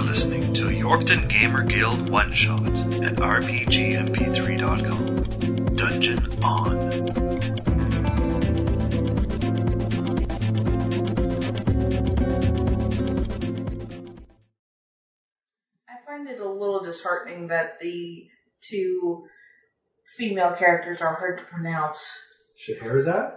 You're 0.00 0.08
listening 0.08 0.54
to 0.54 0.70
Yorkton 0.70 1.28
Gamer 1.28 1.62
Guild 1.62 2.08
one 2.08 2.32
shot 2.32 2.62
at 2.62 3.16
RPGMP3.com. 3.16 5.76
Dungeon 5.76 6.42
On. 6.42 6.78
I 15.86 15.96
find 16.06 16.30
it 16.30 16.40
a 16.40 16.48
little 16.48 16.82
disheartening 16.82 17.48
that 17.48 17.78
the 17.80 18.26
two 18.62 19.26
female 20.16 20.52
characters 20.52 21.02
are 21.02 21.16
hard 21.16 21.40
to 21.40 21.44
pronounce. 21.44 22.10
Scheherazade? 22.56 23.32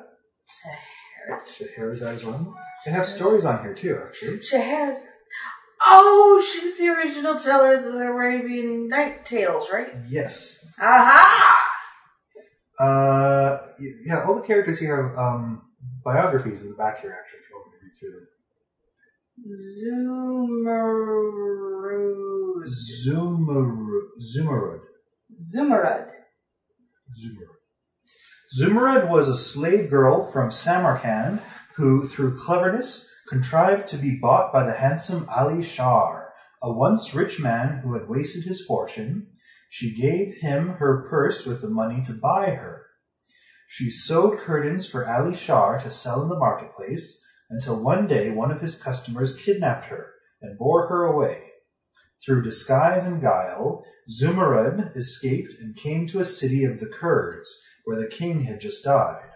Scheherazade 1.45 2.19
is 2.19 2.25
one. 2.25 2.53
They 2.85 2.91
have 2.91 3.05
stories 3.05 3.43
on 3.43 3.63
here 3.63 3.73
too, 3.73 3.99
actually. 4.07 4.39
Scheherazade. 4.39 5.09
Oh, 5.85 6.41
she 6.41 6.65
was 6.65 6.77
the 6.77 6.87
original 6.89 7.37
teller 7.37 7.73
of 7.73 7.83
the 7.83 7.99
Arabian 7.99 8.87
Night 8.87 9.25
Tales, 9.25 9.69
right? 9.71 9.93
Yes. 10.07 10.65
Aha! 10.79 11.59
Uh, 12.79 13.57
yeah, 14.05 14.23
all 14.25 14.35
the 14.35 14.41
characters 14.41 14.79
here 14.79 15.09
have 15.09 15.17
um, 15.17 15.61
biographies 16.03 16.63
in 16.63 16.69
the 16.71 16.75
back 16.75 17.01
here, 17.01 17.11
actually, 17.19 17.39
if 17.39 17.49
you 17.49 17.55
want 17.55 17.67
me 17.67 17.73
to 17.77 17.83
read 17.83 17.93
through 17.99 18.11
them. 18.11 18.27
Zumarud. 20.73 21.23
Zumarud. 23.05 23.81
Zumarud. 24.21 24.81
Zumarud. 25.55 26.09
Zumarud. 27.19 27.57
Zumarud 28.59 29.09
was 29.09 29.27
a 29.27 29.35
slave 29.35 29.89
girl 29.89 30.23
from 30.23 30.51
Samarkand 30.51 31.41
who, 31.75 32.05
through 32.07 32.37
cleverness, 32.37 33.09
contrived 33.33 33.87
to 33.87 33.97
be 33.97 34.15
bought 34.15 34.53
by 34.53 34.63
the 34.63 34.73
handsome 34.73 35.27
Ali 35.27 35.63
Shar, 35.63 36.31
a 36.61 36.71
once 36.71 37.15
rich 37.15 37.39
man 37.39 37.79
who 37.79 37.95
had 37.95 38.07
wasted 38.07 38.43
his 38.43 38.63
fortune. 38.63 39.25
She 39.71 39.99
gave 39.99 40.35
him 40.35 40.69
her 40.73 41.03
purse 41.09 41.43
with 41.43 41.59
the 41.59 41.67
money 41.67 42.03
to 42.03 42.13
buy 42.13 42.51
her. 42.51 42.85
She 43.67 43.89
sewed 43.89 44.37
curtains 44.37 44.87
for 44.87 45.09
Ali 45.09 45.33
Shar 45.33 45.79
to 45.79 45.89
sell 45.89 46.21
in 46.21 46.29
the 46.29 46.37
marketplace 46.37 47.25
until 47.49 47.81
one 47.81 48.05
day 48.05 48.29
one 48.29 48.51
of 48.51 48.61
his 48.61 48.79
customers 48.79 49.41
kidnapped 49.43 49.85
her 49.85 50.11
and 50.39 50.59
bore 50.59 50.87
her 50.87 51.03
away. 51.03 51.41
Through 52.23 52.43
disguise 52.43 53.03
and 53.03 53.19
guile, 53.19 53.83
Zumarud 54.07 54.95
escaped 54.95 55.53
and 55.59 55.75
came 55.75 56.05
to 56.05 56.19
a 56.19 56.25
city 56.25 56.65
of 56.65 56.79
the 56.79 56.85
Kurds, 56.85 57.49
where 57.83 57.99
the 57.99 58.05
king 58.05 58.41
had 58.41 58.61
just 58.61 58.85
died. 58.85 59.31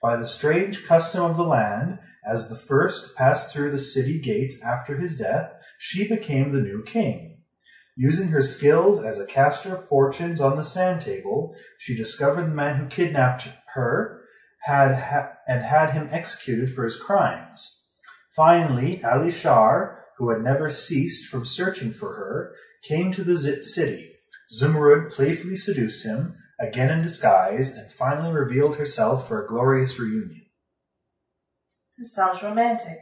By 0.00 0.16
the 0.16 0.24
strange 0.24 0.86
custom 0.86 1.24
of 1.24 1.36
the 1.36 1.44
land, 1.44 1.98
as 2.26 2.48
the 2.48 2.56
first 2.56 3.14
passed 3.16 3.52
through 3.52 3.70
the 3.70 3.78
city 3.78 4.20
gates 4.20 4.62
after 4.64 4.96
his 4.96 5.16
death, 5.16 5.52
she 5.78 6.08
became 6.08 6.52
the 6.52 6.60
new 6.60 6.82
king. 6.82 7.42
Using 7.96 8.28
her 8.28 8.42
skills 8.42 9.02
as 9.02 9.18
a 9.18 9.26
caster 9.26 9.74
of 9.74 9.88
fortunes 9.88 10.40
on 10.40 10.56
the 10.56 10.64
sand 10.64 11.00
table, 11.00 11.54
she 11.78 11.96
discovered 11.96 12.50
the 12.50 12.54
man 12.54 12.76
who 12.76 12.88
kidnapped 12.88 13.48
her 13.74 14.20
had 14.60 14.94
ha- 14.96 15.32
and 15.46 15.62
had 15.62 15.92
him 15.92 16.08
executed 16.10 16.70
for 16.70 16.84
his 16.84 17.00
crimes. 17.00 17.84
Finally, 18.34 19.02
Ali 19.02 19.30
Shar, 19.30 20.04
who 20.18 20.30
had 20.30 20.42
never 20.42 20.68
ceased 20.68 21.30
from 21.30 21.46
searching 21.46 21.92
for 21.92 22.14
her, 22.16 22.52
came 22.82 23.12
to 23.12 23.24
the 23.24 23.36
city. 23.62 24.12
Zumrud 24.52 25.10
playfully 25.10 25.56
seduced 25.56 26.04
him, 26.04 26.36
again 26.60 26.90
in 26.90 27.02
disguise, 27.02 27.76
and 27.76 27.90
finally 27.90 28.32
revealed 28.32 28.76
herself 28.76 29.26
for 29.26 29.42
a 29.42 29.48
glorious 29.48 29.98
reunion. 29.98 30.35
Sounds 32.02 32.42
romantic. 32.42 32.98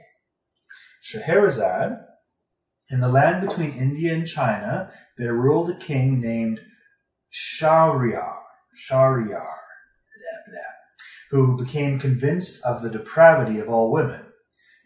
Scheherazade. 1.01 1.99
In 2.91 3.01
the 3.01 3.09
land 3.09 3.47
between 3.47 3.73
India 3.73 4.15
and 4.15 4.27
China, 4.27 4.93
there 5.19 5.35
ruled 5.35 5.71
a 5.71 5.77
king 5.79 6.21
named 6.21 6.61
Shahryar, 7.33 8.37
Shahryar, 8.77 9.47
who 11.31 11.57
became 11.57 11.99
convinced 11.99 12.65
of 12.65 12.83
the 12.83 12.91
depravity 12.91 13.59
of 13.59 13.69
all 13.69 13.91
women. 13.91 14.21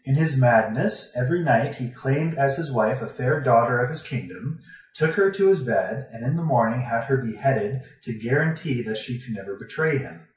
In 0.05 0.15
his 0.15 0.39
madness, 0.39 1.15
every 1.15 1.43
night 1.43 1.75
he 1.75 1.91
claimed 1.91 2.35
as 2.35 2.57
his 2.57 2.71
wife 2.71 3.01
a 3.01 3.07
fair 3.07 3.39
daughter 3.41 3.79
of 3.79 3.89
his 3.89 4.01
kingdom, 4.01 4.59
took 4.95 5.15
her 5.15 5.29
to 5.29 5.49
his 5.49 5.63
bed, 5.63 6.07
and 6.11 6.25
in 6.25 6.35
the 6.35 6.41
morning 6.41 6.81
had 6.81 7.03
her 7.03 7.17
beheaded 7.17 7.83
to 8.03 8.17
guarantee 8.17 8.81
that 8.81 8.97
she 8.97 9.19
could 9.19 9.35
never 9.35 9.55
betray 9.55 9.99
him. 9.99 10.27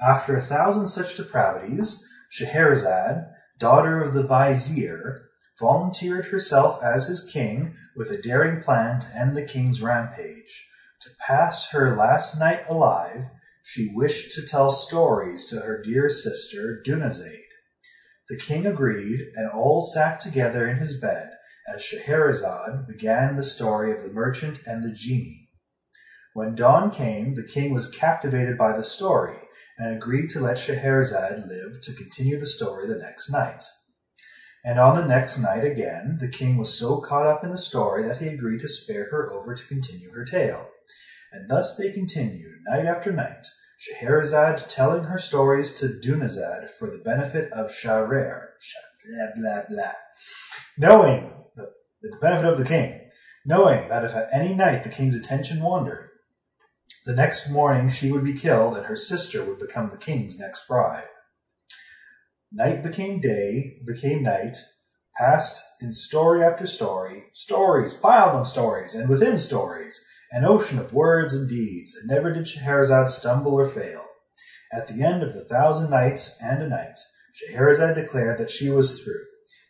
After 0.00 0.36
a 0.36 0.42
thousand 0.42 0.88
such 0.88 1.16
depravities, 1.16 2.06
Scheherazade, 2.28 3.26
daughter 3.58 4.02
of 4.02 4.14
the 4.14 4.22
vizier, 4.22 5.28
volunteered 5.58 6.26
herself 6.26 6.82
as 6.82 7.08
his 7.08 7.28
king 7.32 7.74
with 7.96 8.10
a 8.10 8.20
daring 8.20 8.62
plan 8.62 9.00
to 9.00 9.16
end 9.16 9.36
the 9.36 9.42
king's 9.42 9.82
rampage. 9.82 10.68
To 11.02 11.10
pass 11.18 11.70
her 11.70 11.96
last 11.96 12.38
night 12.38 12.68
alive, 12.68 13.24
she 13.62 13.92
wished 13.94 14.34
to 14.34 14.46
tell 14.46 14.70
stories 14.70 15.46
to 15.46 15.60
her 15.60 15.80
dear 15.80 16.08
sister 16.08 16.82
Dunazade. 16.84 17.44
The 18.28 18.36
king 18.36 18.66
agreed, 18.66 19.32
and 19.34 19.50
all 19.50 19.80
sat 19.80 20.20
together 20.20 20.68
in 20.68 20.78
his 20.78 21.00
bed 21.00 21.30
as 21.66 21.82
Scheherazade 21.82 22.86
began 22.86 23.36
the 23.36 23.42
story 23.42 23.92
of 23.92 24.02
the 24.02 24.12
merchant 24.12 24.62
and 24.66 24.84
the 24.84 24.94
genie. 24.94 25.48
When 26.34 26.54
dawn 26.54 26.90
came, 26.90 27.34
the 27.34 27.42
king 27.42 27.72
was 27.72 27.90
captivated 27.90 28.56
by 28.56 28.76
the 28.76 28.84
story 28.84 29.37
and 29.78 29.96
agreed 29.96 30.28
to 30.30 30.40
let 30.40 30.58
Scheherazade 30.58 31.46
live 31.48 31.80
to 31.82 31.94
continue 31.94 32.38
the 32.38 32.46
story 32.46 32.86
the 32.86 32.96
next 32.96 33.30
night. 33.30 33.64
And 34.64 34.78
on 34.78 34.96
the 34.96 35.06
next 35.06 35.38
night 35.38 35.64
again, 35.64 36.18
the 36.20 36.28
king 36.28 36.56
was 36.56 36.76
so 36.76 37.00
caught 37.00 37.26
up 37.26 37.44
in 37.44 37.50
the 37.50 37.58
story 37.58 38.06
that 38.06 38.18
he 38.20 38.28
agreed 38.28 38.60
to 38.60 38.68
spare 38.68 39.08
her 39.10 39.32
over 39.32 39.54
to 39.54 39.66
continue 39.66 40.10
her 40.10 40.24
tale. 40.24 40.68
And 41.32 41.48
thus 41.48 41.76
they 41.76 41.92
continued, 41.92 42.56
night 42.66 42.86
after 42.86 43.12
night, 43.12 43.46
Scheherazade 43.78 44.68
telling 44.68 45.04
her 45.04 45.18
stories 45.18 45.74
to 45.74 45.86
Dunazad 45.86 46.70
for 46.70 46.90
the 46.90 46.98
benefit 46.98 47.52
of 47.52 47.70
Shahrer, 47.70 48.48
blah, 49.06 49.28
blah, 49.36 49.62
blah. 49.68 49.92
Knowing, 50.76 51.30
the, 51.54 51.70
the 52.02 52.16
benefit 52.18 52.46
of 52.46 52.58
the 52.58 52.64
king, 52.64 53.00
knowing 53.46 53.88
that 53.88 54.04
if 54.04 54.14
at 54.14 54.28
any 54.32 54.54
night 54.54 54.82
the 54.82 54.88
king's 54.88 55.14
attention 55.14 55.62
wandered, 55.62 56.07
the 57.08 57.14
next 57.14 57.48
morning 57.48 57.88
she 57.88 58.12
would 58.12 58.22
be 58.22 58.34
killed 58.34 58.76
and 58.76 58.84
her 58.84 58.94
sister 58.94 59.42
would 59.42 59.58
become 59.58 59.88
the 59.88 59.96
king's 59.96 60.38
next 60.38 60.68
bride. 60.68 61.08
Night 62.52 62.82
became 62.82 63.18
day, 63.18 63.78
became 63.86 64.22
night, 64.22 64.58
passed 65.16 65.58
in 65.80 65.90
story 65.90 66.44
after 66.44 66.66
story, 66.66 67.24
stories 67.32 67.94
piled 67.94 68.34
on 68.34 68.44
stories, 68.44 68.94
and 68.94 69.08
within 69.08 69.38
stories, 69.38 70.06
an 70.32 70.44
ocean 70.44 70.78
of 70.78 70.92
words 70.92 71.32
and 71.32 71.48
deeds, 71.48 71.96
and 71.96 72.10
never 72.10 72.30
did 72.30 72.46
Scheherazade 72.46 73.08
stumble 73.08 73.54
or 73.54 73.66
fail. 73.66 74.04
At 74.70 74.86
the 74.88 75.02
end 75.02 75.22
of 75.22 75.32
the 75.32 75.46
thousand 75.46 75.88
nights 75.88 76.38
and 76.42 76.62
a 76.62 76.68
night, 76.68 76.98
Scheherazade 77.32 77.94
declared 77.94 78.36
that 78.36 78.50
she 78.50 78.68
was 78.68 79.02
through, 79.02 79.24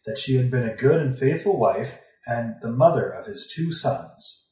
that 0.06 0.18
she 0.18 0.34
had 0.34 0.50
been 0.50 0.68
a 0.68 0.74
good 0.74 1.00
and 1.00 1.16
faithful 1.16 1.56
wife, 1.56 2.00
and 2.26 2.56
the 2.62 2.72
mother 2.72 3.08
of 3.08 3.26
his 3.26 3.46
two 3.54 3.70
sons. 3.70 4.48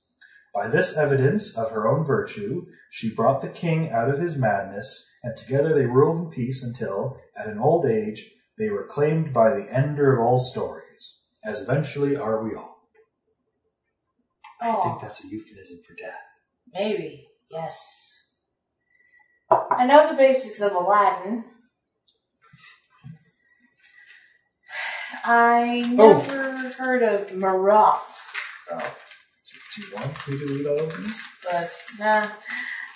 By 0.55 0.69
this 0.69 0.97
evidence 0.97 1.55
of 1.59 1.73
her 1.73 1.87
own 1.87 2.03
virtue, 2.03 2.65
she 2.97 3.15
brought 3.15 3.43
the 3.43 3.49
king 3.51 3.91
out 3.91 4.09
of 4.09 4.19
his 4.19 4.39
madness, 4.39 5.07
and 5.23 5.37
together 5.37 5.75
they 5.75 5.85
ruled 5.85 6.19
in 6.19 6.31
peace 6.31 6.65
until, 6.65 7.21
at 7.37 7.47
an 7.47 7.59
old 7.59 7.85
age, 7.85 8.31
they 8.59 8.71
were 8.71 8.87
claimed 8.87 9.35
by 9.35 9.51
the 9.51 9.71
ender 9.71 10.15
of 10.15 10.21
all 10.27 10.39
stories, 10.39 11.21
as 11.45 11.61
eventually 11.61 12.17
are 12.17 12.43
we 12.43 12.55
all. 12.55 12.79
I 14.63 14.83
think 14.83 15.03
that's 15.03 15.23
a 15.23 15.29
euphemism 15.29 15.81
for 15.87 15.95
death. 15.95 16.23
maybe. 16.73 17.27
Yes. 17.51 18.25
I 19.51 19.85
know 19.85 20.09
the 20.11 20.17
basics 20.17 20.63
of 20.63 20.73
Aladdin. 20.73 21.45
I 25.23 25.83
Oh. 25.99 26.19
never 26.19 26.71
heard 26.79 27.03
of 27.03 27.29
Maroth, 27.35 28.23
Oh, 28.73 28.97
do 29.75 29.83
you 29.83 29.95
want 29.95 30.29
me 30.29 30.39
to 30.39 30.47
read 30.55 30.67
all 30.67 30.81
of 30.81 30.97
these? 30.97 31.23
but 31.45 32.05
nah, 32.05 32.27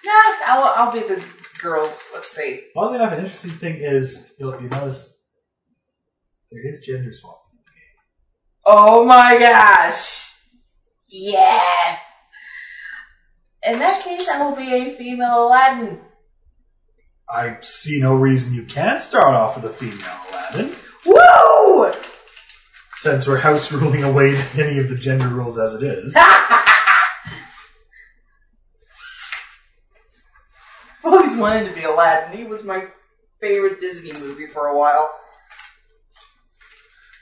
nah. 0.05 0.13
I'll 0.47 0.73
I'll 0.77 0.93
be 0.93 1.01
the 1.01 1.25
girls. 1.61 2.09
Let's 2.15 2.31
see. 2.31 2.65
Oddly 2.77 2.97
enough, 2.97 3.13
an 3.13 3.21
interesting 3.21 3.51
thing 3.51 3.77
is 3.77 4.35
you'll 4.39 4.61
you 4.61 4.69
notice 4.69 5.19
there 6.51 6.67
is 6.69 6.81
gender 6.81 7.13
swapping. 7.13 7.41
Oh 8.67 9.05
my 9.05 9.39
gosh! 9.39 10.35
Yes. 11.11 12.01
In 13.67 13.79
that 13.79 14.03
case, 14.03 14.29
I 14.29 14.43
will 14.43 14.57
be 14.57 14.73
a 14.73 14.95
female 14.95 15.47
Aladdin. 15.49 16.01
I 17.29 17.59
see 17.61 18.01
no 18.01 18.15
reason 18.15 18.55
you 18.55 18.65
can't 18.65 19.01
start 19.01 19.35
off 19.35 19.57
with 19.57 19.65
a 19.65 19.75
female 19.75 20.21
Aladdin, 20.31 20.77
Woo! 21.07 21.93
since 22.95 23.27
we're 23.27 23.39
house 23.39 23.73
ruling 23.73 24.03
away 24.03 24.37
any 24.59 24.79
of 24.79 24.89
the 24.89 24.97
gender 24.97 25.29
rules 25.29 25.59
as 25.59 25.75
it 25.75 25.83
is. 25.83 26.15
wanted 31.51 31.69
to 31.69 31.75
be 31.75 31.83
Aladdin. 31.83 32.39
He 32.39 32.45
was 32.45 32.63
my 32.63 32.87
favorite 33.41 33.81
Disney 33.81 34.13
movie 34.25 34.47
for 34.47 34.69
a 34.69 34.79
while. 34.79 35.13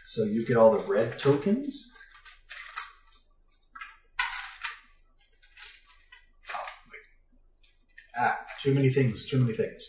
So 0.04 0.24
you 0.24 0.44
get 0.44 0.56
all 0.56 0.76
the 0.76 0.84
red 0.84 1.18
tokens. 1.18 1.94
Ah, 8.16 8.38
too 8.60 8.74
many 8.74 8.90
things, 8.90 9.26
too 9.28 9.40
many 9.40 9.54
things. 9.54 9.88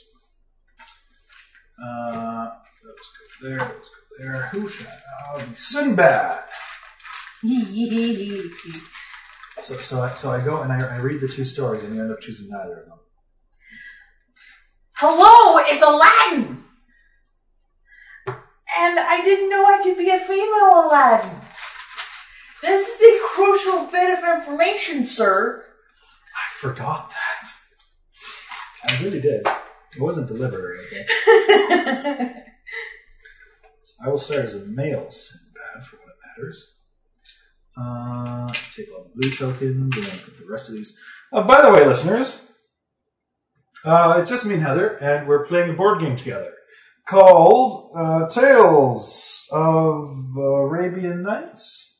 Uh, 1.84 2.50
those 2.84 3.14
there, 3.42 3.72
there. 4.20 4.42
Who 4.52 4.70
should 4.70 4.88
I? 4.88 5.00
Oh, 5.34 5.40
Sinbad. 5.56 6.44
so, 9.58 9.76
so, 9.76 10.02
I, 10.02 10.14
so 10.14 10.32
I 10.32 10.44
go 10.44 10.62
and 10.62 10.74
I, 10.74 10.96
I 10.96 10.98
read 10.98 11.22
the 11.22 11.28
two 11.28 11.46
stories, 11.46 11.86
and 11.86 11.96
you 11.96 12.02
end 12.02 12.12
up 12.12 12.20
choosing 12.20 12.50
neither 12.50 12.82
of 12.82 12.88
them. 12.88 13.00
Hello, 15.01 15.57
it's 15.66 15.81
Aladdin! 15.81 16.62
And 18.28 19.00
I 19.00 19.22
didn't 19.24 19.50
know 19.50 19.63
I 19.63 19.81
could 19.81 19.98
be 19.98 20.10
a 20.10 20.19
female 20.19 20.88
Aladdin. 20.88 21.40
This 22.62 23.00
is 23.00 23.01
a 23.01 23.28
crucial 23.28 23.86
bit 23.86 24.19
of 24.19 24.36
information, 24.36 25.06
sir. 25.06 25.63
I 26.36 26.54
forgot 26.57 27.12
that. 27.12 27.50
I 28.90 29.01
really 29.01 29.22
did. 29.22 29.48
It 29.96 30.01
wasn't 30.01 30.28
deliberate. 30.28 30.86
Okay? 30.88 32.34
So 33.81 34.04
I 34.06 34.10
will 34.10 34.18
start 34.18 34.45
as 34.45 34.56
a 34.56 34.66
male 34.66 35.10
Sinbad 35.10 35.84
for 35.84 35.95
what 35.95 36.10
it 36.10 36.16
matters. 36.28 36.75
Uh, 37.75 38.54
take 38.75 38.94
all 38.94 39.06
the 39.06 39.12
blue 39.16 39.31
tokens 39.31 39.95
and 39.95 40.06
then 40.06 40.19
put 40.19 40.38
the 40.38 40.45
rest 40.45 40.68
of 40.68 40.75
these. 40.75 41.00
Uh, 41.31 41.48
by 41.48 41.62
the 41.62 41.72
way, 41.72 41.86
listeners, 41.88 42.50
uh, 43.86 44.18
it's 44.20 44.30
just 44.30 44.46
me 44.46 44.56
and 44.56 44.64
Heather, 44.64 44.96
and 45.02 45.28
we're 45.28 45.46
playing 45.46 45.70
a 45.70 45.74
board 45.74 46.00
game 46.00 46.16
together 46.16 46.54
called 47.08 47.92
uh, 47.96 48.28
Tales 48.28 49.48
of 49.52 50.08
Arabian 50.38 51.24
Nights. 51.24 51.98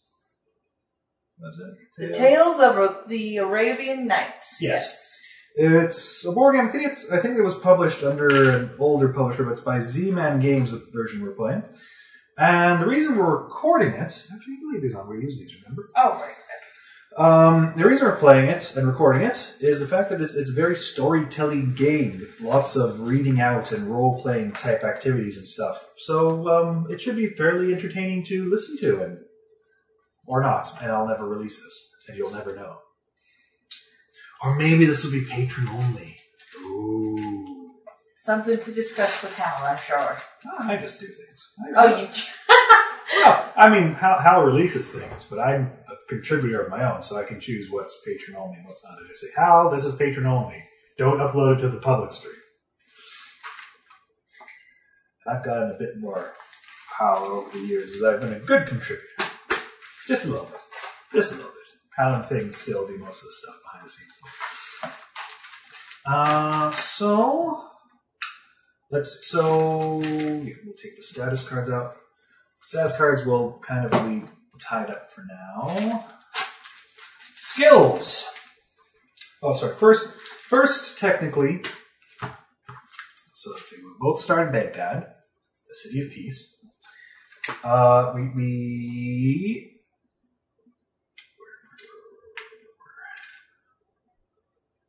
That's 1.40 1.60
it. 1.60 2.12
the 2.12 2.14
Tales 2.14 2.60
of 2.60 3.08
the 3.08 3.38
Arabian 3.38 4.08
Nights. 4.08 4.60
Yes. 4.62 5.16
It's 5.56 6.28
a 6.28 6.31
board 6.31 6.56
game. 6.56 6.66
I 6.66 6.70
think 6.70 6.86
it's. 6.86 7.12
I 7.12 7.20
think 7.20 7.38
it 7.38 7.42
was 7.42 7.56
published 7.56 8.04
under 8.04 8.52
an 8.52 8.72
older 8.80 9.10
publisher, 9.10 9.44
but 9.44 9.52
it's 9.52 9.62
by 9.62 9.80
Z-Man 9.80 10.40
Games. 10.40 10.72
The 10.72 10.86
version 10.94 11.22
we're 11.22 11.31
playing, 11.31 11.64
and 12.38 12.81
the 12.81 12.88
reason 12.88 13.18
we're 13.18 13.44
recording 13.44 13.90
it. 13.90 14.00
Actually, 14.00 14.54
you 14.54 14.58
can 14.60 14.72
leave 14.74 14.81
these 14.84 14.96
on. 14.96 15.10
We 15.10 15.22
use 15.22 15.40
these. 15.40 15.54
Remember. 15.62 15.90
Oh, 15.98 16.12
right. 16.14 16.36
Um, 17.19 17.74
the 17.75 17.86
reason 17.86 18.07
we're 18.07 18.16
playing 18.16 18.48
it 18.50 18.77
and 18.77 18.88
recording 18.88 19.24
it 19.24 19.54
is 19.60 19.81
the 19.81 19.94
fact 19.94 20.10
that 20.10 20.21
it's, 20.21 20.36
it's 20.36 20.51
a 20.51 20.54
very 20.54 20.77
storytelling 20.77 21.74
game 21.74 22.18
with 22.18 22.39
lots 22.39 22.77
of 22.77 23.01
reading 23.01 23.42
out 23.42 23.74
and 23.74 23.88
role 23.94 24.21
playing 24.21 24.54
type 24.54 24.86
activities 24.86 25.36
and 25.36 25.45
stuff. 25.45 25.86
So 25.98 26.48
um, 26.48 26.88
it 26.89 27.01
should 27.01 27.18
be 27.18 27.27
fairly 27.27 27.74
entertaining 27.74 28.24
to 28.27 28.50
listen 28.50 28.77
to, 28.80 29.04
and 29.04 29.18
or 30.27 30.42
not. 30.42 30.66
And 30.81 30.94
I'll 30.94 31.10
never 31.10 31.27
release 31.27 31.62
this, 31.62 31.94
and 32.07 32.18
you'll 32.18 32.31
never 32.31 32.56
know. 32.56 32.77
Or 34.42 34.56
maybe 34.56 34.86
this 34.86 35.04
will 35.04 35.12
be 35.12 35.25
patron 35.30 35.68
only. 35.68 36.16
Ooh. 36.63 37.71
Something 38.16 38.60
to 38.60 38.71
discuss 38.71 39.21
with 39.21 39.36
Hal, 39.38 39.68
I'm 39.68 39.77
sure. 39.77 40.18
Ah, 40.48 40.69
I 40.71 40.77
just 40.77 41.01
do 41.01 41.07
things. 41.07 41.54
I- 41.75 41.83
Oh, 41.86 41.98
you. 42.01 42.07
Well, 43.12 43.51
I 43.57 43.68
mean, 43.69 43.95
Hal, 43.95 44.19
Hal 44.19 44.44
releases 44.44 44.94
things, 44.94 45.25
but 45.30 45.39
I'm 45.39 45.71
contributor 46.10 46.62
of 46.62 46.70
my 46.70 46.92
own, 46.92 47.02
so 47.02 47.18
I 47.18 47.24
can 47.24 47.40
choose 47.40 47.70
what's 47.70 48.02
patron 48.06 48.36
only 48.36 48.58
and 48.58 48.66
what's 48.66 48.84
not. 48.84 48.98
I 49.02 49.08
just 49.08 49.22
say, 49.22 49.28
Hal, 49.38 49.70
this 49.70 49.86
is 49.86 49.96
patron 49.96 50.26
only. 50.26 50.64
Don't 50.98 51.20
upload 51.20 51.56
it 51.56 51.60
to 51.60 51.70
the 51.70 51.80
public 51.80 52.12
stream. 52.12 52.34
I've 55.28 55.44
gotten 55.44 55.72
a 55.72 55.78
bit 55.78 56.00
more 56.00 56.34
power 56.98 57.26
over 57.26 57.58
the 57.58 57.66
years 57.66 57.94
as 57.94 58.04
I've 58.04 58.20
been 58.20 58.34
a 58.34 58.40
good 58.40 58.68
contributor. 58.68 59.08
Just 60.08 60.26
a 60.26 60.32
little 60.32 60.48
bit. 60.48 60.60
Just 61.14 61.34
a 61.34 61.36
little 61.36 61.52
bit. 61.52 61.68
Hal 61.96 62.16
and 62.16 62.26
things 62.26 62.58
still 62.58 62.88
do 62.88 62.98
most 62.98 63.22
of 63.22 63.28
the 63.28 63.32
stuff 63.32 63.56
behind 63.64 63.86
the 63.86 63.90
scenes. 63.90 64.20
Uh, 66.06 66.72
so 66.72 67.64
let's 68.90 69.28
so 69.28 70.02
yeah, 70.02 70.56
we'll 70.66 70.74
take 70.76 70.96
the 70.96 71.04
status 71.04 71.48
cards 71.48 71.70
out. 71.70 71.96
Status 72.62 72.98
cards 72.98 73.26
will 73.26 73.60
kind 73.60 73.86
of 73.86 73.92
be 74.08 74.24
tied 74.60 74.90
up 74.90 75.12
for 75.12 75.26
now. 75.28 76.06
Skills. 77.36 78.34
Oh, 79.42 79.54
sorry. 79.54 79.76
First, 79.76 80.20
first, 80.20 81.00
technically. 81.00 81.62
So 83.34 83.52
let's 83.52 83.70
see. 83.70 83.82
We 83.84 83.92
both 84.00 84.20
start 84.20 84.48
in 84.48 84.54
Baghdad, 84.54 85.08
the 85.68 85.74
city 85.74 86.02
of 86.02 86.12
peace. 86.12 86.58
Uh, 87.64 88.12
we 88.16 88.30
we. 88.36 89.82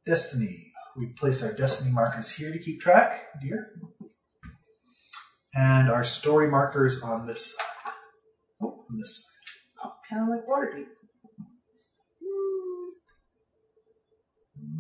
Destiny. 0.05 0.73
We 0.97 1.07
place 1.07 1.43
our 1.45 1.53
destiny 1.53 1.93
markers 1.93 2.31
here 2.31 2.53
to 2.53 2.59
keep 2.59 2.81
track, 2.81 3.21
dear. 3.41 3.73
And 5.55 5.89
our 5.89 6.03
story 6.05 6.49
markers 6.49 7.01
on 7.03 7.27
this 7.27 7.55
side. 7.57 7.93
Oh, 8.61 8.85
on 8.91 8.99
this 8.99 9.25
side. 9.25 9.40
Oh, 9.83 9.93
kind 10.09 10.23
of 10.23 10.29
like 10.29 10.47
Waterdeep. 10.47 10.87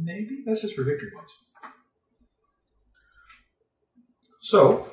Maybe 0.02 0.42
that's 0.44 0.62
just 0.62 0.74
for 0.74 0.84
victory 0.84 1.10
points. 1.14 1.44
So, 4.38 4.88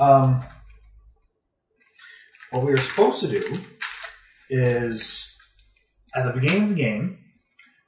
um, 0.00 0.40
what 2.50 2.64
we 2.64 2.72
are 2.72 2.80
supposed 2.80 3.20
to 3.20 3.28
do 3.28 3.54
is 4.50 5.38
at 6.14 6.24
the 6.24 6.32
beginning 6.38 6.64
of 6.64 6.68
the 6.70 6.74
game, 6.74 7.18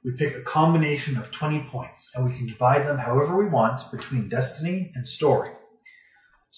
we 0.03 0.11
pick 0.13 0.35
a 0.35 0.41
combination 0.41 1.17
of 1.17 1.31
20 1.31 1.61
points 1.63 2.11
and 2.15 2.25
we 2.25 2.35
can 2.35 2.47
divide 2.47 2.87
them 2.87 2.97
however 2.97 3.35
we 3.37 3.47
want 3.47 3.81
between 3.91 4.29
destiny 4.29 4.91
and 4.95 5.07
story. 5.07 5.51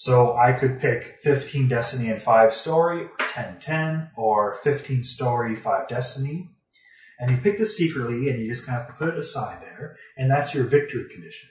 So 0.00 0.36
I 0.36 0.52
could 0.52 0.80
pick 0.80 1.18
15 1.18 1.66
destiny 1.66 2.08
and 2.08 2.22
5 2.22 2.54
story, 2.54 3.06
or 3.06 3.10
10 3.32 3.58
10, 3.58 4.10
or 4.16 4.54
15 4.54 5.02
story, 5.02 5.56
5 5.56 5.88
destiny. 5.88 6.50
And 7.18 7.32
you 7.32 7.36
pick 7.36 7.58
this 7.58 7.76
secretly 7.76 8.30
and 8.30 8.40
you 8.40 8.48
just 8.48 8.64
kind 8.64 8.80
of 8.80 8.96
put 8.96 9.08
it 9.08 9.18
aside 9.18 9.60
there, 9.60 9.96
and 10.16 10.30
that's 10.30 10.54
your 10.54 10.62
victory 10.62 11.08
condition. 11.10 11.48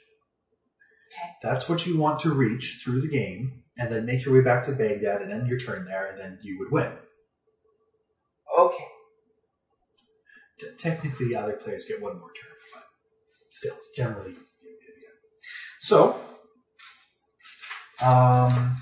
Okay. 1.11 1.29
That's 1.43 1.67
what 1.67 1.85
you 1.85 1.97
want 1.97 2.19
to 2.19 2.33
reach 2.33 2.79
through 2.81 3.01
the 3.01 3.09
game, 3.09 3.63
and 3.77 3.91
then 3.91 4.05
make 4.05 4.23
your 4.23 4.33
way 4.33 4.41
back 4.45 4.63
to 4.63 4.71
Baghdad 4.71 5.21
and 5.21 5.33
end 5.33 5.49
your 5.49 5.59
turn 5.59 5.83
there, 5.83 6.09
and 6.09 6.17
then 6.17 6.39
you 6.41 6.57
would 6.57 6.71
win. 6.71 6.93
Okay. 8.57 8.87
T- 10.57 10.67
technically, 10.77 11.35
other 11.35 11.57
players 11.57 11.85
get 11.85 12.01
one 12.01 12.17
more 12.17 12.31
turn, 12.31 12.55
but 12.73 12.85
still, 13.49 13.75
generally. 13.93 14.35
So, 15.81 16.17
um, 18.03 18.77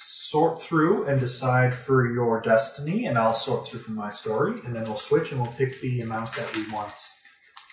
sort 0.00 0.60
through 0.60 1.06
and 1.06 1.18
decide 1.18 1.74
for 1.74 2.12
your 2.12 2.40
destiny, 2.42 3.06
and 3.06 3.16
I'll 3.16 3.32
sort 3.32 3.66
through 3.66 3.80
for 3.80 3.92
my 3.92 4.10
story, 4.10 4.60
and 4.64 4.76
then 4.76 4.84
we'll 4.84 4.96
switch 4.96 5.32
and 5.32 5.40
we'll 5.40 5.52
pick 5.52 5.80
the 5.80 6.00
amount 6.00 6.32
that 6.34 6.54
we 6.54 6.70
want 6.70 6.92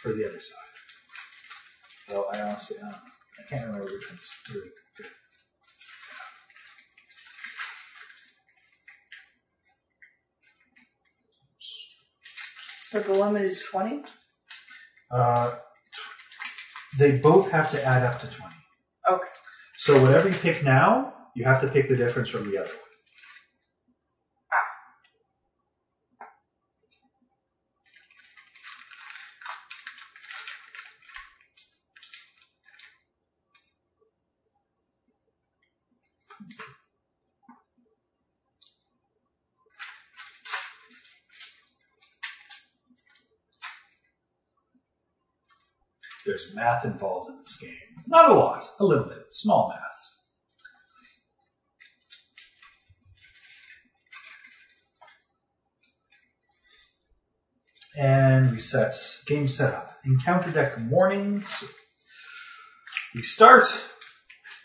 for 0.02 0.14
the 0.14 0.28
other 0.28 0.40
side. 0.40 0.66
So 2.08 2.28
I 2.34 2.42
honestly, 2.42 2.78
uh, 2.82 2.94
I 2.94 3.50
can't 3.50 3.64
remember 3.68 3.92
which 3.92 4.10
one's 4.10 4.32
really 4.54 4.70
good. 4.96 5.08
So 12.80 13.00
the 13.00 13.14
limit 13.14 13.42
is 13.42 13.64
20? 13.64 14.04
Uh, 15.12 15.56
they 16.98 17.18
both 17.20 17.52
have 17.52 17.70
to 17.72 17.84
add 17.86 18.04
up 18.04 18.20
to 18.20 18.30
20. 18.30 18.54
Okay. 19.12 19.28
So 19.78 20.02
whatever 20.02 20.30
you 20.30 20.36
pick 20.36 20.64
now, 20.64 21.14
you 21.36 21.44
have 21.46 21.62
to 21.62 21.68
pick 21.68 21.88
the 21.88 21.96
difference 21.96 22.30
from 22.30 22.50
the 22.50 22.58
other 22.58 22.70
one. 22.70 22.85
Math 46.56 46.86
involved 46.86 47.30
in 47.30 47.38
this 47.40 47.60
game. 47.62 47.76
Not 48.08 48.32
a 48.32 48.34
lot, 48.34 48.64
a 48.80 48.86
little 48.86 49.06
bit, 49.06 49.26
small 49.32 49.70
maths. 49.70 50.24
And 57.98 58.52
we 58.52 58.60
set 58.60 58.94
game 59.26 59.48
setup. 59.48 59.98
Encounter 60.06 60.52
deck 60.52 60.82
morning. 60.82 61.40
So 61.40 61.68
we 63.16 63.22
start. 63.22 63.66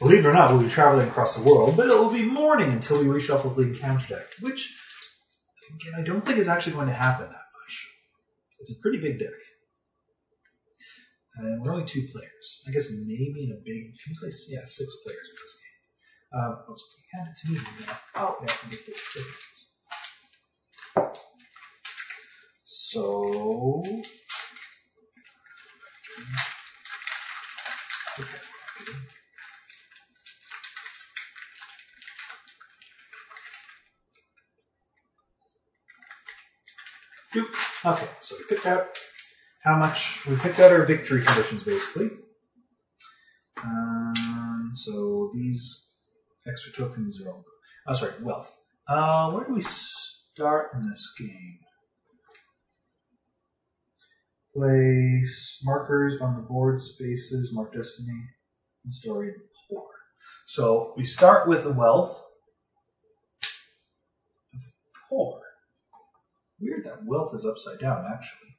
Believe 0.01 0.25
it 0.25 0.29
or 0.29 0.33
not, 0.33 0.51
we'll 0.51 0.63
be 0.63 0.69
traveling 0.69 1.07
across 1.07 1.37
the 1.37 1.49
world, 1.49 1.77
but 1.77 1.87
it 1.87 1.95
will 1.97 2.11
be 2.11 2.23
morning 2.23 2.73
until 2.73 2.99
we 3.01 3.07
reshuffle 3.07 3.55
the 3.55 3.63
encounter 3.63 4.17
deck, 4.17 4.27
which 4.41 4.75
again 5.81 5.93
I 5.97 6.03
don't 6.03 6.25
think 6.25 6.39
is 6.39 6.49
actually 6.49 6.73
going 6.73 6.89
to 6.89 6.95
happen 6.95 7.27
that 7.27 7.47
much. 7.61 7.89
It's 8.61 8.79
a 8.79 8.83
pretty 8.83 8.99
big 8.99 9.19
deck. 9.19 9.29
And 11.41 11.63
we're 11.63 11.73
only 11.73 11.87
two 11.87 12.07
players. 12.13 12.65
I 12.69 12.71
guess 12.71 12.93
maybe 13.07 13.45
in 13.45 13.53
a 13.53 13.61
big. 13.65 13.95
Can 14.05 14.15
play? 14.21 14.29
Yeah, 14.51 14.61
six 14.67 14.97
players 15.05 15.29
in 15.31 15.37
this 15.41 15.61
game. 15.61 15.81
Uh, 16.37 16.57
let's 16.69 16.97
hand 17.15 17.29
it 17.29 17.37
to 17.41 17.53
me. 17.53 17.59
Yeah. 17.81 17.97
Oh, 18.17 18.37
Yeah, 18.41 18.55
I 18.63 18.69
get. 18.71 18.95
So. 22.65 23.83
Okay. 28.19 28.41
Okay, 37.83 38.09
so 38.21 38.37
we 38.37 38.45
picked 38.55 38.67
out 38.67 39.00
how 39.63 39.77
much 39.77 40.27
we 40.27 40.37
picked 40.37 40.61
out 40.61 40.73
our 40.73 40.85
victory 40.85 41.23
conditions 41.23 41.65
basically. 41.65 42.11
Um, 43.63 44.71
so 44.73 45.31
these 45.35 45.97
extra 46.47 46.73
tokens 46.73 47.21
are 47.23 47.31
all. 47.31 47.45
Oh, 47.87 47.93
sorry, 47.93 48.13
wealth. 48.23 48.57
Uh, 48.89 49.31
where 49.31 49.47
do 49.47 49.55
we 49.55 49.61
start 49.61 50.71
in 50.75 50.89
this 50.89 51.15
game? 51.19 51.59
Place 54.55 55.61
markers 55.65 56.21
on 56.21 56.35
the 56.35 56.41
board 56.41 56.81
spaces, 56.81 57.55
mark 57.55 57.73
destiny, 57.73 58.21
and 58.85 58.93
story 58.93 59.29
and 59.29 59.37
poor. 59.69 59.87
So 60.47 60.93
we 60.97 61.05
start 61.05 61.49
with 61.49 61.65
the 61.65 61.73
wealth 61.73 62.25
of 64.55 64.61
poor. 65.09 65.41
Weird 66.59 66.85
that 66.85 67.05
wealth 67.05 67.35
is 67.35 67.47
upside 67.47 67.79
down, 67.79 68.05
actually. 68.13 68.50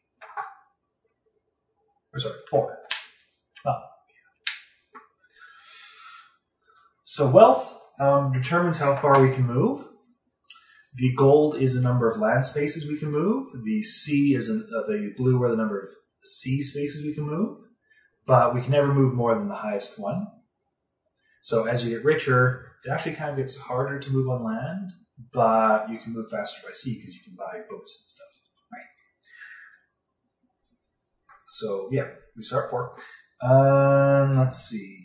Or 2.14 2.20
sorry, 2.20 2.36
poor. 2.50 2.78
Oh. 3.66 3.80
So 7.06 7.30
wealth 7.30 7.80
um, 8.00 8.32
determines 8.32 8.80
how 8.80 8.96
far 8.98 9.22
we 9.22 9.34
can 9.34 9.46
move. 9.46 9.86
The 10.96 11.14
gold 11.16 11.56
is 11.56 11.76
the 11.76 11.82
number 11.82 12.12
of 12.12 12.20
land 12.20 12.44
spaces 12.44 12.88
we 12.88 12.98
can 12.98 13.12
move. 13.12 13.48
The 13.64 13.82
sea 13.84 14.36
is 14.36 14.50
an, 14.50 14.68
uh, 14.76 14.82
the 14.88 15.14
blue 15.16 15.42
are 15.42 15.50
the 15.50 15.56
number 15.56 15.80
of 15.80 15.90
sea 16.24 16.62
spaces 16.62 17.06
we 17.06 17.14
can 17.14 17.24
move. 17.24 17.56
But 18.26 18.54
we 18.54 18.62
can 18.62 18.72
never 18.72 18.94
move 18.94 19.14
more 19.14 19.34
than 19.36 19.48
the 19.48 19.56
highest 19.56 20.00
one. 20.00 20.28
So 21.42 21.66
as 21.66 21.84
you 21.84 21.90
get 21.90 22.06
richer, 22.06 22.72
it 22.86 22.92
actually 22.92 23.16
kind 23.16 23.32
of 23.32 23.38
gets 23.38 23.58
harder 23.58 24.00
to 24.00 24.12
move 24.12 24.30
on 24.30 24.44
land, 24.44 24.92
but 25.34 25.90
you 25.90 25.98
can 25.98 26.14
move 26.14 26.30
faster 26.30 26.62
by 26.66 26.72
sea 26.72 26.98
because 26.98 27.16
you 27.16 27.22
can 27.24 27.36
buy 27.36 27.62
boats 27.70 28.00
and 28.02 28.08
stuff. 28.08 28.28
Right. 28.72 28.86
So 31.52 31.90
yeah, 31.92 32.08
we 32.36 32.44
start 32.44 32.72
poor. 32.72 32.96
Um, 33.42 34.38
let's 34.38 34.58
see. 34.58 34.98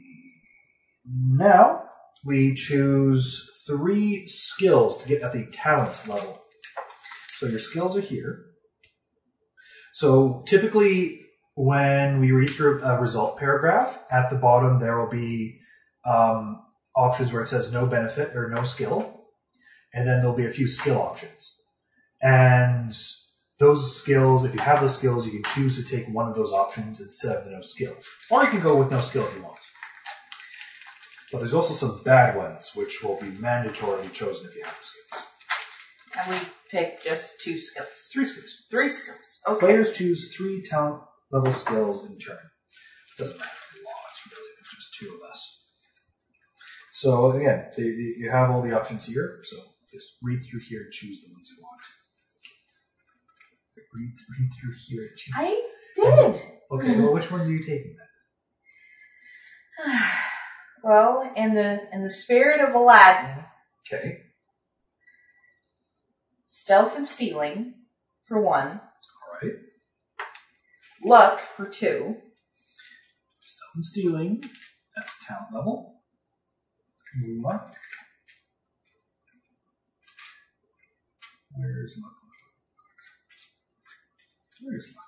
Now 1.04 1.82
we 2.24 2.54
choose 2.54 3.64
three 3.66 4.26
skills 4.26 5.02
to 5.02 5.08
get 5.08 5.22
at 5.22 5.32
the 5.32 5.46
talent 5.46 6.06
level. 6.08 6.42
So 7.38 7.46
your 7.46 7.58
skills 7.58 7.96
are 7.96 8.00
here. 8.00 8.44
So 9.92 10.44
typically, 10.46 11.22
when 11.54 12.20
we 12.20 12.30
read 12.30 12.50
through 12.50 12.82
a 12.82 13.00
result 13.00 13.38
paragraph, 13.38 13.98
at 14.10 14.30
the 14.30 14.36
bottom 14.36 14.78
there 14.78 15.00
will 15.00 15.10
be 15.10 15.58
um, 16.04 16.62
options 16.94 17.32
where 17.32 17.42
it 17.42 17.48
says 17.48 17.72
no 17.72 17.86
benefit 17.86 18.36
or 18.36 18.50
no 18.50 18.62
skill, 18.62 19.24
and 19.92 20.06
then 20.06 20.20
there'll 20.20 20.36
be 20.36 20.46
a 20.46 20.50
few 20.50 20.68
skill 20.68 20.98
options. 20.98 21.60
And 22.22 22.94
those 23.58 23.96
skills, 24.02 24.44
if 24.44 24.54
you 24.54 24.60
have 24.60 24.80
those 24.80 24.96
skills, 24.96 25.26
you 25.26 25.32
can 25.32 25.42
choose 25.44 25.82
to 25.82 25.96
take 25.96 26.06
one 26.12 26.28
of 26.28 26.34
those 26.34 26.52
options 26.52 27.00
instead 27.00 27.36
of 27.36 27.44
the 27.44 27.52
no 27.52 27.60
skill, 27.62 27.94
or 28.30 28.44
you 28.44 28.50
can 28.50 28.60
go 28.60 28.76
with 28.76 28.90
no 28.90 29.00
skill 29.00 29.24
if 29.26 29.34
you 29.36 29.42
want. 29.42 29.58
But 31.32 31.38
there's 31.38 31.54
also 31.54 31.74
some 31.74 32.02
bad 32.04 32.36
ones, 32.36 32.72
which 32.74 33.02
will 33.02 33.18
be 33.20 33.28
mandatorily 33.28 34.12
chosen 34.12 34.46
if 34.46 34.54
you 34.54 34.62
have 34.64 34.76
the 34.76 34.84
skills. 34.84 35.24
and 36.18 36.30
we 36.30 36.48
pick 36.70 37.02
just 37.02 37.40
two 37.40 37.58
skills. 37.58 38.08
Three 38.12 38.24
skills. 38.24 38.66
Three 38.70 38.88
skills. 38.88 39.40
Okay. 39.48 39.58
Players 39.58 39.96
choose 39.96 40.34
three 40.36 40.62
talent 40.62 41.02
level 41.32 41.52
skills 41.52 42.04
in 42.08 42.18
turn. 42.18 42.38
Doesn't 43.18 43.38
matter 43.38 43.50
the 43.74 43.84
law, 43.84 44.00
it's 44.10 44.32
really 44.32 44.50
there's 44.56 44.74
just 44.74 44.94
two 44.94 45.08
of 45.16 45.30
us. 45.30 45.64
So 46.92 47.32
again, 47.32 47.70
you 47.76 48.30
have 48.30 48.50
all 48.50 48.62
the 48.62 48.78
options 48.78 49.06
here, 49.06 49.40
so 49.42 49.56
just 49.92 50.18
read 50.22 50.44
through 50.44 50.60
here 50.60 50.82
and 50.82 50.92
choose 50.92 51.22
the 51.22 51.32
ones 51.32 51.50
you 51.56 51.62
want. 51.62 51.80
Read, 53.96 54.12
read 54.38 54.50
through 54.54 54.74
here 54.88 55.02
and 55.02 55.16
choose. 55.16 55.34
I 55.36 55.62
did. 55.94 56.40
Okay, 56.70 57.00
well, 57.00 57.14
which 57.14 57.30
ones 57.30 57.46
are 57.46 57.52
you 57.52 57.60
taking 57.64 57.96
then? 59.84 60.00
well, 60.84 61.32
in 61.36 61.54
the 61.54 61.88
in 61.92 62.02
the 62.02 62.10
spirit 62.10 62.60
of 62.60 62.74
Aladdin, 62.74 63.44
Okay, 63.86 64.18
stealth 66.46 66.96
and 66.96 67.06
stealing 67.06 67.74
for 68.24 68.40
one, 68.40 68.80
all 68.80 69.38
right. 69.42 69.52
luck 71.04 71.40
for 71.40 71.66
two, 71.66 72.16
Stealth 73.40 73.70
and 73.76 73.84
stealing 73.84 74.42
at 74.98 75.06
the 75.06 75.12
talent 75.26 75.54
level. 75.54 76.02
Luck. 77.42 77.74
Where's 81.52 81.98
luck? 82.02 82.25
Where's 84.66 84.92
luck? 84.96 85.06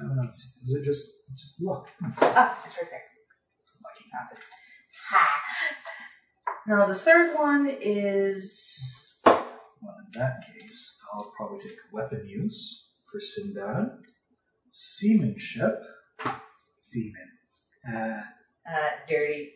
I 0.00 0.14
not 0.14 0.32
seen. 0.32 0.62
Is 0.62 0.74
it 0.74 0.84
just 0.84 1.12
it's 1.30 1.42
just 1.42 1.60
luck? 1.60 1.90
Ah, 2.20 2.56
it's 2.64 2.76
right 2.76 2.88
there. 2.88 3.02
Lucky. 3.82 4.04
Found. 4.12 4.28
Ha. 5.10 5.28
Now 6.68 6.86
the 6.86 6.94
third 6.94 7.34
one 7.34 7.68
is 7.80 9.12
Well, 9.24 9.96
in 10.04 10.20
that 10.20 10.46
case, 10.46 11.00
I'll 11.12 11.32
probably 11.36 11.58
take 11.58 11.76
weapon 11.92 12.28
use 12.28 12.92
for 13.10 13.18
Sinbad, 13.18 13.90
seamanship, 14.70 15.82
seaman. 16.78 17.30
Uh, 17.92 18.22
uh, 18.68 18.90
dirty. 19.08 19.50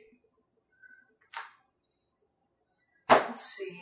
Let's 3.08 3.44
see. 3.44 3.80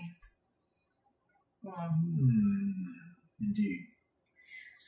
Hmm, 1.66 2.92
indeed. 3.40 3.86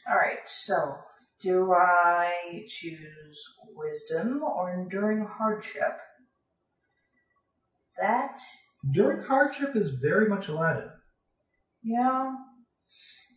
All 0.09 0.17
right, 0.17 0.39
so 0.47 0.97
do 1.41 1.73
I 1.73 2.65
choose 2.69 3.43
wisdom 3.75 4.43
or 4.43 4.73
enduring 4.73 5.27
hardship? 5.27 5.99
That, 8.01 8.41
Enduring 8.85 9.25
hardship 9.27 9.77
is 9.77 9.91
very 9.91 10.29
much 10.29 10.49
Aladdin. 10.49 10.91
yeah. 11.83 12.35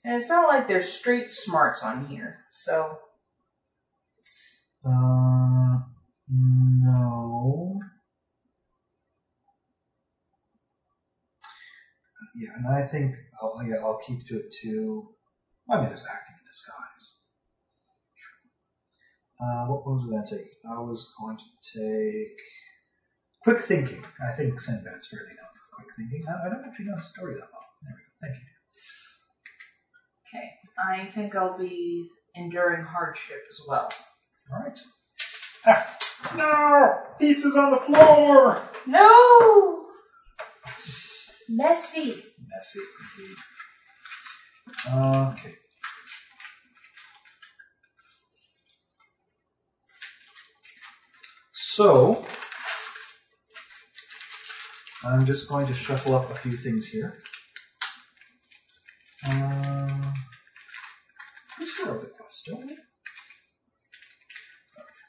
And 0.06 0.16
it's 0.20 0.28
not 0.30 0.48
like 0.50 0.68
there's 0.68 0.90
street 0.90 1.30
smarts 1.30 1.82
on 1.84 2.08
here, 2.08 2.40
so 2.50 2.98
Uh, 4.86 5.80
no. 6.30 7.80
Yeah, 12.36 12.50
and 12.58 12.68
I 12.68 12.86
think 12.86 13.16
I'll, 13.42 13.62
yeah, 13.66 13.76
I'll 13.78 14.00
keep 14.06 14.26
to 14.26 14.38
it 14.40 14.52
too. 14.62 15.10
I 15.70 15.78
mean, 15.80 15.88
there's 15.88 16.06
acting 16.06 16.36
in 16.38 16.43
disguise. 16.54 17.22
Uh, 19.42 19.66
what 19.66 19.86
was 19.86 20.06
I 20.06 20.12
going 20.12 20.24
to 20.24 20.38
take? 20.38 20.52
I 20.70 20.80
was 20.80 21.12
going 21.20 21.38
to 21.38 21.80
take 21.80 22.38
quick 23.42 23.60
thinking. 23.60 24.06
I 24.24 24.32
think 24.32 24.60
Sinbad's 24.60 25.08
fairly 25.08 25.34
known 25.36 25.52
for 25.54 25.76
quick 25.76 25.88
thinking. 25.98 26.24
I, 26.30 26.46
I 26.46 26.50
don't 26.50 26.64
actually 26.66 26.86
know 26.86 26.96
his 26.96 27.06
story 27.06 27.34
that 27.34 27.50
well. 27.52 27.66
There 27.82 27.96
we 27.96 28.04
go. 28.04 28.12
Thank 28.22 28.36
you. 28.38 28.48
okay. 30.40 30.52
I 30.80 31.12
think 31.12 31.36
I'll 31.36 31.58
be 31.58 32.10
enduring 32.36 32.86
hardship 32.86 33.42
as 33.50 33.60
well. 33.68 33.90
All 34.52 34.64
right. 34.64 34.80
Ah, 35.66 35.98
no! 36.38 37.18
Pieces 37.20 37.56
on 37.58 37.72
the 37.72 37.78
floor! 37.78 38.62
No! 38.86 39.88
Messy. 41.50 42.14
Messy 42.50 42.80
indeed. 43.18 43.38
Okay. 44.94 45.56
So, 51.76 52.24
I'm 55.04 55.26
just 55.26 55.50
going 55.50 55.66
to 55.66 55.74
shuffle 55.74 56.14
up 56.14 56.30
a 56.30 56.36
few 56.36 56.52
things 56.52 56.86
here. 56.86 57.16
Uh, 59.28 60.12
we 61.60 61.66
start 61.66 62.02
the 62.02 62.12
quest, 62.16 62.46
don't 62.48 62.68
we? 62.68 62.78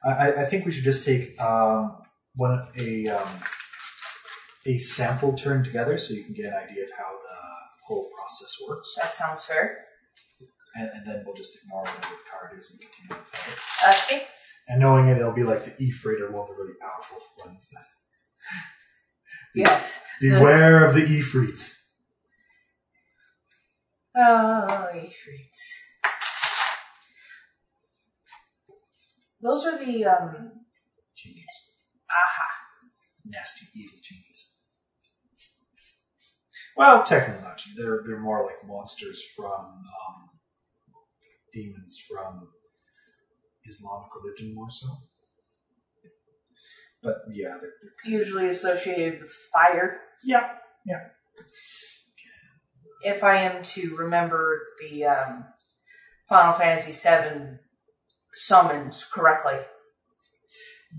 I, 0.06 0.33
I- 0.33 0.44
think 0.47 0.64
we 0.64 0.73
should 0.73 0.85
just 0.85 1.04
take 1.04 1.38
um, 1.38 1.99
one 2.37 2.66
a 2.78 3.09
um, 3.09 3.28
a 4.64 4.78
sample 4.78 5.35
turn 5.35 5.64
together 5.64 5.99
so 5.99 6.14
you 6.14 6.25
can 6.25 6.33
get 6.33 6.47
an 6.47 6.54
idea 6.54 6.85
of 6.85 6.90
how 6.97 7.12
the 7.12 7.37
whole 7.87 8.09
process 8.16 8.56
works. 8.66 8.94
That 9.02 9.12
sounds 9.12 9.44
fair. 9.44 9.85
and, 10.76 10.88
and 10.94 11.06
then 11.06 11.25
we'll 11.26 11.35
just 11.35 11.62
ignore 11.62 11.83
whatever 11.83 12.00
the 12.00 12.30
card 12.30 12.59
is 12.59 12.71
and 12.71 12.80
continue 12.80 13.23
with 13.23 13.35
it. 13.35 14.14
Okay. 14.14 14.26
And 14.68 14.80
knowing 14.80 15.09
it, 15.09 15.18
it'll 15.18 15.33
be 15.33 15.42
like 15.44 15.64
the 15.64 15.73
Ifrit 15.85 16.21
or 16.21 16.30
one 16.33 16.42
of 16.42 16.49
the 16.49 16.54
really 16.62 16.75
powerful 16.80 17.18
ones. 17.44 17.71
That 17.71 17.85
Yes. 19.54 20.00
beware 20.21 20.85
of 20.87 20.94
the 20.94 21.02
Ifrit. 21.02 21.71
Oh, 24.16 24.88
Ifrits. 24.94 25.61
Those 29.40 29.66
are 29.66 29.85
the 29.85 30.04
um. 30.06 30.50
Genies, 31.16 31.71
Aha. 32.11 32.49
nasty 33.25 33.66
evil 33.80 33.99
genies. 34.02 34.56
Well, 36.76 37.04
technically 37.04 37.42
not. 37.42 37.62
They're 37.76 38.02
they're 38.06 38.21
more 38.21 38.44
like 38.44 38.66
monsters 38.66 39.25
from 39.37 39.47
um, 39.47 40.30
demons 41.52 41.99
from 42.11 42.49
Islamic 43.66 44.09
religion, 44.23 44.54
more 44.54 44.71
so. 44.71 44.88
But 47.02 47.16
yeah, 47.33 47.56
they're, 47.61 47.73
they're 47.83 48.12
Usually 48.12 48.49
associated 48.49 49.21
with 49.21 49.30
fire. 49.52 50.00
Yeah, 50.25 50.54
yeah. 50.87 51.09
If 53.04 53.23
I 53.23 53.37
am 53.37 53.62
to 53.62 53.94
remember 53.97 54.62
the 54.80 55.04
um, 55.04 55.44
Final 56.28 56.54
Fantasy 56.54 56.92
VII 56.92 57.59
summons 58.33 59.04
correctly, 59.12 59.59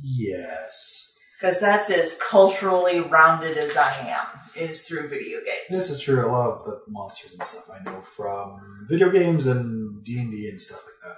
Yes. 0.03 1.15
because 1.39 1.59
that's 1.59 1.89
as 1.89 2.19
culturally 2.29 2.99
rounded 2.99 3.57
as 3.57 3.75
I 3.75 3.91
am, 4.09 4.39
is 4.55 4.83
through 4.87 5.07
video 5.09 5.39
games. 5.39 5.69
This 5.69 5.89
is 5.89 5.99
true. 6.01 6.23
A 6.25 6.29
lot 6.29 6.49
of 6.51 6.65
the 6.65 6.79
monsters 6.89 7.33
and 7.33 7.43
stuff 7.43 7.69
I 7.73 7.83
know 7.83 8.01
from 8.01 8.85
video 8.87 9.09
games 9.09 9.47
and 9.47 10.03
D 10.03 10.19
and 10.19 10.31
D 10.31 10.47
and 10.49 10.61
stuff 10.61 10.83
like 10.85 11.11
that. 11.11 11.17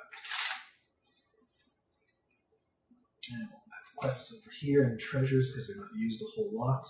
And 3.33 3.47
we'll 3.49 3.59
have 3.71 3.95
quests 3.95 4.33
over 4.33 4.51
here 4.59 4.83
and 4.83 4.99
treasures 4.99 5.51
because 5.51 5.67
they're 5.67 5.77
not 5.77 5.89
used 5.95 6.21
a 6.21 6.25
whole 6.35 6.49
lot. 6.53 6.85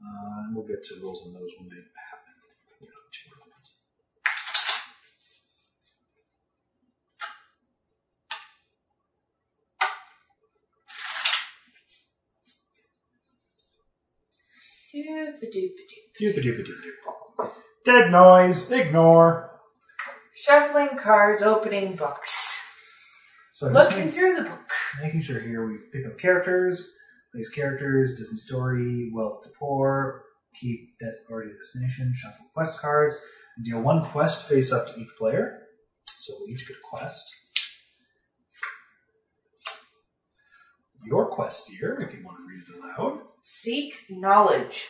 Uh, 0.00 0.44
and 0.46 0.56
we'll 0.56 0.66
get 0.66 0.82
to 0.82 0.94
rolls 1.02 1.24
on 1.26 1.34
those 1.34 1.50
when 1.58 1.68
they 1.68 1.76
happen. 1.76 2.34
We're 2.80 2.88
not 2.88 3.12
too 3.12 3.30
relevant. 3.36 3.68
Doop-a-doop-a-doop. 14.94 16.06
Doop-a-doop-a-doop-doop. 16.20 17.52
Dead 17.84 18.10
noise. 18.10 18.70
Ignore. 18.70 19.50
Shuffling 20.32 20.96
cards, 20.96 21.42
opening 21.42 21.96
books. 21.96 22.37
So 23.58 23.72
just 23.72 23.90
Looking 23.90 24.04
make- 24.04 24.14
through 24.14 24.36
the 24.36 24.42
book. 24.48 24.70
making 25.02 25.20
sure 25.22 25.40
here 25.40 25.66
we've 25.66 25.90
picked 25.90 26.06
up 26.06 26.16
characters, 26.16 26.92
place 27.34 27.50
characters, 27.50 28.16
Disney 28.16 28.38
story, 28.38 29.10
wealth 29.12 29.42
to 29.42 29.48
poor, 29.58 30.22
keep 30.54 30.96
that 31.00 31.14
already 31.28 31.50
destination, 31.56 32.12
shuffle 32.14 32.46
quest 32.54 32.78
cards, 32.78 33.20
and 33.56 33.66
deal 33.66 33.80
one 33.82 34.04
quest 34.04 34.48
face 34.48 34.70
up 34.70 34.86
to 34.86 35.00
each 35.00 35.08
player. 35.18 35.58
So 36.08 36.34
we 36.46 36.52
each 36.52 36.68
get 36.68 36.76
a 36.76 36.80
quest. 36.84 37.34
Your 41.04 41.26
quest 41.28 41.68
here, 41.68 41.98
if 42.00 42.16
you 42.16 42.24
want 42.24 42.36
to 42.38 42.44
read 42.46 42.62
it 42.62 42.76
aloud. 43.02 43.22
Seek 43.42 44.04
knowledge. 44.08 44.86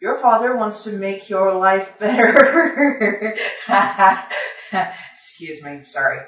Your 0.00 0.16
father 0.16 0.56
wants 0.56 0.82
to 0.84 0.92
make 0.92 1.28
your 1.28 1.52
life 1.52 1.98
better. 1.98 3.36
Excuse 5.12 5.62
me, 5.62 5.82
sorry. 5.84 6.20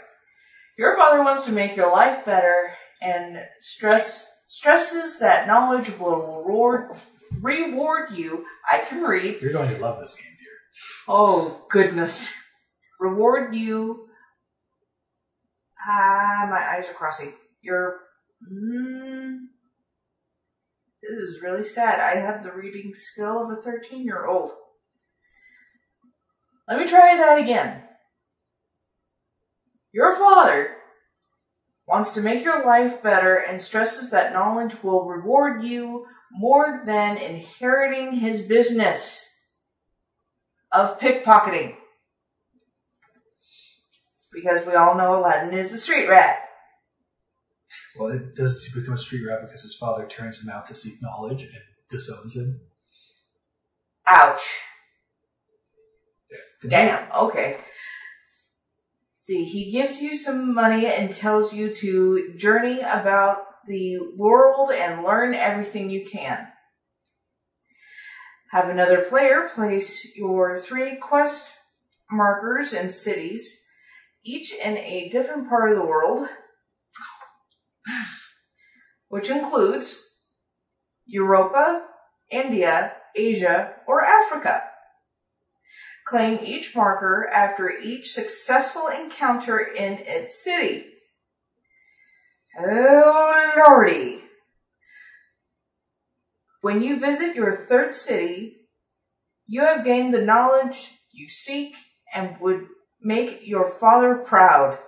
Your 0.79 0.97
father 0.97 1.25
wants 1.25 1.43
to 1.43 1.53
make 1.53 1.75
your 1.75 1.91
life 1.91 2.25
better 2.25 2.73
and 3.03 3.45
stress 3.59 4.31
stresses 4.47 5.19
that 5.19 5.47
knowledge 5.49 5.91
will 5.99 6.17
reward 6.17 6.93
reward 7.43 8.13
you. 8.13 8.47
I 8.71 8.79
can 8.79 9.03
read. 9.03 9.43
You're 9.43 9.53
going 9.53 9.75
to 9.75 9.81
love 9.81 9.99
this 9.99 10.17
game, 10.17 10.37
dear. 10.39 10.53
Oh 11.09 11.65
goodness. 11.69 12.33
Reward 13.01 13.55
you. 13.55 14.09
Ah, 15.85 16.47
my 16.49 16.77
eyes 16.77 16.89
are 16.89 16.95
crossing. 16.95 17.33
You're. 17.61 17.97
Mm, 18.53 19.39
this 21.03 21.19
is 21.19 21.43
really 21.43 21.65
sad. 21.65 21.99
I 21.99 22.21
have 22.21 22.45
the 22.45 22.53
reading 22.53 22.95
skill 22.95 23.43
of 23.43 23.59
a 23.59 23.61
13 23.61 24.05
year 24.05 24.27
old. 24.27 24.53
Let 26.69 26.79
me 26.79 26.87
try 26.87 27.17
that 27.17 27.39
again. 27.41 27.83
Your 29.93 30.17
father 30.17 30.77
wants 31.87 32.13
to 32.13 32.21
make 32.21 32.45
your 32.45 32.65
life 32.65 33.03
better 33.03 33.37
and 33.37 33.61
stresses 33.61 34.11
that 34.11 34.33
knowledge 34.33 34.83
will 34.83 35.05
reward 35.05 35.63
you 35.63 36.07
more 36.31 36.83
than 36.85 37.17
inheriting 37.17 38.13
his 38.13 38.43
business 38.43 39.27
of 40.71 41.01
pickpocketing. 41.01 41.75
Because 44.33 44.67
we 44.67 44.75
all 44.75 44.95
know 44.95 45.19
Aladdin 45.19 45.55
is 45.55 45.73
a 45.73 45.79
street 45.79 46.07
rat. 46.07 46.45
Well, 47.99 48.11
it 48.11 48.35
does 48.37 48.71
become 48.75 48.95
a 48.95 48.99
street 48.99 49.27
rat 49.27 49.41
because 49.41 49.63
his 49.63 49.75
father 49.75 50.07
turns 50.07 50.43
him 50.43 50.51
out 50.51 50.67
to 50.67 50.75
seek 50.75 51.03
knowledge 51.03 51.45
and 51.45 51.53
disowns 51.91 52.37
him. 52.37 52.61
Ouch. 54.07 54.61
Continue. 56.61 56.87
Damn, 56.87 57.13
okay. 57.13 57.57
See, 59.19 59.45
he 59.45 59.73
gives 59.73 60.01
you 60.01 60.17
some 60.17 60.55
money 60.55 60.87
and 60.87 61.13
tells 61.13 61.53
you 61.53 61.75
to 61.75 62.35
journey 62.37 62.81
about 62.81 63.39
the 63.67 63.99
world 64.17 64.71
and 64.73 65.03
learn 65.03 65.35
everything 65.35 65.91
you 65.91 66.05
can. 66.07 66.47
Have 68.53 68.69
another 68.69 69.03
player 69.03 69.49
place 69.53 70.17
your 70.17 70.59
three 70.59 70.97
quest 70.97 71.51
markers 72.11 72.73
in 72.73 72.91
cities, 72.93 73.61
each 74.25 74.55
in 74.55 74.79
a 74.79 75.09
different 75.09 75.49
part 75.49 75.71
of 75.71 75.77
the 75.77 75.85
world, 75.85 76.29
which 79.09 79.29
includes 79.29 80.15
Europa, 81.07 81.85
India, 82.31 82.93
Asia, 83.17 83.75
or 83.87 84.05
Africa. 84.05 84.68
Claim 86.09 86.39
each 86.43 86.75
marker 86.75 87.29
after 87.35 87.69
each 87.69 88.13
successful 88.13 88.89
encounter 88.89 89.59
in 89.59 89.99
its 90.07 90.43
city. 90.43 90.87
Oh 92.59 93.53
lordy. 93.59 94.23
When 96.63 96.81
you 96.81 96.99
visit 96.99 97.37
your 97.37 97.55
third 97.55 97.95
city, 97.95 98.57
you 99.47 99.61
have 99.61 99.85
gained 99.85 100.15
the 100.15 100.23
knowledge 100.23 100.93
you 101.13 101.29
seek 101.29 101.77
and 102.15 102.41
would 102.41 102.69
make 103.03 103.47
your 103.47 103.69
father 103.69 104.15
proud. 104.15 104.79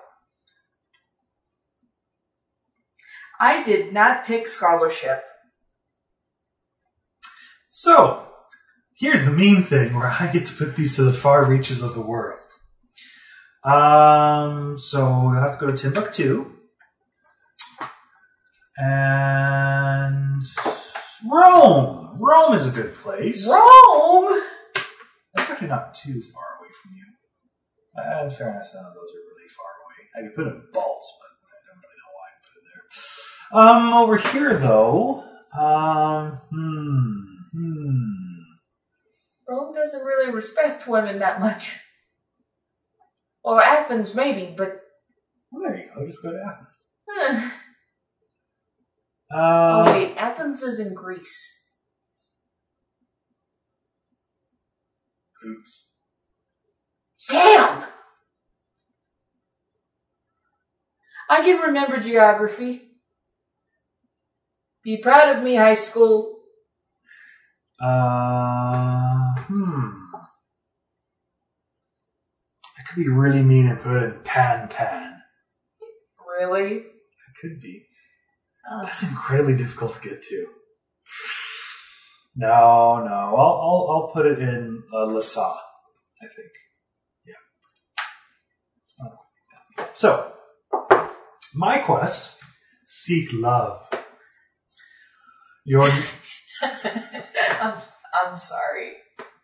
I 3.38 3.62
did 3.62 3.92
not 3.92 4.24
pick 4.24 4.48
scholarship. 4.48 5.22
So, 7.68 8.29
here's 9.00 9.24
the 9.24 9.30
mean 9.30 9.62
thing 9.62 9.94
where 9.94 10.06
I 10.06 10.30
get 10.30 10.46
to 10.46 10.54
put 10.54 10.76
these 10.76 10.96
to 10.96 11.02
the 11.02 11.12
far 11.12 11.46
reaches 11.46 11.82
of 11.82 11.94
the 11.94 12.02
world. 12.02 12.44
Um, 13.64 14.78
so 14.78 15.22
we'll 15.24 15.40
have 15.40 15.58
to 15.58 15.66
go 15.66 15.70
to 15.70 15.76
Timbuktu. 15.76 16.52
And 18.76 20.42
Rome. 21.30 22.16
Rome 22.20 22.54
is 22.54 22.72
a 22.72 22.82
good 22.82 22.94
place. 22.94 23.48
Rome! 23.48 24.42
That's 25.34 25.50
actually 25.50 25.68
not 25.68 25.94
too 25.94 26.20
far 26.20 26.44
away 26.58 26.68
from 26.82 26.92
you. 26.94 27.04
Uh, 27.96 28.24
in 28.24 28.30
fairness, 28.30 28.74
none 28.74 28.86
of 28.86 28.94
those 28.94 29.10
are 29.10 29.24
really 29.34 29.48
far 29.48 29.66
away. 29.84 30.08
I 30.16 30.22
could 30.22 30.36
put 30.36 30.46
it 30.46 30.54
in 30.54 30.62
Balts, 30.72 31.18
but 31.20 31.30
I 31.46 31.58
don't 31.66 31.80
really 31.82 31.98
know 32.00 32.12
why 32.16 32.26
I 32.28 32.40
put 32.46 32.56
it 32.60 32.64
there. 32.72 33.60
Um, 33.60 33.92
over 33.94 34.16
here 34.16 34.56
though, 34.56 35.24
um, 35.58 36.40
hmm, 36.50 37.58
hmm. 37.58 38.29
Rome 39.50 39.74
doesn't 39.74 40.06
really 40.06 40.32
respect 40.32 40.86
women 40.86 41.18
that 41.18 41.40
much. 41.40 41.80
Well, 43.44 43.58
Athens 43.58 44.14
maybe, 44.14 44.54
but. 44.56 44.80
Well, 45.50 45.62
there 45.64 45.76
you 45.76 45.90
go. 45.92 46.06
Just 46.06 46.22
go 46.22 46.30
to 46.30 46.38
Athens. 46.38 47.50
Uh, 49.32 49.84
oh, 49.86 49.92
wait, 49.92 50.16
Athens 50.16 50.62
is 50.62 50.80
in 50.80 50.92
Greece. 50.92 51.56
oops. 55.46 55.84
Damn! 57.28 57.84
I 61.28 61.42
can 61.42 61.60
remember 61.60 62.00
geography. 62.00 62.82
Be 64.82 64.96
proud 64.96 65.34
of 65.36 65.44
me, 65.44 65.54
high 65.54 65.74
school. 65.74 66.40
Uh, 67.80 69.29
hmm. 69.50 70.16
I 72.78 72.82
could 72.86 72.96
be 72.96 73.08
really 73.08 73.42
mean 73.42 73.68
and 73.68 73.80
put 73.80 74.02
in 74.02 74.20
Pan 74.24 74.68
Pan. 74.68 75.20
Really? 76.38 76.76
It 76.76 76.84
could 77.40 77.60
be. 77.60 77.86
Oh. 78.70 78.82
That's 78.84 79.08
incredibly 79.08 79.56
difficult 79.56 79.94
to 79.94 80.08
get 80.08 80.22
to. 80.22 80.46
No, 82.36 83.04
no. 83.04 83.12
I'll 83.12 83.36
I'll, 83.38 83.88
I'll 83.90 84.10
put 84.12 84.26
it 84.26 84.38
in 84.38 84.82
uh, 84.92 85.06
Lhasa, 85.06 85.40
I 85.40 86.26
think. 86.26 86.52
Yeah. 87.26 87.34
It's 88.82 88.96
not 89.00 89.12
quite 89.76 89.86
that. 89.86 89.98
So, 89.98 90.32
my 91.54 91.78
quest: 91.78 92.40
seek 92.86 93.28
love. 93.34 93.82
Your 95.64 95.82
I'm, 96.62 97.74
I'm 98.14 98.38
sorry. 98.38 98.94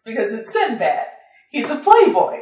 Because 0.06 0.32
it's 0.32 0.52
Sinbad. 0.52 1.06
He's 1.50 1.68
a 1.68 1.76
playboy. 1.76 2.38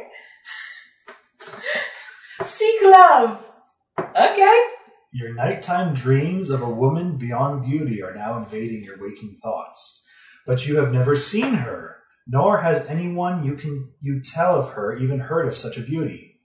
Seek 2.43 2.81
love. 2.83 3.51
Okay. 3.99 4.67
your 5.11 5.33
nighttime 5.33 5.93
dreams 5.93 6.49
of 6.49 6.61
a 6.61 6.69
woman 6.69 7.17
beyond 7.17 7.65
beauty 7.65 8.01
are 8.03 8.13
now 8.15 8.37
invading 8.37 8.83
your 8.83 8.97
waking 8.99 9.37
thoughts, 9.41 10.05
but 10.45 10.67
you 10.67 10.77
have 10.77 10.91
never 10.93 11.15
seen 11.15 11.53
her, 11.55 11.97
nor 12.27 12.61
has 12.61 12.85
anyone 12.87 13.43
you 13.45 13.55
can 13.55 13.91
you 14.01 14.21
tell 14.21 14.55
of 14.59 14.71
her 14.71 14.95
even 14.97 15.19
heard 15.19 15.47
of 15.47 15.57
such 15.57 15.77
a 15.77 15.81
beauty. 15.81 16.39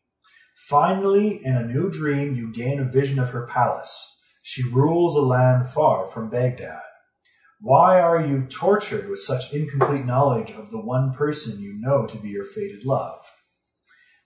Finally, 0.68 1.40
in 1.44 1.56
a 1.56 1.66
new 1.66 1.90
dream, 1.90 2.34
you 2.34 2.52
gain 2.52 2.78
a 2.80 2.84
vision 2.84 3.18
of 3.18 3.30
her 3.30 3.46
palace. 3.46 4.22
She 4.42 4.62
rules 4.70 5.16
a 5.16 5.20
land 5.20 5.68
far 5.68 6.06
from 6.06 6.30
Baghdad. 6.30 6.80
Why 7.62 8.00
are 8.00 8.24
you 8.24 8.46
tortured 8.48 9.08
with 9.10 9.20
such 9.20 9.52
incomplete 9.52 10.06
knowledge 10.06 10.50
of 10.52 10.70
the 10.70 10.80
one 10.80 11.12
person 11.12 11.60
you 11.60 11.74
know 11.78 12.06
to 12.06 12.16
be 12.16 12.30
your 12.30 12.44
fated 12.44 12.86
love? 12.86 13.22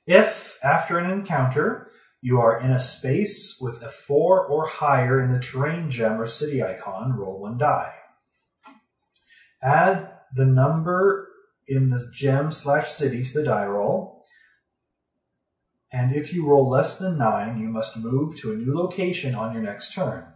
If, 0.07 0.59
after 0.63 0.99
an 0.99 1.11
encounter, 1.11 1.91
you 2.21 2.41
are 2.41 2.61
in 2.61 2.71
a 2.71 2.79
space 2.79 3.59
with 3.61 3.83
a 3.83 3.89
4 3.89 4.47
or 4.47 4.69
higher 4.69 5.21
in 5.21 5.33
the 5.33 5.41
terrain 5.41 5.91
gem 5.91 6.21
or 6.21 6.27
city 6.27 6.63
icon, 6.63 7.17
roll 7.17 7.41
one 7.41 7.59
die. 7.59 7.95
Add 9.61 10.13
the 10.35 10.47
number 10.47 11.29
in 11.67 11.91
the 11.91 12.09
gem 12.15 12.53
slash 12.53 12.91
city 12.91 13.25
to 13.25 13.39
the 13.39 13.45
die 13.45 13.67
roll. 13.67 14.25
And 15.93 16.15
if 16.15 16.33
you 16.33 16.47
roll 16.47 16.69
less 16.69 16.99
than 16.99 17.19
9, 17.19 17.59
you 17.59 17.69
must 17.69 17.97
move 17.97 18.39
to 18.39 18.53
a 18.53 18.57
new 18.57 18.75
location 18.75 19.35
on 19.35 19.53
your 19.53 19.63
next 19.63 19.93
turn. 19.93 20.34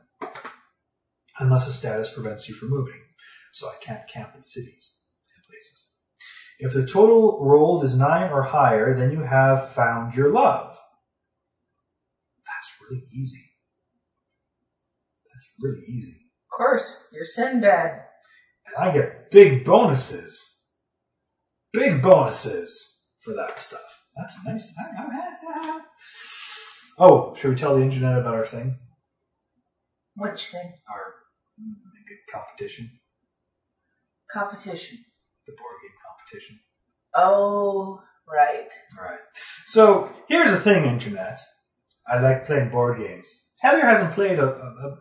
Unless 1.38 1.68
a 1.68 1.72
status 1.72 2.12
prevents 2.12 2.48
you 2.48 2.54
from 2.54 2.70
moving. 2.70 3.00
So 3.52 3.68
I 3.68 3.76
can't 3.80 4.08
camp 4.08 4.32
in 4.34 4.42
cities 4.42 5.00
and 5.34 5.44
places. 5.44 5.92
If 6.58 6.72
the 6.74 6.86
total 6.86 7.44
rolled 7.44 7.84
is 7.84 7.96
9 7.98 8.30
or 8.32 8.42
higher, 8.42 8.94
then 8.98 9.12
you 9.12 9.22
have 9.22 9.70
found 9.70 10.14
your 10.14 10.32
love. 10.32 10.76
That's 12.44 12.76
really 12.90 13.04
easy. 13.12 13.52
That's 15.32 15.54
really 15.60 15.84
easy. 15.86 16.30
Of 16.50 16.56
course, 16.56 17.04
you're 17.12 17.24
Sinbad. 17.24 18.02
And 18.66 18.76
I 18.76 18.92
get 18.92 19.30
big 19.30 19.64
bonuses. 19.64 20.62
Big 21.72 22.02
bonuses 22.02 23.06
for 23.20 23.34
that 23.34 23.58
stuff. 23.58 24.04
That's 24.16 24.44
nice. 24.44 24.74
Oh, 26.98 27.34
should 27.36 27.50
we 27.50 27.56
tell 27.56 27.76
the 27.76 27.82
internet 27.82 28.18
about 28.18 28.34
our 28.34 28.44
thing? 28.44 28.76
Which 30.16 30.48
thing? 30.48 30.72
Our 30.92 31.07
competition? 32.30 32.90
Competition. 34.30 34.98
The 35.46 35.52
board 35.52 35.76
game 35.82 35.96
competition. 36.06 36.60
Oh, 37.14 38.00
right. 38.30 38.68
Alright. 38.98 39.20
So, 39.64 40.12
here's 40.28 40.52
the 40.52 40.60
thing, 40.60 40.84
internet. 40.84 41.38
I 42.06 42.20
like 42.20 42.46
playing 42.46 42.70
board 42.70 42.98
games. 42.98 43.28
Heather 43.60 43.80
hasn't 43.80 44.12
played 44.12 44.38
a, 44.38 44.46
a, 44.46 44.48
a, 44.48 44.98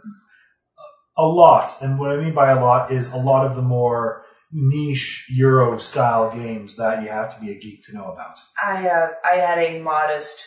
a 1.17 1.27
lot, 1.27 1.71
and 1.81 1.99
what 1.99 2.11
I 2.11 2.17
mean 2.17 2.33
by 2.33 2.51
a 2.51 2.63
lot 2.63 2.91
is 2.91 3.11
a 3.11 3.17
lot 3.17 3.45
of 3.45 3.55
the 3.55 3.61
more 3.61 4.23
niche 4.51 5.27
Euro 5.29 5.77
style 5.77 6.31
games 6.31 6.77
that 6.77 7.03
you 7.03 7.09
have 7.09 7.35
to 7.35 7.41
be 7.41 7.51
a 7.51 7.59
geek 7.59 7.83
to 7.85 7.95
know 7.95 8.11
about. 8.11 8.37
I 8.61 8.87
uh, 8.87 9.09
I 9.23 9.35
had 9.35 9.59
a 9.59 9.79
modest 9.81 10.43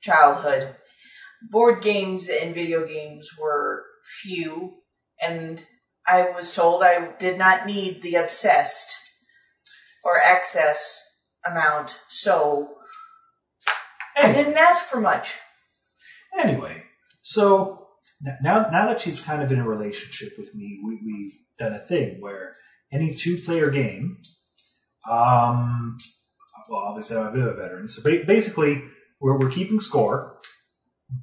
childhood. 0.00 0.76
Board 1.50 1.82
games 1.82 2.28
and 2.28 2.54
video 2.54 2.86
games 2.86 3.30
were 3.40 3.84
few, 4.22 4.81
and 5.22 5.62
I 6.06 6.30
was 6.30 6.52
told 6.52 6.82
I 6.82 7.12
did 7.18 7.38
not 7.38 7.66
need 7.66 8.02
the 8.02 8.16
obsessed 8.16 8.90
or 10.04 10.18
excess 10.22 11.00
amount, 11.48 11.96
so 12.08 12.74
I 14.16 14.22
Anyway, 14.24 14.44
didn't 14.44 14.58
ask 14.58 14.84
for 14.88 15.00
much. 15.00 15.36
anyway, 16.38 16.82
so 17.22 17.86
n- 18.26 18.36
now 18.42 18.68
now 18.70 18.86
that 18.86 19.00
she's 19.00 19.20
kind 19.20 19.42
of 19.42 19.50
in 19.52 19.58
a 19.58 19.68
relationship 19.68 20.32
with 20.38 20.54
me, 20.54 20.80
we, 20.84 20.98
we've 21.04 21.34
done 21.58 21.72
a 21.72 21.78
thing 21.78 22.20
where 22.20 22.54
any 22.92 23.12
two 23.14 23.36
player 23.38 23.70
game, 23.70 24.18
um, 25.10 25.96
well, 26.68 26.80
obviously 26.80 27.16
I'm 27.16 27.28
a 27.28 27.32
bit 27.32 27.42
of 27.42 27.48
a 27.48 27.54
veteran, 27.62 27.88
so 27.88 28.02
ba- 28.02 28.24
basically 28.26 28.82
we're, 29.20 29.38
we're 29.38 29.50
keeping 29.50 29.80
score. 29.80 30.38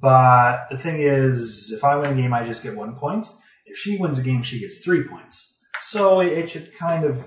But 0.00 0.66
the 0.70 0.78
thing 0.78 1.00
is, 1.02 1.72
if 1.76 1.82
I 1.82 1.96
win 1.96 2.12
a 2.12 2.14
game, 2.22 2.32
I 2.32 2.44
just 2.44 2.62
get 2.62 2.76
one 2.76 2.94
point. 2.96 3.26
If 3.70 3.78
she 3.78 3.98
wins 3.98 4.18
a 4.18 4.22
game, 4.22 4.42
she 4.42 4.60
gets 4.60 4.80
three 4.84 5.04
points. 5.04 5.62
So 5.82 6.20
it, 6.20 6.32
it 6.32 6.50
should 6.50 6.74
kind 6.76 7.04
of, 7.04 7.18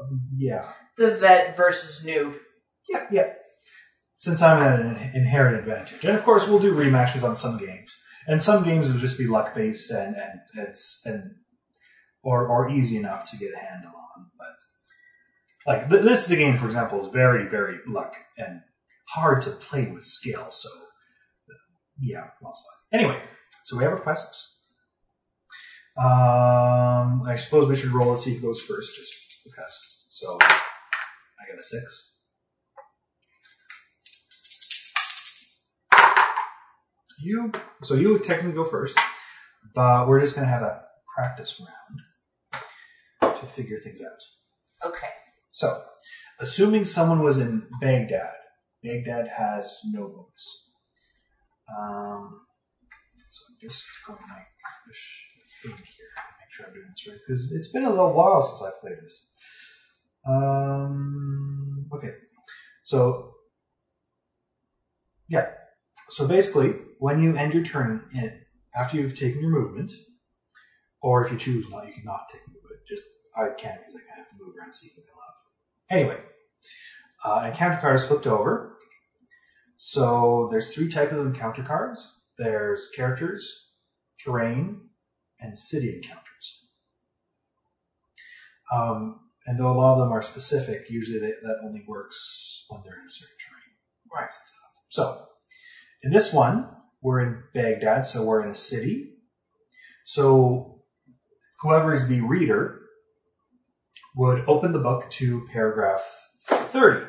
um, 0.00 0.22
yeah. 0.36 0.72
The 0.96 1.10
vet 1.12 1.56
versus 1.56 2.04
noob. 2.06 2.38
Yep, 2.88 3.08
yep. 3.12 3.40
Since 4.18 4.42
I'm 4.42 4.62
at 4.62 4.80
an 4.80 5.10
inherent 5.14 5.58
advantage. 5.58 6.04
And 6.04 6.16
of 6.16 6.24
course, 6.24 6.48
we'll 6.48 6.58
do 6.58 6.74
rematches 6.74 7.22
on 7.22 7.36
some 7.36 7.58
games. 7.58 7.94
And 8.26 8.42
some 8.42 8.64
games 8.64 8.90
will 8.90 9.00
just 9.00 9.18
be 9.18 9.26
luck 9.26 9.54
based 9.54 9.90
and, 9.90 10.16
and 10.16 10.40
it's, 10.56 11.02
and, 11.04 11.34
or, 12.22 12.48
or 12.48 12.70
easy 12.70 12.96
enough 12.96 13.30
to 13.30 13.36
get 13.36 13.52
a 13.52 13.58
handle 13.58 13.92
on. 13.92 14.30
But, 14.38 15.70
like, 15.70 15.90
th- 15.90 16.02
this 16.02 16.24
is 16.24 16.30
a 16.30 16.36
game, 16.36 16.56
for 16.56 16.66
example, 16.66 17.02
is 17.02 17.08
very, 17.12 17.46
very 17.48 17.78
luck 17.86 18.16
and 18.38 18.60
hard 19.10 19.42
to 19.42 19.50
play 19.50 19.90
with 19.90 20.04
skill. 20.04 20.50
So, 20.50 20.70
yeah, 22.00 22.28
lost 22.42 22.64
luck. 22.66 23.00
Anyway, 23.00 23.20
so 23.64 23.76
we 23.76 23.84
have 23.84 23.92
requests. 23.92 24.53
Um, 25.96 27.22
I 27.26 27.36
suppose 27.36 27.68
we 27.68 27.76
should 27.76 27.90
roll 27.92 28.10
and 28.10 28.20
see 28.20 28.34
who 28.34 28.40
goes 28.40 28.60
first, 28.62 28.96
just 28.96 29.44
because. 29.44 30.06
So, 30.10 30.38
I 30.40 31.50
got 31.50 31.58
a 31.58 31.62
six. 31.62 32.18
You 37.20 37.52
so 37.82 37.94
you 37.94 38.10
would 38.10 38.24
technically 38.24 38.54
go 38.54 38.64
first, 38.64 38.98
but 39.74 40.08
we're 40.08 40.20
just 40.20 40.34
gonna 40.34 40.48
have 40.48 40.62
a 40.62 40.82
practice 41.14 41.60
round 41.60 43.38
to 43.38 43.46
figure 43.46 43.78
things 43.78 44.02
out. 44.02 44.88
Okay. 44.90 45.08
So, 45.52 45.80
assuming 46.40 46.84
someone 46.84 47.22
was 47.22 47.38
in 47.38 47.68
Baghdad, 47.80 48.34
Baghdad 48.82 49.28
has 49.28 49.80
no 49.92 50.08
bonus. 50.08 50.70
Um, 51.78 52.40
so 53.16 53.42
I'm 53.48 53.56
just 53.60 53.86
going 54.06 54.18
to 54.18 54.24
make 54.24 54.44
this 54.86 55.23
thing 55.70 55.84
here 55.96 56.06
make 56.40 56.52
sure 56.52 56.66
I'm 56.66 56.72
doing 56.72 56.86
this 56.90 57.08
right 57.08 57.18
because 57.26 57.52
it's 57.52 57.72
been 57.72 57.84
a 57.84 57.90
little 57.90 58.14
while 58.14 58.42
since 58.42 58.62
I 58.62 58.70
played 58.80 58.98
this. 59.02 59.26
Um, 60.26 61.86
okay, 61.92 62.12
so 62.82 63.34
yeah, 65.28 65.46
so 66.08 66.28
basically, 66.28 66.74
when 66.98 67.22
you 67.22 67.34
end 67.36 67.54
your 67.54 67.64
turn 67.64 68.04
in 68.14 68.40
after 68.74 68.96
you've 68.96 69.18
taken 69.18 69.40
your 69.40 69.50
movement, 69.50 69.92
or 71.00 71.24
if 71.24 71.32
you 71.32 71.38
choose 71.38 71.70
not, 71.70 71.86
you 71.86 71.92
cannot 71.92 72.28
take 72.30 72.42
movement. 72.48 72.80
Just 72.88 73.04
I 73.36 73.48
can't 73.58 73.80
because 73.80 73.96
I 73.96 74.08
kind 74.08 74.20
of 74.20 74.26
have 74.26 74.30
to 74.30 74.44
move 74.44 74.54
around 74.58 74.72
to 74.72 74.76
see 74.76 74.90
what 74.96 75.06
I 75.08 75.16
love. 75.16 75.34
Anyway, 75.90 76.20
uh, 77.24 77.48
encounter 77.50 77.94
is 77.94 78.06
flipped 78.06 78.26
over. 78.26 78.78
So 79.76 80.48
there's 80.50 80.74
three 80.74 80.88
types 80.88 81.12
of 81.12 81.26
encounter 81.26 81.62
cards. 81.62 82.22
There's 82.38 82.90
characters, 82.94 83.72
terrain, 84.18 84.88
and 85.44 85.56
city 85.56 85.94
encounters. 85.94 86.68
Um, 88.72 89.20
and 89.46 89.58
though 89.58 89.70
a 89.70 89.76
lot 89.76 89.94
of 89.94 89.98
them 90.00 90.12
are 90.12 90.22
specific, 90.22 90.88
usually 90.88 91.18
they, 91.18 91.32
that 91.42 91.60
only 91.62 91.84
works 91.86 92.64
when 92.68 92.80
they're 92.82 92.98
in 92.98 93.06
a 93.06 93.10
certain 93.10 93.36
terrain. 93.38 94.22
Right. 94.22 94.30
So 94.88 95.26
in 96.02 96.12
this 96.12 96.32
one, 96.32 96.68
we're 97.02 97.20
in 97.20 97.42
Baghdad, 97.52 98.06
so 98.06 98.24
we're 98.24 98.42
in 98.42 98.50
a 98.50 98.54
city. 98.54 99.16
So 100.04 100.82
whoever 101.60 101.92
is 101.92 102.08
the 102.08 102.22
reader 102.22 102.80
would 104.16 104.44
open 104.48 104.72
the 104.72 104.78
book 104.78 105.10
to 105.10 105.46
paragraph 105.52 106.04
30. 106.40 107.06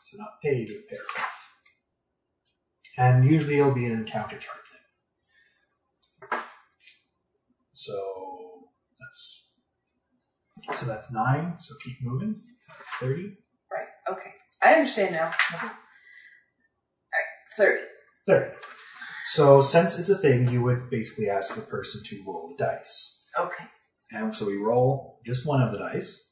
So 0.00 0.18
not 0.18 0.40
page, 0.40 0.68
but 0.68 0.88
paragraph. 0.88 1.35
And 2.98 3.24
usually 3.24 3.58
it'll 3.58 3.72
be 3.72 3.86
an 3.86 3.92
encounter 3.92 4.38
chart 4.38 4.58
thing. 6.30 6.40
So 7.72 7.92
that's 8.98 9.50
So 10.72 10.86
that's 10.86 11.12
nine. 11.12 11.58
So 11.58 11.74
keep 11.84 11.96
moving. 12.02 12.34
Thirty. 13.00 13.36
Right. 13.70 13.88
Okay. 14.10 14.32
I 14.62 14.74
understand 14.74 15.14
now. 15.14 15.32
Alright. 15.54 15.76
Thirty. 17.56 17.82
Thirty. 18.26 18.50
So 19.26 19.60
since 19.60 19.98
it's 19.98 20.08
a 20.08 20.16
thing, 20.16 20.48
you 20.48 20.62
would 20.62 20.88
basically 20.90 21.28
ask 21.28 21.54
the 21.54 21.62
person 21.62 22.02
to 22.04 22.24
roll 22.26 22.48
the 22.48 22.64
dice. 22.64 23.24
Okay. 23.38 23.64
And 24.10 24.34
so 24.34 24.46
we 24.46 24.56
roll 24.56 25.20
just 25.26 25.46
one 25.46 25.62
of 25.62 25.72
the 25.72 25.78
dice. 25.78 26.22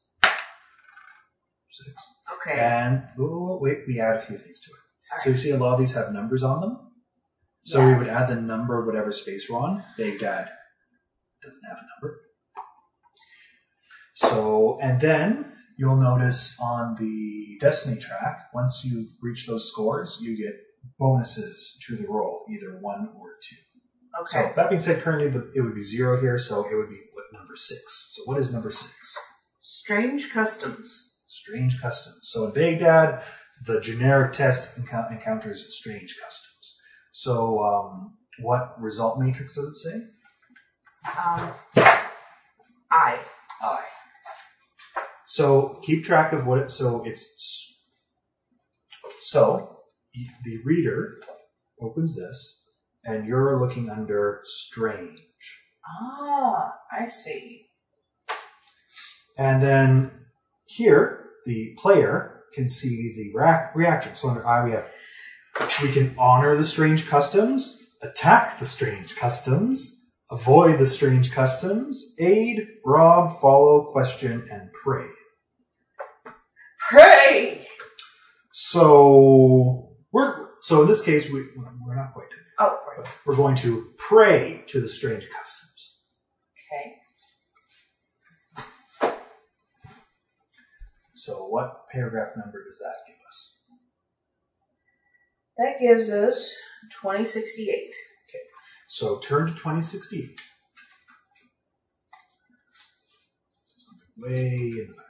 Six. 1.69 1.95
Okay. 2.35 2.59
And 2.61 3.03
oh, 3.19 3.59
wait, 3.61 3.79
we 3.87 4.01
add 4.01 4.17
a 4.17 4.21
few 4.21 4.39
things 4.39 4.61
to 4.63 4.71
it. 4.71 4.84
So 5.19 5.31
you 5.31 5.37
see 5.37 5.51
a 5.51 5.57
lot 5.57 5.75
of 5.75 5.81
these 5.81 5.95
have 5.95 6.13
numbers 6.13 6.43
on 6.43 6.61
them. 6.61 6.79
So 7.65 7.87
we 7.87 7.95
would 7.95 8.09
add 8.09 8.29
the 8.29 8.41
number 8.41 8.79
of 8.79 8.87
whatever 8.87 9.11
space 9.11 9.49
we're 9.49 9.59
on. 9.59 9.83
Big 9.97 10.21
Dad 10.21 10.51
doesn't 11.43 11.65
have 11.65 11.79
a 11.79 11.87
number. 11.97 12.21
So, 14.15 14.79
and 14.83 15.01
then 15.01 15.53
you'll 15.79 15.97
notice 15.97 16.59
on 16.61 16.97
the 16.97 17.57
Destiny 17.61 17.99
track, 18.01 18.51
once 18.53 18.85
you've 18.85 19.09
reached 19.23 19.49
those 19.49 19.71
scores, 19.71 20.19
you 20.21 20.37
get 20.37 20.55
bonuses 20.99 21.79
to 21.87 21.97
the 21.97 22.07
roll, 22.07 22.45
either 22.51 22.79
one 22.81 23.09
or 23.19 23.31
two. 23.43 23.57
Okay. 24.21 24.49
So 24.49 24.53
that 24.57 24.69
being 24.69 24.81
said, 24.81 25.03
currently 25.03 25.29
the, 25.29 25.51
it 25.55 25.61
would 25.63 25.75
be 25.75 25.83
zero 25.83 26.21
here, 26.21 26.39
so 26.39 26.67
it 26.71 26.77
would 26.77 26.91
be 26.91 27.01
what 27.13 27.25
number 27.33 27.57
six. 27.57 28.11
So 28.13 28.23
what 28.25 28.39
is 28.39 28.53
number 28.53 28.71
six? 28.71 29.17
Strange 29.61 30.31
customs. 30.31 31.17
Strange 31.27 31.81
customs. 31.81 32.21
So 32.25 32.47
in 32.47 32.53
Baghdad, 32.53 33.25
the 33.67 33.81
generic 33.81 34.33
test 34.33 34.79
encou- 34.81 35.11
encounters 35.11 35.75
strange 35.79 36.17
customs. 36.23 36.79
So 37.13 37.61
um, 37.65 38.15
what 38.41 38.75
result 38.81 39.19
matrix 39.19 39.55
does 39.55 39.67
it 39.69 39.77
say? 39.77 39.97
Um. 41.07 41.51
I. 42.91 43.19
I. 43.63 43.81
So 45.27 45.81
keep 45.83 46.05
track 46.05 46.33
of 46.33 46.47
what 46.47 46.59
it. 46.59 46.71
So 46.71 47.05
it's 47.05 47.81
so 49.21 49.77
the 50.45 50.59
reader 50.65 51.19
opens 51.81 52.17
this, 52.17 52.71
and 53.05 53.27
you're 53.27 53.61
looking 53.61 53.91
under 53.91 54.41
strange, 54.45 55.21
Ah, 55.87 56.73
I 56.93 57.07
see. 57.07 57.67
and 59.37 59.61
then 59.63 60.11
here 60.67 61.31
the 61.47 61.77
player 61.79 62.44
can 62.55 62.69
see 62.69 63.15
the 63.17 63.39
rea- 63.39 63.71
reaction. 63.75 64.15
So 64.15 64.29
under 64.29 64.47
I 64.47 64.65
we 64.65 64.71
have 64.73 64.91
we 65.83 65.93
can 65.93 66.15
honor 66.19 66.57
the 66.57 66.65
strange 66.65 67.07
customs, 67.09 67.87
attack 68.03 68.59
the 68.59 68.67
strange 68.67 69.17
customs, 69.17 70.05
avoid 70.31 70.79
the 70.79 70.87
strange 70.87 71.33
customs, 71.33 72.15
aid, 72.19 72.67
rob, 72.85 73.41
follow, 73.41 73.93
question, 73.93 74.49
and 74.51 74.71
pray. 74.85 75.07
Pray. 76.91 77.67
So 78.53 79.97
we're 80.13 80.49
so 80.63 80.83
in 80.83 80.89
this 80.89 81.05
case 81.05 81.31
we 81.33 81.45
we're 81.57 81.97
not 81.97 82.13
quite 82.13 82.31
done. 82.31 82.39
Oh, 82.59 82.79
right. 82.97 83.07
We're 83.27 83.37
going 83.37 83.57
to 83.57 83.93
pray 83.99 84.63
to 84.69 84.81
the 84.81 84.89
strange 84.89 85.29
customs. 85.31 86.03
Okay. 86.73 86.95
So 91.25 91.47
what 91.47 91.89
paragraph 91.91 92.33
number 92.37 92.63
does 92.67 92.79
that 92.81 92.97
give 93.07 93.17
us? 93.27 93.61
That 95.57 95.81
gives 95.81 96.11
us 96.11 96.55
twenty 97.01 97.25
sixty 97.25 97.71
eight. 97.71 97.95
Okay, 98.29 98.43
So 98.89 99.21
turn 99.21 99.47
to 99.47 99.55
2068. 99.55 100.39
Something 103.63 104.09
way 104.19 104.55
in 104.55 104.87
the 104.89 104.93
back. 104.93 105.05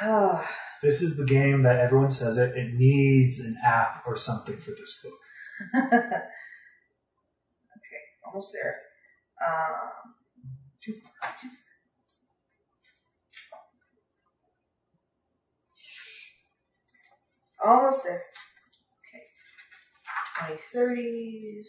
Ah. 0.00 0.50
This 0.82 1.02
is 1.02 1.18
the 1.18 1.26
game 1.26 1.62
that 1.64 1.76
everyone 1.76 2.08
says 2.08 2.38
it. 2.38 2.56
It 2.56 2.72
needs 2.72 3.40
an 3.40 3.58
app 3.62 4.04
or 4.06 4.16
something 4.16 4.56
for 4.56 4.70
this 4.70 5.04
book. 5.04 5.92
okay, 5.92 6.22
almost 8.24 8.54
there. 8.54 8.78
Um, 9.46 10.14
too 10.80 10.94
far, 10.94 11.32
too 11.42 11.48
far. 11.48 11.67
Almost 17.64 18.04
there. 18.04 18.22
Okay. 19.02 20.54
2030s. 20.54 21.66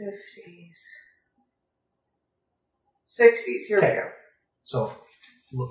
50s. 0.00 0.80
60s. 3.08 3.66
Here 3.68 3.78
Okay. 3.78 3.88
we 3.90 3.94
go. 3.94 4.08
So, 4.64 4.92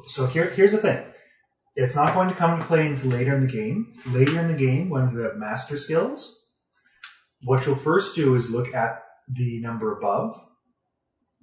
so 0.08 0.26
here, 0.28 0.50
here's 0.50 0.72
the 0.74 0.78
thing. 0.78 1.04
It's 1.76 1.96
not 1.96 2.14
going 2.14 2.30
to 2.30 2.36
come 2.36 2.54
into 2.54 2.66
play 2.66 2.86
until 2.86 3.12
later 3.12 3.36
in 3.36 3.42
the 3.48 3.52
game. 3.52 3.94
Later 4.08 4.40
in 4.40 4.48
the 4.50 4.58
game, 4.58 4.90
when 4.90 5.12
you 5.12 5.20
have 5.20 5.38
master 5.38 5.78
skills, 5.78 6.48
what 7.44 7.66
you'll 7.66 7.76
first 7.76 8.16
do 8.16 8.36
is 8.36 8.52
look 8.52 8.76
at 8.76 9.02
the 9.30 9.62
number 9.62 9.98
above, 9.98 10.36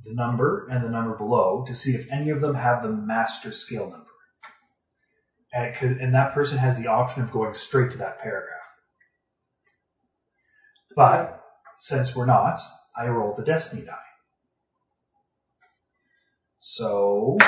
the 0.04 0.12
number, 0.12 0.68
and 0.70 0.84
the 0.84 0.90
number 0.90 1.16
below 1.16 1.64
to 1.66 1.74
see 1.74 1.92
if 1.92 2.12
any 2.12 2.28
of 2.30 2.40
them 2.40 2.54
have 2.54 2.82
the 2.82 2.90
master 2.90 3.50
skill 3.50 3.90
number. 3.90 4.05
And, 5.56 5.74
could, 5.74 5.98
and 6.02 6.14
that 6.14 6.34
person 6.34 6.58
has 6.58 6.76
the 6.78 6.88
option 6.88 7.22
of 7.22 7.32
going 7.32 7.54
straight 7.54 7.90
to 7.92 7.98
that 7.98 8.18
paragraph. 8.18 8.60
But 10.94 11.42
since 11.78 12.14
we're 12.14 12.26
not, 12.26 12.60
I 12.94 13.06
roll 13.06 13.34
the 13.34 13.42
destiny 13.42 13.86
die. 13.86 13.96
So 16.58 17.38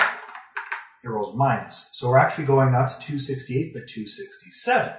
it 1.05 1.09
rolls 1.09 1.37
minus. 1.37 1.91
So 1.93 2.09
we're 2.09 2.17
actually 2.17 2.47
going 2.47 2.73
not 2.73 2.89
to 2.89 2.99
268, 2.99 3.75
but 3.75 3.87
267. 3.87 4.95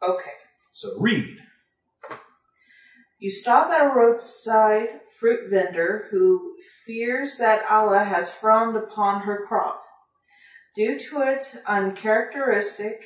Okay. 0.00 0.30
So 0.70 0.90
read. 1.00 1.38
You 3.18 3.32
stop 3.32 3.68
at 3.70 3.84
a 3.84 3.92
roadside 3.92 5.00
fruit 5.18 5.50
vendor 5.50 6.06
who 6.12 6.54
fears 6.86 7.38
that 7.38 7.68
Allah 7.68 8.04
has 8.04 8.32
frowned 8.32 8.76
upon 8.76 9.22
her 9.22 9.44
crop. 9.44 9.82
Due 10.78 10.96
to 10.96 11.22
its 11.22 11.58
uncharacteristic 11.66 13.02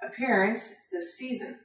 appearance 0.00 0.76
this 0.92 1.18
season. 1.18 1.58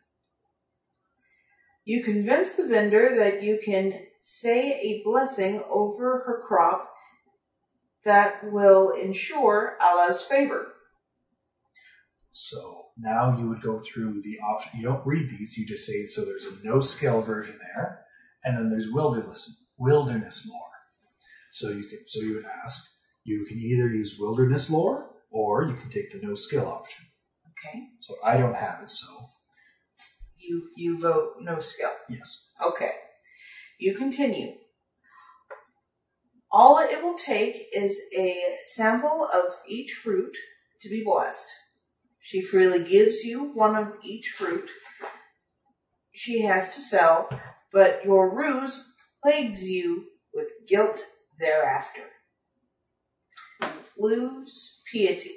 You 1.86 2.04
convince 2.04 2.56
the 2.56 2.66
vendor 2.66 3.16
that 3.18 3.44
you 3.44 3.60
can 3.64 4.00
say 4.20 4.80
a 4.82 5.04
blessing 5.04 5.62
over 5.70 6.24
her 6.26 6.44
crop 6.48 6.90
that 8.04 8.52
will 8.52 8.94
ensure 8.94 9.78
Allah's 9.80 10.24
favor. 10.24 10.74
So 12.32 12.88
now 12.98 13.38
you 13.38 13.48
would 13.48 13.62
go 13.62 13.78
through 13.78 14.24
the 14.24 14.40
option. 14.40 14.80
You 14.80 14.88
don't 14.88 15.06
read 15.06 15.30
these. 15.30 15.56
You 15.56 15.68
just 15.68 15.86
say 15.86 16.08
so. 16.08 16.26
There's 16.26 16.48
a 16.48 16.66
no 16.66 16.80
scale 16.80 17.22
version 17.22 17.60
there, 17.76 18.06
and 18.44 18.58
then 18.58 18.72
there's 18.72 18.92
wilderness 18.92 19.66
wilderness 19.78 20.50
lore. 20.52 20.72
So 21.52 21.70
you 21.70 21.84
can 21.84 22.00
so 22.08 22.24
you 22.24 22.34
would 22.38 22.48
ask. 22.66 22.90
You 23.24 23.46
can 23.48 23.60
either 23.60 23.88
use 23.88 24.18
wilderness 24.20 24.72
lore 24.72 25.12
or 25.34 25.66
you 25.68 25.76
can 25.76 25.90
take 25.90 26.12
the 26.12 26.26
no 26.26 26.36
skill 26.36 26.68
option. 26.68 27.06
Okay. 27.52 27.80
So 28.00 28.16
I 28.24 28.38
don't 28.38 28.56
have 28.56 28.84
it. 28.84 28.92
So 28.92 29.30
You 30.38 30.70
you 30.78 31.00
vote 31.00 31.36
no 31.42 31.60
skill. 31.60 31.92
yes. 32.10 32.52
Okay. 32.66 32.92
You 33.80 33.96
continue. 33.96 34.54
All 36.52 36.78
it 36.78 37.02
will 37.04 37.18
take 37.18 37.56
is 37.74 38.00
a 38.18 38.36
sample 38.66 39.28
of 39.34 39.46
each 39.68 39.94
fruit 39.94 40.38
to 40.82 40.90
be 40.90 41.04
blessed. 41.04 41.50
She 42.20 42.42
freely 42.42 42.84
gives 42.88 43.24
you 43.24 43.52
one 43.54 43.76
of 43.76 43.88
each 44.04 44.30
fruit 44.30 44.70
she 46.14 46.42
has 46.44 46.74
to 46.76 46.82
sell, 46.82 47.28
but 47.72 48.06
your 48.06 48.30
ruse 48.34 48.86
plagues 49.24 49.68
you 49.68 50.06
with 50.34 50.50
guilt 50.68 51.04
thereafter. 51.40 52.04
Lose 53.98 54.82
piety. 54.94 55.32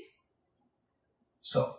So 1.40 1.78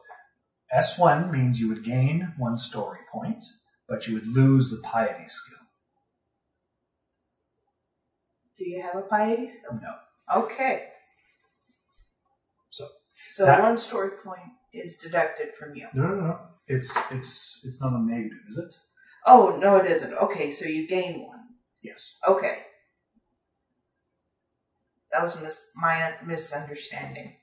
S1 0.74 1.32
means 1.32 1.60
you 1.60 1.70
would 1.70 1.84
gain 1.84 2.34
one 2.38 2.58
story 2.58 3.00
point, 3.12 3.44
but 3.88 4.08
you 4.08 4.16
would 4.16 4.28
lose 4.28 4.70
the 4.72 4.82
piety 4.84 5.28
skill. 5.28 5.60
Do 8.58 8.70
you 8.70 8.82
have 8.82 8.96
a 8.96 9.02
piety 9.08 9.48
skill? 9.48 9.80
No. 9.82 9.94
Okay. 10.42 10.90
So 12.70 12.88
So 13.30 13.46
That- 13.46 13.62
one 13.62 13.78
story 13.78 14.12
point 14.24 14.52
is 14.74 14.98
deducted 14.98 15.56
from 15.56 15.76
you. 15.76 15.88
no, 15.94 16.04
no, 16.08 16.16
no. 16.16 16.40
It's 16.68 16.92
it's 17.12 17.64
it's 17.66 17.80
not 17.80 17.94
a 17.94 18.00
negative, 18.00 18.40
is 18.50 18.58
it? 18.58 18.74
Oh, 19.26 19.58
no, 19.58 19.78
it 19.78 19.86
isn't. 19.92 20.14
Okay, 20.14 20.52
so 20.52 20.66
you 20.66 20.88
gain 20.88 21.26
one. 21.28 21.44
Yes. 21.82 22.20
Okay. 22.28 22.66
That 25.12 25.22
was 25.22 25.42
mis- 25.42 25.70
my 25.76 26.16
misunderstanding. 26.26 27.38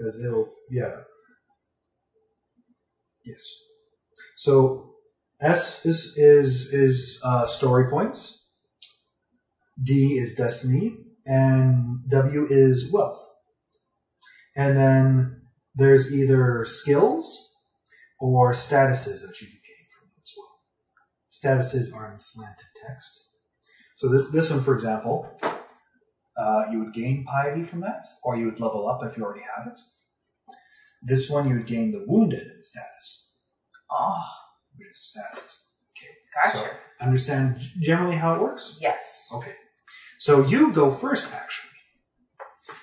Because 0.00 0.20
it'll 0.24 0.48
yeah. 0.70 0.96
Yes. 3.24 3.42
So 4.36 4.94
S 5.40 5.84
is 5.84 6.16
is 6.16 6.72
is 6.72 7.20
uh, 7.24 7.46
story 7.46 7.90
points. 7.90 8.50
D 9.82 10.18
is 10.18 10.34
destiny, 10.34 10.96
and 11.26 12.08
W 12.08 12.46
is 12.48 12.90
wealth. 12.92 13.26
And 14.56 14.76
then 14.76 15.42
there's 15.74 16.12
either 16.12 16.64
skills 16.64 17.54
or 18.18 18.52
statuses 18.52 19.22
that 19.26 19.40
you 19.40 19.46
can 19.46 19.60
gain 19.62 19.86
from 19.88 20.08
them 20.08 20.20
as 20.22 20.34
well. 20.36 20.60
Statuses 21.30 21.94
are 21.94 22.12
in 22.12 22.18
slanted 22.18 22.66
text. 22.86 23.28
So 23.96 24.08
this 24.08 24.30
this 24.32 24.50
one, 24.50 24.60
for 24.60 24.74
example, 24.74 25.30
uh, 26.36 26.64
you 26.70 26.78
would 26.80 26.94
gain 26.94 27.24
piety 27.24 27.62
from 27.62 27.80
that, 27.80 28.06
or 28.22 28.36
you 28.36 28.46
would 28.46 28.60
level 28.60 28.88
up 28.88 29.02
if 29.04 29.16
you 29.16 29.24
already 29.24 29.44
have 29.56 29.66
it. 29.66 29.78
This 31.02 31.30
one, 31.30 31.48
you 31.48 31.56
would 31.56 31.66
gain 31.66 31.92
the 31.92 32.04
wounded 32.06 32.48
status, 32.64 33.34
Oh, 33.90 34.22
which 34.76 34.88
is. 34.88 35.16
Okay. 35.96 36.10
gotcha. 36.34 36.58
So 36.58 36.70
understand 37.00 37.58
generally 37.80 38.16
how 38.16 38.34
it 38.34 38.40
works? 38.40 38.78
yes. 38.80 39.28
Okay. 39.34 39.54
So 40.18 40.46
you 40.46 40.72
go 40.72 40.90
first, 40.90 41.32
actually. 41.34 41.70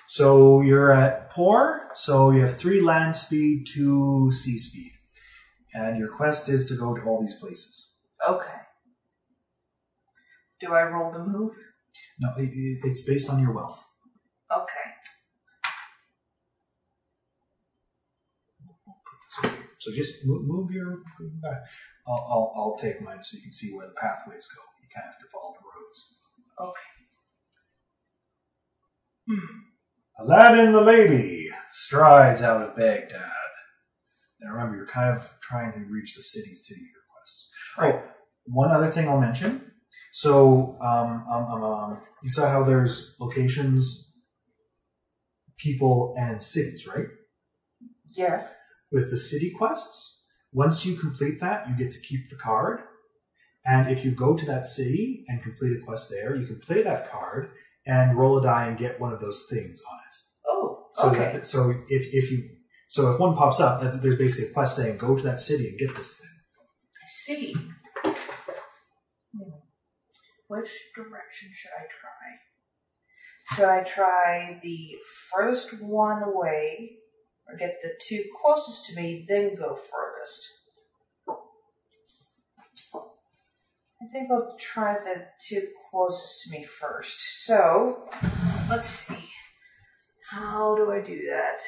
So 0.08 0.60
you're 0.62 0.90
at 0.92 1.30
poor, 1.30 1.90
so 1.94 2.30
you 2.30 2.40
have 2.40 2.56
three 2.56 2.80
land 2.80 3.14
speed, 3.14 3.66
two 3.72 4.32
sea 4.32 4.58
speed. 4.58 4.92
And 5.74 5.98
your 5.98 6.08
quest 6.08 6.48
is 6.48 6.66
to 6.66 6.74
go 6.76 6.94
to 6.96 7.02
all 7.02 7.20
these 7.20 7.36
places. 7.38 7.94
Okay. 8.28 8.56
Do 10.60 10.72
I 10.74 10.82
roll 10.84 11.12
the 11.12 11.24
move? 11.24 11.52
No, 12.18 12.28
it, 12.36 12.50
it- 12.52 12.80
it's 12.84 13.04
based 13.04 13.30
on 13.30 13.40
your 13.40 13.52
wealth. 13.52 13.82
Okay. 14.50 14.88
So 19.78 19.92
just 19.94 20.26
move, 20.26 20.42
move 20.46 20.70
your. 20.72 20.98
I'll, 22.06 22.14
I'll, 22.30 22.52
I'll 22.56 22.76
take 22.78 23.00
mine 23.02 23.18
so 23.22 23.36
you 23.36 23.42
can 23.42 23.52
see 23.52 23.74
where 23.76 23.86
the 23.86 23.94
pathways 23.94 24.46
go. 24.54 24.62
You 24.82 24.88
kind 24.94 25.06
of 25.06 25.12
have 25.14 25.20
to 25.20 25.26
follow 25.32 25.54
the 25.54 25.64
roads. 25.64 26.18
Okay. 26.60 26.90
Hmm. 29.28 30.24
Aladdin 30.26 30.72
the 30.72 30.80
lady 30.80 31.48
strides 31.70 32.42
out 32.42 32.62
of 32.62 32.76
Baghdad. 32.76 33.30
Now 34.40 34.52
remember, 34.52 34.76
you're 34.76 34.86
kind 34.86 35.16
of 35.16 35.28
trying 35.42 35.72
to 35.72 35.78
reach 35.90 36.16
the 36.16 36.22
cities 36.22 36.64
to 36.66 36.74
do 36.74 36.80
your 36.80 37.02
quests. 37.14 37.52
Oh, 37.78 38.02
one 38.46 38.70
other 38.70 38.90
thing 38.90 39.08
I'll 39.08 39.20
mention. 39.20 39.70
So, 40.18 40.76
um, 40.80 41.24
um, 41.30 41.44
um, 41.44 41.62
um, 41.62 42.00
you 42.24 42.30
saw 42.30 42.50
how 42.50 42.64
there's 42.64 43.14
locations, 43.20 44.16
people, 45.56 46.16
and 46.18 46.42
cities, 46.42 46.88
right? 46.88 47.06
Yes. 48.16 48.56
With 48.90 49.12
the 49.12 49.16
city 49.16 49.52
quests, 49.56 50.26
once 50.50 50.84
you 50.84 50.96
complete 50.96 51.38
that, 51.38 51.68
you 51.68 51.76
get 51.76 51.92
to 51.92 52.00
keep 52.00 52.30
the 52.30 52.34
card. 52.34 52.80
And 53.64 53.92
if 53.92 54.04
you 54.04 54.10
go 54.10 54.36
to 54.36 54.44
that 54.46 54.66
city 54.66 55.24
and 55.28 55.40
complete 55.40 55.76
a 55.80 55.84
quest 55.84 56.10
there, 56.10 56.34
you 56.34 56.48
can 56.48 56.58
play 56.58 56.82
that 56.82 57.12
card 57.12 57.52
and 57.86 58.18
roll 58.18 58.38
a 58.38 58.42
die 58.42 58.66
and 58.66 58.76
get 58.76 58.98
one 58.98 59.12
of 59.12 59.20
those 59.20 59.46
things 59.48 59.80
on 59.88 59.98
it. 59.98 60.14
Oh, 60.48 60.86
So 60.94 61.10
okay. 61.10 61.18
that, 61.18 61.46
so 61.46 61.70
if, 61.88 62.12
if 62.12 62.32
you 62.32 62.42
so 62.88 63.12
if 63.12 63.20
one 63.20 63.36
pops 63.36 63.60
up, 63.60 63.80
that's, 63.80 64.00
there's 64.00 64.18
basically 64.18 64.50
a 64.50 64.52
quest 64.52 64.74
saying 64.74 64.98
go 64.98 65.14
to 65.16 65.22
that 65.22 65.38
city 65.38 65.68
and 65.68 65.78
get 65.78 65.94
this 65.94 66.18
thing. 66.18 66.30
I 67.04 67.06
see. 67.06 67.54
Which 70.48 70.70
direction 70.96 71.50
should 71.52 71.70
I 71.78 71.84
try? 72.00 72.38
Should 73.54 73.68
I 73.68 73.82
try 73.84 74.60
the 74.62 74.96
furthest 75.30 75.82
one 75.82 76.22
away, 76.22 76.98
or 77.46 77.56
get 77.56 77.80
the 77.82 77.92
two 78.00 78.24
closest 78.34 78.86
to 78.86 78.96
me, 78.96 79.26
then 79.28 79.54
go 79.56 79.74
furthest? 79.74 80.48
I 84.00 84.06
think 84.12 84.30
I'll 84.30 84.56
try 84.58 84.94
the 84.94 85.26
two 85.40 85.68
closest 85.90 86.42
to 86.44 86.50
me 86.50 86.64
first. 86.64 87.44
So, 87.44 88.08
let's 88.70 88.88
see. 88.88 89.28
How 90.30 90.76
do 90.76 90.90
I 90.90 91.00
do 91.00 91.20
that? 91.26 91.58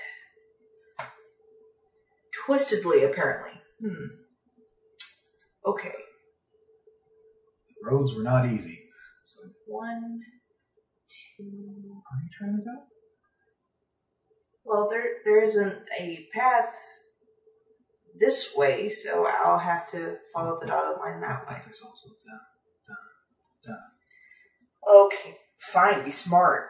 Twistedly, 2.47 3.11
apparently. 3.11 3.61
Hmm. 3.81 4.07
Okay. 5.67 5.93
The 7.83 7.91
roads 7.91 8.15
were 8.15 8.23
not 8.23 8.47
easy. 8.51 8.79
So 9.25 9.41
one, 9.67 10.21
two. 11.09 11.45
Are 11.45 12.23
you 12.23 12.31
trying 12.37 12.57
to 12.59 12.63
go? 12.65 12.77
Well, 14.65 14.89
there 14.89 15.05
there 15.25 15.43
isn't 15.43 15.79
a 15.99 16.27
path 16.35 16.75
this 18.19 18.55
way, 18.55 18.89
so 18.91 19.27
I'll 19.27 19.59
have 19.59 19.87
to 19.93 20.17
follow 20.35 20.59
the 20.61 20.67
dotted 20.67 20.99
line 20.99 21.21
that 21.23 21.49
way. 21.49 21.57
There's 21.65 21.83
also 21.83 22.09
that. 22.27 22.41
Okay, 24.89 25.37
fine, 25.59 26.05
be 26.05 26.11
smart. 26.11 26.69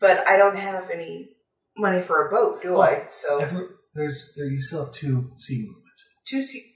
But 0.00 0.26
I 0.26 0.36
don't 0.38 0.56
have 0.56 0.88
any 0.90 1.28
money 1.76 2.00
for 2.02 2.26
a 2.26 2.30
boat, 2.30 2.62
do 2.62 2.80
I? 2.80 3.04
So 3.08 3.38
Every, 3.38 3.66
there's 3.94 4.32
there 4.36 4.46
you 4.46 4.60
still 4.60 4.86
have 4.86 4.94
two 4.94 5.30
sea 5.36 5.58
movement. 5.60 5.84
two 6.26 6.42
sea. 6.42 6.69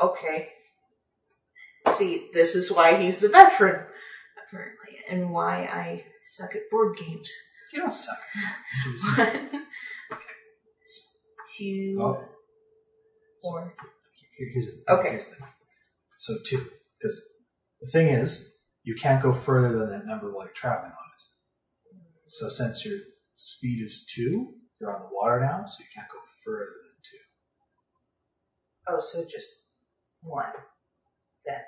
Okay. 0.00 0.48
See, 1.90 2.30
this 2.32 2.54
is 2.54 2.70
why 2.70 2.96
he's 2.96 3.18
the 3.20 3.28
veteran, 3.28 3.84
apparently, 4.46 4.98
and 5.08 5.30
why 5.30 5.68
I 5.72 6.04
suck 6.24 6.54
at 6.54 6.70
board 6.70 6.96
games. 6.96 7.30
You 7.72 7.80
don't 7.80 7.92
suck. 7.92 8.18
One, 9.16 9.50
two, 11.56 11.98
oh, 12.00 12.24
four. 13.42 13.74
here- 14.36 14.50
here's 14.52 14.66
the 14.66 14.92
Okay. 14.92 15.10
Here's 15.10 15.28
the. 15.30 15.36
So 16.18 16.34
two, 16.46 16.66
because 16.98 17.22
the 17.80 17.90
thing 17.90 18.08
is, 18.08 18.58
you 18.82 18.94
can't 18.94 19.22
go 19.22 19.32
further 19.32 19.78
than 19.78 19.90
that 19.90 20.06
number 20.06 20.32
while 20.32 20.46
you're 20.46 20.52
traveling 20.54 20.90
on 20.92 21.10
it. 21.14 22.00
So 22.26 22.48
since 22.48 22.84
your 22.84 22.98
speed 23.36 23.82
is 23.82 24.06
two, 24.06 24.54
you're 24.80 24.94
on 24.94 25.02
the 25.02 25.08
water 25.12 25.40
now, 25.40 25.64
so 25.66 25.76
you 25.80 25.86
can't 25.94 26.08
go 26.10 26.18
further 26.44 26.66
than 26.84 26.92
two. 27.02 27.18
Oh, 28.88 29.00
so 29.00 29.24
just 29.24 29.50
one. 30.22 30.52
Then. 31.46 31.60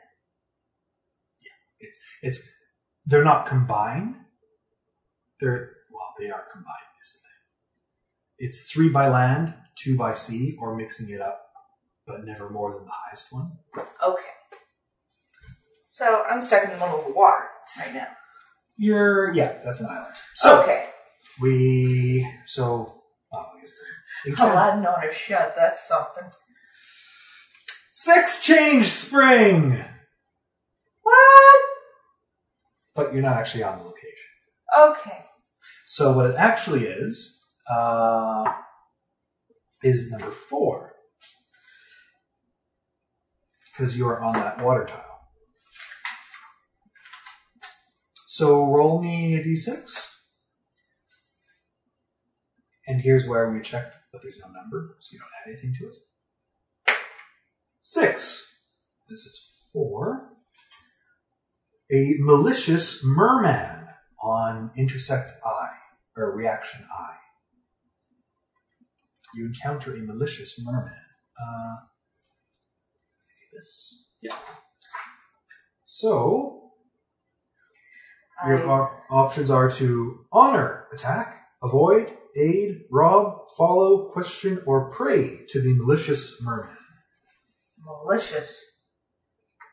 Yeah, 1.41 1.49
it's 1.81 1.99
it's 2.23 2.51
they're 3.07 3.25
not 3.25 3.47
combined. 3.47 4.17
They're 5.41 5.73
well, 5.91 6.15
they 6.19 6.31
are 6.31 6.45
combined. 6.53 6.91
Is 7.03 7.13
the 7.13 7.19
thing. 7.21 8.47
It's 8.47 8.73
three 8.73 8.89
by 8.89 9.09
land, 9.09 9.55
two 9.77 9.97
by 9.97 10.15
sea, 10.15 10.57
or 10.61 10.77
mixing 10.77 11.11
it 11.11 11.21
up, 11.21 11.47
but 12.07 12.25
never 12.25 12.51
more 12.51 12.75
than 12.75 12.85
the 12.85 12.93
highest 12.93 13.33
one. 13.33 13.53
Okay. 13.77 14.23
So 15.87 16.25
I'm 16.29 16.41
stuck 16.41 16.65
in 16.65 16.71
the 16.71 16.79
middle 16.79 17.01
of 17.01 17.07
the 17.07 17.13
water 17.13 17.49
right 17.79 17.93
now. 17.93 18.09
You're 18.79 19.35
yeah, 19.35 19.59
that's 19.65 19.81
an 19.81 19.89
island. 19.91 20.15
So 20.35 20.63
okay. 20.63 20.89
we 21.41 22.27
so 22.47 23.03
oh, 23.33 23.39
I 23.39 23.61
guess 23.61 23.77
can- 24.25 24.35
Aladdin 24.51 24.87
on 24.87 25.05
a 25.07 25.13
shut, 25.13 25.55
that's 25.57 25.87
something. 25.87 26.25
Sex 28.05 28.43
change 28.43 28.89
spring, 28.89 29.81
What? 31.03 31.61
but 32.97 33.13
you're 33.13 33.23
not 33.23 33.37
actually 33.37 33.63
on 33.63 33.79
the 33.79 33.85
location. 33.85 34.09
Okay. 34.77 35.25
So 35.87 36.13
what 36.17 36.29
it 36.29 36.35
actually 36.35 36.83
is 36.83 37.45
uh, 37.73 38.53
is 39.85 40.11
number 40.11 40.33
four 40.33 40.97
because 43.71 43.97
you 43.97 44.09
are 44.09 44.21
on 44.21 44.33
that 44.33 44.61
water 44.61 44.85
tile. 44.85 45.29
So 48.27 48.67
roll 48.67 49.01
me 49.01 49.37
a 49.37 49.45
d6. 49.45 50.23
And 52.89 53.01
here's 53.01 53.29
where 53.29 53.49
we 53.53 53.61
check 53.61 53.93
that 54.13 54.23
there's 54.23 54.41
no 54.41 54.49
number, 54.51 54.97
so 54.99 55.15
you 55.15 55.21
don't 55.21 55.29
add 55.47 55.53
anything 55.53 55.77
to 55.79 55.87
it. 55.87 55.95
Six. 57.93 58.59
This 59.11 59.27
is 59.27 59.69
four. 59.71 60.31
A 61.93 62.15
malicious 62.21 63.05
merman 63.05 63.87
on 64.19 64.71
intersect 64.79 65.33
I, 65.45 65.69
or 66.17 66.35
reaction 66.35 66.87
I. 66.91 67.17
You 69.35 69.45
encounter 69.45 69.95
a 69.95 69.99
malicious 69.99 70.59
merman. 70.65 70.91
Uh, 71.39 71.77
maybe 73.29 73.51
this. 73.53 74.09
Yeah. 74.23 74.37
So, 75.85 76.71
your 78.49 78.71
op- 78.71 79.03
options 79.11 79.51
are 79.51 79.71
to 79.73 80.25
honor, 80.33 80.87
attack, 80.95 81.43
avoid, 81.63 82.11
aid, 82.39 82.85
rob, 82.91 83.51
follow, 83.59 84.09
question, 84.13 84.63
or 84.65 84.91
pray 84.91 85.45
to 85.51 85.61
the 85.61 85.75
malicious 85.75 86.43
merman. 86.43 86.79
Malicious. 87.85 88.63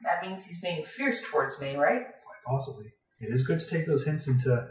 That 0.03 0.25
means 0.25 0.45
he's 0.45 0.61
being 0.61 0.83
fierce 0.85 1.29
towards 1.29 1.61
me, 1.61 1.75
right? 1.75 2.01
Quite 2.01 2.43
possibly. 2.45 2.85
It 3.19 3.33
is 3.33 3.45
good 3.45 3.59
to 3.59 3.69
take 3.69 3.85
those 3.85 4.05
hints 4.05 4.27
into 4.27 4.69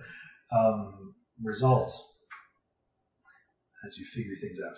um, 0.53 1.15
results 1.43 2.15
as 3.85 3.99
you 3.99 4.05
figure 4.05 4.37
things 4.41 4.59
out. 4.61 4.77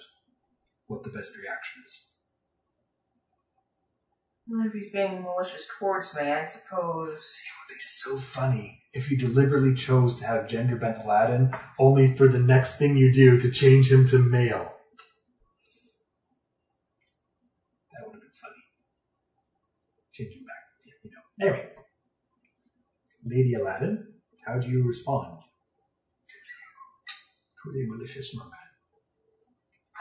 what 0.89 1.05
the 1.05 1.11
best 1.11 1.37
reaction 1.41 1.83
is. 1.87 2.17
If 4.53 4.73
he's 4.73 4.91
being 4.91 5.23
malicious 5.23 5.69
towards 5.79 6.15
me, 6.17 6.23
I 6.23 6.43
suppose. 6.43 7.21
It 7.21 7.55
would 7.61 7.69
be 7.69 7.79
so 7.79 8.17
funny 8.17 8.83
if 8.93 9.09
you 9.09 9.17
deliberately 9.17 9.75
chose 9.75 10.17
to 10.19 10.27
have 10.27 10.49
gender 10.49 10.75
bent 10.75 11.05
Aladdin, 11.05 11.53
only 11.79 12.17
for 12.17 12.27
the 12.27 12.41
next 12.41 12.77
thing 12.77 12.97
you 12.97 13.13
do 13.13 13.39
to 13.39 13.51
change 13.51 13.93
him 13.93 14.07
to 14.09 14.19
male. 14.19 14.75
That 17.93 18.07
would 18.07 18.15
have 18.15 18.23
been 18.23 18.31
funny. 18.33 18.65
Change 20.13 20.35
him 20.35 20.45
back. 20.45 20.65
Yeah, 20.85 20.95
you 21.05 21.11
know. 21.13 21.23
Anyway, 21.41 21.69
Lady 23.25 23.55
Aladdin, 23.55 24.07
how 24.47 24.59
do 24.59 24.69
you 24.69 24.87
respond 24.87 25.41
to 27.63 27.73
the 27.73 27.87
malicious 27.89 28.37
merman? 28.37 28.53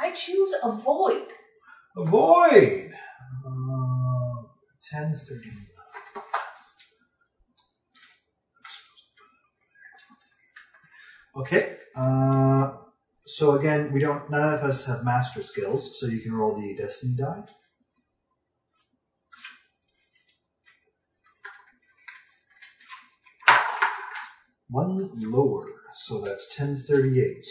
I 0.02 0.12
choose 0.12 0.54
avoid. 0.64 1.28
Avoid. 1.96 2.92
Uh, 3.46 4.44
Ten 4.82 5.14
thirty. 5.16 5.52
Okay. 11.36 11.78
Uh, 11.96 12.78
so 13.26 13.58
again, 13.58 13.94
we 13.94 14.00
don't. 14.00 14.30
None 14.30 14.54
of 14.56 14.62
us 14.64 14.88
have 14.88 15.06
master 15.06 15.42
skills, 15.42 16.00
so 16.00 16.08
you 16.08 16.20
can 16.20 16.34
roll 16.34 16.60
the 16.60 16.76
destiny 16.76 17.16
die. 17.18 17.44
One 24.70 25.10
lower, 25.16 25.66
so 25.94 26.22
that's 26.22 26.56
ten 26.56 26.78
thirty-eight. 26.78 27.46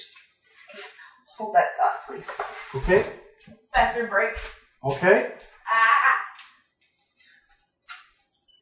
Hold 1.36 1.56
that 1.56 1.76
thought, 1.76 2.06
please. 2.06 2.30
Okay. 2.76 3.04
Bathroom 3.74 4.08
break. 4.08 4.36
Okay. 4.84 5.32
Ah! 5.68 6.14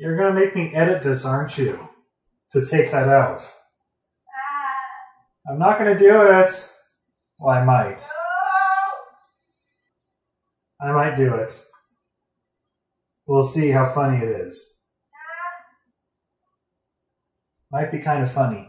You're 0.00 0.16
gonna 0.16 0.34
make 0.34 0.56
me 0.56 0.74
edit 0.74 1.02
this, 1.02 1.26
aren't 1.26 1.58
you? 1.58 1.86
To 2.52 2.64
take 2.64 2.90
that 2.92 3.08
out. 3.08 3.42
Ah! 3.42 5.50
I'm 5.50 5.58
not 5.58 5.78
gonna 5.78 5.98
do 5.98 6.22
it. 6.22 6.72
Well, 7.38 7.54
I 7.54 7.62
might. 7.62 8.08
No! 10.80 10.88
I 10.88 10.92
might 10.92 11.16
do 11.16 11.34
it. 11.34 11.52
We'll 13.26 13.42
see 13.42 13.70
how 13.70 13.92
funny 13.92 14.24
it 14.24 14.46
is. 14.46 14.75
Might 17.70 17.90
be 17.90 17.98
kind 17.98 18.22
of 18.22 18.30
funny. 18.30 18.68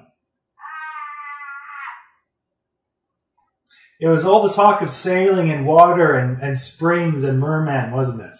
It 4.00 4.08
was 4.08 4.26
all 4.26 4.48
the 4.48 4.54
talk 4.54 4.82
of 4.82 4.92
sailing 4.92 5.50
and 5.50 5.66
water 5.66 6.16
and, 6.16 6.42
and 6.42 6.58
springs 6.58 7.24
and 7.24 7.40
merman, 7.40 7.92
wasn't 7.92 8.22
it? 8.22 8.36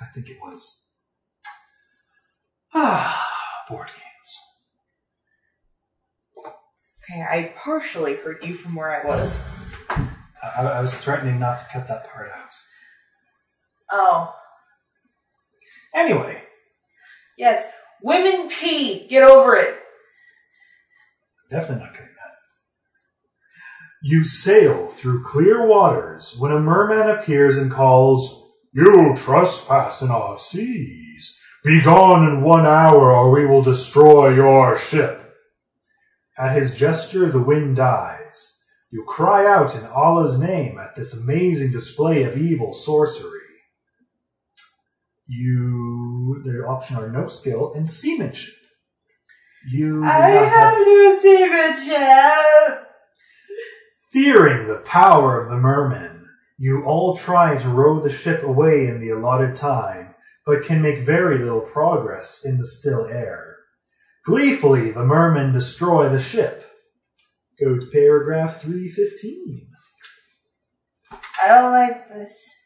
I 0.00 0.06
think 0.06 0.28
it 0.28 0.38
was. 0.42 0.88
Ah, 2.72 3.24
board 3.68 3.88
games. 3.88 4.38
Okay, 6.98 7.22
I 7.22 7.52
partially 7.56 8.16
heard 8.16 8.42
you 8.42 8.54
from 8.54 8.74
where 8.74 9.00
I 9.00 9.06
was. 9.06 9.40
I, 10.42 10.62
I 10.62 10.80
was 10.80 10.94
threatening 10.94 11.38
not 11.38 11.58
to 11.58 11.64
cut 11.72 11.86
that 11.86 12.10
part 12.12 12.30
out. 12.32 12.50
Oh. 13.92 14.34
Anyway, 15.94 16.42
Yes. 17.36 17.70
Women 18.04 18.50
pee. 18.50 19.08
Get 19.08 19.22
over 19.22 19.56
it. 19.56 19.80
Definitely 21.50 21.86
not 21.86 21.94
cutting 21.94 22.08
that. 22.08 22.34
You 24.02 24.24
sail 24.24 24.88
through 24.88 25.24
clear 25.24 25.66
waters 25.66 26.36
when 26.38 26.52
a 26.52 26.60
merman 26.60 27.08
appears 27.08 27.56
and 27.56 27.72
calls, 27.72 28.52
You 28.74 29.14
trespass 29.16 30.02
in 30.02 30.10
our 30.10 30.36
seas. 30.36 31.40
Be 31.64 31.80
gone 31.80 32.28
in 32.28 32.42
one 32.42 32.66
hour 32.66 33.10
or 33.10 33.30
we 33.30 33.46
will 33.46 33.62
destroy 33.62 34.34
your 34.34 34.76
ship. 34.76 35.34
At 36.36 36.54
his 36.54 36.76
gesture, 36.76 37.30
the 37.30 37.40
wind 37.40 37.76
dies. 37.76 38.62
You 38.90 39.04
cry 39.04 39.46
out 39.46 39.74
in 39.74 39.86
Allah's 39.86 40.38
name 40.38 40.76
at 40.78 40.94
this 40.94 41.18
amazing 41.18 41.72
display 41.72 42.24
of 42.24 42.36
evil 42.36 42.74
sorcery. 42.74 43.43
You, 45.26 46.42
the 46.44 46.64
option 46.66 46.96
are 46.96 47.10
no 47.10 47.28
skill 47.28 47.72
and 47.74 47.88
seamanship. 47.88 48.54
You 49.70 49.94
do 49.94 50.00
not 50.00 50.12
have 50.12 50.74
the 50.74 51.82
chef. 51.86 52.86
Fearing 54.12 54.68
the 54.68 54.80
power 54.80 55.40
of 55.40 55.48
the 55.48 55.56
mermen, 55.56 56.28
you 56.58 56.84
all 56.84 57.16
try 57.16 57.56
to 57.56 57.68
row 57.68 58.00
the 58.00 58.10
ship 58.10 58.42
away 58.42 58.86
in 58.86 59.00
the 59.00 59.10
allotted 59.10 59.54
time, 59.54 60.14
but 60.46 60.64
can 60.64 60.82
make 60.82 61.00
very 61.00 61.38
little 61.38 61.62
progress 61.62 62.44
in 62.44 62.58
the 62.58 62.66
still 62.66 63.06
air. 63.06 63.56
Gleefully, 64.26 64.90
the 64.90 65.04
mermen 65.04 65.52
destroy 65.52 66.08
the 66.08 66.20
ship. 66.20 66.70
Go 67.58 67.78
to 67.78 67.86
paragraph 67.86 68.60
315. 68.60 69.68
I 71.42 71.48
don't 71.48 71.72
like 71.72 72.08
this. 72.08 72.63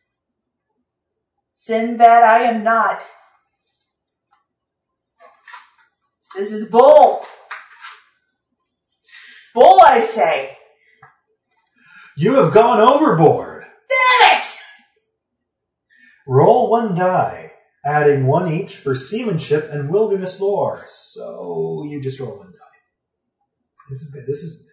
Sinbad, 1.68 2.22
I 2.24 2.44
am 2.44 2.64
not. 2.64 3.02
This 6.34 6.50
is 6.50 6.70
bull. 6.70 7.26
Bull, 9.54 9.82
I 9.84 10.00
say. 10.00 10.56
You 12.16 12.36
have 12.36 12.54
gone 12.54 12.80
overboard. 12.80 13.66
Damn 13.90 14.38
it! 14.38 14.44
Roll 16.26 16.70
one 16.70 16.94
die, 16.94 17.52
adding 17.84 18.26
one 18.26 18.50
each 18.50 18.76
for 18.76 18.94
seamanship 18.94 19.68
and 19.70 19.90
wilderness 19.90 20.40
lore. 20.40 20.86
So 20.86 21.84
you 21.86 22.02
just 22.02 22.18
roll 22.18 22.38
one 22.38 22.46
die. 22.46 22.78
This 23.90 24.00
is 24.00 24.14
good. 24.14 24.26
This 24.26 24.38
is 24.38 24.70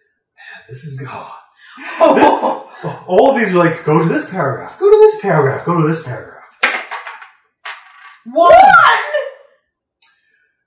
this 0.66 0.84
is 0.84 0.98
good. 0.98 1.08
Oh, 1.10 2.14
this- 2.14 2.24
oh, 2.86 3.04
all 3.06 3.32
of 3.32 3.36
these 3.36 3.54
are 3.54 3.58
like 3.58 3.84
go 3.84 3.98
to 3.98 4.08
this 4.08 4.30
paragraph, 4.30 4.78
go 4.80 4.90
to 4.90 4.96
this 4.96 5.20
paragraph, 5.20 5.66
go 5.66 5.78
to 5.78 5.86
this 5.86 6.02
paragraph. 6.02 6.36
One. 8.32 8.52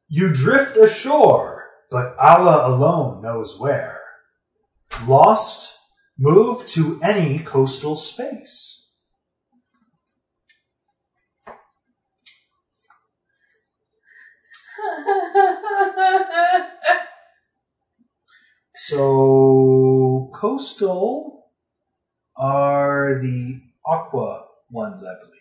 You 0.10 0.34
drift 0.34 0.76
ashore, 0.76 1.70
but 1.92 2.18
Allah 2.18 2.68
alone 2.68 3.22
knows 3.22 3.60
where. 3.60 4.02
Lost, 5.08 5.78
move 6.18 6.66
to 6.70 7.00
any 7.02 7.40
coastal 7.40 7.96
space. 7.96 8.92
So 18.82 20.32
coastal 20.34 21.52
are 22.36 23.20
the 23.22 23.62
aqua 23.86 24.46
ones, 24.72 25.04
I 25.04 25.14
believe. 25.14 25.32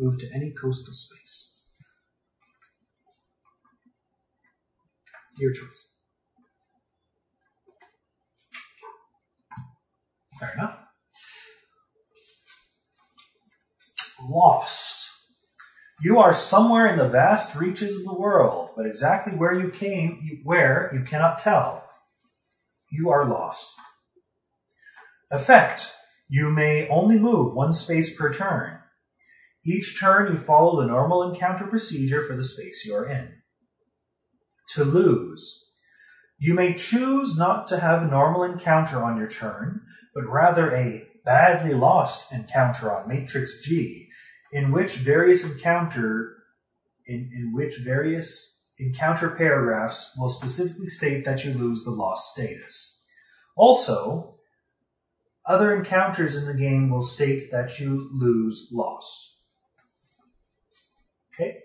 Move 0.00 0.18
to 0.18 0.26
any 0.34 0.50
coastal 0.50 0.94
space. 0.94 1.57
Your 5.38 5.52
choice. 5.52 5.94
Fair 10.38 10.52
enough. 10.54 10.78
Lost. 14.28 15.10
You 16.00 16.18
are 16.18 16.32
somewhere 16.32 16.86
in 16.86 16.98
the 16.98 17.08
vast 17.08 17.56
reaches 17.56 17.94
of 17.96 18.04
the 18.04 18.14
world, 18.14 18.70
but 18.76 18.86
exactly 18.86 19.32
where 19.32 19.52
you 19.52 19.68
came, 19.68 20.40
where 20.44 20.90
you 20.92 21.04
cannot 21.04 21.38
tell. 21.38 21.88
You 22.90 23.10
are 23.10 23.24
lost. 23.24 23.76
Effect. 25.30 25.92
You 26.28 26.50
may 26.50 26.88
only 26.88 27.18
move 27.18 27.54
one 27.54 27.72
space 27.72 28.16
per 28.16 28.32
turn. 28.32 28.78
Each 29.64 29.98
turn 29.98 30.30
you 30.30 30.36
follow 30.36 30.80
the 30.80 30.86
normal 30.86 31.22
encounter 31.22 31.66
procedure 31.66 32.22
for 32.22 32.36
the 32.36 32.44
space 32.44 32.84
you 32.86 32.94
are 32.94 33.06
in. 33.06 33.37
To 34.74 34.84
lose. 34.84 35.72
You 36.38 36.54
may 36.54 36.74
choose 36.74 37.36
not 37.36 37.66
to 37.68 37.80
have 37.80 38.02
a 38.02 38.06
normal 38.06 38.44
encounter 38.44 39.02
on 39.02 39.16
your 39.16 39.28
turn, 39.28 39.82
but 40.14 40.28
rather 40.28 40.74
a 40.74 41.08
badly 41.24 41.74
lost 41.74 42.32
encounter 42.32 42.92
on 42.92 43.08
matrix 43.08 43.60
G, 43.62 44.08
in 44.52 44.70
which 44.70 44.96
various 44.96 45.50
encounter 45.50 46.36
in, 47.06 47.30
in 47.34 47.52
which 47.52 47.78
various 47.78 48.62
encounter 48.78 49.30
paragraphs 49.30 50.14
will 50.16 50.28
specifically 50.28 50.86
state 50.86 51.24
that 51.24 51.44
you 51.44 51.52
lose 51.54 51.84
the 51.84 51.90
lost 51.90 52.32
status. 52.32 53.02
Also, 53.56 54.38
other 55.44 55.74
encounters 55.74 56.36
in 56.36 56.46
the 56.46 56.54
game 56.54 56.90
will 56.90 57.02
state 57.02 57.50
that 57.50 57.80
you 57.80 58.08
lose 58.12 58.68
lost. 58.70 59.38
Okay? 61.34 61.58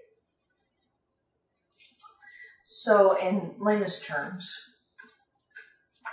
So, 2.83 3.17
in 3.17 3.55
lamest 3.59 4.05
terms, 4.05 4.51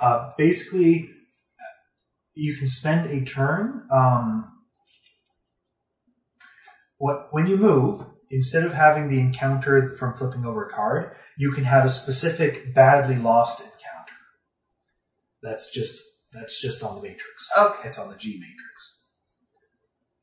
Uh, 0.01 0.31
basically, 0.39 1.11
you 2.35 2.57
can 2.57 2.67
spend 2.67 3.11
a 3.11 3.25
turn. 3.25 3.87
Um, 3.91 4.65
what 6.97 7.29
when 7.33 7.47
you 7.47 7.57
move, 7.57 8.01
instead 8.31 8.65
of 8.65 8.73
having 8.73 9.09
the 9.09 9.21
encounter 9.21 9.89
from 9.99 10.15
flipping 10.15 10.47
over 10.47 10.67
a 10.67 10.73
card, 10.73 11.17
you 11.37 11.53
can 11.53 11.65
have 11.65 11.85
a 11.85 11.89
specific 11.89 12.75
badly 12.75 13.17
lost 13.17 13.61
encounter. 13.61 14.21
That's 15.43 15.73
just 15.75 16.01
that's 16.33 16.61
just 16.63 16.83
on 16.83 16.97
the 16.97 17.03
matrix. 17.03 17.49
Okay. 17.59 17.89
It's 17.89 17.99
on 17.99 18.09
the 18.11 18.17
G 18.17 18.41
matrix. 18.41 19.03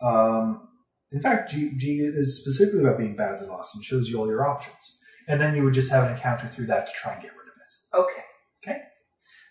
Um, 0.01 0.69
in 1.11 1.21
fact, 1.21 1.51
G, 1.51 1.77
G 1.77 1.99
is 1.99 2.41
specifically 2.41 2.81
about 2.81 2.97
being 2.97 3.15
badly 3.15 3.47
lost 3.47 3.75
and 3.75 3.83
shows 3.83 4.09
you 4.09 4.19
all 4.19 4.27
your 4.27 4.47
options. 4.47 4.96
And 5.27 5.41
then 5.41 5.55
you 5.55 5.63
would 5.63 5.73
just 5.73 5.91
have 5.91 6.05
an 6.05 6.13
encounter 6.13 6.47
through 6.47 6.67
that 6.67 6.87
to 6.87 6.93
try 6.93 7.13
and 7.13 7.21
get 7.21 7.31
rid 7.31 7.47
of 7.47 7.53
it. 7.57 7.97
Okay. 7.97 8.23
Okay? 8.63 8.79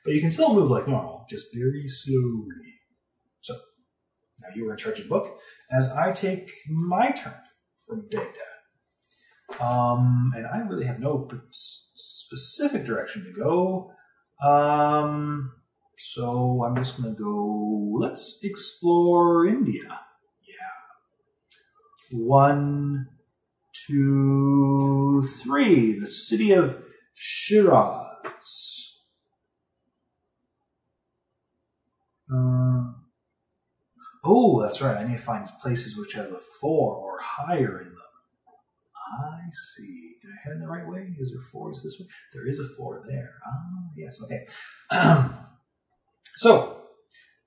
But 0.05 0.15
you 0.15 0.21
can 0.21 0.31
still 0.31 0.55
move 0.55 0.71
like 0.71 0.89
normal, 0.89 1.27
just 1.29 1.55
very 1.55 1.87
slowly. 1.89 2.75
So, 3.41 3.55
now 4.43 4.49
you 4.55 4.69
are 4.69 4.73
in 4.73 4.79
charge 4.79 4.99
of 4.99 5.05
the 5.05 5.11
book, 5.11 5.39
as 5.71 5.93
I 5.93 6.13
take 6.13 6.51
my 6.69 7.11
turn 7.11 7.35
from 7.87 8.09
Baghdad. 8.11 8.43
Um, 9.61 10.33
and 10.37 10.47
I 10.47 10.59
really 10.59 10.87
have 10.87 11.01
no 11.01 11.29
specific 11.51 12.85
direction 12.85 13.25
to 13.25 13.33
go. 13.33 13.93
Um, 14.43 15.53
so 15.99 16.65
I'm 16.65 16.77
just 16.77 17.01
going 17.01 17.15
to 17.15 17.23
go, 17.23 17.99
let's 17.99 18.41
explore 18.43 19.47
India. 19.47 20.01
Yeah. 20.47 22.19
One, 22.19 23.09
two, 23.87 25.23
three. 25.43 25.99
The 25.99 26.09
city 26.09 26.53
of 26.53 26.83
Shiraz. 27.15 29.03
Uh, 32.33 32.93
oh, 34.25 34.61
that's 34.63 34.83
right. 34.83 34.97
I 34.97 35.09
need 35.09 35.17
to 35.17 35.23
find 35.23 35.47
places 35.61 35.97
which 35.97 36.15
have 36.15 36.33
a 36.33 36.39
four 36.39 36.97
or 36.97 37.21
higher 37.21 37.81
in 37.81 37.89
them. 37.89 37.97
I 39.23 39.39
see. 39.53 40.15
Did 40.21 40.31
I 40.31 40.49
head 40.49 40.55
in 40.55 40.61
the 40.61 40.67
right 40.67 40.87
way? 40.87 41.15
Is 41.21 41.31
there 41.31 41.41
four? 41.41 41.71
Is 41.71 41.83
this 41.83 41.99
way? 42.01 42.07
There 42.33 42.49
is 42.49 42.59
a 42.59 42.65
four 42.77 43.05
there. 43.09 43.35
Ah, 43.47 43.85
yes. 43.97 44.21
Okay. 44.25 44.47
so, 46.35 46.83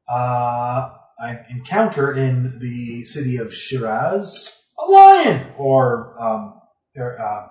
uh, 0.08 0.92
I 1.22 1.46
encounter 1.50 2.14
in 2.14 2.60
the 2.60 3.04
city 3.04 3.36
of 3.38 3.54
Shiraz 3.54 4.59
lion, 4.92 5.48
or 5.58 6.16
um, 6.22 6.62
par- 6.96 7.20
uh, 7.20 7.48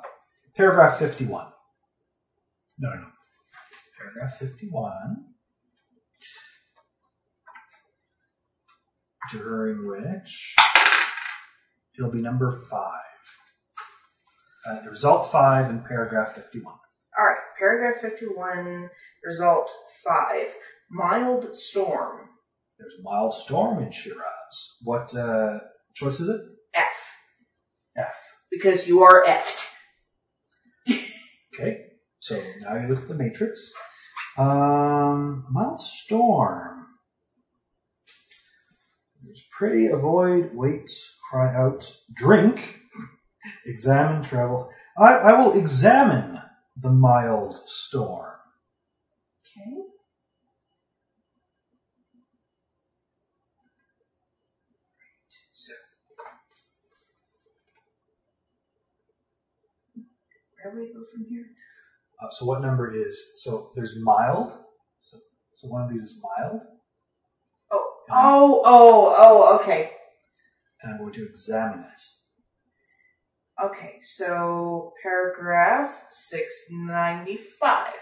paragraph 0.56 0.98
fifty-one. 0.98 1.46
No, 2.80 2.90
no, 2.90 2.96
no. 2.96 3.06
Paragraph 3.98 4.36
fifty-one. 4.38 5.24
during 9.30 9.86
which 9.86 10.54
it'll 11.98 12.10
be 12.10 12.22
number 12.22 12.52
five. 12.70 12.92
Uh, 14.66 14.80
result 14.88 15.30
five 15.30 15.70
in 15.70 15.80
paragraph 15.80 16.32
51. 16.32 16.74
All 16.74 17.24
right. 17.24 17.38
Paragraph 17.58 18.00
51, 18.02 18.90
result 19.24 19.70
5. 20.04 20.54
Mild 20.90 21.56
storm. 21.56 22.28
There's 22.78 22.94
a 23.00 23.02
mild 23.02 23.34
storm 23.34 23.82
in 23.82 23.90
Shiraz. 23.90 24.78
What 24.82 25.14
uh, 25.16 25.60
choice 25.94 26.20
is 26.20 26.28
it? 26.28 26.40
Because 28.58 28.88
you 28.88 29.04
are 29.04 29.24
F. 29.24 29.78
Okay. 31.54 31.76
So 32.18 32.40
now 32.62 32.74
you 32.74 32.88
look 32.88 33.02
at 33.02 33.08
the 33.08 33.14
matrix. 33.14 33.72
Um, 34.36 35.44
mild 35.48 35.78
storm. 35.78 36.86
There's 39.22 39.46
pray, 39.56 39.86
avoid, 39.86 40.50
wait, 40.54 40.90
cry 41.30 41.54
out, 41.54 41.88
drink, 42.12 42.80
examine, 43.64 44.22
travel. 44.22 44.70
I, 44.98 45.14
I 45.14 45.32
will 45.38 45.56
examine 45.56 46.40
the 46.76 46.90
mild 46.90 47.60
storm. 47.66 48.34
Okay. 49.46 49.76
So. 55.52 55.72
Where 60.68 60.74
do 60.76 60.80
we 60.82 60.92
go 60.92 61.02
from 61.10 61.24
here? 61.30 61.46
Uh, 62.22 62.28
so 62.30 62.44
what 62.44 62.60
number 62.60 62.92
is 62.94 63.42
so 63.42 63.70
there's 63.74 63.96
mild. 64.02 64.52
So 64.98 65.16
so 65.54 65.68
one 65.68 65.82
of 65.82 65.90
these 65.90 66.02
is 66.02 66.22
mild, 66.22 66.62
Oh, 67.72 67.94
oh, 68.10 68.62
oh, 68.64 69.14
oh, 69.18 69.56
okay. 69.60 69.92
and 70.82 70.92
I'm 70.92 70.98
going 71.00 71.12
to 71.14 71.24
examine 71.26 71.80
it. 71.80 72.00
Okay, 73.64 73.96
so 74.02 74.92
paragraph 75.02 76.04
695. 76.10 77.92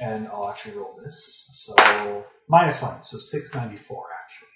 And 0.00 0.28
I'll 0.28 0.48
actually 0.48 0.76
roll 0.76 0.96
this. 1.02 1.48
So 1.52 1.74
minus 2.48 2.80
one, 2.82 3.02
so 3.02 3.18
six 3.18 3.52
ninety 3.54 3.76
four 3.76 4.06
actually. 4.24 4.48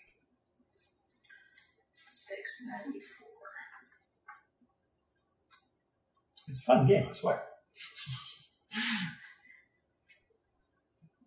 694. 2.11 3.10
It's 6.51 6.63
a 6.63 6.65
fun 6.65 6.87
game, 6.89 7.07
I 7.09 7.13
swear. 7.13 7.43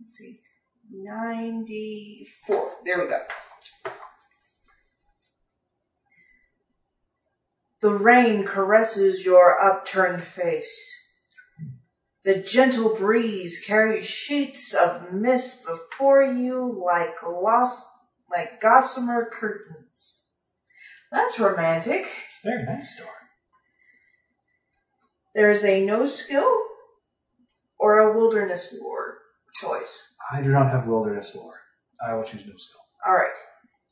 Let's 0.01 0.15
see. 0.17 0.41
94. 0.91 2.71
There 2.84 3.01
we 3.01 3.09
go. 3.09 3.21
The 7.80 7.91
rain 7.91 8.43
caresses 8.45 9.26
your 9.26 9.57
upturned 9.61 10.24
face. 10.24 10.93
The 12.26 12.39
gentle 12.39 12.93
breeze 12.93 13.63
carries 13.65 14.05
sheets 14.05 14.74
of 14.74 15.13
mist 15.13 15.65
before 15.65 16.24
you 16.24 16.84
like 16.86 17.19
gloss, 17.21 17.86
like 18.30 18.59
gossamer 18.59 19.30
curtains. 19.32 20.34
That's 21.13 21.39
romantic. 21.39 22.07
It's 22.26 22.39
a 22.43 22.49
very 22.49 22.65
nice 22.65 22.95
story. 22.95 23.22
There's 25.36 25.64
a 25.64 25.84
no 25.84 26.06
skill 26.06 26.62
or 27.80 28.00
a 28.00 28.16
wilderness 28.16 28.76
lore 28.80 29.18
choice. 29.56 30.14
I 30.32 30.42
do 30.42 30.50
not 30.50 30.72
have 30.72 30.88
wilderness 30.88 31.36
lore. 31.36 31.60
I 32.06 32.14
will 32.14 32.24
choose 32.24 32.46
no 32.46 32.54
skill. 32.56 32.82
All 33.06 33.16
right. 33.16 33.36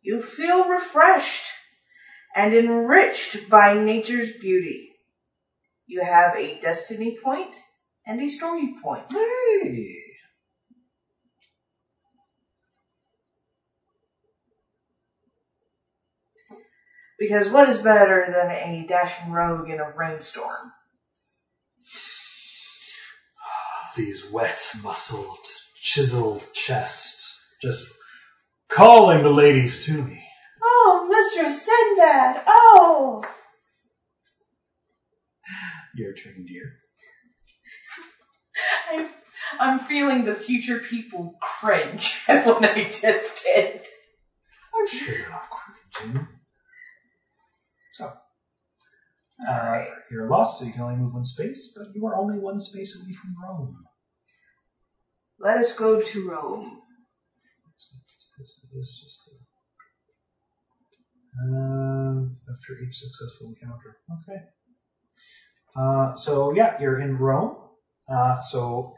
You 0.02 0.22
feel 0.22 0.70
refreshed 0.70 1.46
and 2.36 2.54
enriched 2.54 3.50
by 3.50 3.74
nature's 3.74 4.38
beauty. 4.38 4.89
You 5.88 6.04
have 6.04 6.36
a 6.36 6.60
destiny 6.60 7.18
point 7.22 7.56
and 8.06 8.22
a 8.22 8.30
story 8.30 8.74
point. 8.82 9.12
Hey! 9.12 9.96
Because 17.20 17.50
what 17.50 17.70
is 17.70 17.80
better 17.80 18.26
than 18.28 18.50
a 18.50 18.86
dashing 18.88 19.32
rogue 19.32 19.70
in 19.70 19.80
a 19.80 19.92
rainstorm? 19.96 20.72
These 23.96 24.32
wet, 24.32 24.72
muscled, 24.84 25.46
chiseled 25.76 26.46
chests 26.54 27.46
just 27.62 27.94
calling 28.70 29.24
the 29.24 29.30
ladies 29.30 29.86
to 29.86 30.04
me. 30.04 30.24
Oh, 30.64 31.10
Mr. 31.12 31.50
Sinbad! 31.50 32.44
Oh! 32.48 33.26
Your 35.96 36.14
turn, 36.14 36.46
dear. 36.48 36.78
I, 38.92 39.10
I'm 39.60 39.80
feeling 39.80 40.24
the 40.24 40.36
future 40.36 40.80
people 40.80 41.36
cringe 41.42 42.24
at 42.28 42.46
what 42.46 42.64
I 42.64 42.86
just 42.86 43.44
did. 43.44 43.82
I'm 44.74 44.88
sure 44.88 45.18
you're 45.18 45.30
not 45.30 45.44
cringing. 45.94 46.28
So, 47.94 48.14
uh, 49.48 49.52
Alright. 49.52 49.89
you're 50.10 50.30
lost, 50.30 50.60
so 50.60 50.66
you 50.66 50.72
can 50.72 50.82
only 50.82 50.98
move 50.98 51.14
one 51.14 51.26
space, 51.26 51.74
but 51.76 51.88
you 51.94 52.06
are 52.06 52.16
only 52.16 52.38
one 52.38 52.60
space 52.60 53.02
away 53.02 53.14
from 53.14 53.36
Rome. 53.42 53.84
Let 55.39 55.58
us 55.58 55.76
go 55.76 56.02
to 56.02 56.30
Rome. 56.30 56.82
This 58.39 59.02
just 59.02 59.30
a, 59.30 59.38
um, 61.44 62.38
after 62.52 62.80
each 62.80 62.98
successful 62.98 63.50
encounter. 63.50 63.98
Okay. 64.22 64.42
Uh, 65.76 66.16
so 66.16 66.54
yeah, 66.54 66.80
you're 66.82 67.00
in 67.00 67.18
Rome. 67.18 67.58
Uh, 68.08 68.39
so 68.39 68.96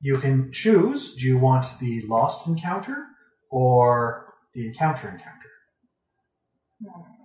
you 0.00 0.18
can 0.18 0.52
choose: 0.52 1.14
do 1.14 1.26
you 1.26 1.38
want 1.38 1.66
the 1.80 2.02
lost 2.06 2.48
encounter 2.48 3.06
or 3.50 4.26
the 4.54 4.66
encounter 4.66 5.08
encounter? 5.08 5.50
Hmm. 6.82 7.19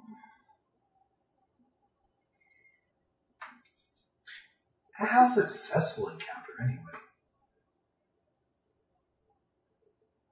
What's 4.99 5.13
How- 5.13 5.25
a 5.25 5.27
successful 5.27 6.07
encounter 6.07 6.53
anyway? 6.63 6.81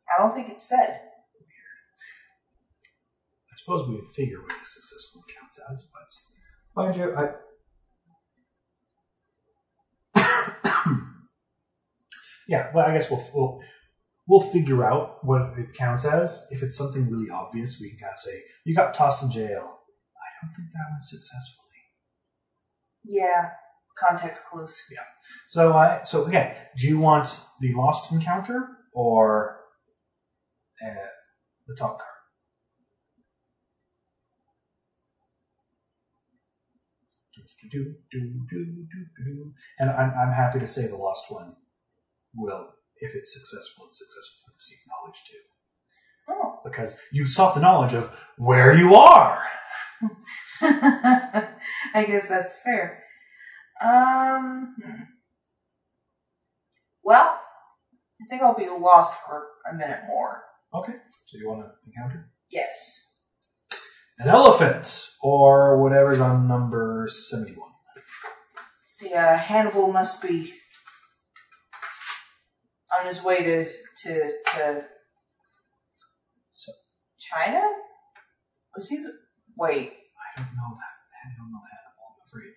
I 0.10 0.22
don't 0.22 0.34
think 0.34 0.50
it 0.50 0.62
said. 0.62 1.02
I 3.54 3.56
suppose 3.56 3.88
we 3.88 3.96
would 3.96 4.10
figure 4.10 4.42
what 4.42 4.52
a 4.52 4.66
successful 4.66 5.24
counts 5.40 5.60
as, 5.72 5.88
but 5.94 6.82
mind 6.82 6.96
you, 6.96 7.14
I. 7.16 7.36
yeah, 12.48 12.72
well, 12.74 12.86
I 12.86 12.94
guess 12.94 13.10
we'll, 13.10 13.24
we'll 13.34 13.62
we'll 14.28 14.40
figure 14.40 14.84
out 14.84 15.24
what 15.24 15.58
it 15.58 15.74
counts 15.74 16.06
as. 16.06 16.48
If 16.52 16.64
it's 16.64 16.78
something 16.78 17.10
really 17.10 17.30
obvious, 17.30 17.80
we 17.82 17.90
can 17.92 18.00
kind 18.00 18.14
of 18.14 18.20
say 18.20 18.42
you 18.66 18.76
got 18.76 18.94
tossed 18.94 19.24
in 19.24 19.32
jail. 19.32 19.80
I 20.18 20.46
don't 20.46 20.54
think 20.56 20.70
that 20.74 20.92
went 20.92 21.04
successfully. 21.04 21.64
Yeah. 23.04 23.52
Context 23.98 24.46
clues. 24.50 24.82
Yeah. 24.92 25.00
So, 25.50 25.74
I 25.74 26.02
so 26.04 26.26
again, 26.26 26.56
do 26.78 26.88
you 26.88 26.98
want 26.98 27.40
the 27.62 27.74
lost 27.74 28.12
encounter 28.12 28.70
or 28.94 29.60
uh, 30.84 31.08
the 31.68 31.76
top 31.76 32.00
card? 32.00 32.10
Do, 37.72 37.72
do, 37.72 37.96
do, 38.12 38.20
do, 38.50 38.66
do, 38.92 39.24
do. 39.24 39.54
And 39.80 39.90
I'm, 39.90 40.12
I'm 40.12 40.34
happy 40.34 40.60
to 40.60 40.68
say 40.68 40.88
the 40.88 40.98
lost 40.98 41.32
one 41.32 41.56
will, 42.36 42.70
if 42.98 43.16
it's 43.16 43.34
successful, 43.34 43.86
it's 43.88 43.98
successful 43.98 44.54
to 44.54 44.64
seek 44.64 44.80
knowledge 44.88 45.24
too. 45.28 45.38
Oh. 46.30 46.60
Because 46.64 47.00
you 47.12 47.26
sought 47.26 47.56
the 47.56 47.62
knowledge 47.62 47.94
of 47.94 48.18
where 48.38 48.76
you 48.76 48.96
are. 48.96 49.44
I 50.62 52.06
guess 52.06 52.30
that's 52.30 52.60
fair. 52.64 53.03
Um. 53.82 54.76
hmm. 54.82 55.02
Well, 57.04 57.40
I 58.22 58.26
think 58.30 58.42
I'll 58.42 58.56
be 58.58 58.68
lost 58.70 59.22
for 59.26 59.48
a 59.72 59.76
minute 59.76 60.02
more. 60.08 60.44
Okay. 60.74 60.94
So 61.28 61.38
you 61.38 61.50
want 61.50 61.62
to 61.62 61.72
encounter? 61.86 62.32
Yes. 62.50 63.08
An 64.20 64.30
elephant, 64.30 65.10
or 65.22 65.82
whatever's 65.82 66.20
on 66.20 66.48
number 66.48 67.08
71. 67.10 67.70
See, 68.86 69.12
uh, 69.14 69.36
Hannibal 69.38 69.92
must 69.92 70.22
be 70.22 70.54
on 72.98 73.08
his 73.08 73.24
way 73.24 73.44
to 73.44 73.66
to 73.66 74.30
to 74.54 74.86
So 76.52 76.72
China. 77.20 77.62
Was 78.76 78.88
he? 78.88 78.98
the- 78.98 79.18
Wait. 79.58 79.94
I 79.94 80.42
don't 80.42 80.56
know 80.56 80.78
that. 80.78 80.96
I 81.26 81.30
don't 81.38 81.52
know 81.52 81.62
Hannibal, 81.70 82.06
I'm 82.10 82.22
afraid. 82.28 82.54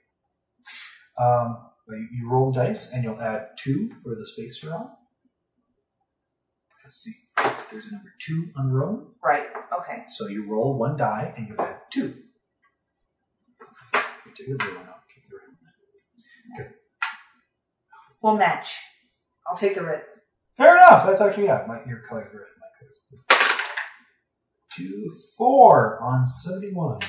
Um, 1.18 1.58
you, 1.88 2.08
you 2.12 2.30
roll 2.30 2.52
dice, 2.52 2.92
and 2.92 3.04
you'll 3.04 3.20
add 3.20 3.48
two 3.58 3.90
for 4.02 4.14
the 4.14 4.26
space 4.26 4.62
you're 4.62 4.74
on. 4.74 4.90
Let's 6.84 6.96
see. 7.02 7.12
There's 7.70 7.86
a 7.86 7.92
number 7.92 8.12
two 8.20 8.48
on 8.56 8.70
roll. 8.70 9.14
Right. 9.22 9.46
Okay. 9.80 10.04
So 10.08 10.28
you 10.28 10.46
roll 10.48 10.78
one 10.78 10.96
die, 10.96 11.32
and 11.36 11.48
you 11.48 11.56
add 11.58 11.78
two. 11.92 12.14
You 13.94 14.32
take 14.36 14.48
the 14.48 14.56
blue 14.56 14.68
keep 15.12 15.28
the 15.28 15.36
red 15.36 16.68
one. 16.68 16.74
We'll 18.22 18.36
match. 18.36 18.80
I'll 19.48 19.56
take 19.56 19.74
the 19.74 19.82
red. 19.84 20.02
Fair 20.56 20.76
enough. 20.76 21.06
That's 21.06 21.20
actually 21.20 21.46
yeah. 21.46 21.64
My 21.66 21.80
your 21.88 22.00
color 22.08 22.26
is 22.26 22.32
red. 22.32 22.46
My 22.60 22.68
color 22.78 22.90
is 22.90 22.98
blue. 23.10 23.20
Two 24.76 25.12
four 25.36 26.00
on 26.02 26.26
seventy-one. 26.26 27.00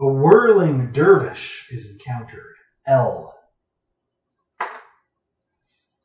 A 0.00 0.06
whirling 0.06 0.90
dervish 0.92 1.68
is 1.70 1.92
encountered. 1.92 2.56
L. 2.86 3.38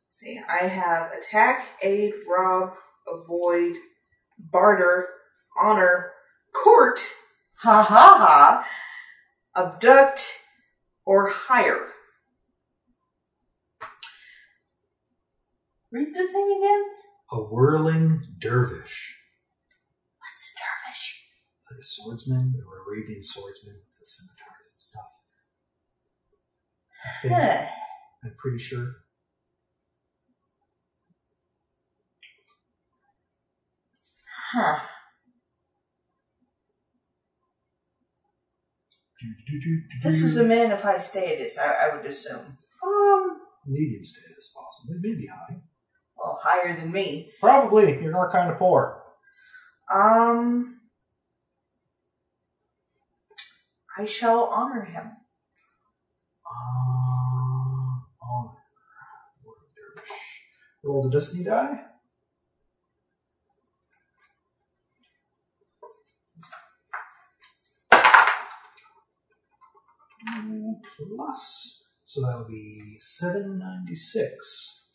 See, 0.10 0.40
I 0.48 0.68
have 0.68 1.12
attack, 1.12 1.66
aid, 1.82 2.14
rob, 2.30 2.74
avoid, 3.08 3.76
barter, 4.38 5.08
honor, 5.60 6.12
court, 6.54 7.00
ha 7.56 7.82
ha 7.82 8.16
ha, 8.20 8.68
abduct, 9.56 10.40
or 11.06 11.30
hire. 11.30 11.88
Read 15.92 16.14
the 16.14 16.28
thing 16.28 16.58
again. 16.60 16.84
A 17.32 17.38
whirling 17.38 18.22
dervish, 18.40 19.18
What's 20.20 20.54
a 20.54 20.60
dervish? 20.60 21.09
Like 21.80 21.84
a 21.84 21.88
swordsman 21.88 22.54
or 22.68 22.94
Arabian 22.94 23.24
swordsman 23.24 23.76
with 23.76 24.00
the 24.00 24.06
scimitars 24.06 24.70
and 24.72 24.80
stuff. 24.80 25.12
I 27.06 27.22
think, 27.22 27.34
Huh. 27.34 27.68
I'm 28.26 28.36
pretty 28.38 28.60
sure. 28.60 28.96
Huh. 34.52 34.80
This 40.04 40.22
is 40.24 40.38
a 40.38 40.44
man 40.44 40.72
of 40.72 40.82
high 40.82 40.98
status, 40.98 41.60
I, 41.60 41.90
I 41.92 41.96
would 41.96 42.06
assume. 42.06 42.58
um 42.84 43.42
medium 43.68 44.04
status, 44.04 44.56
possibly, 44.56 44.98
maybe 45.02 45.28
high. 45.28 45.58
Well, 46.18 46.40
higher 46.42 46.76
than 46.76 46.92
me. 46.92 47.32
Probably. 47.40 48.02
You're 48.02 48.12
not 48.12 48.32
kind 48.32 48.50
of 48.52 48.58
poor. 48.58 49.04
Um, 49.94 50.79
I 54.00 54.06
shall 54.06 54.46
honor 54.46 54.86
him. 54.86 55.12
Uh, 56.50 58.00
honor. 58.24 58.56
Roll 60.82 61.04
the 61.04 61.10
destiny 61.10 61.44
die. 61.44 61.84
Plus, 70.96 71.84
so 72.06 72.22
that'll 72.22 72.48
be 72.48 72.96
796. 72.98 74.92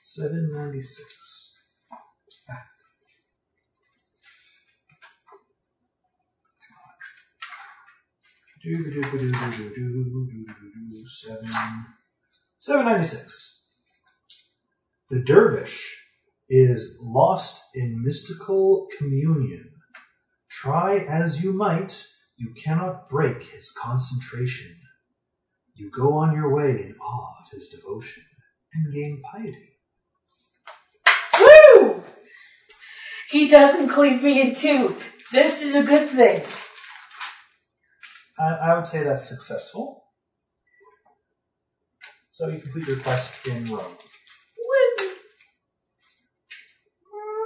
796. 0.00 1.41
Seven. 11.04 11.48
796. 12.58 13.66
The 15.10 15.18
dervish 15.18 16.06
is 16.48 16.96
lost 17.02 17.64
in 17.74 18.04
mystical 18.04 18.86
communion. 18.96 19.72
Try 20.48 20.98
as 20.98 21.42
you 21.42 21.52
might, 21.52 22.06
you 22.36 22.54
cannot 22.54 23.08
break 23.08 23.42
his 23.42 23.72
concentration. 23.72 24.76
You 25.74 25.90
go 25.90 26.12
on 26.14 26.34
your 26.34 26.54
way 26.54 26.84
in 26.84 26.94
awe 27.00 27.34
of 27.44 27.50
his 27.50 27.68
devotion 27.68 28.22
and 28.74 28.94
gain 28.94 29.22
piety. 29.32 29.78
Woo! 31.40 32.02
He 33.28 33.48
doesn't 33.48 33.88
cleave 33.88 34.22
me 34.22 34.40
in 34.40 34.54
two. 34.54 34.94
This 35.32 35.62
is 35.62 35.74
a 35.74 35.82
good 35.82 36.08
thing. 36.08 36.42
I, 38.42 38.70
I 38.70 38.74
would 38.74 38.86
say 38.86 39.04
that's 39.04 39.28
successful. 39.28 40.04
So 42.28 42.48
you 42.48 42.58
complete 42.58 42.88
your 42.88 42.96
quest 42.98 43.46
in 43.46 43.64
Rome. 43.66 43.96
Woo! 44.58 45.08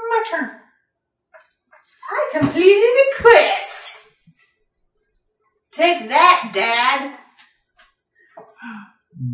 My 0.09 0.24
turn. 0.30 0.51
I 2.09 2.28
completed 2.32 2.80
the 2.80 3.22
quest. 3.22 4.09
Take 5.72 6.09
that, 6.09 6.53
Dad. 6.55 7.18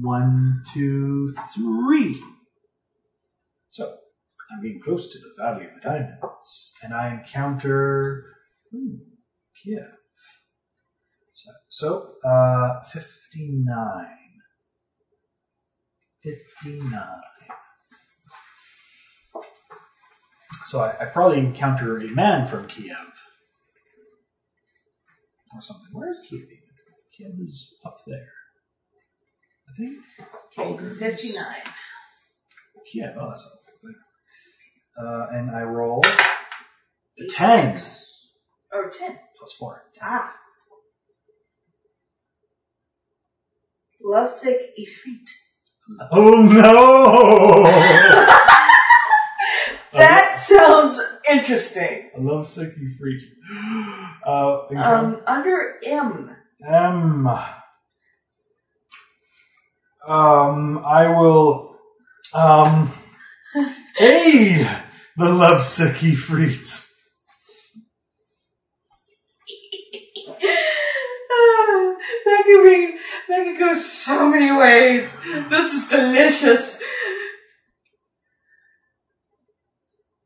One, 0.01 0.63
two, 0.73 1.29
three. 1.55 2.21
So, 3.69 3.99
I'm 4.51 4.63
getting 4.63 4.81
close 4.83 5.13
to 5.13 5.19
the 5.19 5.43
Valley 5.43 5.67
of 5.67 5.75
the 5.75 5.81
Diamonds, 5.81 6.75
and 6.83 6.93
I 6.93 7.15
encounter 7.15 8.25
hmm, 8.73 8.97
Kiev. 9.63 10.02
So, 11.69 12.13
uh, 12.25 12.83
59. 12.85 14.07
59. 16.23 16.93
So 20.67 20.81
I, 20.81 20.95
I 21.01 21.05
probably 21.07 21.39
encounter 21.39 21.99
a 21.99 22.09
man 22.09 22.47
from 22.47 22.67
Kiev. 22.67 22.97
Or 25.55 25.61
something. 25.61 25.89
Where's 25.93 26.25
Kiev? 26.29 26.45
even? 26.45 26.59
Kiev 27.17 27.33
is 27.41 27.75
up 27.85 27.99
there. 28.07 28.33
I 29.69 29.73
think. 29.77 29.99
Bulgars- 30.57 30.99
59. 30.99 31.45
Kiev. 32.91 33.15
Oh, 33.19 33.29
that's 33.29 33.47
up 33.47 33.53
there. 33.83 35.05
Uh, 35.07 35.27
and 35.33 35.51
I 35.51 35.63
roll 35.63 36.03
a 37.19 37.27
10 37.29 37.77
Six. 37.77 38.31
Or 38.73 38.89
10. 38.89 39.19
plus 39.37 39.53
4. 39.59 39.85
Ah. 40.01 40.35
Lovesick 44.05 44.59
Ifrit. 44.79 45.29
Oh 46.11 46.43
no! 46.43 48.29
That 49.93 50.37
sounds 50.39 50.99
interesting. 51.31 52.11
A 52.17 52.21
lovesick 52.21 52.71
Ifrit. 52.79 53.23
Uh, 54.27 54.67
Um, 54.75 55.21
under 55.27 55.75
M. 55.85 56.35
M. 56.67 57.27
Um, 60.07 60.79
I 60.85 61.09
will 61.09 61.77
um 62.35 62.91
aid 64.01 64.67
the 65.17 65.29
lovesick 65.29 65.97
Ifrit. 65.97 66.89
That 72.25 72.43
could 72.45 72.65
be 72.65 72.99
that 73.33 73.45
could 73.45 73.59
go 73.59 73.73
so 73.73 74.29
many 74.29 74.53
ways. 74.53 75.17
This 75.49 75.73
is 75.73 75.89
delicious. 75.89 76.83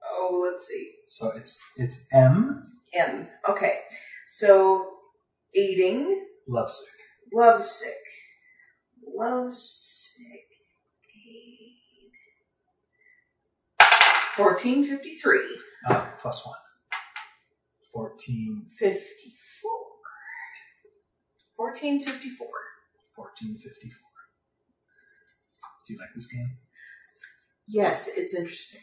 Oh, 0.05 0.41
let's 0.43 0.67
see. 0.67 0.93
So 1.07 1.31
it's 1.37 1.61
it's 1.77 2.07
M 2.13 2.73
M. 2.95 3.29
Okay. 3.49 3.81
So 4.27 4.89
aiding, 5.55 6.27
lovesick. 6.49 6.89
lovesick. 7.33 7.93
Lovesick 9.07 10.49
aid. 11.17 12.13
Fourteen 14.35 14.83
fifty 14.83 15.13
three. 15.13 15.47
Uh, 15.89 16.07
plus 16.19 16.45
one. 16.45 16.57
Fourteen 17.93 18.67
54. 18.77 19.71
1454. 21.57 22.47
1454. 23.17 23.99
Do 25.87 25.93
you 25.93 25.99
like 25.99 26.15
this 26.15 26.33
game? 26.33 26.57
Yes, 27.69 28.09
it's 28.17 28.35
interesting. 28.35 28.81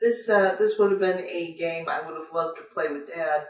This 0.00 0.28
uh, 0.28 0.54
this 0.58 0.78
would 0.78 0.90
have 0.92 1.00
been 1.00 1.18
a 1.18 1.54
game 1.54 1.88
I 1.88 2.00
would 2.00 2.14
have 2.16 2.32
loved 2.32 2.56
to 2.58 2.62
play 2.74 2.88
with 2.88 3.06
Dad. 3.08 3.46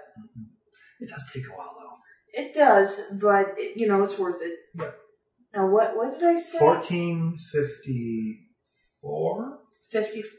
It 1.01 1.09
does 1.09 1.31
take 1.33 1.47
a 1.47 1.51
while 1.51 1.75
though. 1.79 1.97
It 2.33 2.53
does, 2.55 3.03
but 3.21 3.55
it, 3.57 3.77
you 3.77 3.87
know 3.87 4.03
it's 4.03 4.19
worth 4.19 4.43
it. 4.43 4.59
Yeah. 4.75 4.91
Now 5.55 5.69
what 5.69 5.97
what 5.97 6.15
did 6.15 6.25
I 6.25 6.35
say? 6.35 6.59
1454? 6.65 9.59
Fifty-four. 9.91 10.39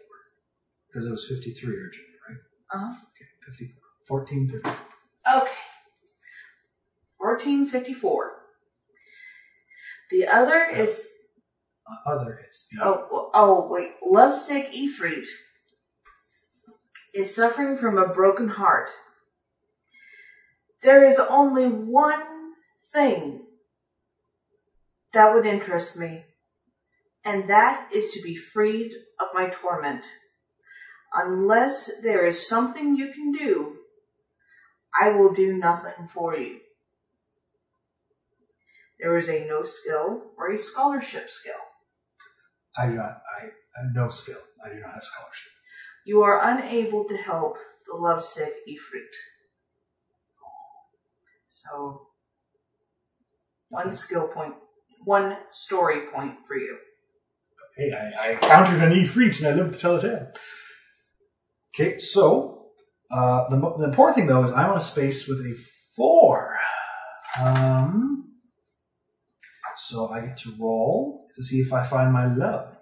Because 0.88 1.06
it 1.08 1.12
was 1.12 1.28
53 1.28 1.76
originally, 1.76 2.16
right? 2.28 2.40
Uh 2.74 2.80
huh. 2.80 2.94
Okay, 3.16 3.28
54. 3.46 3.82
1454. 4.08 5.44
Okay. 5.44 5.61
Fourteen 7.42 7.66
fifty-four. 7.66 8.34
The 10.12 10.28
other 10.28 10.64
is 10.64 11.10
Uh, 11.90 12.12
other 12.12 12.40
is. 12.48 12.68
Oh, 12.80 13.32
oh, 13.34 13.68
wait. 13.68 13.94
Lovesick 14.06 14.72
Ifrit 14.72 15.26
is 17.16 17.36
suffering 17.36 17.76
from 17.76 17.98
a 17.98 18.14
broken 18.14 18.50
heart. 18.50 18.92
There 20.84 21.04
is 21.04 21.18
only 21.18 21.66
one 21.66 22.54
thing 22.94 23.42
that 25.12 25.34
would 25.34 25.48
interest 25.48 25.98
me, 25.98 26.26
and 27.26 27.50
that 27.50 27.90
is 27.92 28.12
to 28.12 28.22
be 28.22 28.36
freed 28.36 28.94
of 29.20 29.30
my 29.34 29.50
torment. 29.50 30.06
Unless 31.16 32.02
there 32.04 32.24
is 32.24 32.48
something 32.48 32.96
you 32.96 33.12
can 33.12 33.32
do, 33.32 33.78
I 34.94 35.10
will 35.10 35.34
do 35.34 35.58
nothing 35.58 36.08
for 36.08 36.38
you. 36.38 36.60
There 39.02 39.18
is 39.18 39.28
a 39.30 39.46
no 39.46 39.64
skill 39.64 40.32
or 40.38 40.52
a 40.52 40.58
scholarship 40.58 41.30
skill. 41.30 41.54
I 42.78 42.86
do 42.88 42.94
not. 42.94 43.22
I, 43.40 43.46
I 43.46 43.84
have 43.84 43.96
no 43.96 44.10
skill. 44.10 44.38
I 44.64 44.70
do 44.70 44.80
not 44.80 44.94
have 44.94 45.04
scholarship. 45.04 45.52
You 46.06 46.22
are 46.22 46.40
unable 46.42 47.06
to 47.06 47.18
help 47.18 47.58
the 47.88 47.98
lovesick 47.98 48.54
Ifrit. 48.70 49.14
So, 51.48 52.08
one 53.70 53.92
skill 53.92 54.28
point, 54.28 54.54
one 55.04 55.38
story 55.52 56.08
point 56.14 56.46
for 56.48 56.56
you. 56.56 56.78
Hey, 57.76 57.92
I, 57.92 58.28
I 58.28 58.32
encountered 58.34 58.82
an 58.82 58.92
Ifrit 58.92 59.40
and 59.40 59.48
I 59.48 59.54
lived 59.54 59.74
to 59.74 59.80
tell 59.80 59.96
the 59.96 60.02
tale. 60.02 60.28
Okay, 61.74 61.98
so 61.98 62.68
uh, 63.10 63.50
the, 63.50 63.58
the 63.78 63.86
important 63.86 64.16
thing 64.16 64.28
though 64.28 64.44
is 64.44 64.52
I'm 64.52 64.70
on 64.70 64.78
a 64.78 64.82
space 64.82 65.28
with 65.28 65.40
a 65.40 65.56
four. 65.96 66.58
Um, 67.40 68.11
so 69.92 70.08
I 70.08 70.22
get 70.22 70.38
to 70.38 70.56
roll 70.58 71.28
to 71.36 71.44
see 71.44 71.58
if 71.58 71.74
I 71.74 71.84
find 71.84 72.14
my 72.14 72.34
love. 72.34 72.78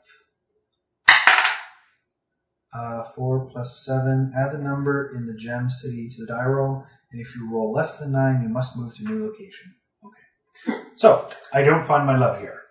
Uh, 2.71 3.03
four 3.03 3.49
plus 3.51 3.83
seven. 3.83 4.31
Add 4.37 4.53
the 4.53 4.59
number 4.59 5.11
in 5.15 5.25
the 5.25 5.33
gem 5.33 5.71
city 5.71 6.07
to 6.07 6.21
the 6.21 6.27
die 6.27 6.45
roll, 6.45 6.85
and 7.11 7.19
if 7.19 7.35
you 7.35 7.51
roll 7.51 7.71
less 7.71 7.97
than 7.97 8.11
nine, 8.11 8.43
you 8.43 8.49
must 8.49 8.77
move 8.77 8.95
to 8.95 9.05
a 9.05 9.09
new 9.09 9.25
location. 9.25 9.73
Okay. 10.05 10.83
So 10.95 11.27
I 11.51 11.63
don't 11.63 11.83
find 11.83 12.05
my 12.05 12.15
love 12.15 12.39
here. 12.39 12.61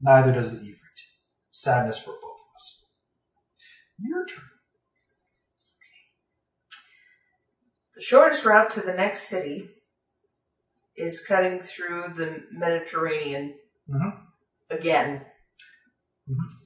Neither 0.00 0.32
does 0.32 0.60
the 0.60 0.66
Ifrit. 0.66 1.00
Sadness 1.52 1.98
for 2.00 2.10
both 2.10 2.40
of 2.40 2.54
us. 2.56 2.86
Your 4.00 4.26
turn. 4.26 4.44
The 7.94 8.02
shortest 8.02 8.44
route 8.44 8.70
to 8.70 8.80
the 8.80 8.94
next 8.94 9.28
city 9.28 9.70
is 10.96 11.24
cutting 11.26 11.60
through 11.60 12.08
the 12.14 12.46
Mediterranean 12.50 13.58
Mhm. 13.88 14.26
again. 14.70 15.26
Mhm. 16.28 16.58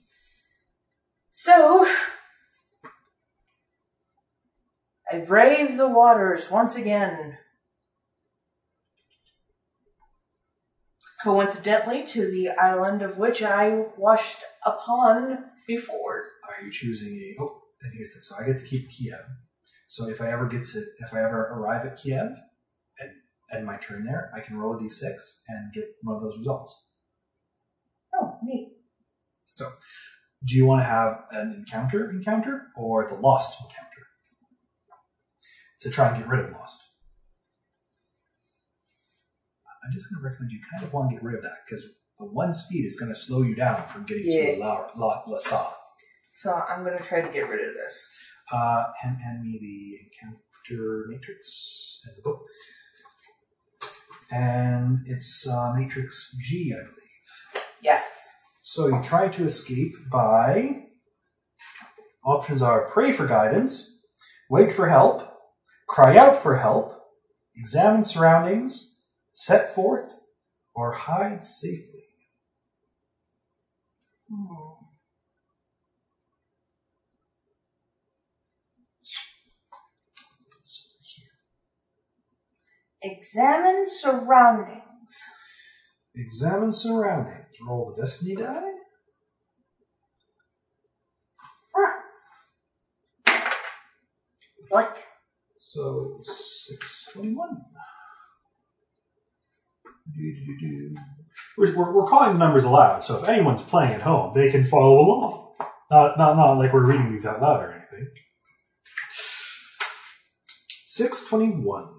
So, 1.31 1.87
I 5.11 5.19
brave 5.21 5.77
the 5.77 5.89
waters 5.89 6.51
once 6.51 6.77
again. 6.77 7.39
Coincidentally, 11.23 12.05
to 12.07 12.31
the 12.31 12.51
island 12.51 13.03
of 13.03 13.19
which 13.19 13.43
I 13.43 13.71
washed 13.97 14.45
upon 14.65 15.51
before. 15.67 16.25
Are 16.49 16.65
you 16.65 16.71
choosing 16.71 17.15
a? 17.15 17.37
Oh, 17.43 17.63
and 17.81 17.93
here's 17.95 18.13
the. 18.13 18.23
So 18.23 18.37
I 18.41 18.47
get 18.47 18.59
to 18.61 18.65
keep 18.67 18.91
Kiev. 18.91 19.25
So 19.89 20.09
if 20.09 20.21
I 20.21 20.31
ever 20.31 20.47
get 20.47 20.65
to, 20.67 20.85
if 20.99 21.13
I 21.13 21.19
ever 21.25 21.49
arrive 21.55 21.87
at 21.87 21.97
Kiev, 21.97 22.31
and 23.51 23.59
and 23.59 23.67
my 23.67 23.77
turn 23.77 24.05
there, 24.05 24.31
I 24.35 24.41
can 24.41 24.57
roll 24.57 24.77
a 24.77 24.79
d6 24.79 25.43
and 25.49 25.73
get 25.73 25.85
one 26.03 26.17
of 26.17 26.23
those 26.23 26.39
results. 26.39 26.89
Oh, 28.15 28.37
neat. 28.43 28.73
So, 29.47 29.69
do 30.47 30.55
you 30.55 30.67
want 30.67 30.81
to 30.81 30.85
have 30.85 31.25
an 31.33 31.53
encounter 31.59 32.11
encounter 32.11 32.69
or 32.77 33.09
the 33.09 33.17
lost 33.17 33.61
encounter 33.63 34.07
to 35.83 35.91
try 35.91 36.09
and 36.09 36.19
get 36.19 36.29
rid 36.29 36.45
of 36.45 36.53
lost? 36.53 36.85
I'm 39.85 39.93
just 39.93 40.13
going 40.13 40.23
to 40.23 40.29
recommend 40.29 40.53
you 40.53 40.61
kind 40.73 40.85
of 40.87 40.93
want 40.93 41.11
to 41.11 41.17
get 41.17 41.23
rid 41.25 41.37
of 41.37 41.43
that 41.43 41.59
because 41.67 41.85
the 42.19 42.27
one 42.27 42.53
speed 42.53 42.85
is 42.85 42.99
going 43.01 43.11
to 43.13 43.17
slow 43.19 43.43
you 43.43 43.55
down 43.55 43.83
from 43.87 44.05
getting 44.05 44.25
Yeah. 44.27 44.55
to 44.57 44.61
La, 44.61 44.87
La, 44.97 45.23
Lhasa. 45.27 45.67
So 46.33 46.53
I'm 46.53 46.85
going 46.85 46.97
to 46.99 47.03
try 47.03 47.21
to 47.23 47.29
get 47.33 47.49
rid 47.49 47.67
of 47.67 47.75
this. 47.75 48.07
Uh, 48.53 48.85
hand, 49.01 49.19
hand 49.23 49.43
me 49.43 49.59
the 49.61 49.99
encounter 50.05 51.07
matrix 51.09 52.01
and 52.07 52.17
the 52.17 52.23
book. 52.23 52.41
And 54.31 54.99
it's 55.07 55.49
uh, 55.49 55.73
matrix 55.75 56.37
G, 56.41 56.75
I 56.75 56.81
believe. 56.83 57.65
Yes. 57.83 58.31
So 58.63 58.89
you 58.89 59.03
try 59.03 59.29
to 59.29 59.45
escape 59.45 59.93
by. 60.11 60.85
Options 62.25 62.61
are 62.61 62.91
pray 62.91 63.13
for 63.13 63.27
guidance, 63.27 64.03
wait 64.51 64.71
for 64.71 64.89
help, 64.89 65.27
cry 65.87 66.19
out 66.19 66.37
for 66.37 66.59
help, 66.59 66.93
examine 67.57 68.05
surroundings, 68.05 68.99
set 69.33 69.75
forth, 69.75 70.13
or 70.75 70.93
hide 70.93 71.45
safely. 71.45 72.05
Hmm. 74.29 74.85
It's 80.61 80.87
over 80.87 81.03
here. 81.03 81.31
Examine 83.03 83.87
surroundings. 83.89 85.23
Examine 86.15 86.73
surroundings. 86.73 87.47
Roll 87.67 87.95
the 87.95 88.03
destiny 88.03 88.35
die. 88.35 88.73
Blank. 94.71 94.91
So 95.57 96.21
six 96.25 97.09
twenty-one. 97.13 97.63
We're, 101.57 101.77
we're, 101.77 101.93
we're 101.93 102.09
calling 102.09 102.33
the 102.33 102.39
numbers 102.39 102.65
aloud, 102.65 103.05
so 103.05 103.19
if 103.19 103.29
anyone's 103.29 103.63
playing 103.63 103.93
at 103.93 104.01
home, 104.01 104.33
they 104.35 104.51
can 104.51 104.65
follow 104.65 104.99
along. 104.99 105.55
Not, 105.91 106.19
not, 106.19 106.37
not 106.37 106.53
like 106.55 106.73
we're 106.73 106.85
reading 106.85 107.11
these 107.11 107.27
out 107.27 107.41
loud 107.41 107.63
or 107.63 107.73
anything. 107.73 108.09
621. 110.87 111.98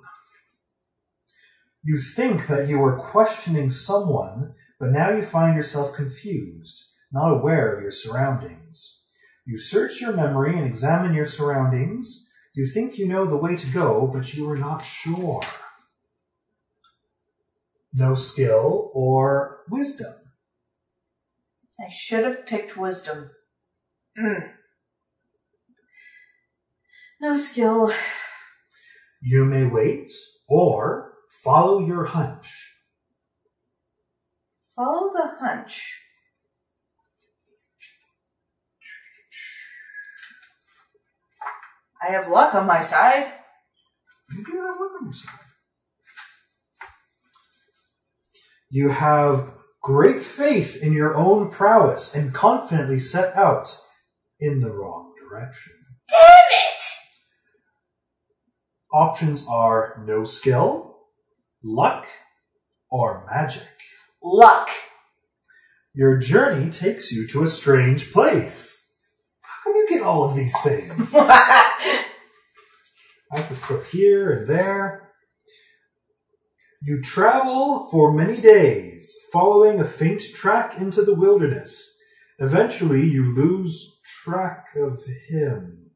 You 1.90 1.98
think 1.98 2.46
that 2.46 2.68
you 2.68 2.84
are 2.84 3.00
questioning 3.00 3.72
someone, 3.72 4.54
but 4.80 4.92
now 4.92 5.10
you 5.10 5.24
find 5.24 5.56
yourself 5.56 5.96
confused, 5.96 6.84
not 7.12 7.32
aware 7.32 7.74
of 7.74 7.82
your 7.82 7.90
surroundings. 7.90 9.04
You 9.44 9.58
search 9.58 10.00
your 10.00 10.14
memory 10.14 10.56
and 10.56 10.68
examine 10.68 11.16
your 11.16 11.26
surroundings. 11.26 12.32
You 12.54 12.68
think 12.68 13.00
you 13.00 13.08
know 13.08 13.26
the 13.26 13.38
way 13.38 13.56
to 13.56 13.72
go, 13.72 14.06
but 14.06 14.36
you 14.36 14.48
are 14.52 14.56
not 14.56 14.86
sure. 14.86 15.42
No 17.92 18.14
skill 18.14 18.92
or 18.94 19.62
wisdom. 19.68 20.14
I 21.84 21.90
should 21.90 22.24
have 22.24 22.46
picked 22.46 22.78
wisdom. 22.78 23.32
Mm. 24.16 24.52
No 27.20 27.36
skill. 27.36 27.92
You 29.22 29.44
may 29.44 29.66
wait 29.66 30.10
or 30.48 31.09
follow 31.44 31.80
your 31.80 32.06
hunch. 32.06 32.74
Follow 34.76 35.12
the 35.12 35.36
hunch. 35.40 36.00
I 42.02 42.12
have 42.12 42.30
luck 42.30 42.56
on 42.56 42.66
my 42.66 42.82
side. 42.82 43.32
You 44.32 44.44
do 44.46 44.52
have 44.52 44.80
luck 44.80 44.92
on 45.00 45.06
your 45.06 45.14
side. 45.14 45.34
You 48.70 48.90
have 48.90 49.52
great 49.82 50.22
faith 50.22 50.82
in 50.82 50.94
your 50.94 51.16
own 51.16 51.50
prowess 51.50 52.16
and 52.16 52.34
confidently 52.34 53.00
set 53.00 53.36
out 53.36 53.76
in 54.40 54.62
the 54.62 54.70
wrong 54.70 55.14
direction. 55.20 55.74
Damn 56.08 56.20
it! 56.52 56.82
Options 58.94 59.46
are 59.50 60.02
no 60.06 60.24
skill, 60.24 60.89
luck, 61.64 62.08
or 62.90 63.26
magic. 63.32 63.68
Luck. 64.22 64.70
Your 65.94 66.18
journey 66.18 66.70
takes 66.70 67.12
you 67.12 67.28
to 67.30 67.44
a 67.44 67.48
strange 67.48 68.12
place. 68.12 68.94
How 69.42 69.64
come 69.64 69.76
you 69.76 69.88
get 69.90 70.02
all 70.04 70.30
of 70.30 70.36
these 70.36 70.56
things? 70.62 71.16
I 71.16 72.06
have 73.32 73.48
to 73.48 73.56
flip 73.56 73.86
here 73.88 74.32
and 74.32 74.48
there. 74.48 75.12
You 76.82 77.02
travel 77.02 77.90
for 77.92 78.14
many 78.14 78.40
days, 78.40 79.14
following 79.34 79.80
a 79.80 79.86
faint 79.86 80.22
track 80.34 80.78
into 80.78 81.04
the 81.04 81.14
wilderness. 81.14 81.96
Eventually, 82.40 83.06
you 83.06 83.36
lose 83.36 84.00
track 84.24 84.68
of 84.78 85.06
him. 85.28 85.92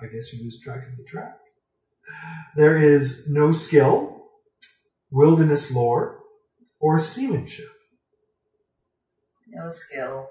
I 0.00 0.06
guess 0.06 0.32
you 0.32 0.44
lose 0.44 0.60
track 0.60 0.86
of 0.86 0.96
the 0.98 1.04
track. 1.04 1.38
There 2.56 2.82
is 2.82 3.28
no 3.28 3.52
skill, 3.52 4.24
wilderness 5.10 5.72
lore, 5.72 6.18
or 6.80 6.98
seamanship. 6.98 7.68
no 9.48 9.68
skill. 9.70 10.30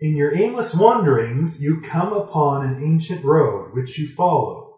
In 0.00 0.16
your 0.16 0.34
aimless 0.34 0.74
wanderings, 0.74 1.62
you 1.62 1.82
come 1.82 2.14
upon 2.14 2.66
an 2.66 2.82
ancient 2.82 3.22
road 3.22 3.74
which 3.74 3.98
you 3.98 4.08
follow. 4.08 4.76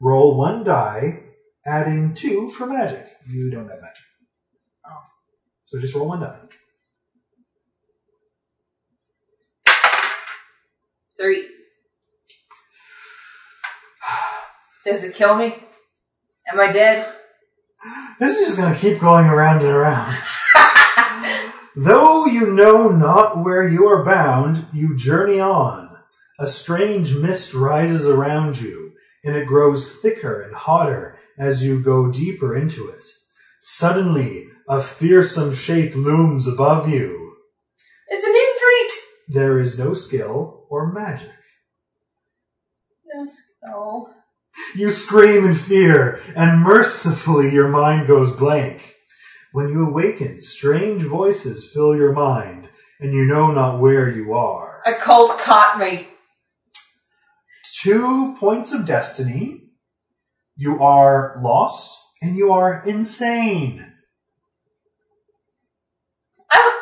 Roll 0.00 0.36
one 0.36 0.64
die, 0.64 1.20
adding 1.64 2.12
two 2.12 2.50
for 2.50 2.66
magic. 2.66 3.06
You 3.28 3.50
don't 3.52 3.68
have 3.68 3.80
magic. 3.80 4.02
Oh. 4.84 5.02
So 5.66 5.78
just 5.78 5.94
roll 5.94 6.08
one 6.08 6.20
die. 6.20 6.40
Three. 11.16 11.51
Does 14.84 15.04
it 15.04 15.14
kill 15.14 15.36
me? 15.36 15.54
Am 16.50 16.58
I 16.58 16.72
dead? 16.72 17.06
This 18.18 18.36
is 18.36 18.46
just 18.46 18.58
going 18.58 18.74
to 18.74 18.80
keep 18.80 19.00
going 19.00 19.26
around 19.26 19.62
and 19.62 19.70
around. 19.70 20.16
Though 21.76 22.26
you 22.26 22.52
know 22.52 22.88
not 22.88 23.42
where 23.42 23.66
you 23.66 23.86
are 23.86 24.04
bound, 24.04 24.66
you 24.72 24.96
journey 24.96 25.40
on. 25.40 25.96
A 26.38 26.46
strange 26.46 27.14
mist 27.14 27.54
rises 27.54 28.06
around 28.06 28.60
you, 28.60 28.92
and 29.24 29.36
it 29.36 29.46
grows 29.46 30.00
thicker 30.00 30.42
and 30.42 30.54
hotter 30.54 31.18
as 31.38 31.64
you 31.64 31.80
go 31.80 32.10
deeper 32.10 32.56
into 32.56 32.88
it. 32.88 33.04
Suddenly, 33.60 34.48
a 34.68 34.80
fearsome 34.80 35.54
shape 35.54 35.94
looms 35.94 36.48
above 36.48 36.88
you. 36.88 37.36
It's 38.08 38.24
an 38.24 38.32
Ifrit! 38.32 39.34
There 39.34 39.60
is 39.60 39.78
no 39.78 39.94
skill 39.94 40.66
or 40.68 40.92
magic. 40.92 41.30
No 43.14 43.24
skill. 43.24 44.21
You 44.74 44.90
scream 44.90 45.46
in 45.46 45.54
fear, 45.54 46.20
and 46.34 46.60
mercifully 46.60 47.52
your 47.52 47.68
mind 47.68 48.06
goes 48.06 48.32
blank. 48.32 48.96
When 49.52 49.68
you 49.68 49.86
awaken, 49.86 50.40
strange 50.40 51.02
voices 51.02 51.70
fill 51.72 51.94
your 51.94 52.12
mind, 52.12 52.68
and 53.00 53.12
you 53.12 53.26
know 53.26 53.50
not 53.50 53.80
where 53.80 54.10
you 54.10 54.32
are. 54.32 54.80
A 54.86 54.94
cult 54.94 55.38
caught 55.38 55.78
me. 55.78 56.08
Two 57.82 58.36
points 58.38 58.72
of 58.72 58.86
destiny. 58.86 59.64
You 60.56 60.82
are 60.82 61.38
lost, 61.42 61.98
and 62.22 62.36
you 62.36 62.52
are 62.52 62.82
insane. 62.86 63.84
Ah! 66.54 66.78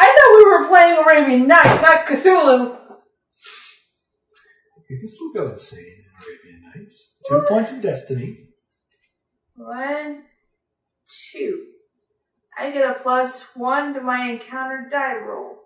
I 0.00 0.06
thought 0.14 0.38
we 0.38 0.44
were 0.44 0.68
playing 0.68 1.02
Arabian 1.02 1.48
Nights, 1.48 1.82
not 1.82 2.06
Cthulhu. 2.06 2.83
You 4.94 5.00
can 5.00 5.08
still 5.08 5.32
go 5.32 5.50
insane 5.50 6.04
in 6.04 6.04
Arabian 6.24 6.62
Nights. 6.72 7.18
Two 7.28 7.44
points 7.48 7.72
of 7.72 7.82
destiny. 7.82 8.50
One, 9.56 10.22
two. 11.08 11.64
I 12.56 12.70
get 12.70 12.88
a 12.88 12.94
plus 13.02 13.56
one 13.56 13.92
to 13.94 14.00
my 14.00 14.30
encounter 14.30 14.86
die 14.88 15.16
roll. 15.16 15.56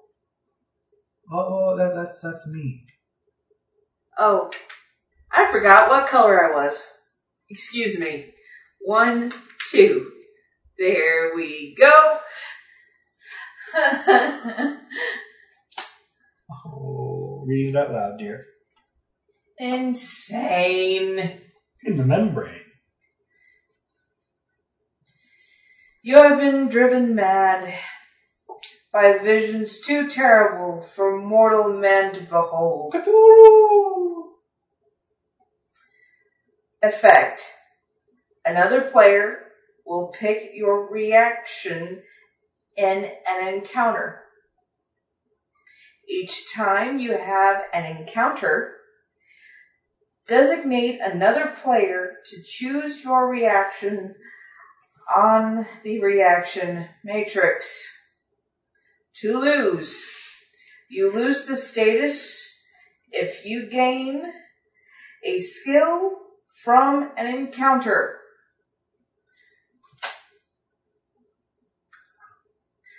Oh, 1.30 1.36
oh, 1.36 1.76
that, 1.76 1.94
that's 1.94 2.22
that's 2.22 2.50
me. 2.50 2.86
Oh, 4.18 4.50
I 5.30 5.52
forgot 5.52 5.90
what 5.90 6.08
color 6.08 6.50
I 6.50 6.54
was. 6.54 6.90
Excuse 7.50 8.00
me. 8.00 8.32
One, 8.80 9.30
two. 9.70 10.10
There 10.78 11.34
we 11.36 11.76
go. 11.78 12.20
Oh, 16.64 17.44
read 17.46 17.68
it 17.68 17.76
out 17.76 17.92
loud, 17.92 18.18
dear. 18.18 18.42
Insane. 19.58 21.40
In 21.82 21.96
the 21.96 22.04
membrane. 22.04 22.60
You 26.02 26.16
have 26.16 26.38
been 26.38 26.68
driven 26.68 27.14
mad 27.14 27.74
by 28.92 29.18
visions 29.18 29.80
too 29.80 30.08
terrible 30.08 30.80
for 30.82 31.20
mortal 31.20 31.72
man 31.72 32.12
to 32.14 32.22
behold. 32.22 32.94
Cthulhu! 32.94 34.28
Effect. 36.82 37.42
Another 38.46 38.80
player 38.80 39.38
will 39.84 40.08
pick 40.08 40.50
your 40.54 40.90
reaction 40.90 42.02
in 42.76 43.10
an 43.28 43.48
encounter. 43.48 44.22
Each 46.08 46.52
time 46.54 46.98
you 46.98 47.18
have 47.18 47.64
an 47.74 47.84
encounter, 47.84 48.77
designate 50.28 51.00
another 51.00 51.54
player 51.62 52.18
to 52.24 52.36
choose 52.46 53.02
your 53.02 53.28
reaction 53.28 54.14
on 55.16 55.66
the 55.82 56.00
reaction 56.00 56.86
matrix. 57.02 57.86
To 59.16 59.40
lose, 59.40 60.06
you 60.88 61.12
lose 61.12 61.46
the 61.46 61.56
status 61.56 62.56
if 63.10 63.44
you 63.44 63.68
gain 63.68 64.32
a 65.24 65.40
skill 65.40 66.12
from 66.62 67.10
an 67.16 67.26
encounter. 67.26 68.20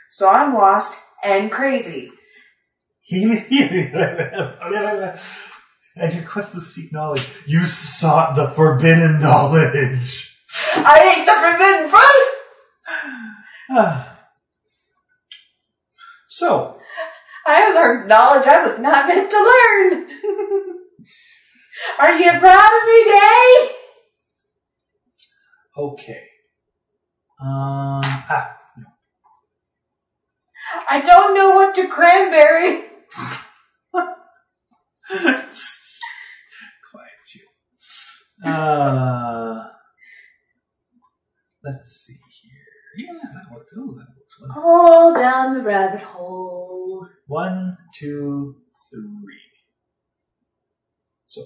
So 0.09 0.27
I'm 0.27 0.53
lost 0.53 0.97
and 1.23 1.49
crazy. 1.49 2.11
and 6.00 6.14
your 6.14 6.24
quest 6.24 6.56
was 6.56 6.74
seek 6.74 6.93
knowledge. 6.93 7.28
You 7.45 7.66
sought 7.66 8.36
the 8.36 8.47
forbidden 8.47 9.20
knowledge. 9.20 10.38
I 10.78 11.16
ate 11.16 11.26
the 11.26 11.34
forbidden 11.34 11.88
fruit! 11.88 12.28
Ah. 13.72 14.18
so, 16.28 16.80
I 17.45 17.72
learned 17.74 18.08
knowledge 18.08 18.47
I 18.47 18.64
was 18.64 18.80
not 18.80 19.08
meant 19.08 19.30
to 19.30 19.38
learn. 19.38 20.08
Are 22.00 22.14
you 22.14 22.32
proud 22.39 22.82
of 22.82 22.88
me, 22.88 23.04
Day? 23.04 23.70
okay. 25.78 26.24
Um, 27.41 28.02
ah, 28.04 28.58
I 30.89 31.00
don't 31.02 31.34
know 31.34 31.52
what 31.52 31.74
to 31.76 31.88
cranberry. 31.88 32.84
quiet 36.91 37.10
you. 37.34 38.49
Uh, 38.49 39.68
let's 41.64 41.89
see 42.05 42.14
here. 42.41 43.07
Yeah, 43.07 43.30
that 43.34 43.51
works. 43.51 43.72
Ooh, 43.78 43.95
that 43.97 44.07
works. 44.16 44.41
One, 44.41 44.51
All 44.55 45.14
down 45.14 45.53
the 45.55 45.62
rabbit 45.64 46.01
hole. 46.01 47.07
one, 47.28 47.78
two, 47.93 48.55
three. 48.89 49.39
So, 51.26 51.41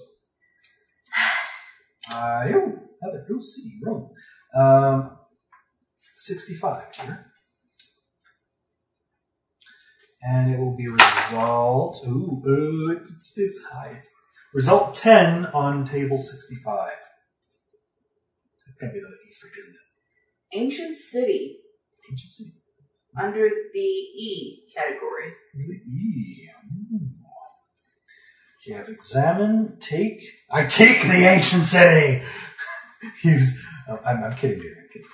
uh, 2.12 2.46
ew, 2.48 2.80
Heather, 3.02 3.24
go 3.28 3.38
see, 3.40 3.78
roll. 3.82 4.14
Um, 4.56 5.18
65 6.16 6.84
here. 7.02 7.26
And 10.26 10.54
it 10.54 10.58
will 10.58 10.76
be 10.76 10.88
result. 10.88 12.00
Ooh, 12.06 12.42
uh, 12.46 12.92
it's, 13.00 13.34
it's 13.36 13.64
high. 13.64 13.94
It's 13.98 14.14
result 14.54 14.94
10 14.94 15.46
on 15.46 15.84
table 15.84 16.16
65. 16.16 16.90
It's 18.66 18.78
going 18.78 18.90
to 18.90 18.94
be 18.94 18.98
another 19.00 19.16
Easter, 19.28 19.48
isn't 19.58 19.74
it? 19.74 20.58
Ancient 20.58 20.96
city 20.96 21.58
Ancient 22.10 22.32
city. 22.32 22.50
under 23.20 23.48
the 23.72 23.78
E 23.78 24.64
category. 24.74 25.32
Really? 25.54 25.80
E. 25.86 26.48
Ooh. 26.94 27.00
You 28.66 28.76
have 28.76 28.88
examine, 28.88 29.76
take. 29.78 30.22
I 30.50 30.64
take 30.64 31.02
the 31.02 31.12
ancient 31.28 31.64
city. 31.64 32.24
Use. 33.22 33.62
Oh, 33.88 33.98
I'm, 34.06 34.24
I'm 34.24 34.34
kidding, 34.34 34.58
dude. 34.60 34.72
I'm 34.78 34.88
kidding. 34.90 35.08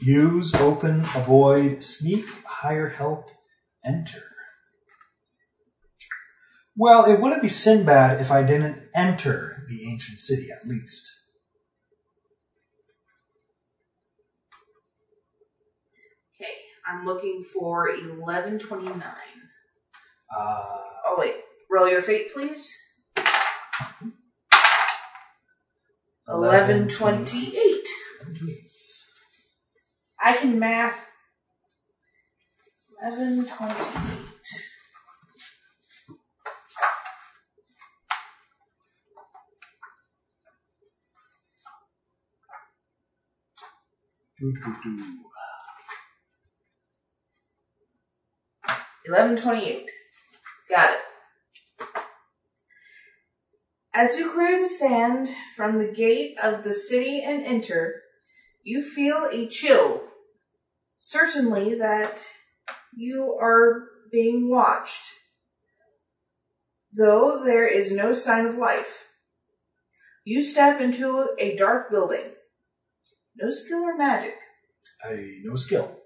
Use, 0.00 0.54
open, 0.54 1.00
avoid, 1.00 1.82
sneak, 1.82 2.24
hire 2.44 2.88
help, 2.88 3.30
enter. 3.84 4.22
Well, 6.76 7.04
it 7.04 7.20
wouldn't 7.20 7.42
be 7.42 7.48
Sinbad 7.48 8.20
if 8.20 8.30
I 8.30 8.42
didn't 8.42 8.78
enter 8.94 9.64
the 9.68 9.90
ancient 9.90 10.20
city, 10.20 10.48
at 10.50 10.66
least. 10.66 11.10
Okay, 16.34 16.52
I'm 16.86 17.04
looking 17.04 17.44
for 17.44 17.88
1129. 17.90 19.02
Uh, 20.34 20.78
Oh, 21.04 21.16
wait. 21.18 21.34
Roll 21.70 21.88
your 21.88 22.00
fate, 22.00 22.32
please. 22.32 22.74
1128. 26.24 27.86
1128. 28.16 28.66
I 30.24 30.36
can 30.36 30.58
math. 30.58 31.11
1128. 33.02 33.74
Do, 44.38 44.52
do, 44.52 44.76
do. 44.84 44.90
1128. 49.04 49.90
Got 50.70 50.90
it. 50.90 50.96
As 53.92 54.16
you 54.16 54.30
clear 54.30 54.60
the 54.60 54.68
sand 54.68 55.28
from 55.56 55.80
the 55.80 55.90
gate 55.90 56.36
of 56.40 56.62
the 56.62 56.72
city 56.72 57.20
and 57.20 57.44
enter, 57.44 58.02
you 58.62 58.80
feel 58.80 59.28
a 59.32 59.48
chill. 59.48 60.08
Certainly 60.98 61.76
that 61.80 62.24
you 62.92 63.34
are 63.40 63.88
being 64.10 64.50
watched, 64.50 65.10
though 66.92 67.42
there 67.44 67.66
is 67.66 67.90
no 67.90 68.12
sign 68.12 68.46
of 68.46 68.56
life. 68.56 69.08
You 70.24 70.42
step 70.42 70.80
into 70.80 71.30
a 71.38 71.56
dark 71.56 71.90
building. 71.90 72.32
No 73.36 73.50
skill 73.50 73.80
or 73.80 73.96
magic. 73.96 74.36
I 75.04 75.40
no 75.42 75.56
skill. 75.56 75.98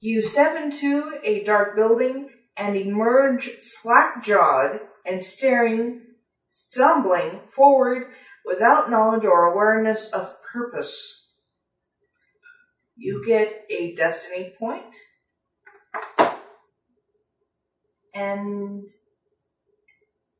You 0.00 0.22
step 0.22 0.56
into 0.56 1.18
a 1.24 1.42
dark 1.44 1.74
building 1.74 2.30
and 2.56 2.76
emerge 2.76 3.58
slack 3.60 4.22
jawed 4.22 4.80
and 5.04 5.20
staring, 5.20 6.02
stumbling 6.48 7.40
forward 7.46 8.06
without 8.44 8.90
knowledge 8.90 9.24
or 9.24 9.46
awareness 9.46 10.10
of 10.12 10.36
purpose. 10.42 11.25
You 12.96 13.22
get 13.26 13.66
a 13.70 13.94
destiny 13.94 14.54
point 14.58 14.94
and 18.14 18.88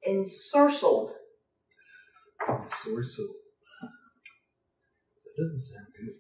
ensorcelled. 0.09 1.11
Ensorcelled. 2.49 3.37
That 5.25 5.35
doesn't 5.37 5.61
sound 5.61 5.87
good. 5.99 6.15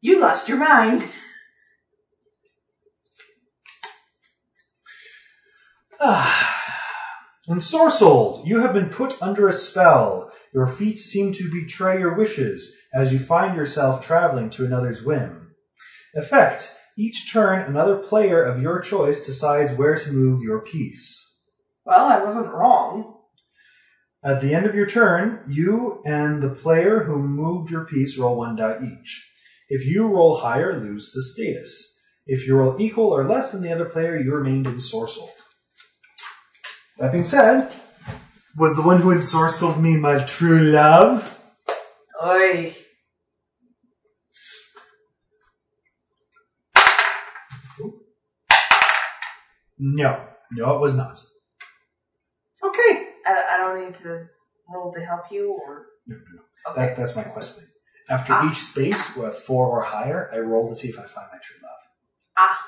You 0.00 0.20
lost 0.20 0.48
your 0.48 0.58
mind. 0.58 1.08
Ah. 6.00 6.52
Ensorcelled, 7.48 8.44
you 8.44 8.60
have 8.60 8.72
been 8.72 8.88
put 8.88 9.22
under 9.22 9.46
a 9.46 9.52
spell. 9.52 10.32
Your 10.56 10.66
feet 10.66 10.98
seem 10.98 11.34
to 11.34 11.50
betray 11.52 11.98
your 11.98 12.14
wishes 12.14 12.74
as 12.94 13.12
you 13.12 13.18
find 13.18 13.54
yourself 13.54 14.04
traveling 14.04 14.48
to 14.50 14.64
another's 14.64 15.04
whim. 15.04 15.54
Effect 16.14 16.74
each 16.96 17.30
turn, 17.30 17.60
another 17.60 17.98
player 17.98 18.42
of 18.42 18.62
your 18.62 18.80
choice 18.80 19.26
decides 19.26 19.74
where 19.74 19.96
to 19.96 20.12
move 20.12 20.42
your 20.42 20.62
piece. 20.62 21.40
Well, 21.84 22.06
I 22.06 22.24
wasn't 22.24 22.54
wrong. 22.54 23.18
At 24.24 24.40
the 24.40 24.54
end 24.54 24.64
of 24.64 24.74
your 24.74 24.86
turn, 24.86 25.40
you 25.46 26.00
and 26.06 26.42
the 26.42 26.48
player 26.48 27.02
who 27.02 27.18
moved 27.18 27.70
your 27.70 27.84
piece 27.84 28.16
roll 28.16 28.38
one 28.38 28.56
die 28.56 28.78
each. 28.82 29.30
If 29.68 29.84
you 29.84 30.08
roll 30.08 30.36
higher, 30.38 30.80
lose 30.80 31.12
the 31.12 31.20
status. 31.20 32.00
If 32.26 32.46
you 32.46 32.56
roll 32.56 32.80
equal 32.80 33.14
or 33.14 33.24
less 33.24 33.52
than 33.52 33.60
the 33.60 33.72
other 33.72 33.84
player, 33.84 34.16
you 34.16 34.34
remained 34.34 34.64
ensorcelled. 34.64 35.28
That 36.96 37.12
being 37.12 37.24
said, 37.24 37.70
was 38.56 38.76
the 38.76 38.82
one 38.82 39.00
who 39.00 39.14
ensorcelled 39.14 39.80
me 39.80 39.96
my 39.96 40.18
true 40.24 40.58
love? 40.58 41.42
Oi. 42.24 42.74
No. 49.78 50.24
No, 50.52 50.74
it 50.76 50.80
was 50.80 50.96
not. 50.96 51.20
Okay. 52.64 53.08
I, 53.26 53.44
I 53.52 53.56
don't 53.58 53.84
need 53.84 53.94
to 53.96 54.26
roll 54.72 54.92
to 54.92 55.04
help 55.04 55.30
you, 55.30 55.52
or 55.52 55.86
No, 56.06 56.16
no, 56.16 56.22
no. 56.36 56.72
okay. 56.72 56.86
That, 56.88 56.96
that's 56.96 57.16
my 57.16 57.22
quest 57.24 57.58
thing. 57.58 57.68
After 58.08 58.32
Ah. 58.34 58.48
each 58.50 58.58
space 58.58 59.16
with 59.16 59.34
four 59.34 59.66
or 59.68 59.82
higher, 59.82 60.30
I 60.32 60.38
roll 60.38 60.68
to 60.68 60.76
see 60.76 60.88
if 60.88 60.98
I 60.98 61.02
find 61.02 61.26
my 61.32 61.38
true 61.42 61.56
love. 61.62 61.80
Ah. 62.38 62.58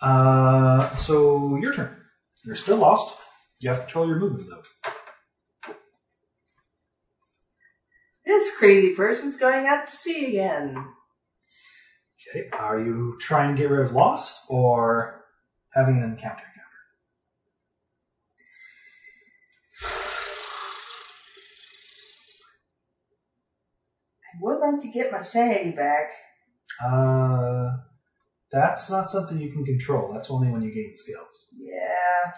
Uh, 0.00 0.90
so 0.94 1.56
your 1.56 1.72
turn. 1.72 1.96
You're 2.44 2.56
still 2.56 2.78
lost. 2.78 3.20
You 3.62 3.68
have 3.68 3.78
to 3.78 3.84
control 3.84 4.08
your 4.08 4.18
movement 4.18 4.42
though. 4.50 5.72
This 8.26 8.56
crazy 8.56 8.92
person's 8.92 9.36
going 9.36 9.66
out 9.66 9.86
to 9.86 9.96
sea 9.96 10.26
again. 10.26 10.84
Okay. 12.34 12.48
Are 12.52 12.80
you 12.80 13.16
trying 13.20 13.54
to 13.54 13.62
get 13.62 13.70
rid 13.70 13.86
of 13.86 13.92
loss 13.92 14.44
or 14.48 15.24
having 15.74 15.98
an 15.98 16.02
encounter? 16.02 16.42
I 24.24 24.38
would 24.40 24.58
like 24.58 24.80
to 24.80 24.88
get 24.88 25.12
my 25.12 25.22
sanity 25.22 25.70
back. 25.70 26.10
Uh, 26.84 27.68
that's 28.50 28.90
not 28.90 29.06
something 29.06 29.38
you 29.38 29.52
can 29.52 29.64
control. 29.64 30.12
That's 30.12 30.32
only 30.32 30.50
when 30.50 30.62
you 30.62 30.74
gain 30.74 30.92
skills. 30.94 31.54
Yeah. 31.56 32.32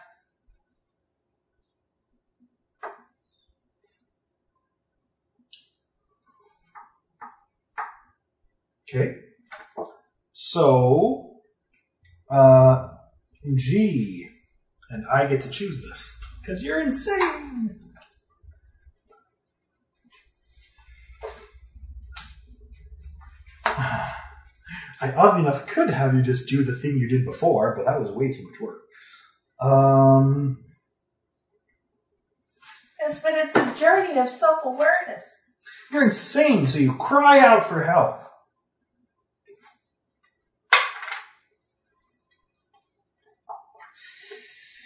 Okay. 8.92 9.16
So, 10.32 11.36
uh, 12.30 12.88
G, 13.56 14.28
and 14.90 15.04
I 15.12 15.26
get 15.26 15.40
to 15.42 15.50
choose 15.50 15.82
this 15.82 16.20
because 16.40 16.62
you're 16.62 16.80
insane. 16.80 17.80
I 23.66 25.12
oddly 25.16 25.42
enough 25.42 25.66
could 25.66 25.90
have 25.90 26.14
you 26.14 26.22
just 26.22 26.48
do 26.48 26.62
the 26.64 26.74
thing 26.74 26.96
you 26.96 27.08
did 27.08 27.24
before, 27.24 27.74
but 27.76 27.84
that 27.86 28.00
was 28.00 28.10
way 28.10 28.32
too 28.32 28.44
much 28.44 28.60
work. 28.60 28.80
Um, 29.60 30.58
Yes, 33.00 33.22
but 33.22 33.34
it's 33.34 33.54
a 33.54 33.74
journey 33.78 34.18
of 34.18 34.30
self 34.30 34.60
awareness. 34.64 35.36
you're 35.92 36.04
insane, 36.04 36.66
so 36.66 36.78
you 36.78 36.94
cry 36.94 37.38
out 37.38 37.62
for 37.62 37.82
help. 37.84 38.23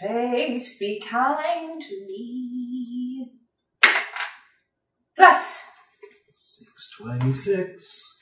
Fate 0.00 0.76
be 0.78 1.00
kind 1.00 1.82
to 1.82 2.06
me. 2.06 3.32
Plus. 5.16 5.64
626. 6.32 8.20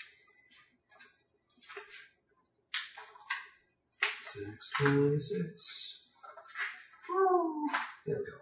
626. 4.00 6.08
There 8.06 8.16
we 8.16 8.24
go. 8.24 8.32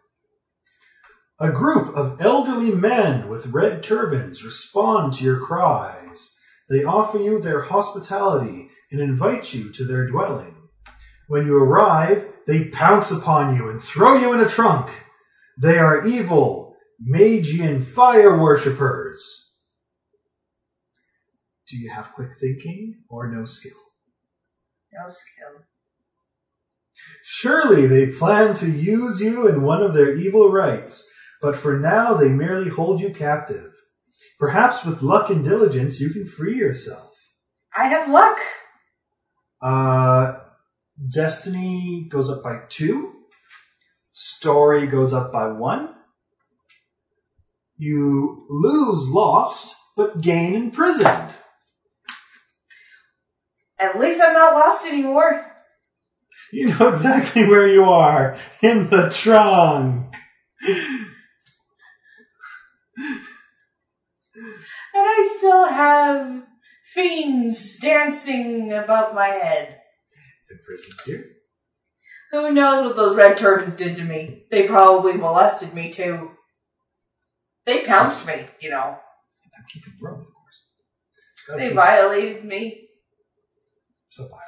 A 1.41 1.51
group 1.51 1.97
of 1.97 2.20
elderly 2.20 2.70
men 2.70 3.28
with 3.28 3.49
red 3.49 3.82
turbans 3.82 4.45
respond 4.45 5.14
to 5.14 5.24
your 5.24 5.41
cries. 5.41 6.39
They 6.70 6.85
offer 6.85 7.18
you 7.18 7.41
their 7.41 7.62
hospitality 7.62 8.68
and 8.93 9.01
invite 9.01 9.53
you 9.53 9.72
to 9.72 9.85
their 9.85 10.07
dwelling. 10.07 10.54
When 11.29 11.47
you 11.47 11.57
arrive, 11.57 12.27
they 12.47 12.68
pounce 12.68 13.11
upon 13.11 13.57
you 13.57 13.68
and 13.68 13.83
throw 13.83 14.16
you 14.16 14.33
in 14.33 14.41
a 14.41 14.49
trunk. 14.49 15.05
They 15.61 15.79
are 15.79 16.07
evil, 16.07 16.77
Magian 17.01 17.81
fire 17.81 18.39
worshippers. 18.39 19.53
Do 21.68 21.79
you 21.79 21.91
have 21.91 22.12
quick 22.12 22.31
thinking 22.41 23.03
or 23.09 23.31
no 23.31 23.45
skill? 23.45 23.72
No 24.93 25.09
skill. 25.09 25.64
Surely 27.25 27.87
they 27.87 28.07
plan 28.07 28.55
to 28.55 28.70
use 28.70 29.20
you 29.20 29.49
in 29.49 29.62
one 29.62 29.83
of 29.83 29.95
their 29.95 30.12
evil 30.12 30.51
rites, 30.51 31.12
but 31.41 31.57
for 31.57 31.79
now 31.79 32.14
they 32.14 32.29
merely 32.29 32.70
hold 32.70 33.01
you 33.01 33.12
captive. 33.12 33.72
Perhaps 34.39 34.85
with 34.85 35.03
luck 35.03 35.31
and 35.31 35.45
diligence 35.45 36.01
you 36.01 36.11
can 36.11 36.27
free 36.27 36.57
yourself. 36.57 37.12
I 37.77 37.89
have 37.89 38.11
luck. 38.11 38.39
Uh, 39.61 40.44
Destiny 40.97 42.07
goes 42.09 42.31
up 42.31 42.43
by 42.43 42.61
two. 42.69 43.13
Story 44.13 44.87
goes 44.87 45.13
up 45.13 45.33
by 45.33 45.49
one. 45.49 45.89
You 47.77 48.47
lose 48.49 49.11
lost, 49.11 49.75
but 49.97 50.21
gain 50.21 50.55
imprisoned. 50.55 51.31
At 53.79 53.99
least 53.99 54.23
I'm 54.25 54.35
not 54.35 54.55
lost 54.55 54.87
anymore. 54.87 55.51
You 56.53 56.69
know 56.69 56.89
exactly 56.89 57.45
where 57.49 57.67
you 57.67 57.85
are 57.85 58.37
in 58.63 58.89
the 58.89 59.11
trunk. 59.11 60.15
And 64.95 65.05
I 65.07 65.35
still 65.37 65.67
have 65.67 66.47
fiends 66.87 67.79
dancing 67.79 68.73
above 68.73 69.15
my 69.15 69.27
head. 69.27 69.81
Imprisoned 70.59 70.99
here. 71.07 71.31
Who 72.33 72.53
knows 72.53 72.85
what 72.85 72.97
those 72.97 73.17
red 73.17 73.37
turbans 73.37 73.75
did 73.75 73.97
to 73.97 74.05
me? 74.05 74.45
They 74.51 74.67
probably 74.67 75.15
molested 75.15 75.73
me 75.75 75.91
too. 75.91 76.33
They 77.67 77.85
pounced 77.85 78.27
me, 78.27 78.47
you 78.61 78.71
know. 78.71 78.99
I'm 79.57 79.65
keeping 79.73 79.95
room, 80.01 80.21
of 80.21 80.27
course. 80.27 80.65
Gotta 81.47 81.59
They 81.61 81.69
keep- 81.69 81.77
violated 81.77 82.45
me. 82.45 82.89
So 84.09 84.25
violent. 84.29 84.43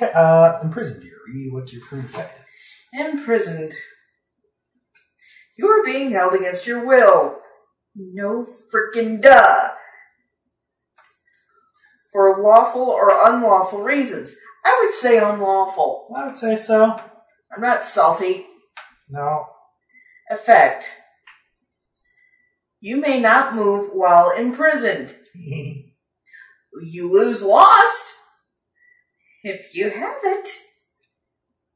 Okay, 0.00 0.12
uh, 0.12 0.60
imprisoned 0.62 1.02
here. 1.02 1.18
Read 1.26 1.52
what 1.52 1.72
your 1.72 1.82
current 1.82 2.04
effect 2.06 2.38
is. 2.56 2.80
Imprisoned. 2.92 3.72
You 5.56 5.68
are 5.68 5.84
being 5.84 6.10
held 6.10 6.34
against 6.34 6.66
your 6.66 6.84
will. 6.84 7.40
No 7.94 8.46
freaking 8.72 9.20
duh. 9.22 9.70
For 12.12 12.40
lawful 12.42 12.82
or 12.82 13.10
unlawful 13.26 13.82
reasons. 13.82 14.36
I 14.66 14.80
would 14.82 14.92
say 14.92 15.18
unlawful. 15.18 16.12
I 16.16 16.26
would 16.26 16.36
say 16.36 16.56
so. 16.56 17.00
I'm 17.54 17.60
not 17.62 17.84
salty. 17.84 18.46
No. 19.08 19.46
Effect. 20.28 20.92
You 22.80 22.96
may 22.96 23.20
not 23.20 23.54
move 23.54 23.90
while 23.92 24.30
imprisoned. 24.30 25.14
You 26.82 27.10
lose 27.10 27.42
lost 27.42 28.16
if 29.42 29.74
you 29.74 29.88
have 29.88 30.18
it. 30.24 30.48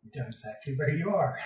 You 0.02 0.10
know 0.14 0.26
exactly 0.28 0.74
where 0.76 0.94
you 0.94 1.08
are. 1.08 1.38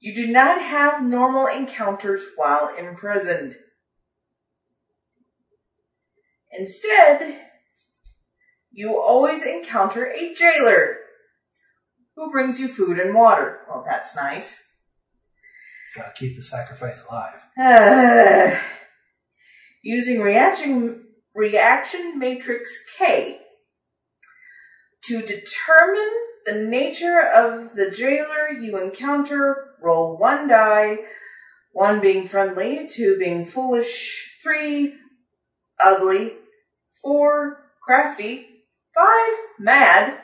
You 0.00 0.14
do 0.14 0.26
not 0.26 0.62
have 0.62 1.04
normal 1.04 1.46
encounters 1.46 2.24
while 2.36 2.74
imprisoned. 2.74 3.56
Instead, 6.50 7.38
you 8.72 8.98
always 8.98 9.44
encounter 9.44 10.06
a 10.06 10.34
jailer 10.34 10.96
who 12.16 12.30
brings 12.30 12.58
you 12.58 12.68
food 12.68 12.98
and 12.98 13.14
water. 13.14 13.60
Well, 13.68 13.84
that's 13.86 14.16
nice. 14.16 14.70
Gotta 15.94 16.12
keep 16.14 16.36
the 16.36 16.42
sacrifice 16.42 17.06
alive. 17.06 17.34
Uh, 17.58 18.58
using 19.82 20.20
reaction 20.20 21.04
reaction 21.34 22.18
matrix 22.18 22.84
K 22.98 23.40
to 25.04 25.20
determine 25.20 26.12
the 26.46 26.66
nature 26.68 27.20
of 27.20 27.74
the 27.74 27.90
jailer 27.90 28.50
you 28.60 28.78
encounter, 28.78 29.74
roll 29.82 30.16
one 30.16 30.48
die, 30.48 30.98
one 31.72 32.00
being 32.00 32.26
friendly, 32.26 32.88
two 32.88 33.16
being 33.18 33.44
foolish, 33.44 34.38
three 34.42 34.94
ugly, 35.84 36.32
four 37.02 37.70
crafty, 37.82 38.51
five 38.94 39.32
mad, 39.58 40.20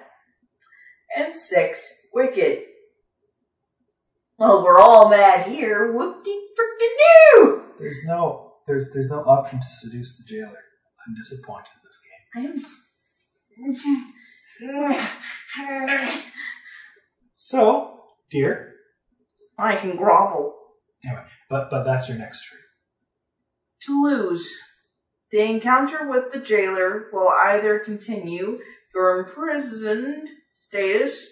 and 1.16 1.36
six 1.36 2.02
wicked. 2.12 2.64
Well, 4.38 4.62
we're 4.62 4.78
all 4.78 5.08
mad 5.08 5.46
here. 5.46 5.92
Whoop 5.92 6.24
de 6.24 6.30
frickin' 6.30 6.96
do! 7.34 7.62
There's 7.78 8.04
no 8.06 8.54
there's 8.66 8.92
there's 8.92 9.10
no 9.10 9.22
option 9.24 9.58
to 9.58 9.66
seduce 9.66 10.16
the 10.18 10.24
jailer. 10.24 10.64
I'm 11.06 11.14
disappointed 11.14 11.68
in 11.74 11.80
this 11.84 12.02
game. 12.04 12.22
I 12.34 12.40
am. 12.40 12.66
So, 17.32 18.01
dear, 18.30 18.74
I 19.56 19.76
can 19.76 19.97
grovel. 19.97 20.55
Anyway, 21.05 21.22
but 21.48 21.70
but 21.70 21.84
that's 21.84 22.09
your 22.09 22.18
next 22.18 22.48
turn. 22.48 22.59
To 23.82 24.02
lose. 24.02 24.55
The 25.30 25.42
encounter 25.42 26.09
with 26.09 26.32
the 26.32 26.40
jailer 26.40 27.09
will 27.12 27.28
either 27.28 27.78
continue 27.78 28.60
your 28.94 29.18
imprisoned 29.18 30.28
status 30.50 31.28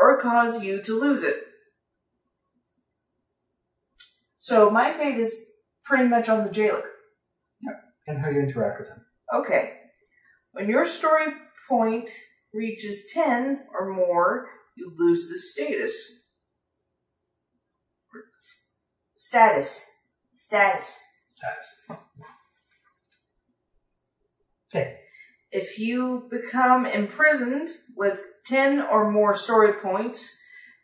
or 0.00 0.18
cause 0.18 0.62
you 0.62 0.82
to 0.82 1.00
lose 1.00 1.22
it. 1.22 1.44
So 4.38 4.70
my 4.70 4.92
fate 4.92 5.18
is 5.18 5.34
pretty 5.84 6.08
much 6.08 6.28
on 6.28 6.44
the 6.44 6.50
jailer. 6.50 6.84
And 8.08 8.24
how 8.24 8.30
you 8.30 8.40
interact 8.40 8.80
with 8.80 8.88
him. 8.88 9.04
Okay. 9.34 9.74
When 10.52 10.68
your 10.68 10.84
story 10.84 11.26
point 11.68 12.10
reaches 12.52 13.10
10 13.12 13.64
or 13.72 13.92
more, 13.92 14.48
you 14.76 14.92
lose 14.96 15.28
the 15.28 15.36
status. 15.36 16.24
Status. 19.16 19.90
Status. 20.32 21.02
Status. 21.28 21.98
Okay. 24.70 24.98
If 25.50 25.78
you 25.78 26.26
become 26.30 26.86
imprisoned 26.86 27.70
with 27.94 28.24
10 28.46 28.82
or 28.82 29.10
more 29.10 29.34
story 29.34 29.72
points, 29.74 30.36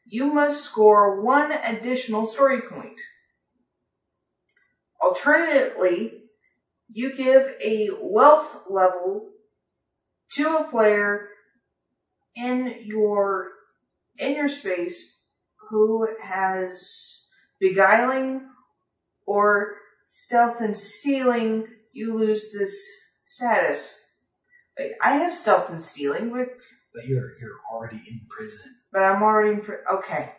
you 0.07 0.33
must 0.33 0.65
score 0.65 1.21
one 1.23 1.53
additional 1.53 2.27
story 2.27 2.61
point. 2.61 3.01
Alternatively, 5.03 6.23
you 6.89 7.15
give 7.15 7.55
a 7.65 7.91
wealth 8.01 8.65
level 8.69 9.31
to 10.35 10.57
a 10.57 10.69
player 10.71 11.29
in 12.37 12.77
your 12.85 13.49
in 14.19 14.35
your 14.35 14.49
space 14.49 15.19
who 15.71 16.07
has 16.23 17.27
beguiling 17.61 18.49
or 19.27 19.77
stealth 20.05 20.61
and 20.61 20.77
stealing, 20.77 21.67
you 21.93 22.15
lose 22.15 22.53
this 22.53 22.87
status. 23.33 23.99
Wait, 24.79 24.93
I 25.03 25.13
have 25.15 25.35
stealth 25.35 25.71
and 25.71 25.81
stealing, 25.81 26.31
but, 26.31 26.49
But 26.95 27.07
you're 27.07 27.33
you're 27.41 27.61
already 27.73 28.03
in 28.09 28.21
prison. 28.29 28.75
but 28.93 29.03
I'm 29.03 29.23
already 29.23 29.55
in 29.55 29.61
pri- 29.61 29.85
okay. 29.95 30.33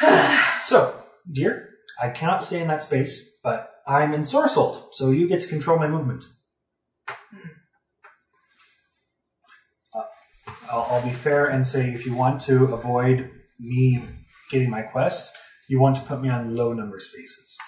So, 0.62 0.94
dear, 1.30 1.68
I 2.02 2.08
cannot 2.08 2.42
stay 2.42 2.62
in 2.62 2.68
that 2.68 2.82
space, 2.82 3.36
but 3.42 3.70
I'm 3.86 4.12
ensorcelled, 4.12 4.88
so 4.92 5.10
you 5.10 5.28
get 5.28 5.42
to 5.42 5.48
control 5.48 5.78
my 5.78 5.88
movement. 5.88 6.24
Uh, 9.94 10.02
I'll, 10.70 10.86
I'll 10.90 11.02
be 11.02 11.10
fair 11.10 11.46
and 11.46 11.66
say 11.66 11.90
if 11.90 12.06
you 12.06 12.14
want 12.14 12.40
to 12.42 12.72
avoid 12.72 13.30
me 13.60 14.02
getting 14.50 14.70
my 14.70 14.82
quest, 14.82 15.36
you 15.68 15.78
want 15.78 15.96
to 15.96 16.02
put 16.02 16.22
me 16.22 16.30
on 16.30 16.54
low 16.56 16.72
number 16.72 16.98
spaces. 16.98 17.58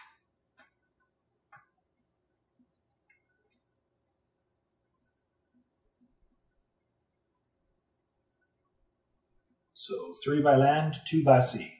So 9.86 10.14
three 10.24 10.42
by 10.42 10.56
land, 10.56 10.96
two 11.06 11.22
by 11.22 11.38
sea. 11.38 11.72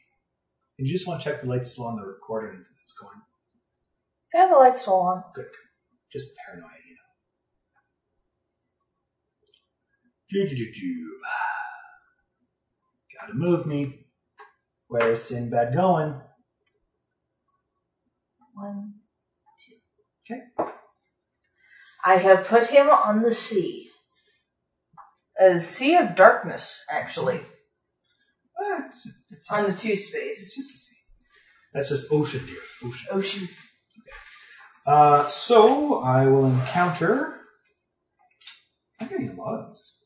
And 0.78 0.86
you 0.86 0.94
just 0.94 1.08
want 1.08 1.20
to 1.20 1.28
check 1.28 1.40
the 1.40 1.48
light's 1.48 1.72
still 1.72 1.86
on 1.86 1.96
the 1.96 2.06
recording 2.06 2.52
that's 2.52 2.92
going. 2.92 3.20
Yeah, 4.32 4.46
the 4.46 4.54
light's 4.56 4.82
still 4.82 5.00
on. 5.00 5.24
Good. 5.34 5.46
Just 6.12 6.36
paranoia, 6.36 6.70
you 6.88 6.94
know. 10.38 10.46
Do 10.46 10.48
do 10.48 10.56
do 10.56 10.72
do. 10.72 11.20
Gotta 13.20 13.34
move 13.34 13.66
me. 13.66 14.06
Where's 14.86 15.24
Sinbad 15.24 15.74
going? 15.74 16.20
One, 18.54 18.94
two. 19.66 20.32
Okay. 20.32 20.42
I 22.04 22.18
have 22.18 22.46
put 22.46 22.68
him 22.68 22.88
on 22.88 23.22
the 23.22 23.34
sea. 23.34 23.90
A 25.40 25.58
sea 25.58 25.96
of 25.96 26.14
darkness, 26.14 26.86
actually. 26.88 27.40
It's 28.86 29.02
just, 29.04 29.16
it's 29.30 29.48
just 29.48 29.52
On 29.58 29.64
the 29.64 29.72
sea. 29.72 29.88
two 29.90 29.96
space. 29.96 30.42
It's 30.42 30.54
just 30.56 30.74
a 30.74 30.76
sea. 30.76 30.96
That's 31.72 31.88
just 31.88 32.12
ocean, 32.12 32.44
dear. 32.46 32.56
Ocean. 32.84 33.08
Ocean. 33.12 33.48
Uh, 34.86 35.26
so 35.26 36.00
I 36.00 36.26
will 36.26 36.46
encounter. 36.46 37.40
I'm 39.00 39.08
getting 39.08 39.30
a 39.30 39.34
lot 39.34 39.58
of 39.60 39.68
these. 39.68 40.04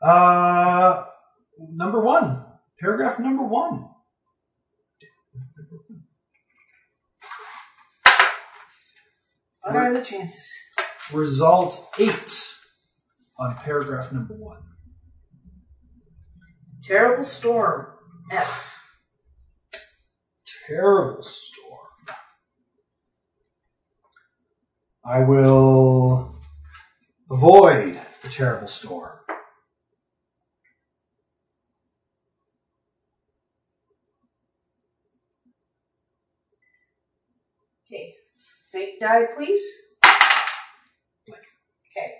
Uh, 0.00 1.04
number 1.72 2.00
one, 2.00 2.44
paragraph 2.78 3.18
number 3.18 3.42
one. 3.42 3.88
What 9.62 9.74
are 9.76 9.92
the 9.92 10.02
chances? 10.02 10.52
Result 11.12 11.88
eight 11.98 12.54
on 13.38 13.56
paragraph 13.56 14.12
number 14.12 14.34
one. 14.34 14.62
Terrible 16.84 17.24
storm. 17.24 17.88
Terrible 20.66 21.22
storm. 21.22 22.16
I 25.04 25.20
will 25.20 26.34
avoid 27.30 28.00
the 28.22 28.28
terrible 28.28 28.66
storm. 28.66 29.12
Okay. 37.86 38.14
Fake 38.72 38.98
die, 38.98 39.26
please. 39.36 39.64
Okay. 41.28 42.14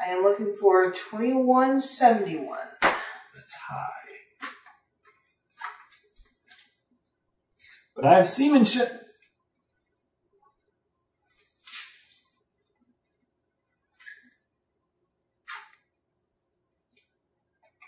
I 0.00 0.10
am 0.10 0.22
looking 0.22 0.54
for 0.54 0.92
2171. 0.92 2.58
That's 2.80 3.54
high. 3.68 3.99
But 8.00 8.12
I 8.12 8.16
have 8.16 8.28
seamanship. 8.28 8.98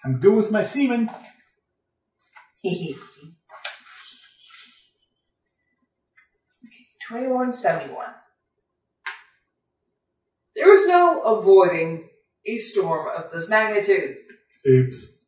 I'm 0.05 0.19
good 0.21 0.35
with 0.35 0.51
my 0.51 0.61
seaman. 0.61 1.09
okay. 2.67 2.95
2171. 7.09 8.07
There 10.55 10.73
is 10.75 10.87
no 10.89 11.23
avoiding 11.23 12.11
a 12.45 12.59
storm 12.59 13.09
of 13.17 13.33
this 13.33 13.49
magnitude. 13.49 14.17
Oops. 14.69 15.25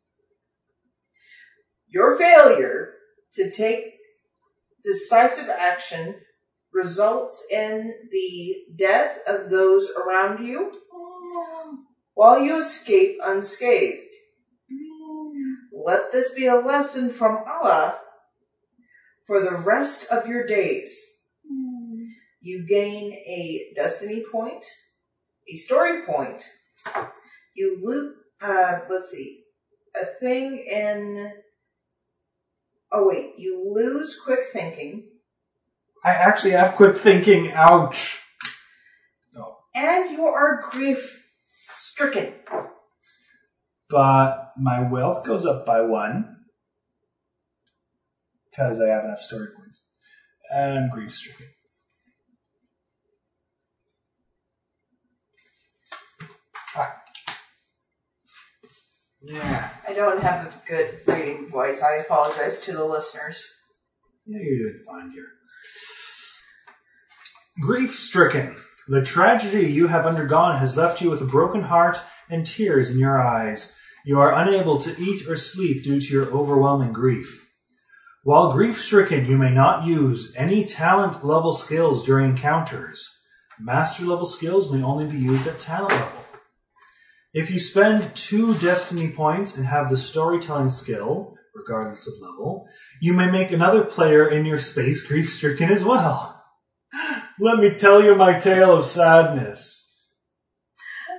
Your 1.88 2.18
failure 2.18 2.94
to 3.34 3.50
take 3.50 3.93
decisive 4.84 5.48
action 5.48 6.16
results 6.72 7.46
in 7.50 7.94
the 8.10 8.56
death 8.76 9.20
of 9.26 9.50
those 9.50 9.90
around 9.90 10.44
you 10.44 10.72
while 12.14 12.40
you 12.40 12.58
escape 12.58 13.18
unscathed. 13.24 14.04
Let 15.72 16.12
this 16.12 16.34
be 16.34 16.46
a 16.46 16.56
lesson 16.56 17.10
from 17.10 17.44
Allah 17.46 18.00
for 19.26 19.40
the 19.40 19.54
rest 19.54 20.10
of 20.10 20.28
your 20.28 20.46
days. 20.46 21.00
You 22.40 22.66
gain 22.66 23.12
a 23.12 23.72
destiny 23.74 24.22
point, 24.30 24.64
a 25.48 25.56
story 25.56 26.04
point. 26.06 26.44
You 27.54 27.78
loot, 27.82 28.16
uh, 28.40 28.80
let's 28.90 29.10
see, 29.10 29.44
a 30.00 30.04
thing 30.04 30.64
in. 30.70 31.43
Oh, 32.96 33.08
wait, 33.08 33.32
you 33.36 33.72
lose 33.74 34.20
quick 34.24 34.44
thinking, 34.52 35.08
I 36.04 36.10
actually 36.10 36.50
have 36.50 36.74
quick 36.74 36.96
thinking. 36.98 37.50
Ouch. 37.52 38.20
Oh. 39.36 39.56
and 39.74 40.10
you 40.10 40.26
are 40.26 40.60
grief 40.70 41.26
stricken. 41.46 42.34
But 43.88 44.52
my 44.58 44.88
wealth 44.88 45.24
goes 45.24 45.46
up 45.46 45.64
by 45.64 45.80
one 45.80 46.36
because 48.50 48.80
I 48.80 48.88
have 48.88 49.04
enough 49.04 49.20
story 49.20 49.48
points. 49.56 49.88
And 50.52 50.78
I'm 50.78 50.90
grief 50.90 51.10
stricken. 51.10 51.46
Yeah. 59.26 59.70
I 59.88 59.94
don't 59.94 60.20
have 60.20 60.46
a 60.46 60.54
good 60.66 61.00
reading 61.06 61.48
voice. 61.50 61.82
I 61.82 61.96
apologize 61.96 62.60
to 62.62 62.72
the 62.72 62.84
listeners. 62.84 63.54
Yeah, 64.26 64.38
you're 64.42 64.70
doing 64.70 64.84
fine, 64.86 65.12
dear. 65.12 65.26
Grief 67.60 67.94
stricken. 67.94 68.56
The 68.88 69.02
tragedy 69.02 69.70
you 69.70 69.86
have 69.86 70.04
undergone 70.04 70.58
has 70.58 70.76
left 70.76 71.00
you 71.00 71.10
with 71.10 71.22
a 71.22 71.26
broken 71.26 71.62
heart 71.62 71.98
and 72.28 72.44
tears 72.44 72.90
in 72.90 72.98
your 72.98 73.18
eyes. 73.18 73.76
You 74.04 74.20
are 74.20 74.34
unable 74.34 74.78
to 74.78 74.94
eat 75.00 75.26
or 75.26 75.36
sleep 75.36 75.84
due 75.84 76.00
to 76.00 76.12
your 76.12 76.26
overwhelming 76.26 76.92
grief. 76.92 77.50
While 78.24 78.52
grief 78.52 78.80
stricken, 78.80 79.24
you 79.26 79.38
may 79.38 79.50
not 79.50 79.86
use 79.86 80.34
any 80.36 80.64
talent 80.64 81.24
level 81.24 81.52
skills 81.52 82.04
during 82.04 82.30
encounters. 82.30 83.20
Master 83.58 84.04
level 84.04 84.26
skills 84.26 84.70
may 84.70 84.82
only 84.82 85.06
be 85.06 85.18
used 85.18 85.46
at 85.46 85.60
talent 85.60 85.92
level. 85.92 86.23
If 87.34 87.50
you 87.50 87.58
spend 87.58 88.14
two 88.14 88.54
destiny 88.54 89.10
points 89.10 89.56
and 89.56 89.66
have 89.66 89.90
the 89.90 89.96
storytelling 89.96 90.68
skill, 90.68 91.34
regardless 91.52 92.06
of 92.06 92.22
level, 92.22 92.68
you 93.00 93.12
may 93.12 93.28
make 93.28 93.50
another 93.50 93.84
player 93.84 94.28
in 94.28 94.46
your 94.46 94.60
space 94.60 95.04
grief 95.04 95.32
stricken 95.32 95.68
as 95.68 95.84
well. 95.84 96.44
Let 97.40 97.58
me 97.58 97.74
tell 97.74 98.04
you 98.04 98.14
my 98.14 98.38
tale 98.38 98.76
of 98.76 98.84
sadness. 98.84 99.80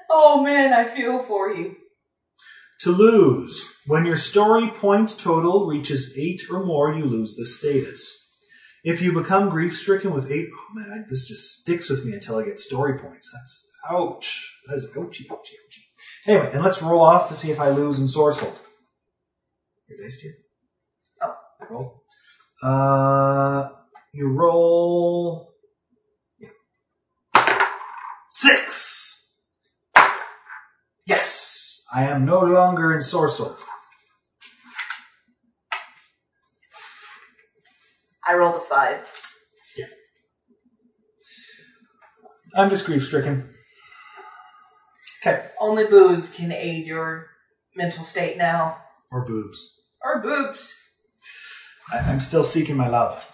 Oh 0.10 0.42
man, 0.42 0.72
I 0.72 0.88
feel 0.88 1.22
for 1.22 1.52
you. 1.52 1.76
To 2.82 2.92
lose. 2.92 3.76
When 3.86 4.06
your 4.06 4.16
story 4.16 4.70
point 4.70 5.20
total 5.20 5.68
reaches 5.68 6.18
8 6.18 6.44
or 6.50 6.66
more, 6.66 6.94
you 6.94 7.04
lose 7.04 7.36
this 7.36 7.60
status. 7.60 8.22
If 8.86 9.02
you 9.02 9.12
become 9.12 9.50
grief 9.50 9.78
stricken 9.78 10.14
with 10.14 10.32
8, 10.32 10.48
oh 10.50 10.80
man, 10.80 11.08
this 11.10 11.28
just 11.28 11.60
sticks 11.60 11.90
with 11.90 12.06
me 12.06 12.14
until 12.14 12.38
I 12.38 12.46
get 12.46 12.60
story 12.60 12.98
points. 12.98 13.34
That's 13.34 13.74
ouch. 13.90 14.62
That 14.68 14.76
is 14.76 14.88
ouchy, 14.96 15.28
ouchy, 15.30 15.56
ouchy. 15.66 15.85
Anyway, 16.28 16.50
and 16.54 16.64
let's 16.64 16.82
roll 16.82 17.02
off 17.02 17.30
to 17.30 17.36
see 17.36 17.52
if 17.52 17.60
I 17.60 17.70
lose 17.70 18.00
ensorcelled. 18.00 18.58
Your 19.88 20.04
dice 20.04 20.20
here. 20.22 20.34
Oh. 21.22 21.36
Roll. 21.70 22.02
Uh, 22.64 23.70
you 24.12 24.30
roll. 24.30 25.54
Six! 28.32 29.34
Yes! 31.06 31.86
I 31.94 32.04
am 32.04 32.26
no 32.26 32.42
longer 32.42 32.94
ensorcelled. 32.94 33.62
I 38.28 38.34
rolled 38.34 38.56
a 38.56 38.60
five. 38.60 39.10
Yeah. 39.78 39.86
I'm 42.56 42.70
just 42.70 42.86
grief 42.86 43.06
stricken. 43.06 43.55
Okay. 45.26 45.44
Only 45.60 45.88
booze 45.88 46.30
can 46.36 46.52
aid 46.52 46.86
your 46.86 47.28
mental 47.76 48.04
state 48.04 48.38
now. 48.38 48.78
Or 49.12 49.26
boobs. 49.26 49.82
Or 50.04 50.22
boobs. 50.22 50.80
I, 51.92 51.98
I'm 52.00 52.20
still 52.20 52.44
seeking 52.44 52.78
my 52.78 52.88
love. 52.90 53.32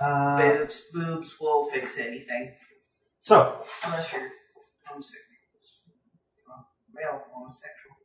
Uh, 0.00 0.38
boobs. 0.38 0.88
Boobs 0.94 1.36
will 1.38 1.68
fix 1.68 1.98
anything. 1.98 2.54
so, 3.20 3.60
Unless 3.84 4.12
you're 4.14 4.30
homosexual. 4.86 5.24
Well, 6.46 6.68
Male 6.94 7.22
homosexual. 7.34 7.96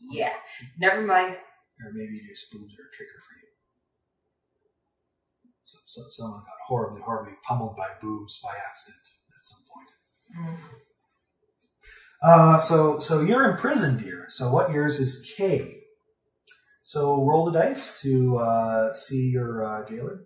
Yeah. 0.00 0.32
Never 0.78 1.02
mind. 1.02 1.34
or 1.34 1.92
maybe 1.92 2.20
just 2.30 2.50
boobs 2.50 2.74
are 2.78 2.88
a 2.88 2.92
trigger 2.96 3.20
for 3.20 3.34
you. 3.42 3.48
So, 5.64 5.78
so 5.84 6.02
someone 6.08 6.40
got 6.40 6.60
horribly, 6.66 7.02
horribly 7.02 7.34
pummeled 7.42 7.76
by 7.76 7.88
boobs 8.00 8.40
by 8.42 8.54
accident 8.66 9.06
at 9.38 9.44
some 9.44 9.64
point. 9.68 9.90
Mm. 10.48 10.80
Uh, 12.24 12.58
so, 12.58 12.98
so 12.98 13.20
you're 13.20 13.50
in 13.50 13.56
prison, 13.56 13.98
dear. 13.98 14.26
So 14.28 14.50
what 14.50 14.72
yours 14.72 14.98
is 14.98 15.30
K. 15.36 15.80
So 16.82 17.22
roll 17.22 17.44
the 17.44 17.58
dice 17.58 18.00
to 18.02 18.38
uh, 18.38 18.94
see 18.94 19.30
your 19.30 19.64
uh, 19.64 19.86
jailer. 19.86 20.24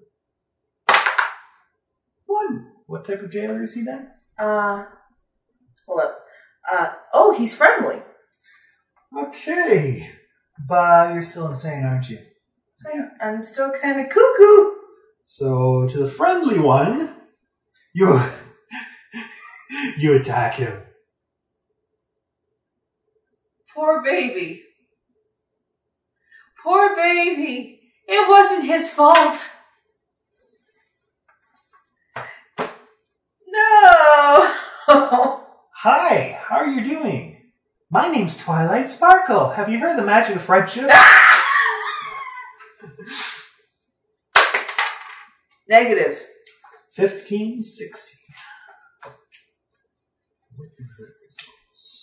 What 2.89 3.05
type 3.05 3.20
of 3.20 3.31
jailer 3.31 3.62
is 3.62 3.75
he 3.75 3.83
then? 3.83 4.09
Uh, 4.39 4.87
hold 5.87 6.01
up. 6.01 6.25
Uh, 6.73 6.89
oh, 7.12 7.35
he's 7.37 7.55
friendly. 7.55 8.01
Okay. 9.15 10.11
But 10.66 11.12
you're 11.12 11.20
still 11.20 11.49
insane, 11.49 11.85
aren't 11.85 12.09
you? 12.09 12.19
I'm, 12.87 13.11
I'm 13.20 13.45
still 13.45 13.70
kind 13.73 14.01
of 14.01 14.09
cuckoo. 14.09 14.70
So 15.25 15.87
to 15.87 15.99
the 15.99 16.09
friendly 16.09 16.59
one, 16.59 17.15
you 17.93 18.19
you 19.99 20.16
attack 20.19 20.55
him. 20.55 20.81
Poor 23.79 24.03
baby. 24.03 24.65
Poor 26.65 26.97
baby. 26.97 27.81
It 28.09 28.29
wasn't 28.29 28.65
his 28.65 28.93
fault. 28.93 29.39
No. 33.47 34.53
Hi, 35.77 36.41
how 36.43 36.57
are 36.57 36.67
you 36.67 36.83
doing? 36.83 37.53
My 37.89 38.09
name's 38.09 38.37
Twilight 38.37 38.89
Sparkle. 38.89 39.51
Have 39.51 39.69
you 39.69 39.79
heard 39.79 39.97
the 39.97 40.05
magic 40.05 40.35
of 40.35 40.43
friendship? 40.43 40.91
Negative. 45.69 46.21
Fifteen 46.91 47.63
sixty. 47.63 48.19
What 50.57 50.71
is 50.77 50.97
the 50.99 51.05
results? 51.25 51.99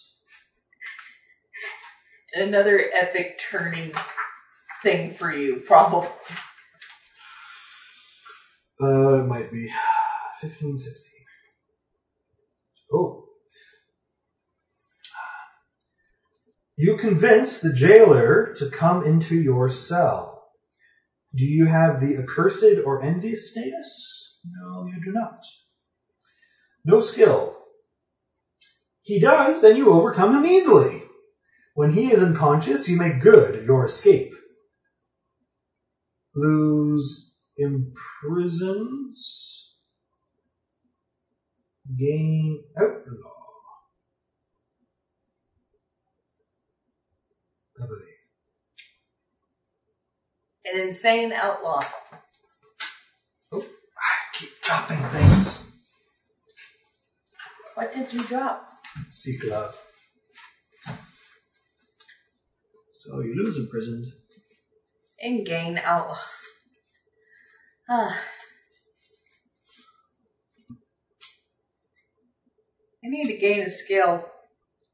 Another 2.38 2.90
epic 2.94 3.40
turning 3.40 3.94
thing 4.84 5.12
for 5.12 5.32
you, 5.32 5.64
probably. 5.66 6.10
Uh, 8.82 9.22
it 9.22 9.26
might 9.26 9.54
be 9.54 9.72
fifteen 10.42 10.78
sixty. 10.78 11.16
Oh. 12.92 13.24
You 16.76 16.98
convince 16.98 17.62
the 17.62 17.72
jailer 17.72 18.54
to 18.58 18.70
come 18.70 19.06
into 19.06 19.36
your 19.36 19.70
cell. 19.70 20.50
Do 21.34 21.46
you 21.46 21.68
have 21.68 22.02
the 22.02 22.18
accursed 22.18 22.82
or 22.86 23.02
envious 23.02 23.52
status? 23.52 24.42
No, 24.46 24.86
you 24.88 25.02
do 25.02 25.14
not. 25.14 25.42
No 26.84 27.00
skill. 27.00 27.58
He 29.04 29.22
does, 29.22 29.64
and 29.64 29.78
you 29.78 29.94
overcome 29.94 30.36
him 30.36 30.46
easily. 30.46 30.95
When 31.76 31.92
he 31.92 32.12
is 32.12 32.24
unconscious, 32.24 32.88
you 32.88 32.98
make 32.98 33.20
good 33.20 33.66
your 33.66 33.84
escape. 33.84 34.34
Lose 36.34 37.38
imprisons. 37.58 39.04
Gain 42.00 42.64
oh, 42.80 42.84
outlaw. 42.84 43.32
Ability. 47.78 48.06
An 50.74 50.80
insane 50.80 51.34
outlaw. 51.34 51.82
Oh, 53.52 53.62
I 53.62 54.34
keep 54.34 54.62
dropping 54.62 54.98
things. 54.98 55.78
What 57.76 57.94
did 57.94 58.14
you 58.14 58.24
drop? 58.24 58.80
Seek 59.12 59.44
love. 59.44 59.85
So 63.06 63.20
you 63.20 63.36
lose 63.36 63.58
imprisoned. 63.58 64.08
And 65.20 65.46
gain 65.46 65.80
outlaw. 65.84 66.18
Ah. 67.88 68.20
I 73.04 73.08
need 73.08 73.28
to 73.28 73.38
gain 73.38 73.62
a 73.62 73.70
skill. 73.70 74.28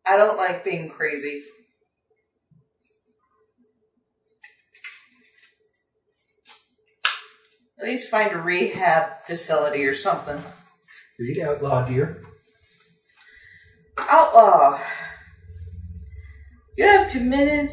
I 0.05 0.17
don't 0.17 0.37
like 0.37 0.65
being 0.65 0.89
crazy. 0.89 1.43
At 7.79 7.85
least 7.87 8.09
find 8.09 8.33
a 8.33 8.37
rehab 8.37 9.23
facility 9.25 9.85
or 9.85 9.95
something. 9.95 10.43
Read 11.17 11.39
outlaw, 11.39 11.87
dear. 11.87 12.21
Outlaw. 13.97 14.81
You 16.77 16.85
have 16.85 17.11
committed. 17.11 17.71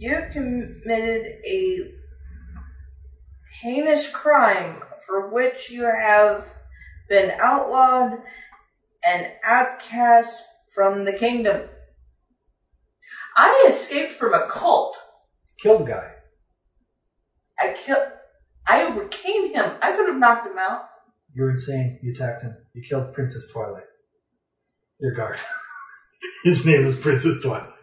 You 0.00 0.14
have 0.14 0.32
committed 0.32 1.26
a 1.46 1.92
heinous 3.60 4.10
crime 4.10 4.82
for 5.06 5.28
which 5.28 5.70
you 5.70 5.82
have 5.82 6.48
been 7.10 7.32
outlawed 7.38 8.22
and 9.06 9.30
outcast 9.44 10.42
from 10.74 11.04
the 11.04 11.12
kingdom. 11.12 11.68
I 13.36 13.66
escaped 13.68 14.12
from 14.12 14.32
a 14.32 14.46
cult. 14.48 14.96
Killed 15.60 15.82
the 15.82 15.90
guy. 15.92 16.12
I 17.58 17.74
killed. 17.74 18.08
I 18.66 18.84
overcame 18.84 19.52
him. 19.52 19.72
I 19.82 19.92
could 19.94 20.08
have 20.08 20.18
knocked 20.18 20.46
him 20.46 20.56
out. 20.58 20.84
You're 21.34 21.50
insane. 21.50 21.98
You 22.02 22.12
attacked 22.12 22.40
him. 22.40 22.56
You 22.72 22.82
killed 22.82 23.12
Princess 23.12 23.52
Twilight. 23.52 23.84
Your 24.98 25.12
guard. 25.12 25.38
His 26.44 26.64
name 26.64 26.86
is 26.86 26.98
Princess 26.98 27.42
Twilight. 27.42 27.74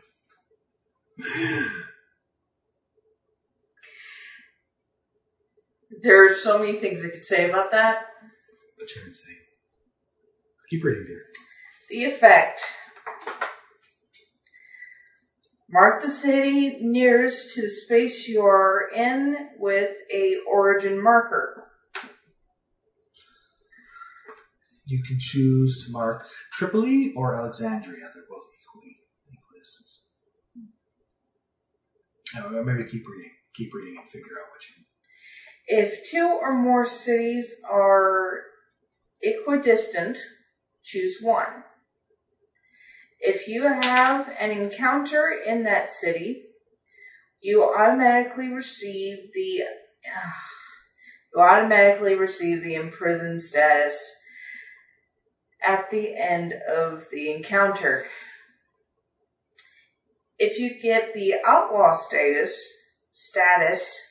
There 6.04 6.26
are 6.26 6.34
so 6.34 6.60
many 6.60 6.74
things 6.74 7.04
I 7.04 7.10
could 7.10 7.26
say 7.26 7.50
about 7.50 7.72
that. 7.72 8.06
But 8.78 8.88
you're 8.96 9.08
insane. 9.08 9.36
Keep 10.70 10.84
reading, 10.84 11.06
dear. 11.08 11.24
The 11.90 12.06
effect. 12.06 12.62
Mark 15.70 16.02
the 16.02 16.10
city 16.10 16.78
nearest 16.82 17.54
to 17.56 17.62
the 17.62 17.70
space 17.70 18.28
you 18.28 18.42
are 18.42 18.90
in 18.96 19.50
with 19.58 19.96
a 20.14 20.38
origin 20.50 21.02
marker. 21.02 21.64
You 24.86 25.04
can 25.04 25.18
choose 25.20 25.86
to 25.86 25.92
mark 25.92 26.26
Tripoli 26.54 27.14
or 27.18 27.36
Alexandria. 27.36 28.10
They're 28.14 28.24
both 28.30 28.46
equally 28.62 28.98
equal 29.30 29.60
distance. 29.60 30.08
Oh, 32.38 32.64
maybe 32.64 32.90
keep 32.90 33.04
reading. 33.06 33.32
Keep 33.54 33.74
reading 33.74 33.98
and 34.00 34.10
figure 34.10 34.40
out 34.40 34.48
what 34.52 34.62
you. 34.70 34.87
If 35.68 36.10
two 36.10 36.38
or 36.42 36.58
more 36.58 36.86
cities 36.86 37.62
are 37.70 38.44
equidistant, 39.22 40.18
choose 40.84 41.18
one. 41.22 41.64
If 43.20 43.48
you 43.48 43.64
have 43.64 44.34
an 44.40 44.52
encounter 44.52 45.30
in 45.46 45.64
that 45.64 45.90
city, 45.90 46.44
you 47.42 47.64
automatically 47.64 48.48
receive 48.48 49.34
the 49.34 49.64
you 51.36 51.42
automatically 51.42 52.16
receive 52.16 52.64
the 52.64 52.76
imprisoned 52.76 53.42
status 53.42 54.16
at 55.62 55.90
the 55.90 56.16
end 56.16 56.54
of 56.54 57.10
the 57.12 57.30
encounter. 57.32 58.06
If 60.40 60.60
you 60.60 60.80
get 60.80 61.14
the 61.14 61.36
outlaw 61.46 61.94
status 61.94 62.72
status 63.12 64.07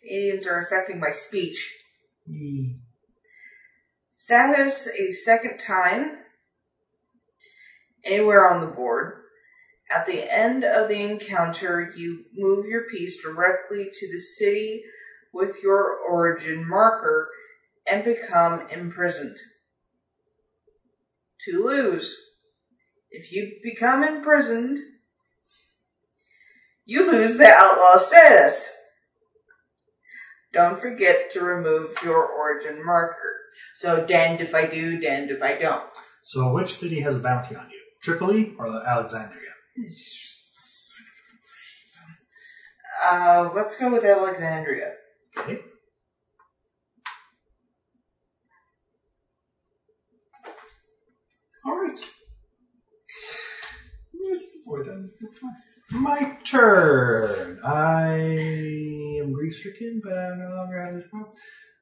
Canadians 0.00 0.46
are 0.46 0.60
affecting 0.60 0.98
my 0.98 1.12
speech. 1.12 1.76
Hmm. 2.26 2.72
Status 4.12 4.88
a 4.88 5.12
second 5.12 5.58
time 5.58 6.18
anywhere 8.04 8.48
on 8.48 8.60
the 8.60 8.66
board. 8.66 9.14
At 9.90 10.06
the 10.06 10.32
end 10.32 10.64
of 10.64 10.88
the 10.88 11.02
encounter, 11.02 11.92
you 11.96 12.24
move 12.36 12.66
your 12.66 12.84
piece 12.90 13.22
directly 13.22 13.88
to 13.92 14.12
the 14.12 14.18
city 14.18 14.84
with 15.32 15.62
your 15.62 15.96
origin 15.98 16.68
marker 16.68 17.28
and 17.90 18.04
become 18.04 18.68
imprisoned. 18.68 19.36
To 21.46 21.64
lose. 21.64 22.16
If 23.10 23.32
you 23.32 23.58
become 23.64 24.04
imprisoned, 24.04 24.78
you 26.84 27.10
lose 27.10 27.38
the 27.38 27.48
outlaw 27.48 27.98
status. 27.98 28.70
Don't 30.52 30.78
forget 30.78 31.30
to 31.30 31.42
remove 31.42 31.96
your 32.02 32.26
origin 32.26 32.84
marker. 32.84 33.36
So 33.74 34.04
damned 34.04 34.40
if 34.40 34.54
I 34.54 34.66
do, 34.66 34.98
damned 34.98 35.30
if 35.30 35.42
I 35.42 35.56
don't. 35.56 35.84
So, 36.22 36.52
which 36.52 36.74
city 36.74 37.00
has 37.00 37.16
a 37.16 37.20
bounty 37.20 37.56
on 37.56 37.70
you? 37.70 37.80
Tripoli 38.02 38.54
or 38.58 38.66
Alexandria? 38.86 39.50
Uh, 43.02 43.50
let's 43.54 43.78
go 43.78 43.90
with 43.90 44.04
Alexandria. 44.04 44.92
Okay. 45.38 45.60
All 51.64 51.80
right. 51.80 51.98
Just 54.28 54.56
avoid 54.66 54.86
them. 54.86 55.10
You're 55.20 55.32
fine. 55.32 55.56
My 55.92 56.36
turn. 56.44 57.58
I 57.64 58.12
am 59.20 59.32
grief 59.32 59.54
stricken, 59.54 60.00
but 60.04 60.12
I 60.12 60.36
no 60.36 60.54
longer 60.56 60.84
have 60.84 60.94
this 60.94 61.04
problem. 61.10 61.32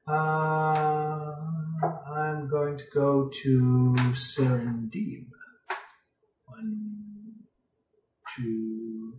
Uh, 0.07 1.35
I'm 2.11 2.49
going 2.49 2.77
to 2.79 2.83
go 2.93 3.29
to 3.43 3.95
Serendib. 4.13 5.27
One, 6.45 7.33
two. 8.35 9.13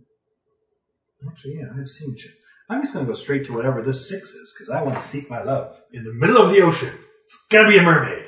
Actually, 1.29 1.59
yeah, 1.59 1.67
I've 1.77 1.87
seen 1.87 2.15
you. 2.17 2.29
I'm 2.69 2.81
just 2.81 2.93
going 2.93 3.05
to 3.05 3.11
go 3.11 3.15
straight 3.15 3.45
to 3.45 3.53
whatever 3.53 3.81
this 3.81 4.09
six 4.09 4.29
is 4.31 4.53
because 4.57 4.69
I 4.69 4.81
want 4.81 4.95
to 4.95 5.01
seek 5.01 5.29
my 5.29 5.41
love 5.43 5.79
in 5.93 6.03
the 6.03 6.13
middle 6.13 6.37
of 6.37 6.51
the 6.51 6.61
ocean. 6.61 6.93
It's 7.25 7.47
got 7.49 7.63
to 7.63 7.69
be 7.69 7.77
a 7.77 7.81
mermaid 7.81 8.25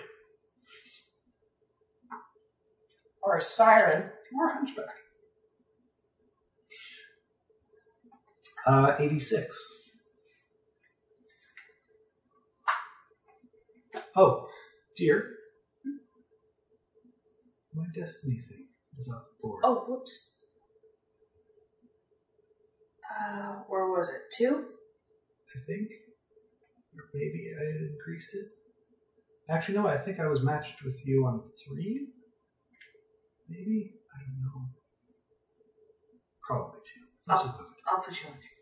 Or 3.21 3.35
a 3.37 3.41
siren. 3.41 4.09
or 4.37 4.47
a 4.49 4.53
hunchback. 4.53 4.85
Uh, 8.65 8.95
86. 8.97 9.89
Oh, 14.15 14.47
dear. 14.95 15.31
My 17.73 17.85
destiny 17.95 18.37
thing 18.37 18.67
is 18.97 19.09
off 19.09 19.23
the 19.23 19.41
board. 19.41 19.61
Oh, 19.63 19.85
whoops. 19.87 20.35
Uh, 23.09 23.63
where 23.67 23.87
was 23.87 24.09
it? 24.09 24.21
Two? 24.37 24.65
I 25.55 25.59
think. 25.65 25.89
Or 26.95 27.09
maybe 27.13 27.51
I 27.59 27.91
increased 27.91 28.35
it. 28.35 28.45
Actually, 29.49 29.75
no, 29.75 29.87
I 29.87 29.97
think 29.97 30.19
I 30.19 30.27
was 30.27 30.41
matched 30.41 30.83
with 30.85 31.01
you 31.05 31.25
on 31.25 31.41
three. 31.67 32.13
Maybe? 33.49 33.95
I 34.15 34.19
don't 34.23 34.41
know. 34.41 34.67
Probably 36.47 36.79
two. 36.85 37.01
Let's 37.27 37.43
it. 37.45 37.51
I'll 37.87 38.01
put 38.01 38.21
you 38.21 38.29
on 38.29 38.35
three. 38.35 38.52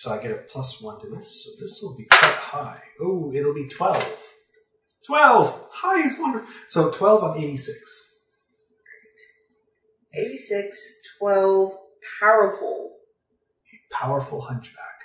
So 0.00 0.10
I 0.10 0.22
get 0.22 0.30
a 0.30 0.36
plus 0.36 0.80
one 0.80 0.98
to 1.02 1.10
this, 1.10 1.44
so 1.44 1.62
this 1.62 1.82
will 1.82 1.94
be 1.94 2.06
quite 2.06 2.32
high. 2.32 2.80
Oh, 3.02 3.30
it'll 3.34 3.52
be 3.52 3.68
12. 3.68 4.32
12! 5.04 5.68
High 5.70 6.06
is 6.06 6.18
wonderful. 6.18 6.48
So 6.68 6.90
12 6.90 7.22
on 7.22 7.36
86. 7.36 8.16
86, 10.14 10.92
12, 11.18 11.72
powerful. 12.18 12.96
Powerful 13.92 14.40
hunchback. 14.40 15.02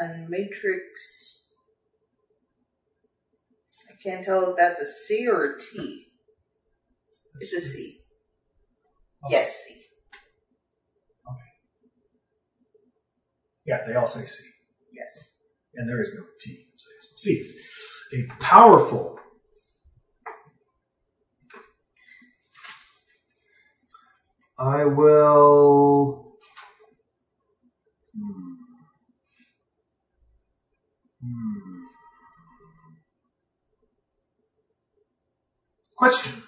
And 0.00 0.28
matrix. 0.28 1.44
I 3.88 3.94
can't 4.02 4.24
tell 4.24 4.50
if 4.50 4.56
that's 4.56 4.80
a 4.80 4.86
C 4.86 5.28
or 5.28 5.52
a 5.52 5.60
T. 5.60 6.08
It's 7.38 7.52
a 7.52 7.60
C. 7.60 8.00
Yes, 9.30 9.64
C. 9.64 9.81
Yeah, 13.64 13.78
they 13.86 13.94
all 13.94 14.06
say 14.06 14.24
C. 14.24 14.44
Yes. 14.92 15.36
And 15.74 15.88
there 15.88 16.00
is 16.00 16.14
no 16.18 16.24
T. 16.40 16.66
So 16.76 16.88
C. 17.16 17.50
A 18.14 18.34
powerful. 18.42 19.18
I 24.58 24.84
will. 24.84 26.36
Hmm. 28.16 28.54
Hmm. 31.20 31.84
Question. 35.96 36.42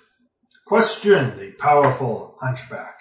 Question. 0.67 1.39
The 1.39 1.53
powerful 1.53 2.37
hunchback. 2.43 2.99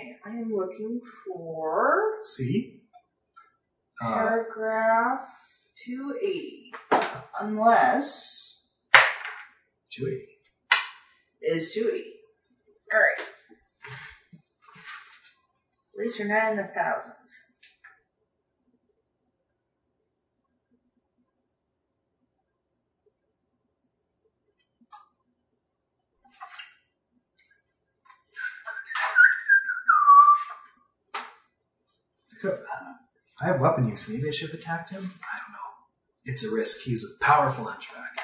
Okay, 0.00 0.16
I 0.24 0.30
am 0.30 0.50
looking 0.50 1.02
for 1.26 2.14
C. 2.22 2.80
Uh, 4.02 4.14
paragraph 4.14 5.28
280. 5.84 6.72
Unless 7.38 8.62
280. 9.90 10.26
it 11.42 11.56
is 11.56 11.74
280. 11.74 12.14
Alright. 12.94 13.28
At 15.92 15.98
least 15.98 16.18
you're 16.18 16.28
not 16.28 16.52
in 16.52 16.56
the 16.56 16.64
thousands. 16.64 17.36
Could- 32.29 32.29
Uh, 32.44 32.56
I 33.40 33.46
have 33.46 33.60
weapon 33.60 33.88
use. 33.88 34.08
Maybe 34.08 34.28
I 34.28 34.32
should 34.32 34.50
have 34.50 34.60
attacked 34.60 34.90
him. 34.90 35.12
I 35.22 35.38
don't 35.38 35.52
know. 35.52 35.60
It's 36.24 36.44
a 36.44 36.50
risk. 36.50 36.82
He's 36.82 37.04
a 37.04 37.24
powerful 37.24 37.64
hunchback. 37.64 38.20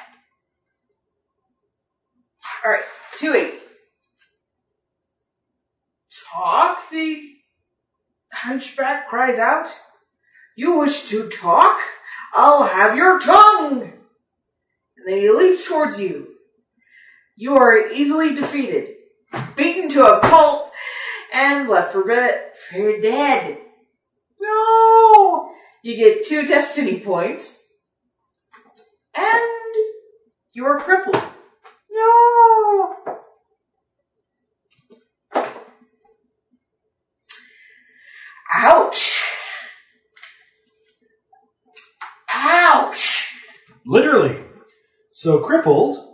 Alright, 2.64 2.84
280. 3.18 3.58
Talk? 6.32 6.90
The 6.90 7.36
hunchback 8.32 9.08
cries 9.08 9.38
out. 9.38 9.68
You 10.56 10.78
wish 10.78 11.08
to 11.10 11.28
talk? 11.28 11.80
I'll 12.34 12.64
have 12.64 12.96
your 12.96 13.20
tongue! 13.20 13.82
And 13.82 15.06
then 15.06 15.20
he 15.20 15.30
leaps 15.30 15.68
towards 15.68 16.00
you. 16.00 16.34
You 17.36 17.56
are 17.56 17.88
easily 17.88 18.34
defeated, 18.34 18.94
beaten 19.56 19.88
to 19.90 20.02
a 20.02 20.20
pulp, 20.20 20.72
and 21.32 21.68
left 21.68 21.92
for, 21.92 22.02
for 22.02 23.00
dead. 23.00 23.58
No! 25.86 25.92
You 25.92 25.96
get 25.96 26.26
two 26.26 26.46
destiny 26.46 26.98
points, 26.98 27.64
and 29.14 29.74
you 30.52 30.64
are 30.66 30.78
crippled. 30.78 31.22
No! 31.90 32.96
Ouch! 38.52 39.22
Ouch! 42.34 43.34
Literally. 43.86 44.40
So 45.12 45.38
crippled, 45.38 46.04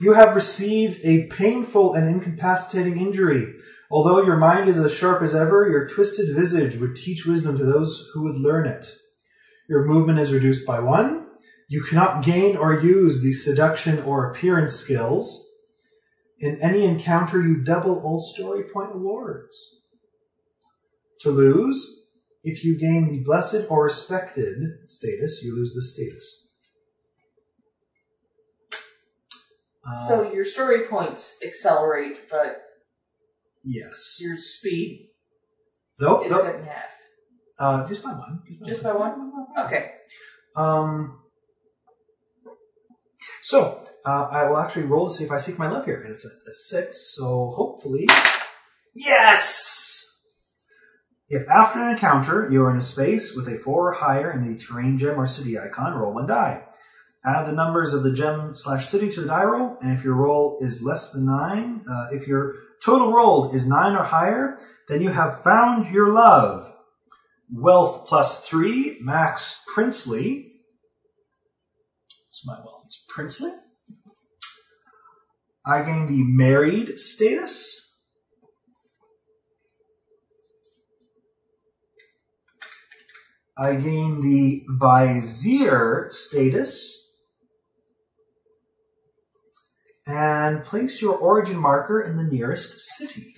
you 0.00 0.12
have 0.12 0.36
received 0.36 1.00
a 1.04 1.26
painful 1.26 1.94
and 1.94 2.08
incapacitating 2.08 2.98
injury. 2.98 3.54
Although 3.94 4.24
your 4.24 4.38
mind 4.38 4.68
is 4.68 4.80
as 4.80 4.92
sharp 4.92 5.22
as 5.22 5.36
ever, 5.36 5.70
your 5.70 5.86
twisted 5.86 6.34
visage 6.34 6.80
would 6.80 6.96
teach 6.96 7.26
wisdom 7.26 7.56
to 7.56 7.64
those 7.64 8.10
who 8.12 8.24
would 8.24 8.34
learn 8.34 8.66
it. 8.66 8.84
Your 9.68 9.84
movement 9.84 10.18
is 10.18 10.32
reduced 10.32 10.66
by 10.66 10.80
one. 10.80 11.28
You 11.68 11.84
cannot 11.84 12.24
gain 12.24 12.56
or 12.56 12.80
use 12.80 13.22
the 13.22 13.32
seduction 13.32 14.02
or 14.02 14.28
appearance 14.28 14.72
skills. 14.72 15.48
In 16.40 16.60
any 16.60 16.82
encounter, 16.82 17.40
you 17.40 17.62
double 17.62 18.02
all 18.02 18.18
story 18.18 18.64
point 18.64 18.90
awards. 18.92 19.84
To 21.20 21.30
lose, 21.30 22.08
if 22.42 22.64
you 22.64 22.76
gain 22.76 23.06
the 23.06 23.22
blessed 23.22 23.66
or 23.70 23.84
respected 23.84 24.58
status, 24.88 25.40
you 25.44 25.54
lose 25.54 25.72
the 25.72 25.82
status. 25.82 26.56
Uh, 29.86 29.94
So 29.94 30.32
your 30.32 30.44
story 30.44 30.88
points 30.88 31.36
accelerate, 31.46 32.28
but 32.28 32.60
yes, 33.64 34.18
your 34.20 34.36
speed 34.38 35.10
nope, 35.98 36.26
is 36.26 36.32
cut 36.32 36.56
in 36.56 36.64
half. 36.64 36.84
Uh, 37.58 37.86
just 37.86 38.02
by 38.02 38.10
one. 38.10 38.42
Just 38.66 38.82
by 38.82 38.92
one? 38.92 39.32
Okay. 39.66 39.92
Um. 40.56 41.20
So 43.42 43.84
uh, 44.04 44.28
I 44.30 44.48
will 44.48 44.58
actually 44.58 44.84
roll 44.84 45.08
to 45.08 45.14
see 45.14 45.24
if 45.24 45.30
I 45.30 45.38
seek 45.38 45.58
my 45.58 45.70
love 45.70 45.84
here, 45.84 46.00
and 46.00 46.12
it's 46.12 46.24
a, 46.24 46.50
a 46.50 46.52
six. 46.52 47.14
So 47.16 47.52
hopefully, 47.56 48.06
yes. 48.94 50.22
If 51.28 51.48
after 51.48 51.82
an 51.82 51.90
encounter 51.90 52.48
you 52.50 52.62
are 52.64 52.70
in 52.70 52.76
a 52.76 52.82
space 52.82 53.34
with 53.34 53.48
a 53.48 53.56
four 53.56 53.90
or 53.90 53.92
higher 53.92 54.30
in 54.30 54.46
the 54.46 54.58
terrain 54.58 54.98
gem 54.98 55.18
or 55.18 55.26
city 55.26 55.58
icon, 55.58 55.94
roll 55.94 56.12
one 56.12 56.26
die. 56.26 56.62
Add 57.24 57.46
the 57.46 57.52
numbers 57.52 57.94
of 57.94 58.02
the 58.02 58.12
gem 58.12 58.54
slash 58.54 58.86
city 58.86 59.08
to 59.10 59.22
the 59.22 59.28
die 59.28 59.44
roll, 59.44 59.78
and 59.80 59.96
if 59.96 60.04
your 60.04 60.14
roll 60.14 60.58
is 60.60 60.82
less 60.82 61.12
than 61.12 61.24
nine, 61.24 61.82
uh, 61.90 62.08
if 62.12 62.28
your 62.28 62.54
total 62.84 63.12
roll 63.12 63.50
is 63.52 63.66
nine 63.66 63.96
or 63.96 64.04
higher, 64.04 64.58
then 64.88 65.00
you 65.00 65.10
have 65.10 65.42
found 65.42 65.86
your 65.92 66.08
love. 66.08 66.70
Wealth 67.52 68.06
plus 68.06 68.46
three, 68.46 68.98
max 69.00 69.64
princely. 69.72 70.52
So 72.30 72.52
my 72.52 72.58
wealth 72.58 72.84
is 72.86 73.04
princely. 73.08 73.52
I 75.66 75.82
gain 75.82 76.06
the 76.06 76.22
married 76.24 76.98
status. 76.98 77.80
I 83.56 83.76
gain 83.76 84.20
the 84.20 84.64
vizier 84.68 86.08
status. 86.10 87.03
And 90.06 90.62
place 90.64 91.00
your 91.00 91.16
origin 91.16 91.56
marker 91.56 92.00
in 92.00 92.16
the 92.16 92.24
nearest 92.24 92.78
city. 92.80 93.34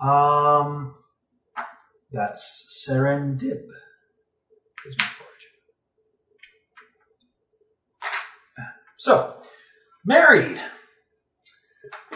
Um, 0.00 0.94
that's 2.10 2.84
Serendib. 2.86 3.62
Is 4.84 4.96
my 4.98 5.06
origin. 5.20 5.50
So, 8.96 9.36
married. 10.04 10.60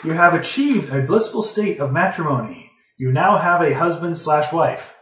You 0.04 0.12
have 0.12 0.34
achieved 0.34 0.92
a 0.92 1.02
blissful 1.02 1.42
state 1.42 1.78
of 1.80 1.92
matrimony. 1.92 2.70
You 2.98 3.12
now 3.12 3.38
have 3.38 3.62
a 3.62 3.74
husband 3.74 4.18
slash 4.18 4.52
wife. 4.52 4.96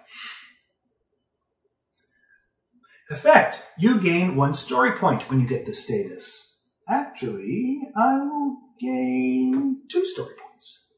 Effect. 3.11 3.67
You 3.79 4.01
gain 4.01 4.37
one 4.37 4.55
story 4.55 4.93
point 4.93 5.29
when 5.29 5.41
you 5.41 5.47
get 5.47 5.67
this 5.67 5.85
status. 5.85 6.54
Actually, 6.89 7.81
I 7.97 8.19
will 8.19 8.59
gain 8.79 9.81
two 9.91 10.05
story 10.05 10.35
points. 10.39 10.93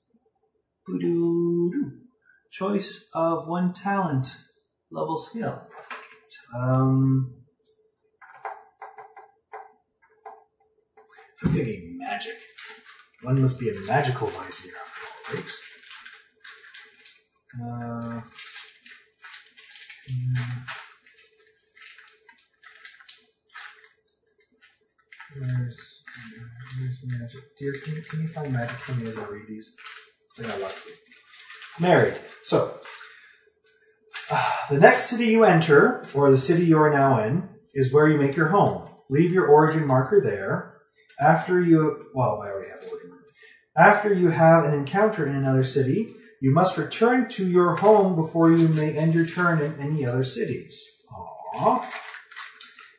Boo-doo-doo. 0.87 1.93
Choice 2.51 3.09
of 3.15 3.47
one 3.47 3.73
talent 3.73 4.27
level 4.91 5.17
skill. 5.17 5.69
Um, 6.57 7.35
I'm 11.43 11.51
thinking 11.51 11.99
magic. 11.99 12.35
One 13.23 13.41
must 13.41 13.61
be 13.61 13.69
a 13.71 13.81
magical 13.87 14.29
vizier 14.29 14.73
after 14.81 15.37
all, 15.37 15.37
right? 15.37 15.53
Uh, 17.61 18.21
hmm. 20.11 20.56
Magic? 27.27 27.57
Dear, 27.57 27.73
can 27.85 27.95
you, 27.97 28.03
can 28.03 28.23
you 28.23 28.29
find 28.29 28.53
magic 28.53 28.77
for 28.77 28.93
me 28.93 29.09
as 29.09 29.19
I 29.19 29.25
read 29.25 29.47
these? 29.49 29.77
I 30.39 30.43
got 30.43 30.61
lucky. 30.61 30.91
Married. 31.81 32.15
So, 32.43 32.79
uh, 34.31 34.51
the 34.71 34.79
next 34.79 35.05
city 35.05 35.27
you 35.27 35.45
enter, 35.45 36.05
or 36.15 36.31
the 36.31 36.39
city 36.39 36.65
you 36.65 36.79
are 36.79 36.93
now 36.93 37.23
in, 37.23 37.49
is 37.75 37.93
where 37.93 38.09
you 38.09 38.19
make 38.19 38.37
your 38.37 38.49
home. 38.49 38.89
Leave 39.09 39.33
your 39.33 39.47
origin 39.47 39.87
marker 39.87 40.21
there. 40.21 40.77
After 41.21 41.61
you, 41.61 42.07
well, 42.15 42.43
I 42.43 42.49
already 42.49 42.71
have 42.71 42.89
origin 42.91 43.11
marker. 43.11 43.25
After 43.77 44.13
you 44.13 44.31
have 44.31 44.65
an 44.65 44.75
encounter 44.75 45.27
in 45.27 45.35
another 45.35 45.65
city, 45.65 46.15
you 46.41 46.53
must 46.53 46.79
return 46.79 47.29
to 47.31 47.49
your 47.49 47.77
home 47.77 48.15
before 48.15 48.53
you 48.53 48.69
may 48.69 48.97
end 48.97 49.15
your 49.15 49.27
turn 49.27 49.61
in 49.61 49.79
any 49.81 50.07
other 50.07 50.25
cities. 50.25 51.03
Aww. 51.57 51.85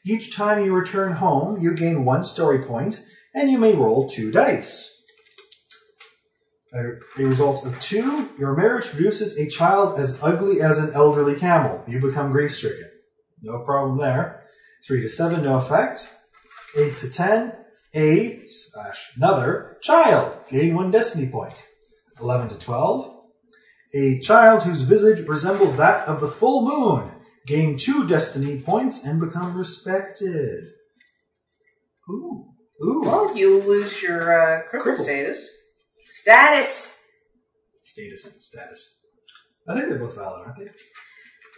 Each 0.06 0.36
time 0.36 0.66
you 0.66 0.74
return 0.74 1.14
home, 1.14 1.62
you 1.62 1.74
gain 1.76 2.06
one 2.06 2.24
story 2.24 2.60
point, 2.64 3.06
and 3.34 3.50
you 3.50 3.58
may 3.58 3.74
roll 3.74 4.10
two 4.10 4.32
dice. 4.32 4.94
A, 6.74 7.24
result 7.24 7.66
of 7.66 7.80
two, 7.80 8.30
your 8.38 8.56
marriage 8.56 8.90
produces 8.90 9.38
a 9.38 9.50
child 9.50 10.00
as 10.00 10.22
ugly 10.22 10.62
as 10.62 10.78
an 10.78 10.94
elderly 10.94 11.36
camel. 11.36 11.84
You 11.88 12.00
become 12.00 12.32
grief 12.32 12.56
stricken. 12.56 12.90
No 13.42 13.60
problem 13.60 13.98
there. 13.98 14.44
Three 14.86 15.02
to 15.02 15.08
seven, 15.08 15.44
no 15.44 15.58
effect. 15.58 16.14
Eight 16.78 16.98
to 16.98 17.10
ten, 17.10 17.54
a 17.96 18.46
slash 18.48 19.12
another 19.16 19.78
child. 19.82 20.38
Gain 20.50 20.76
one 20.76 20.92
destiny 20.92 21.30
point. 21.30 21.66
Eleven 22.20 22.50
to 22.50 22.60
twelve, 22.60 23.18
a 23.94 24.20
child 24.20 24.64
whose 24.64 24.82
visage 24.82 25.28
resembles 25.28 25.78
that 25.78 26.08
of 26.08 26.20
the 26.20 26.28
full 26.28 26.68
moon. 26.68 27.12
Gain 27.46 27.78
two 27.78 28.08
destiny 28.08 28.60
points 28.62 29.06
and 29.06 29.20
become 29.20 29.58
respected. 29.58 30.66
Ooh. 32.10 32.57
Ooh. 32.84 33.02
Well, 33.04 33.36
you 33.36 33.60
lose 33.62 34.02
your 34.02 34.22
uh, 34.32 34.62
cripple 34.72 34.92
Cripple. 34.92 35.04
status. 35.04 35.58
Status! 36.04 37.06
Status. 37.84 38.38
Status. 38.46 39.02
I 39.68 39.76
think 39.76 39.90
they're 39.90 40.00
both 40.00 40.16
valid, 40.16 40.46
aren't 40.46 40.58
they? 40.58 40.70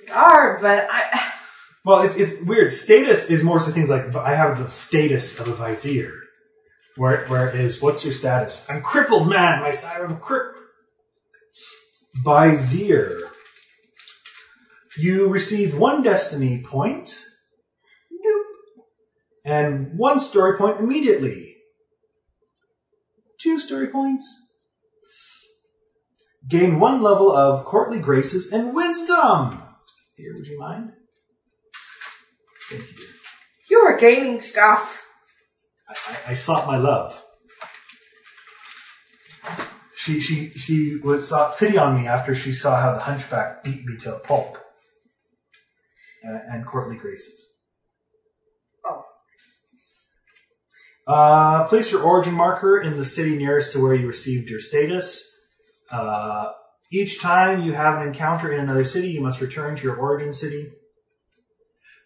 They 0.05 0.11
Are, 0.11 0.57
but 0.59 0.87
I. 0.89 1.33
Well, 1.85 2.01
it's 2.01 2.17
it's 2.17 2.41
weird. 2.43 2.73
Status 2.73 3.29
is 3.29 3.43
more 3.43 3.59
so 3.59 3.71
things 3.71 3.89
like 3.89 4.13
I 4.15 4.35
have 4.35 4.57
the 4.59 4.69
status 4.69 5.39
of 5.39 5.47
a 5.47 5.53
vizier. 5.53 6.13
Where, 6.97 7.25
whereas, 7.27 7.81
what's 7.81 8.03
your 8.03 8.13
status? 8.13 8.69
I'm 8.69 8.81
crippled, 8.81 9.29
man. 9.29 9.61
My 9.61 9.69
I 9.69 9.99
have 9.99 10.11
a 10.11 10.15
crip. 10.15 10.55
Vizier. 12.25 13.19
You 14.97 15.29
receive 15.29 15.77
one 15.77 16.03
destiny 16.03 16.61
point. 16.61 17.23
And 19.45 19.97
one 19.97 20.19
story 20.19 20.57
point 20.57 20.79
immediately. 20.79 21.55
Two 23.39 23.59
story 23.59 23.87
points. 23.87 24.47
Gain 26.47 26.79
one 26.79 27.01
level 27.01 27.31
of 27.31 27.65
courtly 27.65 27.99
graces 27.99 28.51
and 28.51 28.73
wisdom. 28.73 29.61
Dear, 30.17 30.35
would 30.35 30.47
you 30.47 30.59
mind? 30.59 30.93
Thank 32.69 32.91
you, 32.91 32.97
dear. 32.97 33.05
You 33.69 33.79
are 33.79 33.97
gaining 33.97 34.39
stuff. 34.39 35.07
I, 35.87 35.93
I, 35.93 36.31
I 36.31 36.33
sought 36.33 36.67
my 36.67 36.77
love. 36.77 37.23
She 39.95 40.21
she 40.21 40.49
she 40.51 40.95
was 41.03 41.27
sought 41.27 41.57
pity 41.57 41.77
on 41.77 42.01
me 42.01 42.07
after 42.07 42.33
she 42.33 42.53
saw 42.53 42.79
how 42.79 42.93
the 42.93 42.99
hunchback 42.99 43.63
beat 43.63 43.85
me 43.85 43.97
to 43.97 44.15
a 44.15 44.19
pulp. 44.19 44.57
Uh, 46.25 46.39
and 46.51 46.65
courtly 46.65 46.97
graces. 46.97 47.61
Oh. 48.85 49.03
Uh, 51.09 51.67
place 51.67 51.91
your 51.91 52.03
origin 52.03 52.35
marker 52.35 52.79
in 52.79 52.95
the 52.95 53.03
city 53.03 53.35
nearest 53.35 53.73
to 53.73 53.81
where 53.81 53.95
you 53.95 54.05
received 54.05 54.47
your 54.47 54.59
status. 54.59 55.35
Uh, 55.91 56.51
each 56.91 57.19
time 57.19 57.63
you 57.63 57.73
have 57.73 57.99
an 57.99 58.07
encounter 58.07 58.53
in 58.53 58.59
another 58.59 58.85
city, 58.85 59.09
you 59.09 59.19
must 59.19 59.41
return 59.41 59.75
to 59.75 59.83
your 59.83 59.95
origin 59.95 60.31
city 60.31 60.71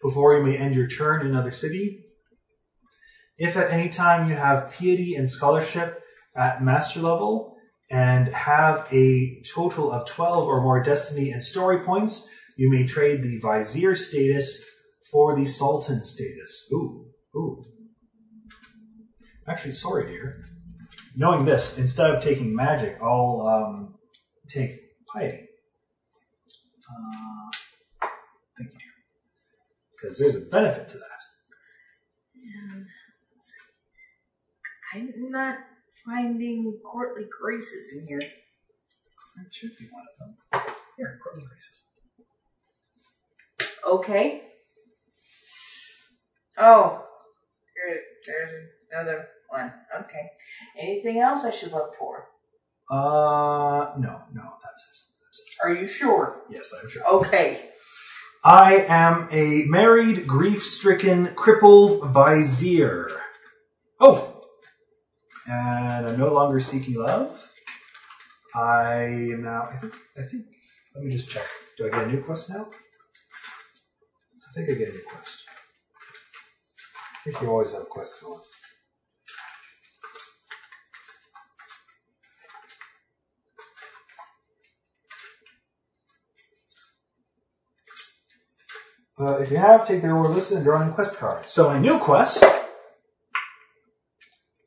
before 0.02 0.34
you 0.34 0.42
may 0.42 0.56
end 0.56 0.74
your 0.74 0.88
turn 0.88 1.20
in 1.20 1.26
another 1.26 1.50
city. 1.50 2.06
If 3.36 3.58
at 3.58 3.70
any 3.70 3.90
time 3.90 4.30
you 4.30 4.36
have 4.36 4.72
piety 4.72 5.14
and 5.16 5.28
scholarship 5.28 6.02
at 6.34 6.64
master 6.64 7.00
level 7.00 7.58
and 7.90 8.28
have 8.28 8.88
a 8.90 9.42
total 9.54 9.92
of 9.92 10.08
12 10.08 10.48
or 10.48 10.62
more 10.62 10.82
destiny 10.82 11.30
and 11.30 11.42
story 11.42 11.80
points, 11.80 12.26
you 12.56 12.70
may 12.70 12.86
trade 12.86 13.22
the 13.22 13.38
vizier 13.38 13.94
status 13.96 14.66
for 15.12 15.36
the 15.36 15.44
sultan 15.44 16.02
status. 16.04 16.66
Ooh, 16.72 17.04
ooh. 17.36 17.73
Actually, 19.46 19.72
sorry, 19.72 20.06
dear. 20.06 20.44
Knowing 21.16 21.44
this, 21.44 21.78
instead 21.78 22.10
of 22.10 22.22
taking 22.22 22.54
magic, 22.54 22.98
I'll 23.02 23.46
um, 23.46 23.94
take 24.48 24.80
piety. 25.06 25.48
Uh, 26.90 27.50
thank 28.58 28.72
you, 28.72 28.78
dear. 28.78 28.94
Because 29.92 30.18
there's 30.18 30.36
a 30.36 30.46
benefit 30.50 30.88
to 30.88 30.98
that. 30.98 31.20
And. 32.34 32.86
I'm 34.94 35.30
not 35.30 35.58
finding 36.06 36.78
courtly 36.84 37.24
graces 37.40 37.92
in 37.96 38.06
here. 38.06 38.20
That 38.20 39.52
should 39.52 39.76
be 39.76 39.88
one 39.90 40.04
of 40.12 40.18
them. 40.18 40.74
Here, 40.96 41.18
courtly 41.22 41.44
graces. 41.48 41.82
Okay. 43.84 44.42
Oh, 46.56 47.02
there, 47.74 48.00
there's 48.24 48.52
another 48.94 49.28
one. 49.48 49.72
Okay. 50.00 50.30
Anything 50.78 51.18
else 51.18 51.44
I 51.44 51.50
should 51.50 51.72
look 51.72 51.94
for? 51.98 52.28
Uh, 52.90 53.94
no, 53.98 54.20
no, 54.32 54.52
that's 54.62 54.88
it. 54.90 54.98
That's 55.22 55.38
it. 55.38 55.64
Are 55.64 55.74
you 55.74 55.86
sure? 55.86 56.42
Yes, 56.50 56.72
I'm 56.82 56.88
sure. 56.88 57.02
Okay. 57.06 57.70
I 58.44 58.84
am 58.88 59.28
a 59.30 59.64
married, 59.68 60.26
grief-stricken, 60.26 61.34
crippled 61.34 62.12
vizier. 62.12 63.08
Oh, 64.00 64.44
and 65.48 66.06
I'm 66.06 66.18
no 66.18 66.32
longer 66.32 66.60
seeking 66.60 66.94
love. 66.94 67.50
I 68.54 68.94
am 69.32 69.42
now. 69.42 69.68
I 69.70 69.76
think. 69.76 69.94
I 70.16 70.22
think. 70.22 70.46
Let 70.94 71.04
me 71.04 71.12
just 71.12 71.30
check. 71.30 71.42
Do 71.76 71.86
I 71.86 71.90
get 71.90 72.04
a 72.04 72.08
new 72.08 72.22
quest 72.22 72.50
now? 72.50 72.68
I 72.70 74.52
think 74.54 74.70
I 74.70 74.74
get 74.74 74.90
a 74.90 74.92
new 74.92 75.02
quest. 75.02 75.48
I 77.14 77.16
think 77.24 77.42
you 77.42 77.50
always 77.50 77.72
have 77.72 77.82
a 77.82 77.86
quest 77.86 78.22
going. 78.22 78.40
Uh, 89.18 89.36
if 89.36 89.50
you 89.50 89.56
have, 89.58 89.86
take 89.86 90.02
the 90.02 90.08
reward 90.08 90.30
listed 90.30 90.56
and 90.58 90.64
draw 90.64 90.86
a 90.86 90.90
quest 90.90 91.16
card. 91.18 91.46
So 91.46 91.68
my 91.68 91.78
new 91.78 91.98
quest: 91.98 92.44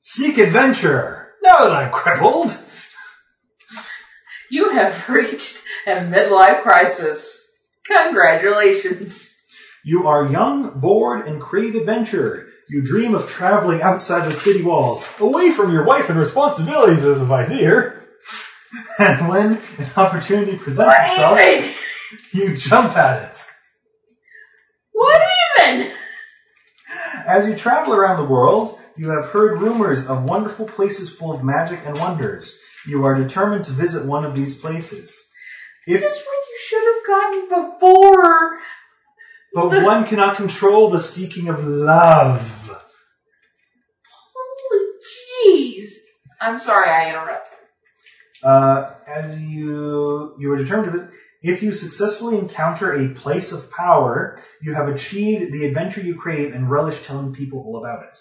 Seek 0.01 0.37
adventure. 0.37 1.33
Now 1.43 1.59
that 1.65 1.71
I'm 1.71 1.91
crippled, 1.91 2.49
You 4.49 4.71
have 4.71 5.09
reached 5.09 5.63
a 5.85 5.91
midlife 5.95 6.61
crisis. 6.63 7.51
Congratulations. 7.85 9.33
you 9.83 10.07
are 10.07 10.29
young, 10.29 10.79
bored, 10.79 11.25
and 11.27 11.41
crave 11.41 11.75
adventure. 11.75 12.47
You 12.69 12.81
dream 12.83 13.15
of 13.15 13.27
traveling 13.29 13.81
outside 13.81 14.25
the 14.27 14.33
city 14.33 14.61
walls, 14.61 15.07
away 15.21 15.51
from 15.51 15.71
your 15.71 15.85
wife 15.85 16.09
and 16.09 16.19
responsibilities 16.19 17.03
as 17.03 17.21
a 17.21 17.25
vizier. 17.25 17.93
And 18.99 19.29
when 19.29 19.53
an 19.77 19.89
opportunity 19.95 20.57
presents 20.57 21.13
itself, 21.13 21.39
you 22.33 22.57
jump 22.57 22.97
at 22.97 23.29
it. 23.29 23.45
What 24.97 25.21
even? 25.59 25.91
As 27.27 27.45
you 27.45 27.55
travel 27.55 27.93
around 27.93 28.17
the 28.17 28.25
world, 28.25 28.79
you 28.95 29.09
have 29.09 29.25
heard 29.25 29.61
rumors 29.61 30.07
of 30.07 30.23
wonderful 30.23 30.65
places 30.65 31.13
full 31.13 31.31
of 31.31 31.43
magic 31.43 31.81
and 31.85 31.95
wonders. 31.99 32.59
You 32.87 33.05
are 33.05 33.13
determined 33.13 33.63
to 33.65 33.71
visit 33.71 34.07
one 34.07 34.25
of 34.25 34.33
these 34.33 34.59
places. 34.59 35.29
This 35.85 36.01
is 36.01 36.25
what 36.25 36.43
you 36.49 36.57
should 36.65 36.83
have 36.83 37.05
gotten 37.07 37.73
before. 37.79 38.59
but 39.53 39.83
one 39.83 40.03
cannot 40.05 40.35
control 40.35 40.89
the 40.89 40.99
seeking 40.99 41.47
of 41.47 41.63
love. 41.63 42.71
Holy 44.33 44.85
jeez. 45.45 45.91
I'm 46.41 46.57
sorry 46.57 46.89
I 46.89 47.09
interrupted. 47.09 47.53
Uh, 48.41 48.93
as 49.05 49.39
you 49.41 50.35
you 50.39 50.51
are 50.51 50.57
determined 50.57 50.91
to 50.91 50.97
visit. 50.97 51.09
If 51.43 51.61
you 51.61 51.71
successfully 51.71 52.37
encounter 52.37 52.93
a 52.93 53.09
place 53.13 53.51
of 53.51 53.71
power, 53.71 54.39
you 54.61 54.73
have 54.73 54.87
achieved 54.87 55.53
the 55.53 55.65
adventure 55.65 56.01
you 56.01 56.15
crave 56.15 56.53
and 56.53 56.69
relish 56.69 57.03
telling 57.03 57.33
people 57.33 57.59
all 57.59 57.77
about 57.77 58.03
it. 58.03 58.17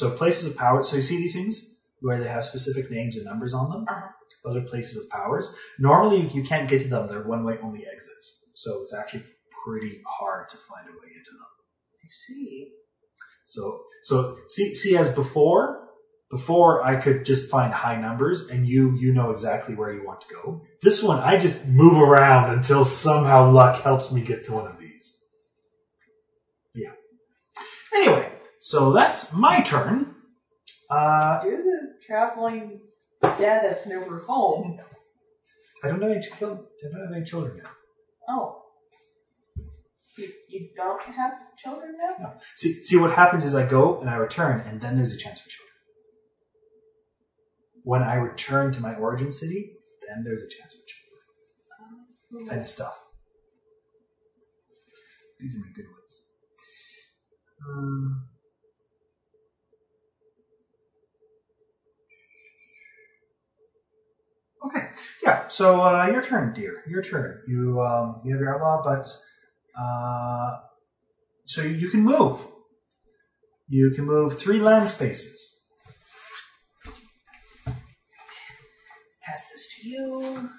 So 0.00 0.10
places 0.10 0.50
of 0.50 0.56
power. 0.56 0.82
So 0.82 0.96
you 0.96 1.02
see 1.02 1.18
these 1.18 1.34
things 1.34 1.78
where 2.00 2.18
they 2.18 2.28
have 2.28 2.42
specific 2.42 2.90
names 2.90 3.16
and 3.16 3.26
numbers 3.26 3.52
on 3.52 3.70
them. 3.70 3.84
Uh-huh. 3.86 4.08
Those 4.44 4.56
are 4.56 4.62
places 4.62 5.04
of 5.04 5.10
powers. 5.10 5.54
Normally, 5.78 6.26
you, 6.32 6.42
can't 6.42 6.68
get 6.68 6.80
to 6.82 6.88
them. 6.88 7.06
They're 7.06 7.22
one-way 7.22 7.58
only 7.62 7.84
exits. 7.86 8.46
So 8.54 8.80
it's 8.82 8.94
actually 8.94 9.24
pretty 9.64 10.00
hard 10.06 10.48
to 10.48 10.56
find 10.56 10.88
a 10.88 10.92
way 10.92 11.12
into 11.14 11.30
them. 11.32 11.46
I 12.02 12.08
see. 12.08 12.72
So, 13.44 13.82
so 14.02 14.38
see, 14.48 14.74
see, 14.74 14.96
as 14.96 15.14
before, 15.14 15.89
before 16.30 16.84
I 16.84 16.96
could 16.96 17.24
just 17.24 17.50
find 17.50 17.74
high 17.74 18.00
numbers, 18.00 18.48
and 18.48 18.66
you, 18.66 18.96
you 18.96 19.12
know 19.12 19.30
exactly 19.30 19.74
where 19.74 19.92
you 19.92 20.06
want 20.06 20.20
to 20.22 20.34
go. 20.34 20.62
This 20.80 21.02
one, 21.02 21.18
I 21.18 21.36
just 21.36 21.68
move 21.68 22.00
around 22.00 22.54
until 22.54 22.84
somehow 22.84 23.50
luck 23.50 23.82
helps 23.82 24.12
me 24.12 24.20
get 24.20 24.44
to 24.44 24.52
one 24.52 24.66
of 24.68 24.78
these. 24.78 25.24
Yeah. 26.72 26.92
Anyway, 27.92 28.32
so 28.60 28.92
that's 28.92 29.34
my 29.34 29.60
turn. 29.62 30.14
Uh, 30.88 31.40
You're 31.44 31.62
the 31.62 31.94
traveling 32.00 32.80
dad 33.22 33.64
that's 33.64 33.86
never 33.86 34.20
home. 34.20 34.78
I 35.82 35.88
don't 35.88 36.00
have 36.00 36.10
any 36.10 36.20
children. 36.20 36.60
I 36.84 36.92
don't 36.92 37.06
have 37.06 37.16
any 37.16 37.24
children 37.24 37.56
yet. 37.56 37.66
Oh. 38.28 38.62
You, 40.16 40.28
you 40.48 40.68
don't 40.76 41.02
have 41.02 41.32
children 41.56 41.96
now? 41.98 42.16
No. 42.24 42.32
See, 42.56 42.84
see, 42.84 42.98
what 42.98 43.12
happens 43.12 43.44
is 43.44 43.54
I 43.54 43.68
go 43.68 44.00
and 44.00 44.10
I 44.10 44.16
return, 44.16 44.60
and 44.60 44.80
then 44.80 44.96
there's 44.96 45.12
a 45.12 45.16
chance 45.16 45.40
for 45.40 45.48
children. 45.48 45.69
When 47.84 48.02
I 48.02 48.14
return 48.14 48.72
to 48.72 48.80
my 48.80 48.94
origin 48.94 49.32
city, 49.32 49.72
then 50.06 50.24
there's 50.24 50.42
a 50.42 50.48
chance 50.48 50.74
for 50.74 50.82
children. 50.86 52.56
and 52.56 52.64
stuff. 52.66 53.06
These 55.40 55.56
are 55.56 55.60
my 55.60 55.72
good 55.74 55.86
ones. 55.86 56.26
Um, 57.66 58.28
okay, 64.66 64.88
yeah. 65.22 65.48
So 65.48 65.82
uh, 65.82 66.06
your 66.06 66.22
turn, 66.22 66.52
dear. 66.52 66.82
Your 66.88 67.02
turn. 67.02 67.42
You 67.48 67.80
um, 67.80 68.20
you 68.24 68.32
have 68.32 68.40
your 68.40 68.54
outlaw, 68.54 68.82
but 68.84 69.06
uh, 69.80 70.58
so 71.46 71.62
you 71.62 71.88
can 71.90 72.02
move. 72.02 72.46
You 73.68 73.90
can 73.90 74.04
move 74.04 74.38
three 74.38 74.60
land 74.60 74.90
spaces. 74.90 75.59
Pass 79.30 79.52
this 79.52 79.74
to 79.76 79.88
you. 79.88 80.50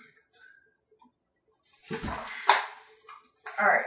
Alright. 3.60 3.86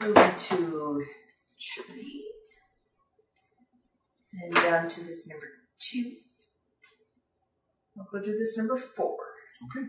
Moving 0.00 0.32
to 0.38 1.02
tree. 1.58 2.24
Then 4.32 4.62
down 4.62 4.88
to 4.88 5.00
this 5.02 5.26
number 5.26 5.46
two. 5.80 6.12
I'll 7.98 8.06
go 8.12 8.24
to 8.24 8.32
this 8.38 8.56
number 8.56 8.76
four. 8.76 9.16
Okay. 9.64 9.88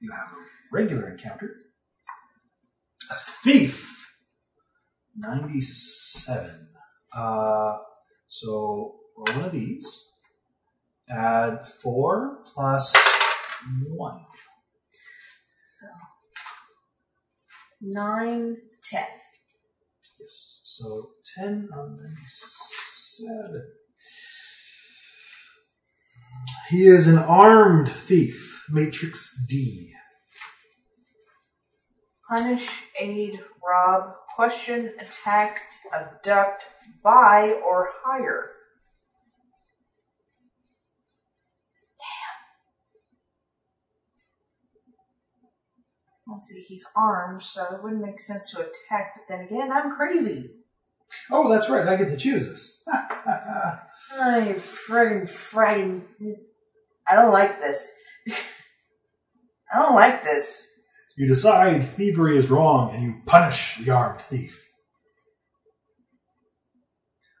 You 0.00 0.12
have 0.12 0.28
a 0.28 0.46
regular 0.72 1.10
encounter. 1.10 1.56
A 3.10 3.14
thief. 3.42 4.16
97. 5.14 6.68
Uh, 7.14 7.76
so 8.28 8.94
roll 9.14 9.36
one 9.36 9.44
of 9.44 9.52
these. 9.52 10.09
Add 11.12 11.66
4 11.66 12.38
plus 12.46 12.94
1. 13.88 14.20
So 15.80 15.86
nine, 17.80 18.56
ten. 18.82 19.04
Yes. 20.20 20.60
So 20.64 21.10
10 21.36 21.68
on 21.76 21.98
97. 22.02 23.62
He 26.68 26.86
is 26.86 27.08
an 27.08 27.18
armed 27.18 27.88
thief. 27.88 28.48
Matrix 28.72 29.44
D. 29.48 29.92
Punish, 32.28 32.84
aid, 32.98 33.40
rob, 33.66 34.12
question, 34.36 34.92
attack, 35.00 35.60
abduct, 35.92 36.64
buy, 37.02 37.60
or 37.66 37.88
hire. 38.04 38.52
Damn. 41.98 42.36
Let's 46.30 46.46
see, 46.46 46.62
he's 46.62 46.86
armed, 46.96 47.42
so 47.42 47.74
it 47.74 47.82
wouldn't 47.82 48.04
make 48.04 48.20
sense 48.20 48.52
to 48.52 48.60
attack, 48.60 49.14
but 49.16 49.24
then 49.28 49.46
again, 49.46 49.72
I'm 49.72 49.90
crazy. 49.96 50.50
Oh, 51.30 51.48
that's 51.48 51.68
right. 51.68 51.88
I 51.88 51.96
get 51.96 52.08
to 52.08 52.16
choose 52.16 52.48
this. 52.48 52.84
I 52.86 54.54
friggin' 54.54 55.22
friggin' 55.22 56.02
I 57.08 57.14
don't 57.16 57.32
like 57.32 57.60
this. 57.60 57.90
I 59.72 59.82
don't 59.82 59.96
like 59.96 60.22
this. 60.22 60.70
You 61.16 61.26
decide 61.26 61.84
thievery 61.84 62.38
is 62.38 62.48
wrong 62.48 62.94
and 62.94 63.02
you 63.02 63.22
punish 63.26 63.78
the 63.78 63.90
armed 63.90 64.20
thief. 64.20 64.68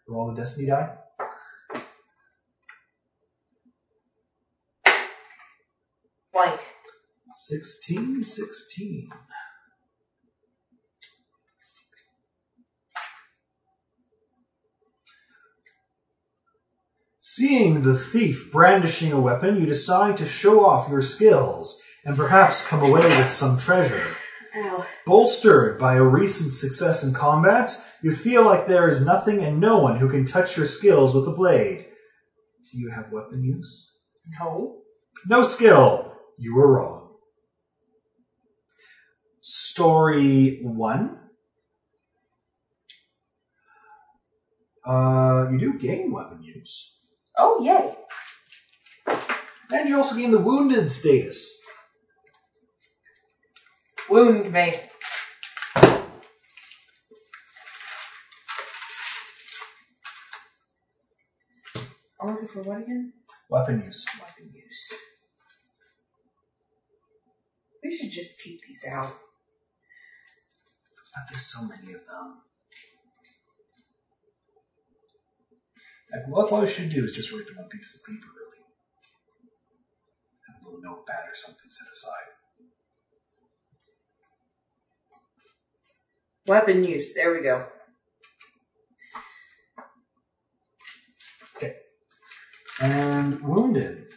Roll 0.08 0.34
the 0.34 0.40
destiny 0.40 0.66
die. 0.66 0.96
Blank. 6.32 6.60
16, 7.50 8.22
16. 8.22 9.08
Seeing 17.18 17.82
the 17.82 17.98
thief 17.98 18.52
brandishing 18.52 19.10
a 19.10 19.20
weapon, 19.20 19.56
you 19.56 19.66
decide 19.66 20.16
to 20.18 20.26
show 20.26 20.64
off 20.64 20.88
your 20.88 21.02
skills 21.02 21.82
and 22.04 22.16
perhaps 22.16 22.64
come 22.64 22.84
away 22.84 23.02
with 23.02 23.32
some 23.32 23.58
treasure. 23.58 24.14
Ow. 24.54 24.86
Bolstered 25.04 25.76
by 25.76 25.96
a 25.96 26.04
recent 26.04 26.52
success 26.52 27.02
in 27.02 27.12
combat, 27.12 27.76
you 28.00 28.14
feel 28.14 28.44
like 28.44 28.68
there 28.68 28.86
is 28.86 29.04
nothing 29.04 29.42
and 29.42 29.58
no 29.58 29.78
one 29.78 29.96
who 29.96 30.08
can 30.08 30.24
touch 30.24 30.56
your 30.56 30.66
skills 30.66 31.16
with 31.16 31.26
a 31.26 31.32
blade. 31.32 31.84
Do 32.70 32.78
you 32.78 32.90
have 32.90 33.10
weapon 33.10 33.42
use? 33.42 33.98
No. 34.40 34.82
No 35.28 35.42
skill. 35.42 36.14
You 36.38 36.54
were 36.54 36.76
wrong. 36.76 36.99
Story 39.70 40.58
one. 40.64 41.16
Uh, 44.84 45.46
you 45.52 45.60
do 45.60 45.78
gain 45.78 46.10
weapon 46.10 46.42
use. 46.42 46.98
Oh, 47.38 47.62
yay. 47.62 47.94
And 49.70 49.88
you 49.88 49.96
also 49.96 50.16
gain 50.16 50.32
the 50.32 50.40
wounded 50.40 50.90
status. 50.90 51.62
Wound 54.08 54.52
me. 54.52 54.74
I'm 62.20 62.30
looking 62.32 62.48
for 62.48 62.62
what 62.62 62.78
again? 62.78 63.12
Weapon 63.48 63.84
use. 63.86 64.04
Weapon 64.18 64.50
use. 64.52 64.92
We 67.84 67.96
should 67.96 68.10
just 68.10 68.42
keep 68.42 68.62
these 68.66 68.84
out. 68.92 69.14
There's 71.30 71.42
so 71.42 71.66
many 71.66 71.92
of 71.92 72.06
them. 72.06 72.42
Like, 76.12 76.28
what 76.28 76.50
what 76.50 76.62
we 76.62 76.68
should 76.68 76.90
do 76.90 77.04
is 77.04 77.12
just 77.12 77.32
write 77.32 77.46
them 77.46 77.58
on 77.58 77.64
a 77.64 77.68
piece 77.68 77.96
of 77.96 78.04
paper, 78.04 78.26
really. 78.34 78.64
Have 80.48 80.62
a 80.62 80.64
little 80.64 80.80
notepad 80.80 81.28
or 81.28 81.34
something 81.34 81.68
set 81.68 81.88
aside. 81.92 82.30
Weapon 86.46 86.84
use. 86.84 87.14
There 87.14 87.32
we 87.32 87.42
go. 87.42 87.66
Okay. 91.56 91.74
And 92.80 93.40
wounded. 93.40 94.08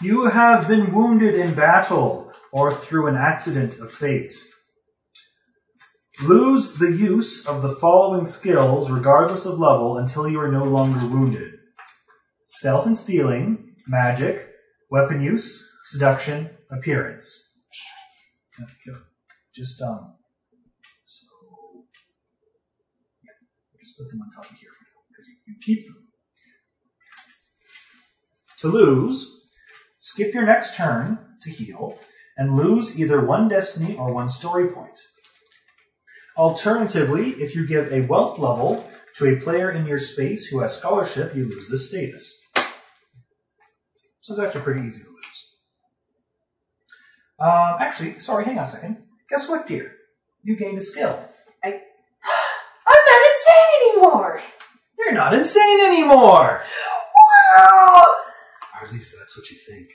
You 0.00 0.26
have 0.26 0.66
been 0.68 0.92
wounded 0.92 1.34
in 1.34 1.54
battle 1.54 2.32
or 2.52 2.72
through 2.72 3.08
an 3.08 3.16
accident 3.16 3.78
of 3.80 3.92
fate. 3.92 4.32
Lose 6.22 6.78
the 6.78 6.92
use 6.92 7.46
of 7.46 7.62
the 7.62 7.68
following 7.68 8.24
skills, 8.24 8.90
regardless 8.90 9.46
of 9.46 9.58
level, 9.58 9.98
until 9.98 10.28
you 10.28 10.40
are 10.40 10.50
no 10.50 10.62
longer 10.62 11.04
wounded 11.06 11.54
stealth 12.46 12.86
and 12.86 12.96
stealing, 12.96 13.74
magic, 13.86 14.48
weapon 14.90 15.20
use, 15.20 15.68
seduction, 15.84 16.48
appearance. 16.70 17.58
Damn 18.56 18.68
it. 18.68 19.02
Just, 19.52 19.82
um, 19.82 20.14
so, 21.04 21.26
yeah, 23.24 23.32
just 23.78 23.98
put 23.98 24.08
them 24.08 24.20
on 24.22 24.30
top 24.30 24.50
of 24.50 24.56
here 24.56 24.70
for 24.70 24.84
now, 24.84 25.02
because 25.08 25.26
you, 25.26 25.34
you 25.46 25.54
keep 25.60 25.84
them. 25.84 26.08
To 28.60 28.68
lose, 28.68 29.48
skip 29.98 30.32
your 30.32 30.44
next 30.44 30.76
turn 30.76 31.18
to 31.40 31.50
heal, 31.50 31.98
and 32.36 32.56
lose 32.56 32.98
either 33.00 33.24
one 33.24 33.48
destiny 33.48 33.96
or 33.96 34.12
one 34.12 34.28
story 34.28 34.68
point. 34.68 34.98
Alternatively, 36.36 37.30
if 37.30 37.54
you 37.54 37.66
give 37.66 37.92
a 37.92 38.06
wealth 38.06 38.38
level 38.38 38.88
to 39.16 39.26
a 39.26 39.36
player 39.40 39.70
in 39.70 39.86
your 39.86 39.98
space 39.98 40.46
who 40.46 40.60
has 40.60 40.76
scholarship, 40.76 41.34
you 41.34 41.48
lose 41.48 41.70
this 41.70 41.88
status. 41.88 42.40
So 44.20 44.34
it's 44.34 44.40
actually 44.40 44.62
pretty 44.62 44.84
easy 44.84 45.04
to 45.04 45.10
lose. 45.10 45.54
Um, 47.38 47.76
actually, 47.78 48.18
sorry, 48.18 48.44
hang 48.44 48.58
on 48.58 48.64
a 48.64 48.66
second. 48.66 49.04
Guess 49.28 49.48
what, 49.48 49.66
dear? 49.66 49.94
You 50.42 50.56
gained 50.56 50.78
a 50.78 50.80
skill. 50.80 51.18
I... 51.62 51.68
I'm 52.86 53.02
not 53.10 53.22
insane 53.30 53.90
anymore. 53.90 54.40
You're 54.98 55.12
not 55.12 55.34
insane 55.34 55.80
anymore! 55.80 56.62
Wow! 57.56 58.04
Or 58.74 58.86
at 58.86 58.92
least 58.92 59.14
that's 59.18 59.36
what 59.36 59.50
you 59.50 59.56
think. 59.56 59.88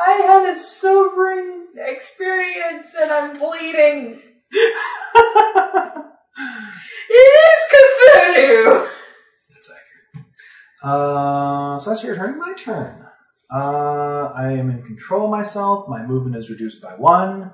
I 0.00 0.12
had 0.12 0.48
a 0.48 0.54
sobering 0.54 1.66
experience 1.76 2.94
and 2.94 3.10
I'm 3.10 3.38
bleeding. 3.38 4.20
Cthulhu! 8.16 8.88
That's 9.50 9.70
accurate. 9.70 10.26
Uh, 10.82 11.78
so 11.78 11.90
that's 11.90 12.02
your 12.04 12.14
turn. 12.14 12.38
My 12.38 12.54
turn. 12.54 13.06
Uh, 13.52 14.32
I 14.34 14.52
am 14.52 14.70
in 14.70 14.82
control 14.82 15.26
of 15.26 15.30
myself. 15.30 15.88
My 15.88 16.04
movement 16.04 16.36
is 16.36 16.50
reduced 16.50 16.82
by 16.82 16.94
one. 16.94 17.52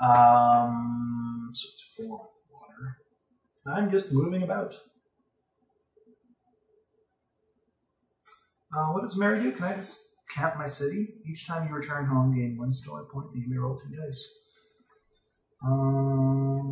Um, 0.00 1.50
so 1.52 1.68
it's 1.72 1.94
four 1.96 2.28
water. 2.50 2.98
I'm 3.66 3.90
just 3.90 4.12
moving 4.12 4.42
about. 4.42 4.74
Uh, 8.76 8.92
what 8.92 9.02
does 9.02 9.16
Mary 9.16 9.42
do? 9.42 9.50
Can 9.50 9.64
I 9.64 9.74
just 9.74 10.00
count 10.32 10.56
my 10.56 10.68
city? 10.68 11.14
Each 11.28 11.46
time 11.46 11.68
you 11.68 11.74
return 11.74 12.06
home, 12.06 12.36
gain 12.36 12.56
one 12.56 12.72
story 12.72 13.04
point, 13.12 13.26
and 13.34 13.42
you 13.42 13.50
may 13.50 13.58
roll 13.58 13.76
two 13.76 13.88
dice. 13.96 14.32
Um, 15.66 16.70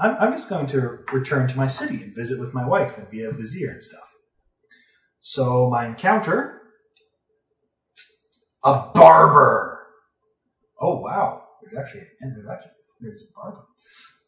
I'm, 0.00 0.16
I'm 0.18 0.32
just 0.32 0.48
going 0.48 0.66
to 0.68 1.00
return 1.12 1.46
to 1.48 1.56
my 1.56 1.66
city 1.66 2.02
and 2.02 2.14
visit 2.14 2.40
with 2.40 2.54
my 2.54 2.66
wife 2.66 2.96
and 2.96 3.08
be 3.10 3.22
a 3.24 3.30
vizier 3.30 3.70
and 3.70 3.82
stuff. 3.82 4.16
So 5.20 5.68
my 5.68 5.86
encounter, 5.86 6.62
a 8.64 8.88
barber. 8.94 9.86
Oh 10.80 10.98
wow, 10.98 11.42
there's 11.62 11.76
actually 11.76 12.06
there's 12.20 12.48
actually 12.50 12.72
there's 13.00 13.24
a 13.24 13.32
barber. 13.38 13.66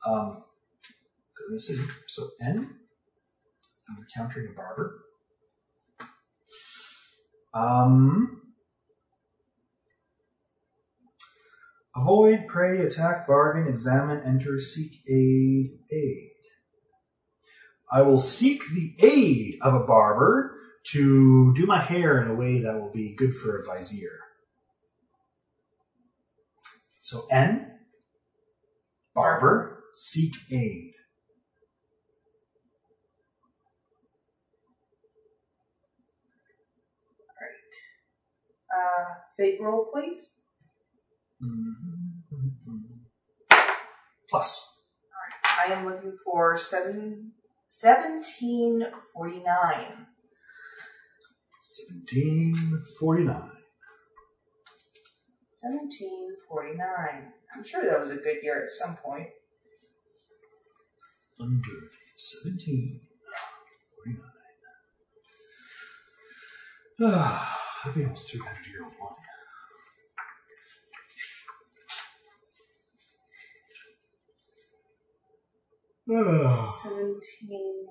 Um, 0.07 0.45
to 1.37 1.55
the 1.55 1.61
city. 1.61 1.83
So 2.09 2.29
N, 2.43 2.77
I'm 3.89 3.97
encountering 3.99 4.49
a 4.53 4.55
barber. 4.55 4.99
Um, 7.55 8.42
Avoid, 11.95 12.47
pray, 12.49 12.81
attack, 12.81 13.27
bargain, 13.27 13.69
examine, 13.69 14.23
enter, 14.25 14.59
seek 14.59 15.07
aid, 15.09 15.79
aid. 15.93 16.31
I 17.91 18.01
will 18.01 18.19
seek 18.19 18.63
the 18.73 18.95
aid 19.07 19.59
of 19.61 19.75
a 19.75 19.85
barber 19.85 20.57
to 20.85 21.55
do 21.55 21.67
my 21.67 21.81
hair 21.81 22.23
in 22.23 22.31
a 22.31 22.35
way 22.35 22.61
that 22.61 22.81
will 22.81 22.91
be 22.91 23.15
good 23.15 23.35
for 23.35 23.59
a 23.59 23.77
vizier. 23.77 24.19
So 27.03 27.27
N, 27.31 27.79
barber, 29.15 29.85
seek 29.93 30.33
aid. 30.51 30.95
Uh, 38.75 39.05
fate 39.37 39.59
roll, 39.61 39.91
please. 39.93 40.42
Plus. 44.31 44.81
All 45.13 45.21
right. 45.21 45.35
I 45.69 45.73
am 45.73 45.85
looking 45.87 46.17
for 46.25 46.57
seven, 46.57 47.33
1749. 47.69 50.07
1749. 51.63 53.63
1749. 55.63 57.33
I'm 57.55 57.65
sure 57.65 57.85
that 57.85 58.01
was 58.01 58.11
a 58.11 58.17
good 58.17 58.43
year 58.43 58.65
at 58.65 58.71
some 58.71 58.97
point. 58.97 59.29
Under 61.41 61.91
1749. 62.17 64.21
Ah, 67.05 67.59
that'd 67.85 67.99
be 67.99 68.05
almost 68.05 68.31
300 68.31 68.67
17. 76.09 77.87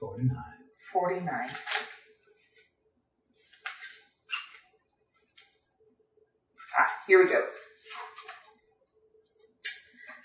49. 0.00 0.36
49. 0.92 1.50
Ah, 6.78 6.96
here 7.06 7.22
we 7.22 7.28
go. 7.28 7.42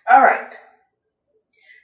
All 0.09 0.21
right. 0.21 0.53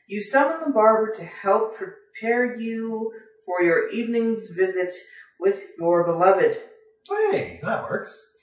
You 0.07 0.21
summon 0.21 0.59
the 0.65 0.73
barber 0.73 1.11
to 1.13 1.23
help 1.25 1.75
prepare 1.75 2.55
you 2.55 3.11
for 3.45 3.61
your 3.61 3.89
evening's 3.89 4.47
visit 4.51 4.93
with 5.39 5.63
your 5.77 6.05
beloved. 6.05 6.57
Hey, 7.07 7.59
that 7.63 7.83
works. 7.83 8.33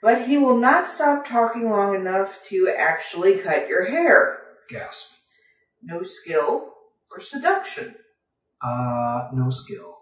But 0.00 0.26
he 0.26 0.38
will 0.38 0.56
not 0.56 0.84
stop 0.84 1.26
talking 1.26 1.70
long 1.70 1.94
enough 1.94 2.42
to 2.48 2.72
actually 2.76 3.38
cut 3.38 3.68
your 3.68 3.84
hair. 3.86 4.38
Gasp. 4.68 5.13
No 5.84 6.02
skill 6.02 6.72
or 7.12 7.20
seduction. 7.20 7.94
Uh, 8.62 9.28
no 9.34 9.50
skill. 9.50 9.98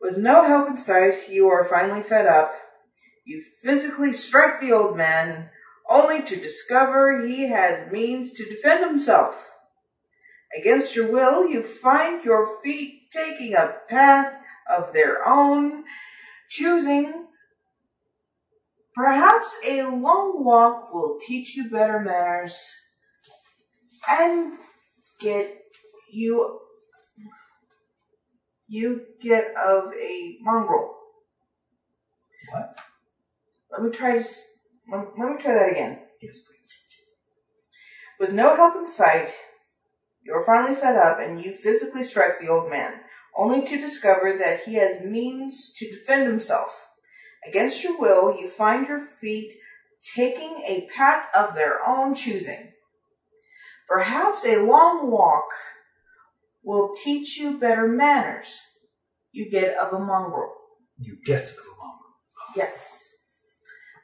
With 0.00 0.16
no 0.16 0.44
help 0.44 0.70
in 0.70 0.76
sight, 0.78 1.28
you 1.28 1.48
are 1.48 1.64
finally 1.64 2.02
fed 2.02 2.26
up. 2.26 2.54
You 3.26 3.42
physically 3.62 4.14
strike 4.14 4.60
the 4.60 4.72
old 4.72 4.96
man, 4.96 5.50
only 5.88 6.22
to 6.22 6.36
discover 6.36 7.26
he 7.26 7.48
has 7.48 7.92
means 7.92 8.32
to 8.34 8.44
defend 8.48 8.84
himself. 8.84 9.50
Against 10.58 10.96
your 10.96 11.12
will, 11.12 11.46
you 11.46 11.62
find 11.62 12.24
your 12.24 12.46
feet 12.62 13.10
taking 13.10 13.54
a 13.54 13.76
path 13.88 14.40
of 14.70 14.94
their 14.94 15.26
own, 15.28 15.84
choosing. 16.48 17.26
Perhaps 18.94 19.60
a 19.66 19.82
long 19.82 20.42
walk 20.42 20.94
will 20.94 21.18
teach 21.20 21.54
you 21.54 21.68
better 21.68 22.00
manners 22.00 22.72
and 24.10 24.58
get 25.20 25.62
you 26.10 26.60
you 28.66 29.02
get 29.20 29.54
of 29.56 29.92
a 29.94 30.38
mongrel. 30.40 30.96
What? 32.50 32.74
Let 33.70 33.82
me 33.82 33.90
try 33.90 34.18
to. 34.18 34.24
Let 34.90 35.18
let 35.18 35.28
me 35.30 35.38
try 35.38 35.54
that 35.54 35.70
again. 35.70 36.00
Yes, 36.20 36.40
please. 36.40 36.84
With 38.18 38.32
no 38.32 38.54
help 38.54 38.76
in 38.76 38.86
sight, 38.86 39.34
you 40.24 40.34
are 40.34 40.44
finally 40.44 40.74
fed 40.74 40.96
up 40.96 41.18
and 41.18 41.42
you 41.42 41.52
physically 41.52 42.02
strike 42.02 42.38
the 42.40 42.48
old 42.48 42.70
man, 42.70 43.00
only 43.36 43.66
to 43.66 43.78
discover 43.78 44.36
that 44.38 44.64
he 44.64 44.74
has 44.74 45.04
means 45.04 45.74
to 45.78 45.90
defend 45.90 46.26
himself. 46.28 46.86
Against 47.46 47.82
your 47.82 47.98
will, 47.98 48.38
you 48.40 48.48
find 48.48 48.86
your 48.86 49.00
feet 49.00 49.52
taking 50.14 50.62
a 50.66 50.88
path 50.94 51.26
of 51.36 51.54
their 51.54 51.86
own 51.86 52.14
choosing. 52.14 52.73
Perhaps 53.88 54.44
a 54.46 54.62
long 54.62 55.10
walk 55.10 55.46
will 56.62 56.94
teach 56.94 57.36
you 57.36 57.58
better 57.58 57.86
manners. 57.86 58.58
You 59.32 59.50
get 59.50 59.76
of 59.76 59.92
a 59.92 59.98
mongrel. 59.98 60.54
You 60.98 61.18
get 61.24 61.42
of 61.42 61.58
a 61.58 61.76
mongrel. 61.76 62.14
Yes. 62.56 63.02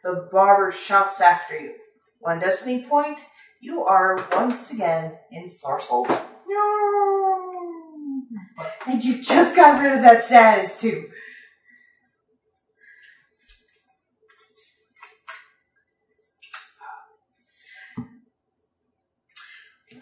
The 0.03 0.29
barber 0.33 0.71
shouts 0.71 1.21
after 1.21 1.59
you. 1.59 1.75
One 2.19 2.41
destiny 2.41 2.85
point, 2.85 3.21
you 3.61 3.85
are 3.85 4.17
once 4.33 4.73
again 4.73 5.17
ensorcelled. 5.35 6.09
No. 6.49 8.23
And 8.87 9.05
you 9.05 9.23
just 9.23 9.57
got 9.57 9.83
rid 9.83 9.93
of 9.93 10.03
that 10.03 10.23
status 10.25 10.77
too. 10.79 11.09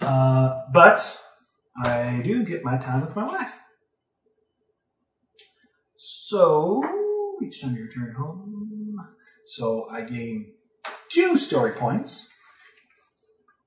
Uh, 0.01 0.63
but 0.73 1.21
I 1.83 2.21
do 2.25 2.45
get 2.45 2.65
my 2.65 2.79
time 2.79 3.01
with 3.01 3.15
my 3.17 3.25
wife. 3.27 3.59
So 5.97 6.83
each 7.43 7.61
time 7.61 7.77
you 7.77 7.85
return 7.85 8.15
home, 8.17 8.97
so 9.47 9.89
I 9.91 10.03
gain 10.03 10.53
two 11.11 11.37
story 11.37 11.73
points, 11.73 12.31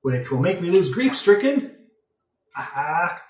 which 0.02 0.32
will 0.32 0.40
make 0.40 0.62
me 0.62 0.70
lose 0.70 0.94
grief 0.94 1.16
stricken. 1.16 1.76
Aha! 2.58 3.22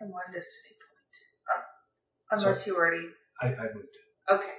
And 0.00 0.12
one 0.12 0.24
destiny 0.32 0.76
point. 2.30 2.42
Unless 2.42 2.66
you 2.66 2.76
already. 2.76 3.08
I, 3.40 3.46
I 3.48 3.72
moved 3.74 3.88
it. 3.94 4.32
Okay. 4.32 4.52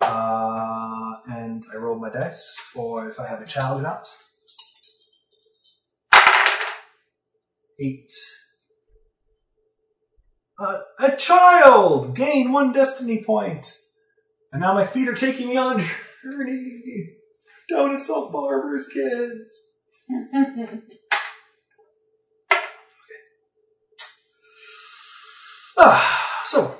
Uh, 0.00 1.16
and 1.28 1.64
I 1.72 1.76
roll 1.76 1.98
my 1.98 2.10
dice 2.10 2.56
for 2.58 3.08
if 3.08 3.20
I 3.20 3.26
have 3.26 3.42
a 3.42 3.46
child 3.46 3.80
or 3.80 3.82
not. 3.82 4.06
Eight. 7.78 8.12
Uh, 10.58 10.80
a 10.98 11.16
child! 11.16 12.14
Gain 12.14 12.52
one 12.52 12.72
destiny 12.72 13.24
point! 13.24 13.78
And 14.52 14.60
now 14.60 14.74
my 14.74 14.86
feet 14.86 15.08
are 15.08 15.14
taking 15.14 15.48
me 15.48 15.56
on 15.56 15.80
a 15.80 15.84
journey 16.22 17.16
down 17.70 17.92
to 17.92 17.98
Salt 17.98 18.32
Barbers, 18.32 18.88
kids. 18.88 19.78
Ah, 25.82 26.42
so, 26.44 26.74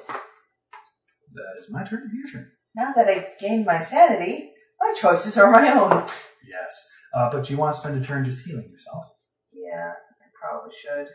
that 1.32 1.56
is 1.58 1.70
my 1.70 1.82
turn. 1.84 2.10
Your 2.12 2.28
turn. 2.30 2.52
Now 2.74 2.92
that 2.94 3.08
I've 3.08 3.38
gained 3.40 3.66
my 3.66 3.80
sanity, 3.80 4.52
my 4.80 4.94
choices 4.94 5.36
are 5.36 5.50
my 5.50 5.72
own. 5.72 6.06
Yes. 6.48 6.88
Uh, 7.14 7.28
but 7.30 7.50
you 7.50 7.56
want 7.56 7.74
to 7.74 7.80
spend 7.80 8.02
a 8.02 8.06
turn 8.06 8.24
just 8.24 8.46
healing 8.46 8.68
yourself. 8.70 9.04
Yeah, 9.52 9.92
I 9.92 10.26
probably 10.40 10.74
should. 10.76 11.08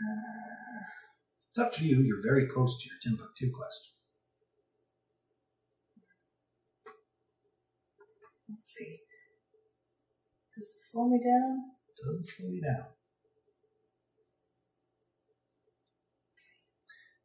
Uh, 0.00 0.84
It's 1.50 1.58
up 1.58 1.72
to 1.74 1.86
you. 1.86 2.00
You're 2.02 2.22
very 2.22 2.46
close 2.46 2.80
to 2.82 2.88
your 2.88 2.98
Timbuktu 3.02 3.50
quest. 3.52 3.94
let's 8.48 8.74
see. 8.76 8.98
Does 10.56 10.66
it 10.66 10.80
slow 10.90 11.08
me 11.08 11.18
down? 11.18 11.70
It 11.88 11.96
doesn't 12.04 12.26
slow 12.26 12.50
you 12.50 12.60
down. 12.60 12.86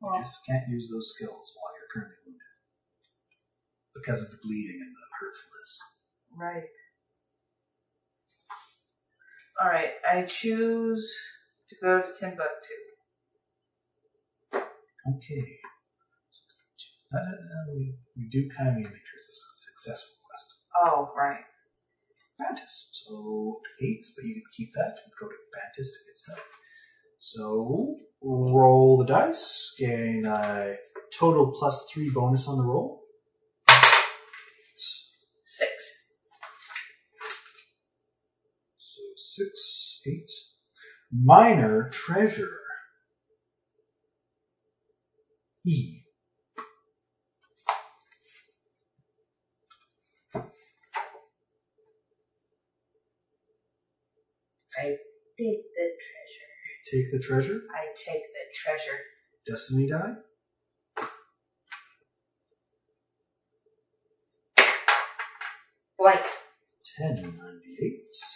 You 0.02 0.08
Well, 0.12 0.20
just 0.22 0.46
can't 0.48 0.70
use 0.70 0.90
those 0.92 1.14
skills 1.16 1.52
while 1.58 1.74
you're 1.76 1.85
because 3.96 4.22
of 4.22 4.32
the 4.32 4.38
bleeding 4.44 4.80
and 4.82 4.94
the 4.94 5.08
hurtfulness. 5.20 5.80
right. 6.38 6.76
All 9.62 9.70
right, 9.70 9.94
I 10.10 10.24
choose 10.24 11.10
to 11.70 11.76
go 11.82 12.02
to 12.02 12.08
Timbuktu. 12.20 12.74
Okay. 14.54 15.60
Uh, 17.14 17.72
we, 17.74 17.96
we 18.18 18.28
do 18.30 18.50
kind 18.58 18.70
of 18.70 18.76
need 18.76 18.84
to 18.84 18.90
make 18.90 19.06
sure 19.06 19.18
it's 19.18 19.30
a 19.30 19.38
successful 19.72 20.18
quest. 20.28 20.66
Oh, 20.84 21.14
right. 21.16 21.46
Bantis. 22.42 22.90
So 22.92 23.62
eight, 23.82 24.06
but 24.16 24.26
you 24.26 24.34
can 24.34 24.44
keep 24.56 24.74
that 24.74 25.00
and 25.04 25.14
go 25.20 25.28
to 25.28 25.36
Bantis 25.56 25.88
to 25.88 26.00
get 26.06 26.18
stuff. 26.18 26.44
So 27.18 28.00
roll 28.22 28.98
the 28.98 29.06
dice, 29.06 29.76
gain 29.80 30.26
a 30.26 30.76
total 31.18 31.52
plus 31.52 31.90
three 31.94 32.10
bonus 32.10 32.50
on 32.50 32.58
the 32.58 32.66
roll. 32.66 33.05
six, 39.36 40.02
eight. 40.08 40.32
Minor 41.12 41.90
treasure. 41.92 42.60
E. 45.66 46.02
I 54.78 54.98
take 55.38 55.64
the 55.76 55.92
treasure. 56.06 56.52
Take 56.92 57.12
the 57.12 57.20
treasure? 57.20 57.62
I 57.76 57.88
take 57.96 58.22
the 58.22 58.46
treasure. 58.54 59.00
Destiny 59.48 59.90
die? 59.90 60.14
Blank. 65.98 66.26
1098. 66.98 68.35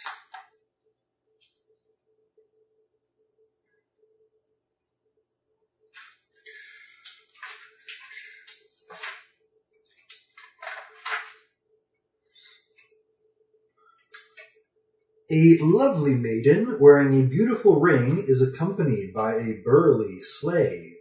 A 15.32 15.58
lovely 15.60 16.16
maiden 16.16 16.78
wearing 16.80 17.14
a 17.14 17.24
beautiful 17.24 17.78
ring 17.78 18.24
is 18.26 18.42
accompanied 18.42 19.14
by 19.14 19.36
a 19.36 19.60
burly 19.64 20.20
slave. 20.20 20.96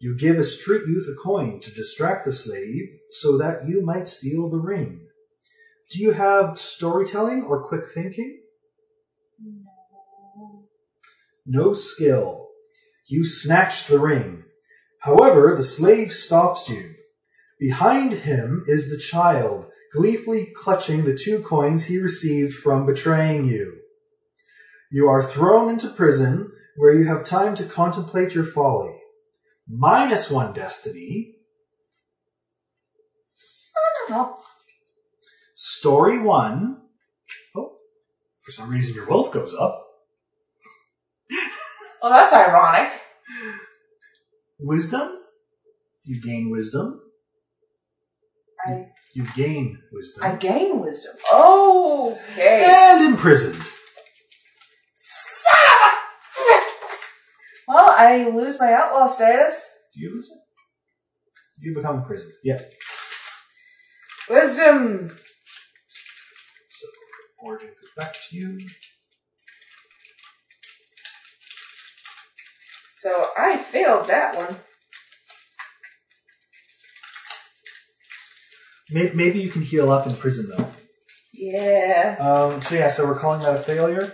You 0.00 0.16
give 0.16 0.36
a 0.36 0.42
street 0.42 0.82
youth 0.88 1.06
a 1.08 1.14
coin 1.14 1.60
to 1.60 1.72
distract 1.72 2.24
the 2.24 2.32
slave 2.32 2.88
so 3.12 3.38
that 3.38 3.68
you 3.68 3.80
might 3.80 4.08
steal 4.08 4.50
the 4.50 4.58
ring. 4.58 5.06
Do 5.92 6.00
you 6.00 6.10
have 6.10 6.58
storytelling 6.58 7.44
or 7.44 7.62
quick 7.68 7.86
thinking? 7.86 8.40
No 11.46 11.72
skill. 11.72 12.48
You 13.06 13.24
snatch 13.24 13.86
the 13.86 14.00
ring. 14.00 14.42
However, 14.98 15.54
the 15.56 15.62
slave 15.62 16.10
stops 16.12 16.68
you. 16.68 16.94
Behind 17.60 18.12
him 18.12 18.64
is 18.66 18.90
the 18.90 19.00
child, 19.00 19.66
gleefully 19.92 20.52
clutching 20.56 21.04
the 21.04 21.16
two 21.16 21.40
coins 21.40 21.86
he 21.86 21.98
received 21.98 22.54
from 22.54 22.86
betraying 22.86 23.44
you. 23.44 23.78
You 24.90 25.08
are 25.08 25.22
thrown 25.22 25.68
into 25.68 25.88
prison 25.88 26.50
where 26.76 26.94
you 26.94 27.06
have 27.06 27.24
time 27.24 27.54
to 27.56 27.64
contemplate 27.64 28.34
your 28.34 28.44
folly. 28.44 28.94
Minus 29.68 30.30
one 30.30 30.52
destiny. 30.52 31.36
Son 33.30 33.82
of 34.08 34.16
a. 34.16 34.34
Story 35.54 36.18
one. 36.18 36.78
Oh, 37.56 37.76
for 38.40 38.52
some 38.52 38.70
reason 38.70 38.94
your 38.94 39.08
wealth 39.08 39.32
goes 39.32 39.54
up. 39.54 39.86
Well, 42.02 42.10
that's 42.10 42.32
ironic. 42.32 42.90
Wisdom. 44.58 45.20
You 46.04 46.20
gain 46.20 46.50
wisdom. 46.50 47.00
I 48.66 48.86
You 49.14 49.26
gain 49.36 49.78
wisdom. 49.92 50.24
I 50.24 50.36
gain 50.36 50.80
wisdom. 50.80 51.14
Okay. 51.32 52.64
and 52.66 53.04
imprisoned. 53.04 53.62
Son 54.94 55.52
of 55.68 55.88
a. 55.88 56.62
Well, 57.68 57.94
I 57.96 58.28
lose 58.30 58.58
my 58.58 58.72
outlaw 58.72 59.06
status. 59.06 59.70
Do 59.94 60.00
you 60.00 60.14
lose 60.14 60.30
it? 60.30 60.38
You 61.62 61.74
become 61.74 61.98
imprisoned. 61.98 62.32
Yeah. 62.42 62.60
Wisdom. 64.30 65.10
So 66.68 66.86
origin 67.38 67.68
goes 67.68 67.90
back 67.98 68.14
to 68.30 68.36
you. 68.36 68.58
So 72.90 73.26
I 73.36 73.58
failed 73.58 74.06
that 74.06 74.36
one. 74.36 74.56
Maybe, 78.92 79.14
maybe 79.14 79.40
you 79.40 79.50
can 79.50 79.62
heal 79.62 79.90
up 79.90 80.06
in 80.06 80.14
prison 80.14 80.52
though. 80.56 80.66
Yeah. 81.32 82.16
Um, 82.20 82.60
so 82.60 82.74
yeah, 82.74 82.88
so 82.88 83.06
we're 83.06 83.18
calling 83.18 83.42
that 83.42 83.56
a 83.56 83.58
failure. 83.58 84.12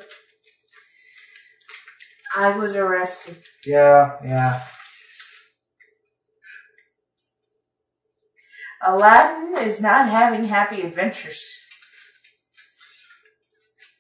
I 2.37 2.57
was 2.57 2.75
arrested. 2.75 3.37
Yeah, 3.67 4.17
yeah. 4.25 4.63
Aladdin 8.83 9.67
is 9.67 9.81
not 9.81 10.09
having 10.09 10.45
happy 10.45 10.83
adventures. 10.83 11.65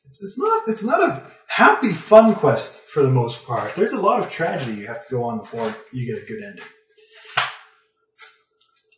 It's, 0.06 0.22
it's 0.22 0.38
not. 0.38 0.68
It's 0.68 0.84
not 0.84 1.00
a 1.00 1.22
happy, 1.48 1.92
fun 1.92 2.34
quest 2.34 2.84
for 2.84 3.02
the 3.02 3.10
most 3.10 3.44
part. 3.44 3.74
There's 3.74 3.92
a 3.92 4.00
lot 4.00 4.20
of 4.20 4.30
tragedy 4.30 4.80
you 4.80 4.86
have 4.86 5.06
to 5.06 5.14
go 5.14 5.24
on 5.24 5.38
before 5.38 5.74
you 5.92 6.06
get 6.06 6.22
a 6.22 6.26
good 6.26 6.44
ending. 6.44 6.64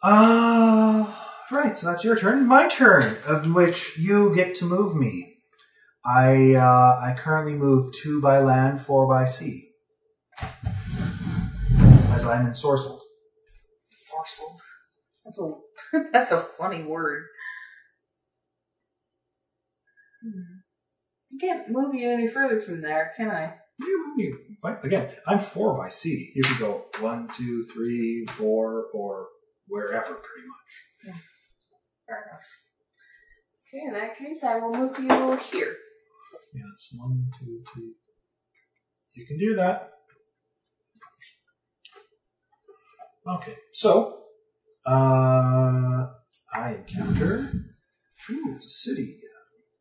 Uh, 0.02 1.19
right. 1.51 1.77
So 1.77 1.86
that's 1.86 2.05
your 2.05 2.16
turn. 2.16 2.47
My 2.47 2.68
turn, 2.68 3.16
of 3.27 3.52
which 3.52 3.98
you 3.98 4.35
get 4.35 4.55
to 4.56 4.64
move 4.64 4.94
me. 4.97 5.39
I 6.05 6.55
uh, 6.55 7.01
I 7.02 7.14
currently 7.18 7.55
move 7.55 7.93
two 7.94 8.20
by 8.22 8.39
land, 8.40 8.81
four 8.81 9.06
by 9.06 9.27
sea, 9.27 9.70
as 12.14 12.24
I'm 12.24 12.47
ensorcelled. 12.47 13.01
Sorcelled. 13.94 14.60
That's 15.24 15.39
a 15.40 15.52
that's 16.12 16.32
a 16.32 16.40
funny 16.40 16.82
word. 16.85 17.24
Hmm. 20.22 20.60
I 21.35 21.36
can't 21.47 21.70
move 21.70 21.94
you 21.94 22.10
any 22.10 22.28
further 22.28 22.60
from 22.60 22.81
there, 22.81 23.12
can 23.16 23.31
I? 23.31 23.55
You- 23.78 24.14
you- 24.16 24.39
what? 24.60 24.85
Again, 24.85 25.10
I'm 25.27 25.39
four 25.39 25.77
by 25.77 25.89
sea. 25.89 26.32
You 26.35 26.43
could 26.43 26.59
go 26.59 26.85
one, 27.01 27.28
two, 27.28 27.64
three, 27.64 28.27
four, 28.28 28.86
or 28.93 29.28
wherever, 29.68 30.14
pretty 30.14 30.47
much. 30.47 31.16
Fair 32.11 32.27
enough. 32.28 32.49
Okay, 33.69 33.82
in 33.87 33.93
that 33.93 34.19
case, 34.19 34.43
I 34.43 34.59
will 34.59 34.74
move 34.74 34.99
you 34.99 35.09
over 35.11 35.37
here. 35.37 35.77
It's 36.53 36.93
one, 36.99 37.31
two, 37.39 37.62
three. 37.73 37.93
You 39.15 39.27
can 39.27 39.39
do 39.39 39.55
that. 39.55 39.93
Okay, 43.28 43.55
so 43.73 44.24
uh, 44.85 46.09
I 46.53 46.74
encounter. 46.74 47.53
Ooh, 48.31 48.55
it's 48.57 48.66
a 48.66 48.70
city. 48.70 49.20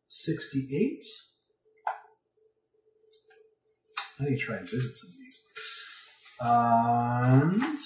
Sixty-eight. 0.06 1.02
I 4.20 4.24
need 4.24 4.38
to 4.38 4.44
try 4.44 4.56
and 4.58 4.70
visit 4.70 4.96
some 4.96 5.10
of 5.10 5.16
these. 5.18 5.48
And 6.40 7.78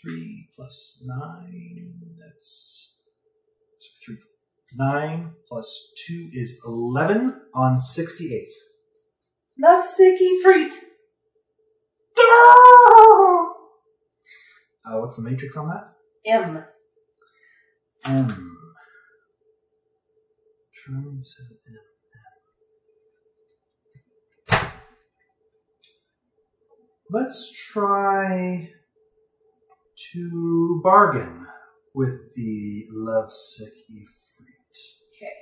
three 0.00 0.48
plus 0.54 1.02
nine. 1.06 1.94
That's 2.18 2.98
so 3.78 3.92
three. 4.04 4.16
Nine 4.76 5.32
plus 5.48 5.92
two 6.06 6.28
is 6.32 6.60
eleven 6.66 7.40
on 7.54 7.78
sixty-eight. 7.78 8.52
Lovesick 9.58 10.20
Ifrit. 10.20 10.72
Uh, 14.84 14.98
what's 15.00 15.16
the 15.16 15.22
matrix 15.28 15.56
on 15.56 15.68
that? 15.68 15.94
M. 16.26 16.64
M. 18.04 18.58
Trying 20.74 21.22
to 21.22 21.42
M. 21.66 21.78
M. 24.50 24.70
Let's 27.10 27.50
try 27.72 28.70
to 30.12 30.80
bargain 30.82 31.46
with 31.94 32.34
the 32.34 32.86
lovesick 32.90 33.72
Ifrit. 33.90 34.78
Okay. 35.16 35.32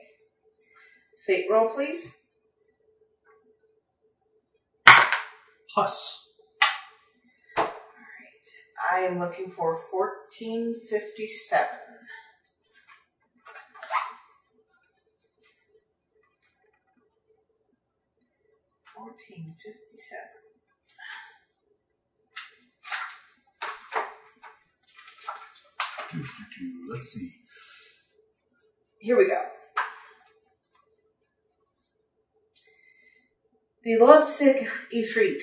Fate 1.27 1.47
roll, 1.51 1.69
please. 1.69 2.17
Plus, 5.73 6.33
Alright. 7.59 7.71
I 8.93 9.01
am 9.01 9.19
looking 9.19 9.51
for 9.51 9.77
1457. 9.91 11.69
Fourteen 18.95 19.55
fifty 19.63 19.99
let's 26.89 27.09
see. 27.09 27.33
Here 28.99 29.17
we 29.17 29.27
go. 29.27 29.43
The 33.83 33.99
lovesick 33.99 34.69
Ifrit 34.93 35.41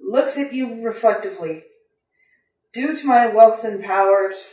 looks 0.00 0.38
at 0.38 0.52
you 0.52 0.84
reflectively. 0.84 1.64
Due 2.72 2.96
to 2.96 3.06
my 3.06 3.26
wealth 3.26 3.64
and 3.64 3.82
powers, 3.82 4.50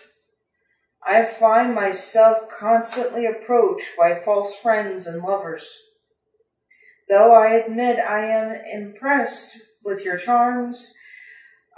I 1.05 1.25
find 1.25 1.75
myself 1.75 2.49
constantly 2.49 3.25
approached 3.25 3.89
by 3.97 4.19
false 4.19 4.55
friends 4.55 5.05
and 5.05 5.21
lovers. 5.21 5.77
Though 7.09 7.33
I 7.33 7.49
admit 7.49 7.99
I 7.99 8.25
am 8.25 8.55
impressed 8.65 9.57
with 9.83 10.05
your 10.05 10.17
charms, 10.17 10.95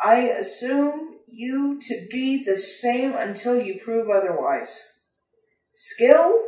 I 0.02 0.30
assume 0.30 1.15
you 1.36 1.80
to 1.82 2.08
be 2.10 2.44
the 2.44 2.58
same 2.58 3.14
until 3.14 3.62
you 3.62 3.80
prove 3.84 4.10
otherwise. 4.10 4.94
Skill, 5.74 6.42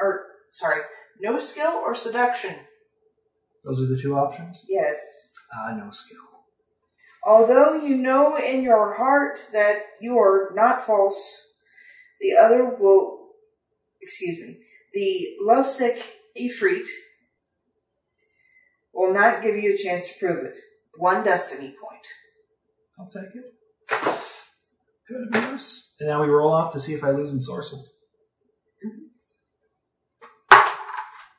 or 0.00 0.26
sorry, 0.52 0.82
no 1.20 1.38
skill 1.38 1.72
or 1.84 1.94
seduction. 1.94 2.54
Those 3.64 3.82
are 3.82 3.86
the 3.86 4.00
two 4.00 4.14
options. 4.16 4.64
Yes. 4.68 5.28
Ah, 5.52 5.74
no 5.76 5.90
skill. 5.90 6.20
Although 7.26 7.74
you 7.74 7.96
know 7.96 8.36
in 8.36 8.62
your 8.62 8.94
heart 8.94 9.40
that 9.52 9.82
you 10.00 10.18
are 10.18 10.52
not 10.54 10.86
false, 10.86 11.52
the 12.20 12.34
other 12.34 12.64
will, 12.64 13.30
excuse 14.00 14.38
me, 14.38 14.58
the 14.94 15.36
lovesick 15.40 16.00
Ifrit 16.38 16.86
will 18.94 19.12
not 19.12 19.42
give 19.42 19.56
you 19.56 19.74
a 19.74 19.76
chance 19.76 20.12
to 20.12 20.18
prove 20.18 20.44
it. 20.44 20.56
One 20.96 21.24
destiny 21.24 21.74
point. 21.80 22.06
I'll 22.98 23.08
take 23.08 23.34
it. 23.34 23.57
Good, 23.88 25.34
worse. 25.34 25.94
And 26.00 26.08
now 26.08 26.22
we 26.22 26.28
roll 26.28 26.52
off 26.52 26.72
to 26.74 26.80
see 26.80 26.94
if 26.94 27.02
I 27.02 27.10
lose 27.10 27.32
in 27.32 27.38
Sorcel. 27.38 27.84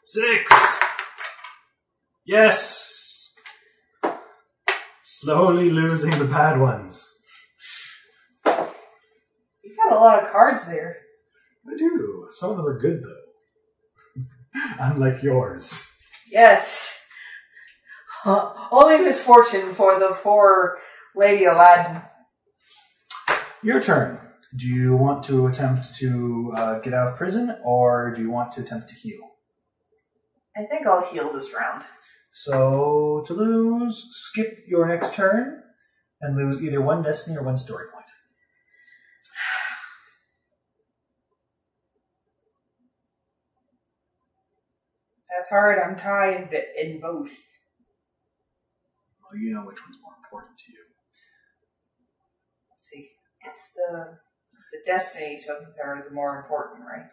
Six! 0.05 0.79
Yes! 2.25 3.35
Slowly 5.03 5.69
losing 5.69 6.17
the 6.17 6.25
bad 6.25 6.59
ones. 6.59 7.15
You've 8.45 9.77
got 9.77 9.91
a 9.91 9.95
lot 9.95 10.23
of 10.23 10.31
cards 10.31 10.67
there. 10.67 10.97
I 11.67 11.77
do. 11.77 12.25
Some 12.31 12.51
of 12.51 12.57
them 12.57 12.65
are 12.65 12.79
good, 12.79 13.03
though. 13.03 14.23
Unlike 14.79 15.21
yours. 15.21 15.95
Yes. 16.31 17.07
Only 18.25 19.03
misfortune 19.03 19.73
for 19.73 19.99
the 19.99 20.09
poor 20.09 20.79
Lady 21.15 21.45
Aladdin. 21.45 22.01
Your 23.61 23.81
turn. 23.81 24.17
Do 24.55 24.65
you 24.65 24.95
want 24.95 25.23
to 25.25 25.47
attempt 25.47 25.93
to 25.95 26.53
uh, 26.55 26.79
get 26.79 26.93
out 26.93 27.09
of 27.09 27.17
prison, 27.17 27.57
or 27.63 28.13
do 28.15 28.21
you 28.21 28.31
want 28.31 28.53
to 28.53 28.61
attempt 28.61 28.87
to 28.89 28.95
heal? 28.95 29.19
I 30.55 30.63
think 30.63 30.87
I'll 30.87 31.05
heal 31.05 31.33
this 31.33 31.53
round. 31.53 31.83
So, 32.31 33.21
to 33.27 33.33
lose, 33.33 34.07
skip 34.11 34.63
your 34.65 34.87
next 34.87 35.13
turn 35.13 35.61
and 36.21 36.37
lose 36.37 36.63
either 36.63 36.79
one 36.81 37.03
destiny 37.03 37.37
or 37.37 37.43
one 37.43 37.57
story 37.57 37.87
point. 37.91 38.05
That's 45.29 45.49
hard. 45.49 45.79
I'm 45.79 45.97
tied 45.97 46.55
in 46.77 47.01
both. 47.01 47.31
Well, 49.21 49.39
you 49.39 49.53
know 49.53 49.61
which 49.61 49.79
one's 49.85 50.01
more 50.01 50.13
important 50.23 50.57
to 50.59 50.71
you. 50.71 50.79
Let's 52.69 52.83
see. 52.89 53.09
It's 53.45 53.73
the 53.73 54.17
it's 54.53 54.71
the 54.71 54.79
destiny 54.85 55.39
tokens 55.45 55.77
that 55.77 55.85
are 55.85 56.03
the 56.03 56.13
more 56.13 56.37
important, 56.39 56.81
right? 56.85 57.05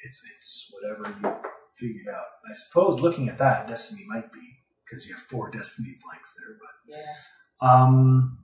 It's 0.00 0.22
it's 0.36 0.72
whatever 0.72 1.18
you 1.20 1.50
figured 1.76 2.14
out. 2.14 2.26
I 2.48 2.52
suppose 2.54 3.00
looking 3.00 3.28
at 3.28 3.38
that, 3.38 3.66
destiny 3.66 4.04
might 4.08 4.32
be 4.32 4.40
because 4.84 5.06
you 5.06 5.14
have 5.14 5.22
four 5.22 5.50
destiny 5.50 5.96
blanks 6.04 6.36
there. 6.38 6.56
but 6.60 6.96
Yeah. 6.96 7.14
Um, 7.62 8.38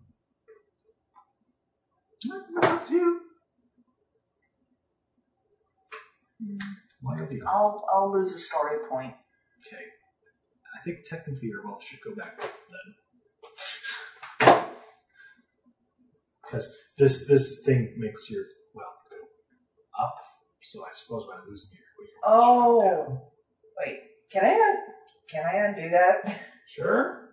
it's 2.23 2.31
up 2.73 2.87
to 2.87 2.95
you. 2.95 3.21
One 7.01 7.21
or 7.21 7.27
the. 7.27 7.43
I'll 7.47 7.85
I'll 7.93 8.13
lose 8.13 8.35
a 8.35 8.39
story 8.39 8.79
point. 8.89 9.15
Okay. 9.67 9.83
I 10.75 10.83
think 10.85 11.05
technically 11.05 11.49
your 11.49 11.65
wealth 11.65 11.85
should 11.85 12.01
go 12.01 12.15
back 12.15 12.39
then. 12.41 12.95
Because 16.47 16.77
this 16.98 17.27
this 17.28 17.62
thing 17.66 17.94
makes 17.98 18.31
your 18.31 18.44
wealth 18.74 18.94
go 19.10 19.16
up. 20.05 20.14
So 20.62 20.81
I 20.85 20.90
suppose 20.93 21.24
by 21.31 21.39
losing 21.48 21.77
your 21.78 22.06
your 22.06 22.20
wealth 22.39 22.85
down. 22.85 23.18
Oh, 23.18 23.32
wait. 23.85 24.01
Can 24.31 24.44
I 24.44 24.55
un- 24.55 24.85
can 25.28 25.44
I 25.44 25.56
undo 25.66 25.90
that? 25.90 26.40
Sure. 26.68 27.28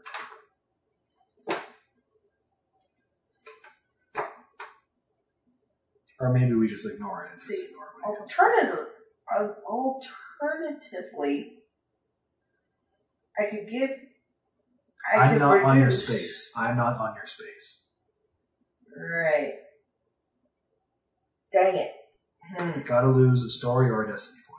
Or 6.19 6.31
maybe 6.31 6.53
we 6.53 6.68
just 6.68 6.85
ignore 6.85 7.26
it 7.26 7.31
and 7.31 7.40
just 7.40 7.49
See, 7.52 7.65
ignore 7.69 7.85
it. 7.85 7.90
when 8.06 8.14
it 8.14 8.18
comes. 8.19 8.31
Alternative, 8.31 8.85
uh, 9.35 9.48
alternatively, 9.69 11.53
I 13.40 13.45
could 13.49 13.68
give. 13.68 13.90
I 15.11 15.18
I'm 15.18 15.31
could 15.34 15.40
not 15.40 15.64
on 15.64 15.77
your 15.77 15.85
reduce- 15.88 16.06
space. 16.06 16.53
I'm 16.56 16.77
not 16.77 16.98
on 16.98 17.15
your 17.15 17.26
space. 17.26 17.82
Right. 18.95 19.53
Dang 21.52 21.76
it. 21.78 21.91
Hmm. 22.57 22.82
Gotta 22.82 23.07
lose 23.07 23.44
a 23.44 23.49
story 23.49 23.90
or 23.90 24.03
a 24.03 24.11
destiny 24.11 24.41
point. 24.48 24.53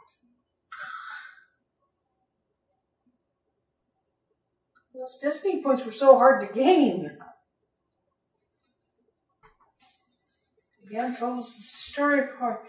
Those 4.95 5.19
destiny 5.21 5.63
points 5.63 5.85
were 5.85 5.93
so 5.93 6.17
hard 6.17 6.41
to 6.41 6.55
gain. 6.55 7.19
Again, 10.87 11.07
it's 11.07 11.23
almost 11.23 11.57
the 11.57 11.63
story 11.63 12.29
part. 12.39 12.65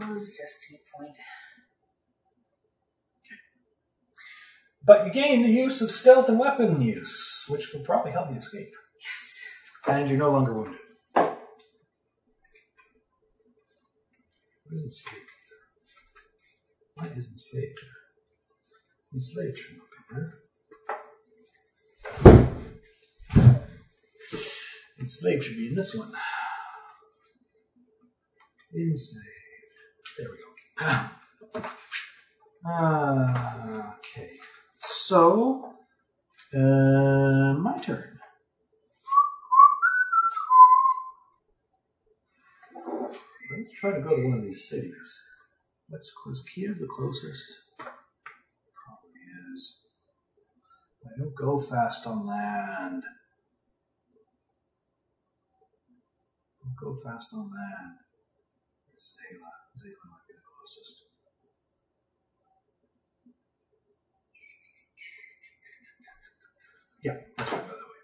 Lose 0.00 0.36
destiny 0.36 0.80
point. 0.96 1.16
But 4.86 5.06
you 5.06 5.12
gain 5.12 5.42
the 5.42 5.48
use 5.48 5.80
of 5.80 5.90
stealth 5.90 6.28
and 6.28 6.38
weapon 6.38 6.82
use, 6.82 7.44
which 7.48 7.72
will 7.72 7.80
probably 7.80 8.12
help 8.12 8.30
you 8.30 8.36
escape. 8.36 8.74
Yes. 9.00 9.46
And 9.86 10.08
you're 10.08 10.18
no 10.18 10.30
longer 10.30 10.52
wounded. 10.52 10.80
What 11.14 11.36
is 14.72 14.82
enslaved 14.82 15.28
there? 15.48 15.64
What 16.94 17.16
is 17.16 17.30
enslaved 17.32 17.78
there? 17.80 18.02
Enslaved 19.14 19.58
should 19.58 19.76
not 19.76 19.88
be 19.90 19.98
there. 20.10 20.30
Enslaved 24.98 25.44
should 25.44 25.56
be 25.56 25.68
in 25.68 25.74
this 25.76 25.94
one. 25.94 26.12
Enslaved. 28.74 29.43
There 30.18 30.28
we 30.30 30.36
go. 30.38 30.92
Ah, 32.66 33.94
okay. 33.98 34.30
So, 34.78 35.74
uh, 36.54 37.52
my 37.60 37.78
turn. 37.82 38.18
Let's 43.50 43.72
try 43.78 43.92
to 43.92 44.00
go 44.00 44.16
to 44.16 44.22
one 44.28 44.38
of 44.38 44.44
these 44.44 44.68
cities. 44.68 45.22
What's 45.88 46.10
close? 46.12 46.42
Kiev 46.42 46.78
the 46.80 46.86
closest? 46.86 47.64
Probably 47.78 49.20
is. 49.54 49.84
I 51.04 51.18
don't 51.18 51.34
go 51.36 51.60
fast 51.60 52.06
on 52.06 52.26
land. 52.26 53.04
I 56.62 56.64
don't 56.64 56.76
go 56.80 56.96
fast 56.96 57.34
on 57.34 57.50
land. 57.50 57.98
Zeila. 58.98 59.53
Might 59.76 60.26
be 60.28 60.34
the 60.34 60.42
closest. 60.48 61.10
Yeah, 67.02 67.16
let's 67.38 67.50
try 67.50 67.58
to 67.58 67.64
go 67.64 67.72
that 67.72 67.74
way. 67.74 68.02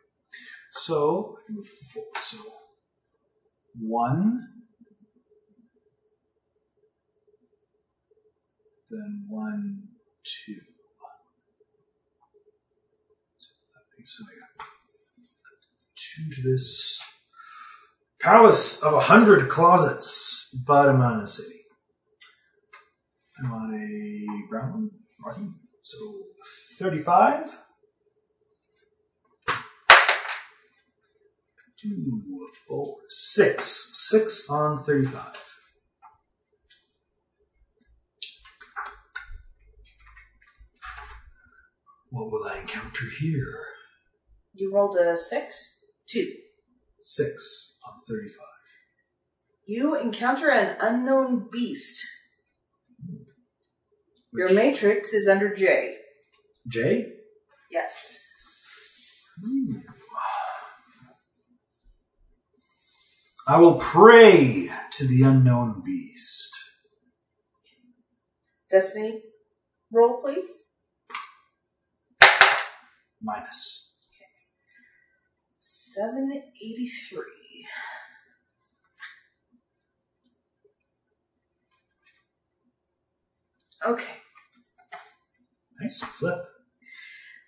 So. 0.74 1.36
So, 2.22 2.38
one, 3.80 4.40
then 8.88 9.26
one, 9.28 9.82
two. 10.22 10.60
So 14.04 14.24
I 14.24 14.38
got 14.38 14.68
two 15.96 16.30
to 16.30 16.42
this 16.48 17.00
palace 18.20 18.82
of 18.82 18.94
a 18.94 19.00
hundred 19.00 19.48
closets, 19.48 20.54
but 20.66 20.88
I'm 20.88 21.00
on 21.00 21.20
a 21.20 21.28
city. 21.28 21.59
I'm 23.42 23.52
on 23.52 23.74
a 23.74 24.48
brown 24.48 24.72
one, 24.72 24.90
Martin. 25.18 25.54
So 25.82 25.98
thirty-five. 26.78 27.56
Two, 31.80 32.22
four, 32.68 32.96
six. 33.08 33.92
Six 33.94 34.50
on 34.50 34.78
thirty-five. 34.78 35.50
What 42.10 42.30
will 42.30 42.44
I 42.44 42.58
encounter 42.60 43.06
here? 43.20 43.64
You 44.52 44.74
rolled 44.74 44.96
a 44.96 45.16
six? 45.16 45.78
Two. 46.08 46.32
Six 47.00 47.78
on 47.86 48.00
35. 48.06 48.36
You 49.64 49.96
encounter 49.96 50.50
an 50.50 50.76
unknown 50.80 51.48
beast. 51.50 52.04
Your 54.32 54.52
matrix 54.52 55.12
is 55.12 55.28
under 55.28 55.52
J. 55.54 55.96
J? 56.68 57.06
Yes. 57.70 58.24
Ooh. 59.46 59.82
I 63.48 63.58
will 63.58 63.76
pray 63.76 64.70
to 64.92 65.06
the 65.06 65.22
unknown 65.22 65.82
beast. 65.84 66.56
Destiny 68.70 69.22
roll, 69.90 70.22
please. 70.22 70.64
Minus. 73.20 73.94
Okay. 74.14 74.30
783. 75.58 77.39
Okay. 83.86 84.14
Nice 85.80 86.00
flip. 86.00 86.44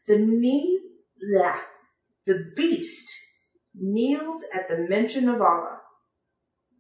The 0.07 0.19
knee, 0.19 0.81
the 2.27 2.53
beast 2.57 3.11
kneels 3.75 4.45
at 4.55 4.69
the 4.69 4.87
mention 4.89 5.29
of 5.29 5.41
Allah. 5.41 5.81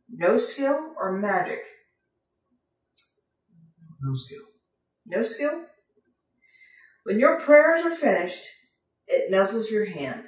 No 0.08 0.36
skill 0.36 0.94
or 0.98 1.12
magic. 1.12 1.64
No 4.02 4.14
skill. 4.14 4.42
No 5.06 5.22
skill? 5.22 5.64
When 7.04 7.18
your 7.18 7.38
prayers 7.40 7.84
are 7.84 7.94
finished, 7.94 8.42
it 9.06 9.32
nuzzles 9.32 9.70
your 9.70 9.86
hand. 9.86 10.24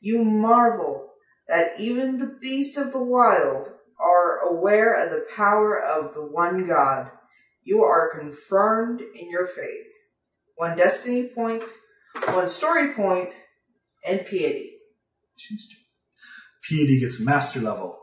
You 0.00 0.24
marvel 0.24 1.10
that 1.48 1.80
even 1.80 2.18
the 2.18 2.36
beasts 2.40 2.76
of 2.76 2.92
the 2.92 3.02
wild 3.02 3.72
are 3.98 4.38
aware 4.38 4.94
of 4.94 5.10
the 5.10 5.26
power 5.34 5.78
of 5.80 6.14
the 6.14 6.24
one 6.24 6.66
God. 6.66 7.10
You 7.64 7.82
are 7.82 8.18
confirmed 8.18 9.00
in 9.00 9.30
your 9.30 9.46
faith. 9.46 9.86
One 10.56 10.76
destiny 10.76 11.28
point, 11.28 11.62
one 12.28 12.48
story 12.48 12.94
point, 12.94 13.34
and 14.06 14.20
piety. 14.20 14.76
Piety 16.68 17.00
gets 17.00 17.20
master 17.20 17.60
level. 17.60 17.98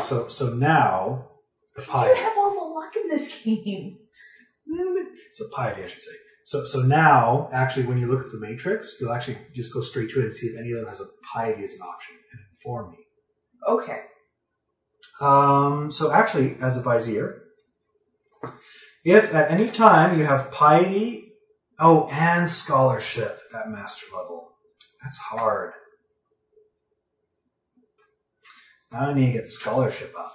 So 0.00 0.28
so 0.28 0.54
now 0.54 1.28
the 1.74 1.82
You 1.82 2.14
have 2.14 2.38
all 2.38 2.54
the 2.54 2.74
luck 2.74 2.96
in 2.96 3.08
this 3.08 3.42
game. 3.44 3.98
So 5.32 5.44
piety, 5.54 5.84
I 5.84 5.88
should 5.88 6.02
say. 6.02 6.14
So 6.44 6.64
so 6.64 6.80
now, 6.82 7.50
actually, 7.52 7.86
when 7.86 7.98
you 7.98 8.06
look 8.06 8.24
at 8.24 8.32
the 8.32 8.38
matrix, 8.38 8.98
you'll 9.00 9.12
actually 9.12 9.38
just 9.54 9.74
go 9.74 9.80
straight 9.80 10.10
to 10.10 10.20
it 10.20 10.24
and 10.24 10.32
see 10.32 10.46
if 10.46 10.58
any 10.58 10.70
of 10.70 10.78
them 10.78 10.86
has 10.86 11.00
a 11.00 11.06
piety 11.34 11.64
as 11.64 11.74
an 11.74 11.80
option 11.82 12.14
and 12.32 12.40
inform 12.52 12.92
me. 12.92 12.98
Okay. 13.68 14.02
Um, 15.20 15.90
so 15.90 16.12
actually, 16.12 16.56
as 16.60 16.76
a 16.76 16.82
vizier, 16.82 17.42
if 19.06 19.32
at 19.32 19.52
any 19.52 19.68
time 19.68 20.18
you 20.18 20.24
have 20.24 20.50
piety, 20.50 21.32
oh, 21.78 22.08
and 22.10 22.50
scholarship 22.50 23.38
at 23.54 23.70
master 23.70 24.06
level, 24.12 24.56
that's 25.00 25.16
hard. 25.18 25.74
Now 28.90 29.10
I 29.10 29.14
need 29.14 29.26
to 29.26 29.32
get 29.32 29.48
scholarship 29.48 30.12
up, 30.18 30.32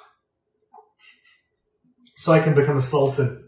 so 2.15 2.31
I 2.31 2.39
can 2.39 2.56
become 2.56 2.77
a 2.77 2.81
sultan. 2.81 3.43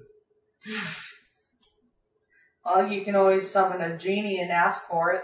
Well, 2.66 2.92
you 2.92 3.06
can 3.06 3.16
always 3.16 3.50
summon 3.50 3.80
a 3.80 3.98
genie 3.98 4.42
and 4.42 4.52
ask 4.52 4.90
for 4.90 5.14
it. 5.14 5.22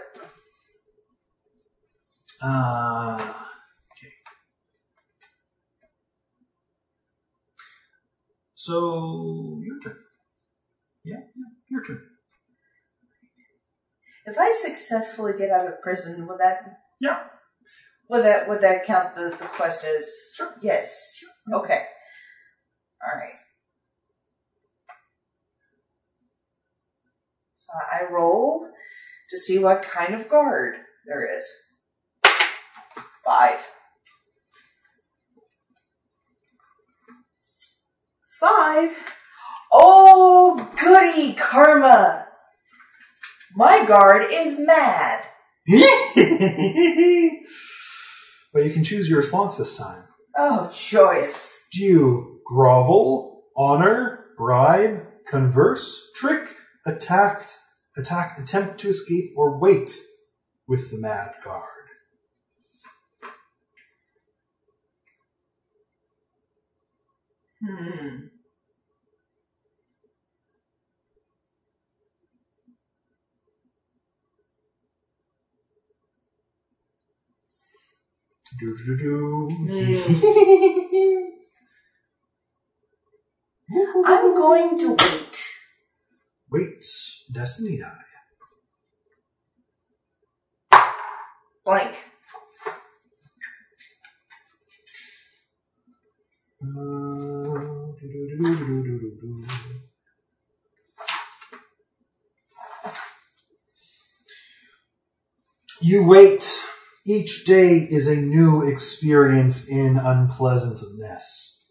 Uh, 2.42 3.32
So 8.70 9.60
your 9.64 9.80
turn. 9.80 9.98
Yeah, 11.04 11.16
yeah, 11.16 11.50
your 11.68 11.84
turn. 11.84 12.02
If 14.26 14.38
I 14.38 14.52
successfully 14.52 15.32
get 15.36 15.50
out 15.50 15.66
of 15.66 15.82
prison, 15.82 16.28
would 16.28 16.38
that 16.38 16.78
Yeah. 17.00 17.24
would 18.08 18.24
that 18.24 18.48
would 18.48 18.60
that 18.60 18.84
count 18.84 19.16
the, 19.16 19.30
the 19.30 19.46
quest 19.56 19.84
as 19.84 20.08
Sure. 20.36 20.54
Yes. 20.60 21.18
Okay. 21.52 21.84
All 23.02 23.18
right. 23.18 23.38
So 27.56 27.72
I 27.92 28.04
roll 28.08 28.70
to 29.30 29.36
see 29.36 29.58
what 29.58 29.82
kind 29.82 30.14
of 30.14 30.28
guard 30.28 30.76
there 31.06 31.26
is. 31.26 31.44
Five. 33.24 33.68
Five. 38.40 38.96
Oh, 39.70 40.66
goody 40.80 41.34
karma. 41.34 42.26
My 43.54 43.84
guard 43.84 44.28
is 44.32 44.58
mad. 44.58 45.26
but 48.54 48.64
you 48.64 48.72
can 48.72 48.82
choose 48.82 49.10
your 49.10 49.18
response 49.18 49.58
this 49.58 49.76
time. 49.76 50.04
Oh, 50.34 50.70
choice. 50.72 51.66
Do 51.70 51.84
you 51.84 52.40
grovel, 52.46 53.42
honor, 53.58 54.24
bribe, 54.38 55.06
converse, 55.28 56.10
trick, 56.16 56.56
attacked, 56.86 57.58
attack, 57.98 58.38
attempt 58.38 58.80
to 58.80 58.88
escape, 58.88 59.32
or 59.36 59.60
wait 59.60 59.94
with 60.66 60.90
the 60.90 60.96
mad 60.96 61.34
guard? 61.44 61.79
Hmm. 67.62 68.16
Do 78.58 78.74
do 78.84 78.96
do. 78.96 79.48
I'm 84.04 84.34
going 84.34 84.78
to 84.80 84.96
wait. 84.96 85.44
Wait, 86.50 86.84
Destiny 87.30 87.78
die. 87.78 88.04
Blank. 91.64 91.94
You 96.62 96.74
wait. 106.06 106.62
Each 107.06 107.46
day 107.46 107.78
is 107.78 108.06
a 108.06 108.16
new 108.16 108.62
experience 108.68 109.70
in 109.70 109.96
unpleasantness. 109.96 111.66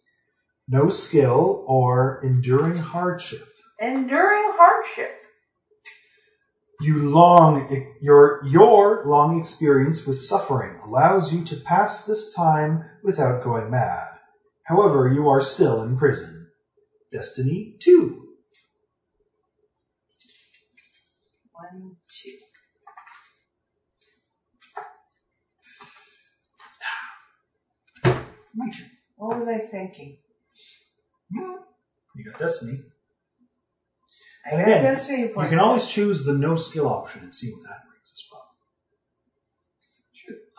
No 0.68 0.90
skill 0.90 1.64
or 1.68 2.20
enduring 2.24 2.78
hardship. 2.78 3.48
Enduring 3.80 4.54
hardship. 4.56 5.16
You 6.82 6.98
long 7.12 7.94
your 8.02 8.44
your 8.48 9.04
long 9.06 9.40
experience 9.40 10.08
with 10.08 10.18
suffering 10.18 10.80
allows 10.84 11.32
you 11.32 11.46
to 11.46 11.58
pass 11.58 12.06
this 12.06 12.34
time 12.34 12.86
without 13.04 13.44
going 13.44 13.70
mad. 13.70 14.19
However, 14.70 15.12
you 15.12 15.28
are 15.28 15.42
still 15.42 15.82
in 15.82 15.98
prison. 15.98 16.48
Destiny 17.12 17.76
2. 17.80 18.28
One, 21.52 21.96
two. 22.08 22.38
My 28.54 28.70
turn. 28.70 28.92
What 29.16 29.38
was 29.38 29.48
I 29.48 29.58
thinking? 29.58 30.18
You 31.32 32.32
got 32.32 32.38
Destiny. 32.40 32.84
I 34.46 34.56
And 34.56 34.66
got 34.66 34.82
destiny 34.82 35.22
You 35.22 35.30
points. 35.30 35.50
can 35.50 35.60
always 35.60 35.88
choose 35.88 36.26
the 36.26 36.34
no 36.34 36.56
skill 36.56 36.88
option 36.88 37.24
and 37.24 37.34
see 37.34 37.52
what 37.54 37.64
that 37.64 37.82
brings 37.88 38.14
as 38.14 38.24
well. 38.32 38.46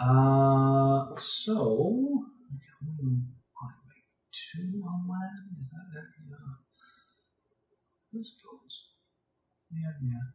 Uh, 0.01 1.15
so 1.19 2.25
I 2.49 2.59
can 2.59 2.73
only 2.89 3.03
move 3.03 3.07
on 3.07 3.27
wait, 3.27 3.40
two 4.53 4.83
on 4.87 5.09
land. 5.09 5.57
Is 5.61 5.71
that 5.71 5.87
that? 5.95 6.09
Yeah. 6.29 6.71
I 8.13 8.23
suppose. 8.23 8.89
Yeah, 9.73 9.93
yeah. 10.03 10.29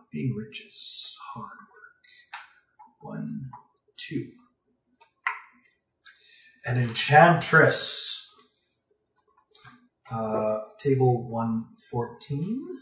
Being 0.12 0.34
rich 0.36 0.62
is 0.66 1.18
hard 1.34 1.46
work. 1.50 2.02
One, 3.00 3.50
two. 3.96 4.30
An 6.64 6.78
enchantress. 6.78 8.30
Uh, 10.10 10.60
table 10.78 11.28
114. 11.28 12.78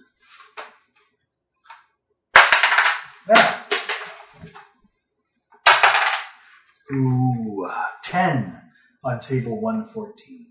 That. 3.29 3.57
Ooh, 6.93 7.69
uh, 7.71 7.85
10 8.03 8.60
on 9.03 9.21
table 9.21 9.61
114. 9.61 10.47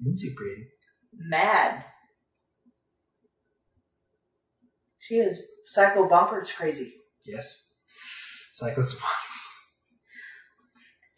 Whimsy 0.00 0.34
pretty. 0.34 0.68
Mad. 1.12 1.84
She 4.98 5.16
is 5.16 5.46
psycho 5.66 6.08
bonkers 6.08 6.54
crazy. 6.54 6.94
Yes. 7.26 7.72
Psycho 8.52 8.82
Swamps. 8.82 9.78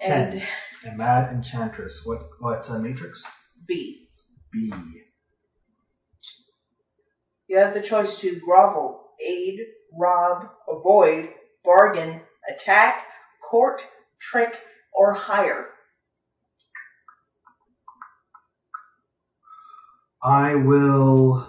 And 0.01 0.32
Ten. 0.32 0.43
And 0.85 0.98
Mad 0.98 1.32
Enchantress. 1.32 2.02
What, 2.06 2.28
what 2.40 2.69
uh, 2.70 2.78
matrix? 2.78 3.24
B. 3.66 4.09
B. 4.52 4.73
You 7.48 7.59
have 7.59 7.74
the 7.74 7.82
choice 7.82 8.20
to 8.20 8.40
grovel, 8.40 9.11
aid, 9.24 9.61
rob, 9.93 10.48
avoid, 10.69 11.28
bargain, 11.65 12.23
attack, 12.48 13.06
court, 13.48 13.86
trick, 14.31 14.61
or 14.93 15.13
hire. 15.13 15.69
I 20.23 20.55
will 20.55 21.47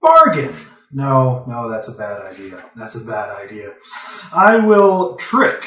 bargain. 0.00 0.54
No, 0.92 1.44
no, 1.46 1.70
that's 1.70 1.88
a 1.88 1.92
bad 1.92 2.20
idea. 2.32 2.64
That's 2.74 2.96
a 2.96 3.04
bad 3.04 3.30
idea. 3.36 3.74
I 4.34 4.58
will 4.58 5.16
trick. 5.16 5.64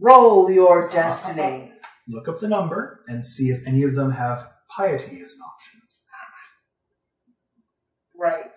Roll 0.00 0.50
your 0.50 0.88
destiny. 0.88 1.72
Look 2.08 2.26
up 2.28 2.40
the 2.40 2.48
number 2.48 3.04
and 3.06 3.22
see 3.22 3.50
if 3.50 3.66
any 3.66 3.82
of 3.82 3.94
them 3.94 4.12
have 4.12 4.50
piety 4.74 5.20
as 5.20 5.32
an 5.32 5.40
option. 5.42 5.80
Right. 8.20 8.50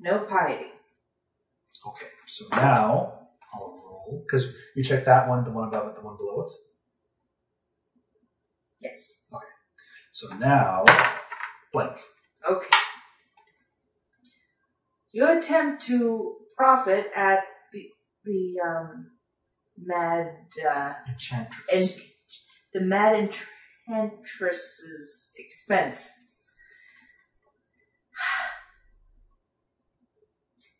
No 0.00 0.20
piety. 0.20 0.66
Okay, 1.86 2.06
so 2.26 2.46
now 2.52 3.28
I'll 3.52 3.80
roll 3.84 4.24
because 4.26 4.54
you 4.76 4.82
check 4.82 5.04
that 5.04 5.28
one, 5.28 5.44
the 5.44 5.50
one 5.50 5.68
above 5.68 5.88
it, 5.88 5.94
the 5.96 6.02
one 6.02 6.16
below 6.16 6.42
it. 6.42 6.52
Yes. 8.80 9.24
Okay. 9.32 9.44
So 10.12 10.34
now 10.36 10.84
blank. 11.72 11.98
Okay. 12.48 12.76
You 15.12 15.38
attempt 15.38 15.86
to 15.86 16.36
profit 16.56 17.10
at 17.14 17.44
the 17.72 17.90
the 18.24 18.56
um, 18.64 19.17
mad 19.84 20.26
uh, 20.70 20.92
Enchantress. 21.08 21.72
and 21.72 21.88
the 22.74 22.80
mad 22.80 23.14
enchantress's 23.88 25.32
expense. 25.38 26.24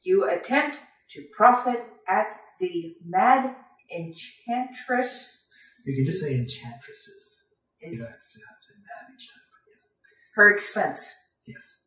You 0.02 0.24
attempt 0.30 0.78
to 1.10 1.22
profit 1.36 1.84
at 2.08 2.32
the 2.60 2.96
mad 3.04 3.54
enchantress 3.94 5.48
you 5.88 5.96
can 5.96 6.04
just 6.04 6.22
say 6.22 6.34
enchantresses. 6.34 7.54
In- 7.80 7.92
You 7.92 7.98
don't 7.98 8.08
have 8.08 8.18
to 8.18 8.24
say 8.24 8.40
mad 8.76 9.14
each 9.14 9.28
time, 9.28 9.40
but 9.52 9.72
yes. 9.72 9.90
her 10.34 10.50
expense. 10.50 11.14
Yes. 11.46 11.86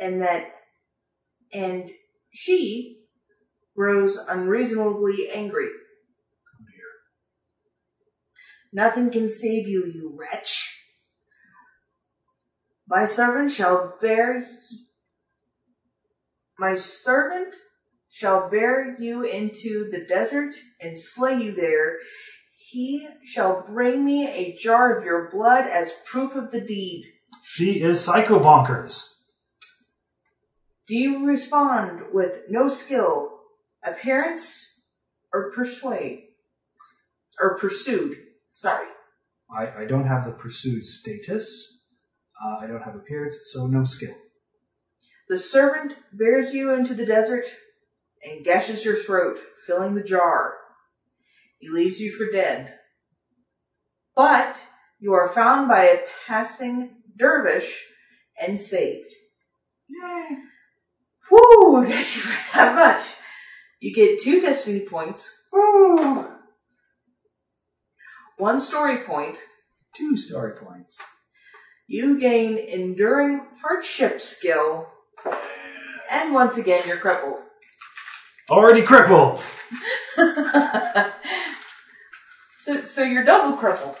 and 0.00 0.20
that 0.22 0.52
and 1.52 1.90
she 2.32 2.99
grows 3.80 4.18
unreasonably 4.28 5.30
angry. 5.32 5.68
Nothing 8.74 9.10
can 9.10 9.30
save 9.30 9.66
you, 9.66 9.86
you 9.86 10.14
wretch. 10.14 10.84
My 12.86 13.06
servant 13.06 13.50
shall 13.50 13.96
bear 13.98 14.46
my 16.58 16.74
servant 16.74 17.54
shall 18.10 18.50
bear 18.50 18.94
you 18.98 19.22
into 19.22 19.90
the 19.90 20.04
desert 20.04 20.56
and 20.78 20.94
slay 20.94 21.42
you 21.42 21.52
there. 21.52 21.96
He 22.58 23.08
shall 23.24 23.64
bring 23.66 24.04
me 24.04 24.28
a 24.28 24.54
jar 24.56 24.94
of 24.94 25.06
your 25.06 25.30
blood 25.30 25.66
as 25.66 25.94
proof 26.04 26.36
of 26.36 26.50
the 26.50 26.60
deed. 26.60 27.06
She 27.44 27.82
is 27.82 28.04
psycho 28.04 28.40
bonkers. 28.40 29.22
Do 30.86 30.96
you 30.96 31.26
respond 31.26 32.12
with 32.12 32.42
no 32.50 32.68
skill, 32.68 33.39
appearance, 33.84 34.80
or 35.32 35.50
persuade? 35.52 36.24
Or 37.38 37.56
pursued. 37.56 38.16
Sorry. 38.50 38.86
I, 39.50 39.82
I 39.82 39.84
don't 39.86 40.06
have 40.06 40.24
the 40.24 40.32
pursued 40.32 40.86
status. 40.86 41.84
Uh, 42.42 42.56
I 42.60 42.66
don't 42.66 42.82
have 42.82 42.94
appearance, 42.94 43.38
so 43.44 43.66
no 43.66 43.84
skill. 43.84 44.14
The 45.28 45.38
servant 45.38 45.96
bears 46.12 46.54
you 46.54 46.72
into 46.72 46.94
the 46.94 47.06
desert 47.06 47.44
and 48.22 48.44
gashes 48.44 48.84
your 48.84 48.96
throat, 48.96 49.38
filling 49.66 49.94
the 49.94 50.02
jar. 50.02 50.54
He 51.58 51.68
leaves 51.68 52.00
you 52.00 52.10
for 52.10 52.30
dead. 52.30 52.74
But 54.16 54.66
you 54.98 55.12
are 55.14 55.28
found 55.28 55.68
by 55.68 55.84
a 55.84 56.00
passing 56.26 57.02
dervish 57.16 57.86
and 58.40 58.60
saved. 58.60 59.12
Yay. 59.88 60.36
I 61.32 61.84
got 61.84 62.16
you 62.16 62.22
for 62.22 62.56
that 62.56 62.74
much. 62.74 63.19
You 63.80 63.94
get 63.94 64.20
two 64.20 64.40
destiny 64.42 64.80
points, 64.80 65.44
one 68.36 68.58
story 68.58 68.98
point. 68.98 69.38
Two 69.94 70.16
story 70.16 70.52
points. 70.52 71.02
You 71.88 72.20
gain 72.20 72.58
enduring 72.58 73.40
hardship 73.62 74.20
skill, 74.20 74.86
and 76.10 76.34
once 76.34 76.58
again 76.58 76.82
you're 76.86 76.98
crippled. 76.98 77.40
Already 78.50 78.82
crippled. 78.82 79.40
so, 82.58 82.82
so 82.82 83.02
you're 83.02 83.24
double 83.24 83.56
crippled. 83.56 83.96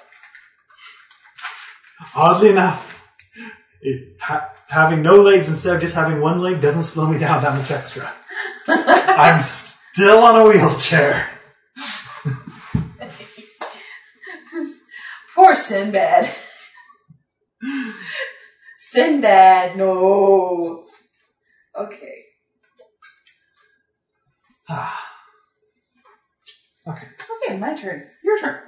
Oddly 2.14 2.50
enough, 2.50 3.08
it, 3.80 4.16
ha- 4.20 4.52
having 4.68 5.02
no 5.02 5.22
legs 5.22 5.48
instead 5.48 5.74
of 5.74 5.80
just 5.80 5.94
having 5.94 6.20
one 6.20 6.40
leg 6.40 6.60
doesn't 6.60 6.82
slow 6.82 7.06
me 7.06 7.18
down 7.18 7.42
that 7.42 7.56
much 7.56 7.70
extra. 7.70 8.12
I'm 8.68 9.40
still 9.92 10.18
on 10.18 10.40
a 10.40 10.44
wheelchair. 10.48 11.28
Poor 15.34 15.54
Sinbad. 15.54 16.30
Sinbad, 18.76 19.76
no. 19.76 20.84
Okay. 21.76 22.24
Ah. 24.68 25.00
okay. 26.86 27.06
Okay, 27.44 27.58
my 27.58 27.74
turn. 27.74 28.06
Your 28.22 28.38
turn. 28.38 28.60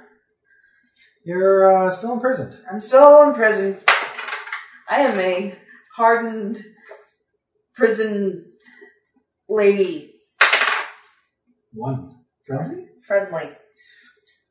You're 1.25 1.85
uh, 1.85 1.89
still 1.89 2.13
imprisoned. 2.13 2.57
I'm 2.69 2.81
still 2.81 3.23
in 3.23 3.33
prison. 3.33 3.77
I 4.89 4.99
am 4.99 5.19
a 5.19 5.55
hardened 5.95 6.63
prison 7.75 8.51
lady. 9.47 10.12
One. 11.73 12.19
Friendly? 12.45 12.85
Friendly. 13.01 13.49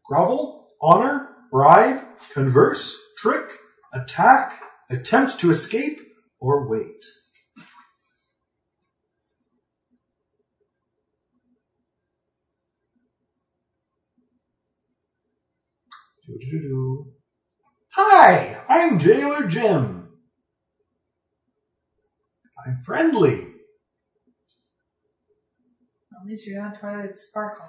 Grovel, 0.04 0.68
honor, 0.80 1.28
bribe, 1.50 2.00
converse, 2.32 2.98
trick, 3.16 3.48
attack, 3.94 4.60
attempt 4.90 5.38
to 5.40 5.50
escape, 5.50 6.00
or 6.40 6.68
wait. 6.68 7.04
Hi, 17.90 18.64
I'm 18.68 18.98
Jailer 18.98 19.46
Jim. 19.46 20.08
I'm 22.66 22.76
friendly. 22.84 23.51
At 26.22 26.28
least 26.28 26.46
you're 26.46 26.62
not 26.62 26.78
Twilight 26.78 27.16
Sparkle. 27.16 27.66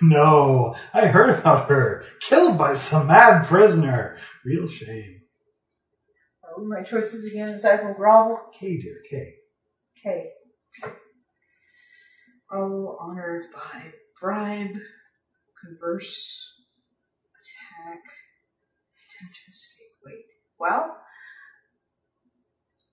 No, 0.00 0.74
I 0.94 1.06
heard 1.06 1.38
about 1.38 1.68
her. 1.68 2.04
Killed 2.20 2.56
by 2.56 2.72
some 2.74 3.08
mad 3.08 3.46
prisoner. 3.46 4.16
Real 4.44 4.66
shame. 4.66 5.20
What 6.40 6.60
were 6.60 6.68
my 6.68 6.82
choices 6.82 7.30
again 7.30 7.50
aside 7.50 7.80
from 7.80 7.94
grovel? 7.94 8.40
K, 8.58 8.78
dear, 8.80 9.02
K. 9.10 9.34
Okay. 9.98 10.32
Grovel, 12.48 12.96
honor, 13.00 13.44
by 13.52 13.92
bribe, 14.20 14.76
converse, 15.62 16.54
attack, 17.40 18.00
attempt 18.94 19.36
to 19.44 19.52
escape. 19.52 19.92
Wait. 20.06 20.24
Well, 20.58 20.96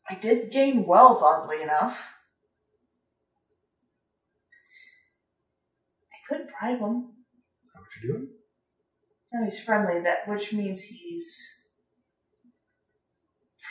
I 0.10 0.16
did 0.16 0.52
gain 0.52 0.86
wealth, 0.86 1.22
oddly 1.24 1.62
enough. 1.62 2.14
I 6.12 6.13
could 6.28 6.48
bribe 6.60 6.80
him. 6.80 7.12
Is 7.64 7.72
that 7.74 7.82
what 7.82 7.90
you're 8.02 8.14
doing? 8.14 8.30
No, 9.34 9.44
he's 9.44 9.60
friendly, 9.60 10.02
that 10.02 10.28
which 10.28 10.54
means 10.54 10.84
he's 10.84 11.38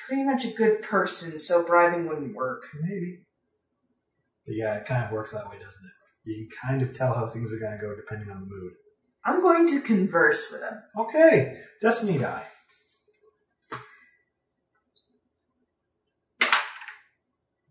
pretty 0.06 0.24
much 0.24 0.44
a 0.44 0.50
good 0.50 0.82
person, 0.82 1.38
so 1.38 1.64
bribing 1.64 2.08
wouldn't 2.08 2.34
work. 2.34 2.64
Maybe. 2.80 3.20
But 4.44 4.56
yeah, 4.56 4.74
it 4.74 4.86
kind 4.86 5.04
of 5.04 5.12
works 5.12 5.32
that 5.32 5.48
way, 5.48 5.56
doesn't 5.62 5.86
it? 5.86 5.92
You 6.24 6.46
can 6.46 6.70
kind 6.70 6.82
of 6.82 6.92
tell 6.92 7.14
how 7.14 7.26
things 7.26 7.52
are 7.52 7.58
going 7.58 7.78
to 7.78 7.78
go 7.78 7.94
depending 7.94 8.30
on 8.30 8.40
the 8.40 8.46
mood. 8.46 8.72
I'm 9.24 9.40
going 9.40 9.68
to 9.68 9.80
converse 9.80 10.50
with 10.50 10.62
him. 10.62 10.82
Okay, 10.98 11.60
Destiny 11.80 12.18
die. 12.18 12.46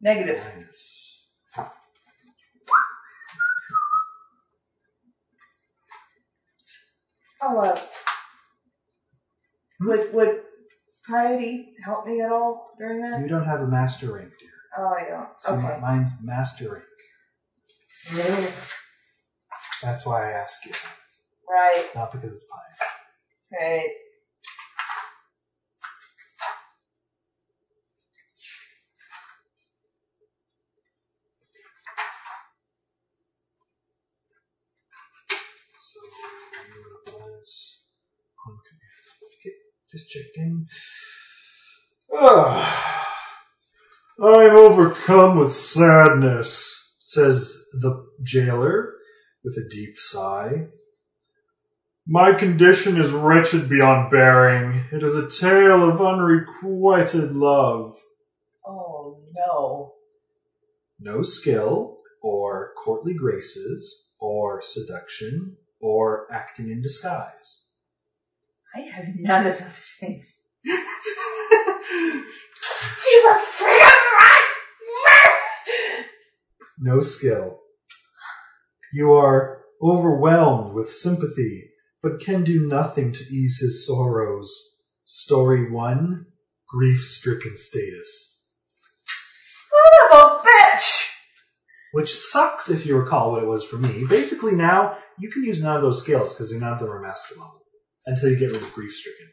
Negative. 0.04 0.42
Minus. 0.56 1.28
Oh, 1.58 1.72
uh, 7.42 7.76
would 9.82 10.14
would 10.14 10.42
piety 11.08 11.74
help 11.84 12.06
me 12.06 12.22
at 12.22 12.32
all 12.32 12.72
during 12.78 13.02
that? 13.02 13.20
You 13.22 13.28
don't 13.28 13.46
have 13.46 13.62
a 13.62 13.68
master 13.68 14.14
rank, 14.14 14.32
dear. 14.40 14.50
Oh, 14.78 14.88
I 14.88 15.10
don't. 15.10 15.30
So 15.40 15.54
Okay. 15.56 15.80
mine's 15.82 16.24
master 16.24 16.72
rank. 16.74 16.86
That's 19.82 20.06
why 20.06 20.30
I 20.30 20.32
ask 20.34 20.66
you. 20.66 20.74
Right. 21.50 21.86
Not 21.96 22.12
because 22.12 22.34
it's 22.34 22.48
mine. 22.52 23.60
Right. 23.60 23.90
I'm 42.24 42.70
overcome 44.56 45.40
with 45.40 45.52
sadness, 45.52 46.98
says 47.00 47.66
the 47.74 48.06
jailer 48.22 48.94
with 49.44 49.58
a 49.58 49.68
deep 49.68 49.98
sigh. 49.98 50.68
My 52.06 52.34
condition 52.34 53.02
is 53.02 53.12
wretched 53.12 53.68
beyond 53.68 54.12
bearing. 54.12 54.84
It 54.92 55.02
is 55.02 55.16
a 55.16 55.30
tale 55.30 55.90
of 55.90 56.00
unrequited 56.00 57.32
love. 57.32 57.96
Oh 58.68 59.24
no. 59.34 59.94
No 61.00 61.24
skill, 61.24 61.98
or 62.22 62.74
courtly 62.78 63.16
graces, 63.16 64.12
or 64.20 64.62
seduction, 64.62 65.58
or 65.80 66.28
acting 66.32 66.70
in 66.70 66.84
disguise. 66.84 67.70
I 68.76 68.82
have 68.82 69.06
none 69.16 69.48
of 69.48 69.58
those 69.58 69.98
things. 70.00 70.44
You 70.74 70.74
were 70.74 71.82
free 71.82 72.10
of 72.12 72.71
no 76.82 77.00
skill. 77.00 77.60
You 78.94 79.14
are 79.14 79.62
overwhelmed 79.82 80.74
with 80.74 80.92
sympathy, 80.92 81.72
but 82.02 82.20
can 82.20 82.44
do 82.44 82.68
nothing 82.68 83.12
to 83.14 83.24
ease 83.24 83.60
his 83.60 83.88
sorrows. 83.88 84.52
Story 85.06 85.72
1 85.72 86.26
Grief 86.68 87.04
stricken 87.04 87.56
status. 87.56 88.42
Son 89.06 90.10
of 90.12 90.18
a 90.20 90.48
bitch! 90.48 91.10
Which 91.94 92.14
sucks 92.14 92.70
if 92.70 92.86
you 92.86 92.98
recall 92.98 93.32
what 93.32 93.44
it 93.44 93.48
was 93.48 93.64
for 93.64 93.76
me. 93.78 94.06
Basically, 94.10 94.54
now 94.54 94.98
You 95.20 95.30
can 95.30 95.44
use 95.44 95.62
none 95.62 95.76
of 95.76 95.84
those 95.84 96.02
skills 96.02 96.34
because 96.34 96.60
none 96.60 96.74
of 96.74 96.80
them 96.80 96.90
are 96.90 97.02
master 97.02 97.36
level 97.36 97.62
until 98.08 98.30
you 98.30 98.38
get 98.38 98.52
rid 98.52 98.62
of 98.62 98.74
grief 98.74 98.92
stricken. 98.92 99.28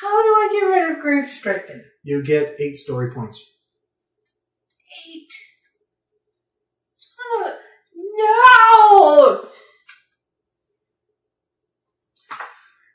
How 0.00 0.22
do 0.22 0.28
I 0.28 0.48
get 0.52 0.66
rid 0.66 0.90
of 0.92 1.02
grief 1.02 1.30
stricken? 1.30 1.84
You 2.02 2.22
get 2.22 2.56
eight 2.58 2.76
story 2.76 3.12
points. 3.12 3.58
Eight. 5.06 5.32
Son 6.84 7.46
of 7.46 7.52
a- 7.52 7.58
No! 7.94 9.48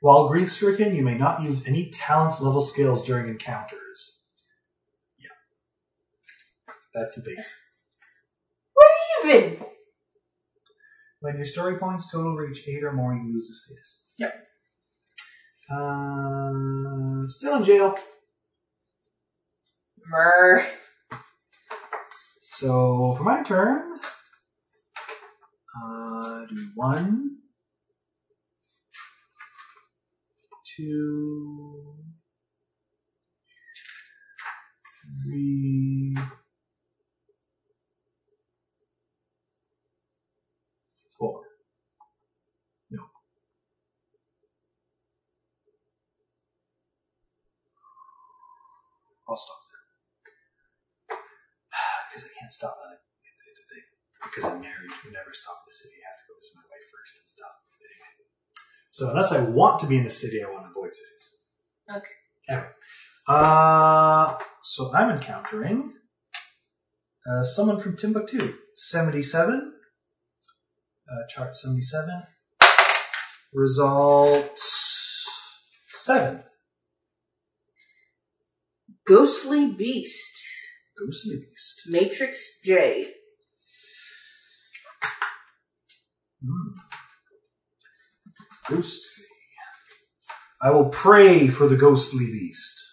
While 0.02 0.30
grief 0.30 0.52
stricken, 0.52 0.96
you 0.96 1.04
may 1.04 1.18
not 1.18 1.42
use 1.44 1.68
any 1.68 1.90
talent 1.90 2.42
level 2.42 2.62
skills 2.62 3.06
during 3.06 3.30
encounters. 3.30 4.24
Yeah. 5.18 5.30
That's 6.94 7.16
the 7.16 7.22
base. 7.22 7.72
What 8.74 8.92
even? 9.26 9.66
When 11.20 11.36
your 11.36 11.46
story 11.46 11.78
points 11.78 12.12
total 12.12 12.36
reach 12.36 12.68
eight 12.68 12.84
or 12.84 12.92
more, 12.94 13.14
you 13.14 13.32
lose 13.32 13.48
the 13.48 13.54
status. 13.54 14.12
Yep. 14.18 14.34
Uh, 15.70 17.28
still 17.28 17.58
in 17.58 17.64
jail. 17.64 17.96
Mer. 20.08 20.66
So 22.40 23.16
for 23.18 23.24
my 23.24 23.42
turn, 23.42 24.00
uh, 25.84 26.46
do 26.46 26.70
one, 26.76 27.38
two, 30.76 31.96
three, 35.24 36.16
four. 41.18 41.42
No. 42.92 43.04
I'll 49.36 49.44
stop 49.44 49.60
there. 49.68 51.20
Because 52.08 52.24
I 52.24 52.40
can't 52.40 52.52
stop 52.52 52.80
that. 52.80 53.04
It's, 53.28 53.44
it's 53.52 53.60
a 53.60 53.68
thing. 53.76 53.84
Because 54.24 54.46
I'm 54.48 54.62
married, 54.62 54.92
you 55.04 55.12
never 55.12 55.36
stop 55.36 55.60
in 55.60 55.68
the 55.68 55.76
city. 55.76 56.00
I 56.00 56.08
have 56.08 56.24
to 56.24 56.26
go 56.32 56.40
visit 56.40 56.56
my 56.56 56.64
wife 56.72 56.88
first 56.88 57.20
and 57.20 57.28
stuff. 57.28 57.52
Anyway. 57.84 58.12
So 58.88 59.12
unless 59.12 59.36
I 59.36 59.44
want 59.52 59.84
to 59.84 59.88
be 59.88 59.98
in 59.98 60.06
the 60.06 60.10
city, 60.10 60.42
I 60.42 60.48
want 60.48 60.64
to 60.64 60.72
avoid 60.72 60.96
cities. 60.96 61.44
Okay. 61.92 62.16
Anyway. 62.48 62.72
Uh, 63.28 64.38
so 64.64 64.96
I'm 64.96 65.12
encountering 65.12 65.92
uh, 67.28 67.44
someone 67.44 67.82
from 67.82 67.98
Timbuktu. 67.98 68.56
77. 68.78 69.74
Uh, 71.12 71.28
chart 71.28 71.58
77. 71.58 72.24
Result 73.52 74.58
7. 75.90 76.46
Ghostly 79.06 79.72
Beast. 79.72 80.44
Ghostly 81.00 81.38
Beast. 81.38 81.82
Matrix 81.88 82.60
J. 82.64 83.14
Hmm. 86.44 86.80
Ghostly. 88.68 89.26
I 90.62 90.72
will 90.72 90.90
pray 90.90 91.48
for 91.48 91.68
the 91.68 91.76
ghostly 91.76 92.26
beast. 92.32 92.85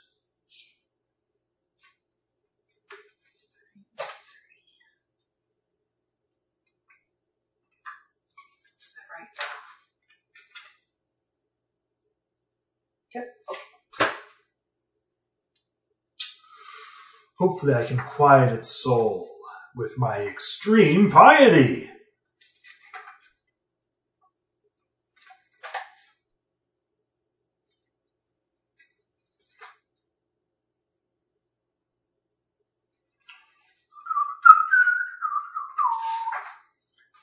Hopefully, 17.43 17.75
I 17.75 17.85
can 17.85 17.99
quiet 17.99 18.53
its 18.53 18.69
soul 18.69 19.29
with 19.75 19.99
my 19.99 20.19
extreme 20.19 21.11
piety. 21.11 21.91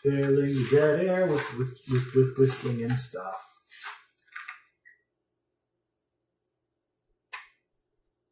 The 0.04 0.68
dead 0.70 1.00
air 1.00 1.28
with, 1.28 1.58
with, 1.58 1.80
with, 1.90 2.14
with 2.14 2.38
whistling 2.38 2.84
and 2.84 3.00
stuff. 3.00 3.46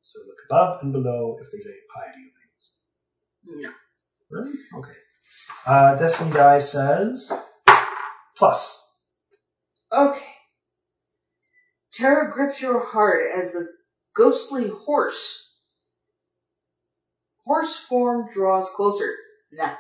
So 0.01 0.19
look 0.27 0.36
above 0.49 0.81
and 0.83 0.91
below 0.91 1.37
if 1.41 1.47
there's 1.51 1.67
any 1.67 1.75
piety 1.93 2.31
things. 2.37 2.73
No. 3.45 3.69
Really? 4.29 4.53
Okay. 4.77 4.97
Uh, 5.65 5.95
Destiny 5.95 6.31
Die 6.31 6.59
says 6.59 7.31
plus. 8.35 8.91
Okay. 9.91 10.25
Terror 11.91 12.31
grips 12.33 12.61
your 12.61 12.85
heart 12.85 13.23
as 13.35 13.53
the 13.53 13.67
ghostly 14.15 14.67
horse. 14.67 15.55
Horse 17.45 17.77
form 17.77 18.29
draws 18.31 18.69
closer. 18.69 19.13
Nah. 19.51 19.75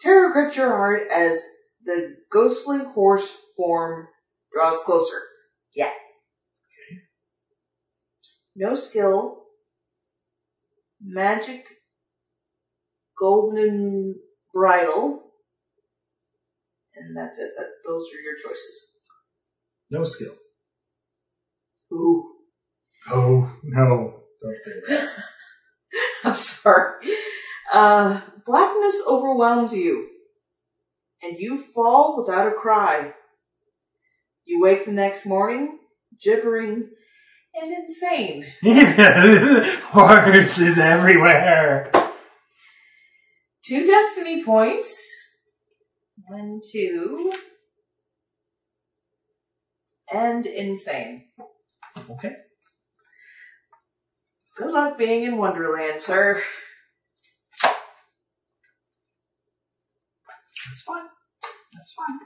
Terror 0.00 0.32
grips 0.32 0.56
your 0.56 0.76
heart 0.76 1.08
as 1.12 1.44
the 1.84 2.16
ghostly 2.32 2.78
horse 2.78 3.36
form 3.56 4.08
draws 4.52 4.78
closer. 4.80 5.20
Yeah. 5.74 5.92
No 8.56 8.74
skill. 8.74 9.42
Magic. 11.00 11.66
Golden 13.18 14.16
bridle. 14.52 15.22
And 16.94 17.14
that's 17.14 17.38
it. 17.38 17.50
That 17.56 17.68
those 17.86 18.06
are 18.14 18.22
your 18.22 18.36
choices. 18.36 18.98
No 19.90 20.02
skill. 20.02 20.34
Ooh. 21.92 22.32
Oh 23.08 23.52
no! 23.62 24.22
Don't 24.42 24.58
say 24.58 24.72
that. 24.88 25.08
I'm 26.24 26.34
sorry. 26.34 27.06
Uh, 27.72 28.20
blackness 28.44 29.02
overwhelms 29.06 29.74
you, 29.74 30.08
and 31.22 31.38
you 31.38 31.56
fall 31.58 32.16
without 32.16 32.48
a 32.48 32.52
cry. 32.52 33.14
You 34.44 34.60
wake 34.60 34.86
the 34.86 34.92
next 34.92 35.26
morning, 35.26 35.78
gibbering 36.20 36.88
and 37.60 37.72
insane. 37.72 38.46
Horses 39.90 40.78
everywhere. 40.78 41.90
Two 43.64 43.86
destiny 43.86 44.44
points. 44.44 45.12
One, 46.28 46.60
two. 46.72 47.32
And 50.12 50.46
insane. 50.46 51.24
Okay. 52.10 52.32
Good 54.56 54.72
luck 54.72 54.96
being 54.96 55.24
in 55.24 55.36
Wonderland, 55.36 56.00
sir. 56.00 56.42
That's 60.68 60.82
fine. 60.82 61.04
That's 61.74 61.94
fine. 61.94 62.18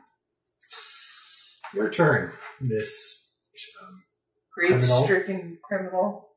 Your 1.75 1.91
turn, 1.91 2.33
Miss. 2.61 3.20
Um, 4.61 4.67
Grief 4.67 4.79
Criminal. 4.81 5.05
stricken 5.05 5.59
criminal. 5.63 6.29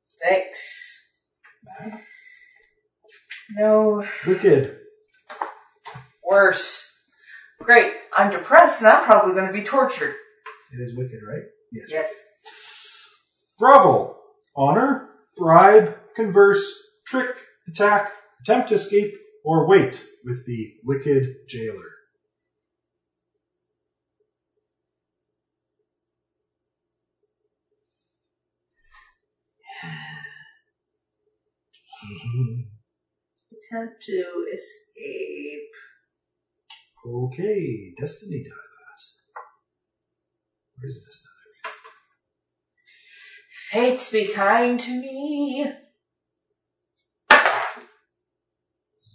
Six. 0.00 1.08
No 3.56 4.06
wicked. 4.26 4.78
worse. 6.28 6.96
Great. 7.60 7.92
I'm 8.16 8.30
depressed 8.30 8.80
and 8.82 8.90
I'm 8.90 9.04
probably 9.04 9.34
going 9.34 9.46
to 9.46 9.52
be 9.52 9.64
tortured. 9.64 10.14
It 10.72 10.80
is 10.80 10.96
wicked, 10.96 11.20
right? 11.28 11.42
Yes. 11.72 11.88
Yes. 11.90 12.24
Bravo. 13.58 14.16
Honor, 14.54 15.08
bribe, 15.36 15.96
converse, 16.14 16.78
trick, 17.06 17.34
attack, 17.66 18.12
attempt 18.42 18.68
to 18.68 18.74
escape, 18.74 19.14
or 19.44 19.66
wait 19.66 20.04
with 20.24 20.44
the 20.46 20.74
wicked 20.84 21.34
jailer. 21.48 21.90
Mm-hmm. 32.02 32.62
Attempt 33.52 34.02
to 34.02 34.46
escape. 34.52 35.70
okay, 37.06 37.94
Destiny 37.98 38.42
die 38.42 38.50
that. 38.50 39.00
Where's 40.78 40.94
this 41.04 41.26
Fates 43.70 44.12
be 44.12 44.28
kind 44.28 44.78
to 44.78 44.90
me. 45.00 45.72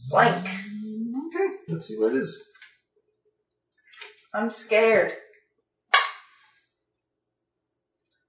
Blank. 0.09 0.47
Okay, 0.47 1.55
let's 1.67 1.87
see 1.87 1.99
what 1.99 2.15
it 2.15 2.21
is. 2.21 2.43
I'm 4.33 4.49
scared. 4.49 5.13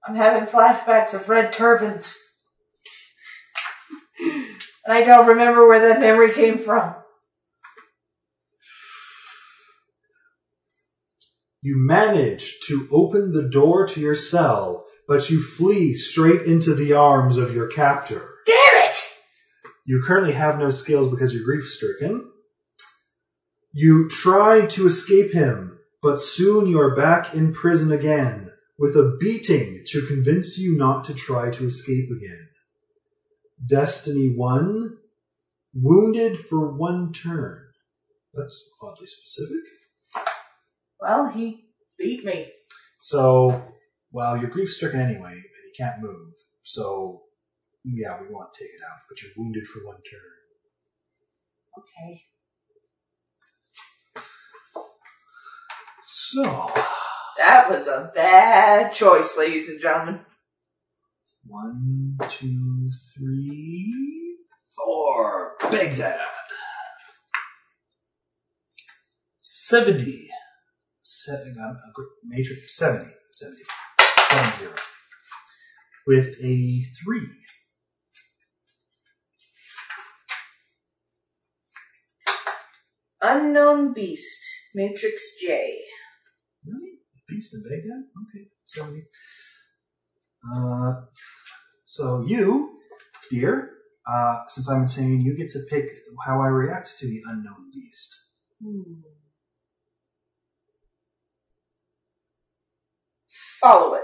I'm 0.05 0.15
having 0.15 0.47
flashbacks 0.47 1.15
of 1.15 1.29
red 1.29 1.51
turbans. 1.51 2.15
And 4.89 4.97
I 4.97 5.03
don't 5.03 5.27
remember 5.27 5.67
where 5.67 5.87
that 5.87 6.01
memory 6.01 6.33
came 6.33 6.57
from. 6.57 6.95
You 11.61 11.75
manage 11.77 12.59
to 12.67 12.87
open 12.91 13.31
the 13.31 13.47
door 13.47 13.85
to 13.85 13.99
your 13.99 14.15
cell, 14.15 14.87
but 15.07 15.29
you 15.29 15.43
flee 15.43 15.93
straight 15.93 16.41
into 16.41 16.73
the 16.73 16.93
arms 16.93 17.37
of 17.37 17.53
your 17.53 17.67
captor. 17.67 18.33
Damn 18.47 18.89
it! 18.89 18.95
You 19.85 20.01
currently 20.03 20.33
have 20.33 20.57
no 20.57 20.71
skills 20.71 21.11
because 21.11 21.35
you're 21.35 21.43
grief 21.43 21.65
stricken. 21.65 22.31
You 23.71 24.09
try 24.09 24.65
to 24.65 24.87
escape 24.87 25.33
him, 25.33 25.77
but 26.01 26.19
soon 26.19 26.65
you 26.65 26.79
are 26.79 26.95
back 26.95 27.35
in 27.35 27.53
prison 27.53 27.91
again, 27.91 28.51
with 28.79 28.95
a 28.95 29.17
beating 29.19 29.83
to 29.87 30.07
convince 30.07 30.57
you 30.57 30.75
not 30.75 31.05
to 31.05 31.13
try 31.13 31.51
to 31.51 31.65
escape 31.65 32.09
again. 32.09 32.48
Destiny 33.65 34.33
1 34.35 34.97
Wounded 35.73 36.39
for 36.39 36.75
one 36.75 37.13
turn. 37.13 37.59
That's 38.33 38.73
oddly 38.81 39.05
specific. 39.05 39.63
Well, 40.99 41.29
he 41.29 41.65
beat 41.97 42.25
me. 42.25 42.51
So, 43.01 43.63
well, 44.11 44.37
you're 44.37 44.49
grief 44.49 44.71
stricken 44.73 44.99
anyway, 44.99 45.31
and 45.31 45.41
you 45.41 45.73
can't 45.77 46.01
move. 46.01 46.33
So, 46.63 47.21
yeah, 47.83 48.19
we 48.19 48.33
want 48.33 48.53
to 48.53 48.63
take 48.63 48.71
it 48.73 48.81
out, 48.83 48.99
but 49.07 49.21
you're 49.21 49.31
wounded 49.37 49.67
for 49.67 49.85
one 49.85 49.97
turn. 49.97 50.19
Okay. 51.77 52.23
So, 56.05 56.43
That 57.37 57.69
was 57.69 57.87
a 57.87 58.11
bad 58.13 58.91
choice, 58.91 59.37
ladies 59.37 59.69
and 59.69 59.79
gentlemen. 59.79 60.21
one, 61.45 62.17
two, 62.29 62.68
three, 63.19 64.37
four. 64.75 65.55
Baghdad. 65.71 66.19
70. 69.39 70.29
Seven, 71.01 71.55
a 71.59 72.01
matrix, 72.25 72.77
70. 72.77 73.11
70. 73.31 73.61
70. 74.29 74.73
With 76.07 76.35
a 76.41 76.81
3. 77.03 77.19
Unknown 83.21 83.93
Beast, 83.93 84.41
Matrix 84.73 85.35
J. 85.41 85.77
Really? 86.65 86.99
Beast 87.27 87.53
in 87.53 87.63
Baghdad? 87.63 88.03
Okay, 88.23 88.47
70. 88.65 89.03
Uh, 90.55 90.93
so 91.85 92.23
you, 92.25 92.78
dear, 93.29 93.71
uh, 94.07 94.41
since 94.47 94.69
I'm 94.69 94.83
insane, 94.83 95.21
you 95.21 95.37
get 95.37 95.49
to 95.51 95.59
pick 95.69 95.89
how 96.25 96.41
I 96.41 96.47
react 96.47 96.97
to 96.99 97.07
the 97.07 97.21
unknown 97.27 97.71
beast. 97.73 98.25
Hmm. 98.63 99.01
Follow 103.61 103.95
it. 103.95 104.03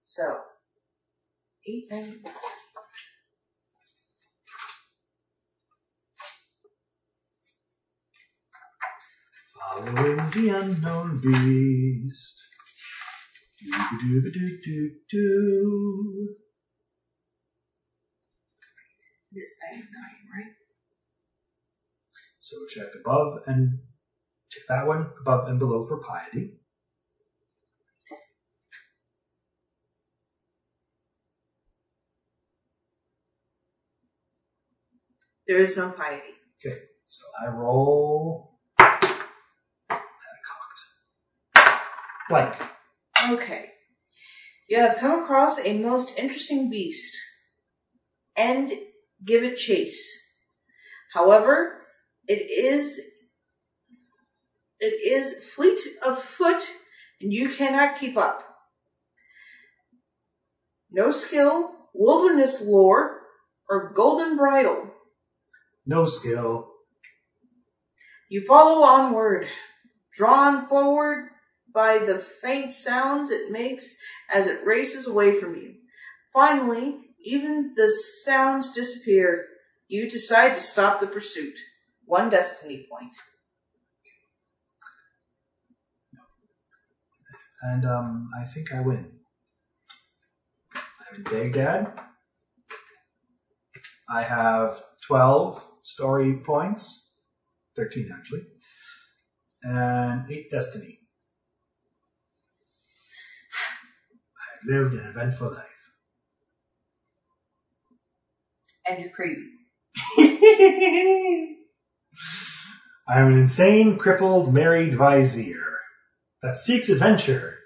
So, 0.00 0.40
eight, 1.66 1.84
nine, 1.90 2.22
Following 9.54 10.16
the 10.30 10.48
unknown 10.48 11.20
beast. 11.20 12.50
Doo-ba-doo-ba-doo-doo-doo. 19.32 19.32
It's 19.32 19.58
99, 19.72 19.86
right? 20.34 20.52
So 22.38 22.56
check 22.66 22.88
above 22.98 23.42
and 23.46 23.78
check 24.50 24.64
that 24.68 24.86
one 24.86 25.10
above 25.20 25.48
and 25.48 25.58
below 25.58 25.82
for 25.82 26.02
piety. 26.02 26.56
There 35.46 35.60
is 35.60 35.76
no 35.76 35.90
piety. 35.90 36.34
Okay, 36.64 36.78
so 37.06 37.24
I 37.42 37.48
roll. 37.48 38.60
Cocked. 38.78 39.10
Blank. 42.28 42.54
Okay. 43.30 43.72
You 44.68 44.78
have 44.78 44.98
come 44.98 45.24
across 45.24 45.58
a 45.58 45.76
most 45.76 46.16
interesting 46.16 46.70
beast 46.70 47.16
and 48.36 48.72
give 49.24 49.42
it 49.42 49.56
chase. 49.56 50.20
However, 51.12 51.82
it 52.26 52.50
is 52.50 53.00
it 54.78 54.94
is 55.06 55.52
fleet 55.52 55.80
of 56.06 56.18
foot 56.18 56.62
and 57.20 57.32
you 57.32 57.48
cannot 57.48 57.98
keep 57.98 58.16
up. 58.16 58.46
No 60.90 61.10
skill, 61.10 61.72
wilderness 61.92 62.62
lore, 62.62 63.20
or 63.68 63.92
golden 63.92 64.36
bridle. 64.36 64.90
No 65.86 66.04
skill. 66.04 66.72
You 68.28 68.44
follow 68.44 68.82
onward, 68.82 69.48
drawn 70.12 70.66
forward 70.66 71.30
by 71.72 71.98
the 71.98 72.18
faint 72.18 72.72
sounds 72.72 73.30
it 73.30 73.50
makes 73.50 73.98
as 74.32 74.46
it 74.46 74.64
races 74.64 75.06
away 75.06 75.32
from 75.38 75.54
you. 75.56 75.74
Finally, 76.32 77.09
even 77.24 77.74
the 77.76 77.90
sounds 77.90 78.72
disappear. 78.72 79.46
You 79.88 80.08
decide 80.08 80.54
to 80.54 80.60
stop 80.60 81.00
the 81.00 81.06
pursuit. 81.06 81.54
One 82.04 82.30
destiny 82.30 82.86
point. 82.90 83.16
And 87.62 87.84
um, 87.84 88.30
I 88.38 88.44
think 88.44 88.72
I 88.72 88.80
win. 88.80 89.10
I'm 90.74 91.22
in. 91.24 91.88
I 94.08 94.22
have 94.22 94.82
12 95.06 95.66
story 95.82 96.40
points, 96.44 97.12
13 97.76 98.10
actually, 98.16 98.46
and 99.62 100.30
8 100.30 100.50
destiny. 100.50 100.98
I've 104.40 104.68
lived 104.68 104.94
an 104.94 105.06
eventful 105.06 105.52
life. 105.52 105.69
And 108.90 109.04
you're 109.04 109.12
crazy. 109.12 109.48
I'm 113.08 113.32
an 113.32 113.38
insane, 113.38 113.96
crippled, 113.98 114.52
married 114.52 114.98
vizier 114.98 115.78
that 116.42 116.58
seeks 116.58 116.88
adventure. 116.88 117.58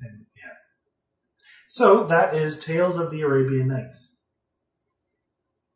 And 0.00 0.26
yeah. 0.36 0.52
So 1.66 2.04
that 2.04 2.34
is 2.34 2.64
Tales 2.64 2.96
of 2.96 3.10
the 3.10 3.22
Arabian 3.22 3.66
Nights. 3.68 4.20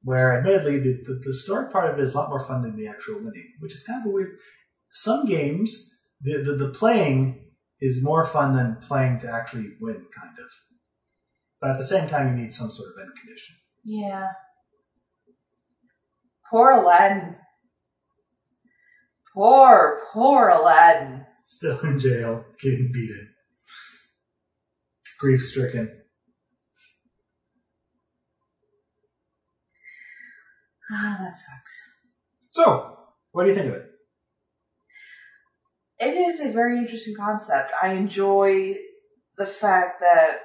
Where 0.03 0.39
admittedly 0.39 0.79
the, 0.79 1.03
the, 1.05 1.21
the 1.25 1.35
story 1.35 1.69
part 1.73 1.91
of 1.91 1.99
it 1.99 2.03
is 2.03 2.15
a 2.15 2.19
lot 2.19 2.31
more 2.31 2.47
fun 2.47 2.63
than 2.63 2.77
the 2.77 2.87
actual 2.87 3.17
winning, 3.17 3.55
which 3.59 3.73
is 3.73 3.83
kind 3.83 4.01
of 4.01 4.07
a 4.07 4.11
weird 4.11 4.39
some 4.91 5.27
games 5.27 5.91
the, 6.21 6.39
the, 6.39 6.53
the 6.53 6.71
playing 6.71 7.45
is 7.81 8.05
more 8.05 8.25
fun 8.25 8.57
than 8.57 8.77
playing 8.83 9.19
to 9.19 9.31
actually 9.31 9.71
win, 9.81 10.07
kind 10.17 10.39
of. 10.39 10.51
But 11.61 11.71
at 11.71 11.79
the 11.79 11.85
same 11.85 12.09
time 12.09 12.29
you 12.29 12.43
need 12.43 12.53
some 12.53 12.71
sort 12.71 12.91
of 12.95 13.03
end 13.03 13.17
condition. 13.19 13.57
Yeah. 13.85 14.29
Poor 16.51 16.71
Aladdin. 16.71 17.37
Poor, 19.35 20.01
poor 20.13 20.49
Aladdin. 20.49 21.27
Still 21.45 21.81
in 21.81 21.99
jail, 21.99 22.45
getting 22.61 22.91
beaten. 22.93 23.29
Grief 25.19 25.41
stricken. 25.41 25.91
Ah, 30.91 31.19
that 31.21 31.35
sucks. 31.35 31.83
So, 32.51 32.97
what 33.33 33.43
do 33.45 33.51
you 33.51 33.55
think 33.55 33.69
of 33.69 33.75
it? 33.75 33.87
It 36.01 36.17
is 36.17 36.41
a 36.41 36.51
very 36.53 36.79
interesting 36.79 37.15
concept. 37.17 37.73
I 37.83 37.93
enjoy 37.93 38.77
the 39.37 39.47
fact 39.47 40.01
that 40.01 40.41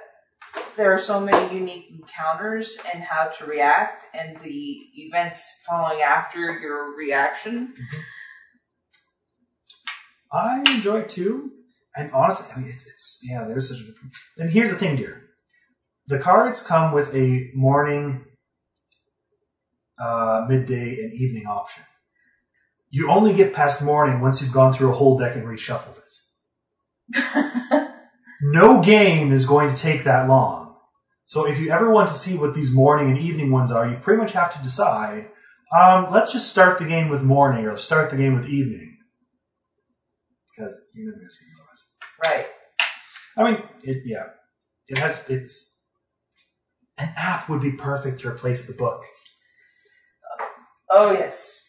there 0.76 0.92
are 0.92 0.98
so 0.98 1.20
many 1.20 1.54
unique 1.54 1.90
encounters 1.90 2.78
and 2.92 3.02
how 3.02 3.26
to 3.26 3.44
react 3.46 4.04
and 4.14 4.38
the 4.40 4.78
events 4.96 5.50
following 5.68 6.02
after 6.02 6.38
your 6.58 6.96
reaction. 6.96 7.74
I 10.32 10.62
enjoy 10.66 11.00
it 11.00 11.08
too. 11.08 11.50
And 11.96 12.10
honestly, 12.12 12.52
I 12.54 12.58
mean, 12.58 12.70
it's, 12.70 12.86
it's 12.86 13.20
yeah, 13.22 13.44
there's 13.44 13.68
such 13.68 13.78
a. 13.78 14.42
And 14.42 14.50
here's 14.50 14.70
the 14.70 14.76
thing, 14.76 14.96
dear. 14.96 15.22
The 16.08 16.18
cards 16.18 16.66
come 16.66 16.92
with 16.92 17.14
a 17.14 17.50
morning 17.54 18.24
uh, 19.98 20.46
midday, 20.48 20.98
and 21.02 21.12
evening 21.12 21.46
option. 21.46 21.84
You 22.90 23.10
only 23.10 23.32
get 23.32 23.54
past 23.54 23.82
morning 23.82 24.20
once 24.20 24.40
you've 24.42 24.52
gone 24.52 24.72
through 24.72 24.90
a 24.90 24.94
whole 24.94 25.18
deck 25.18 25.34
and 25.36 25.44
reshuffled 25.44 25.98
it. 27.16 27.88
no 28.42 28.82
game 28.82 29.32
is 29.32 29.46
going 29.46 29.70
to 29.70 29.76
take 29.76 30.04
that 30.04 30.28
long. 30.28 30.63
So 31.34 31.48
if 31.48 31.58
you 31.58 31.70
ever 31.70 31.90
want 31.90 32.06
to 32.06 32.14
see 32.14 32.38
what 32.38 32.54
these 32.54 32.72
morning 32.72 33.08
and 33.08 33.18
evening 33.18 33.50
ones 33.50 33.72
are, 33.72 33.88
you 33.88 33.96
pretty 33.96 34.22
much 34.22 34.30
have 34.34 34.54
to 34.54 34.62
decide. 34.62 35.30
Um, 35.76 36.12
let's 36.12 36.32
just 36.32 36.48
start 36.48 36.78
the 36.78 36.84
game 36.84 37.08
with 37.08 37.24
morning 37.24 37.66
or 37.66 37.76
start 37.76 38.10
the 38.10 38.16
game 38.16 38.36
with 38.36 38.46
evening. 38.46 38.98
Because 40.54 40.80
you're 40.94 41.06
never 41.06 41.16
going 41.16 41.26
to 41.26 41.34
see 41.34 41.46
otherwise. 41.56 41.94
right. 42.24 42.46
I 43.36 43.50
mean, 43.50 43.68
it, 43.82 44.02
yeah, 44.06 44.26
it 44.86 44.98
has. 44.98 45.20
It's 45.28 45.82
an 46.98 47.12
app 47.16 47.48
would 47.48 47.62
be 47.62 47.72
perfect 47.72 48.20
to 48.20 48.28
replace 48.28 48.68
the 48.68 48.74
book. 48.74 49.02
Oh 50.88 51.10
yes. 51.10 51.66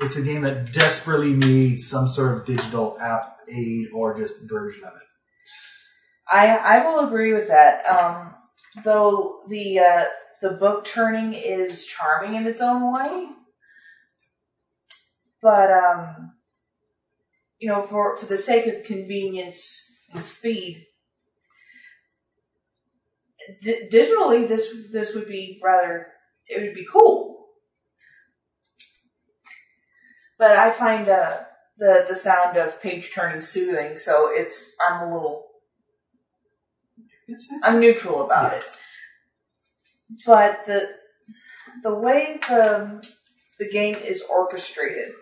It's 0.00 0.16
a 0.16 0.22
game 0.22 0.42
that 0.42 0.72
desperately 0.72 1.34
needs 1.34 1.86
some 1.86 2.08
sort 2.08 2.36
of 2.36 2.44
digital 2.44 2.98
app 3.00 3.36
aid 3.48 3.90
or 3.94 4.18
just 4.18 4.50
version 4.50 4.82
of 4.82 4.92
it. 4.96 5.02
I 6.30 6.56
I 6.56 6.86
will 6.86 7.06
agree 7.06 7.32
with 7.32 7.48
that. 7.48 7.86
Um, 7.86 8.34
though 8.82 9.40
the 9.48 9.78
uh, 9.78 10.04
the 10.40 10.52
book 10.52 10.84
turning 10.84 11.34
is 11.34 11.86
charming 11.86 12.34
in 12.34 12.46
its 12.46 12.60
own 12.60 12.92
way, 12.92 13.28
but 15.42 15.70
um, 15.70 16.32
you 17.58 17.68
know, 17.68 17.82
for 17.82 18.16
for 18.16 18.26
the 18.26 18.38
sake 18.38 18.66
of 18.66 18.84
convenience 18.84 19.90
and 20.12 20.24
speed, 20.24 20.86
di- 23.62 23.88
digitally 23.90 24.48
this 24.48 24.72
this 24.92 25.14
would 25.14 25.28
be 25.28 25.60
rather 25.62 26.08
it 26.48 26.62
would 26.62 26.74
be 26.74 26.86
cool. 26.90 27.48
But 30.38 30.56
I 30.56 30.70
find 30.70 31.08
uh, 31.08 31.40
the 31.78 32.04
the 32.08 32.14
sound 32.16 32.56
of 32.56 32.80
page 32.82 33.12
turning 33.14 33.40
soothing, 33.40 33.96
so 33.98 34.30
it's 34.32 34.76
I'm 34.88 35.08
a 35.08 35.12
little 35.14 35.46
I'm 37.62 37.80
neutral 37.80 38.24
about 38.24 38.52
Yeah. 38.52 38.58
it. 38.58 38.64
But 40.26 40.66
the 40.66 40.94
the 41.82 41.94
way 41.94 42.38
the 42.48 43.06
the 43.58 43.68
game 43.68 43.96
is 43.96 44.22
orchestrated, 44.30 45.14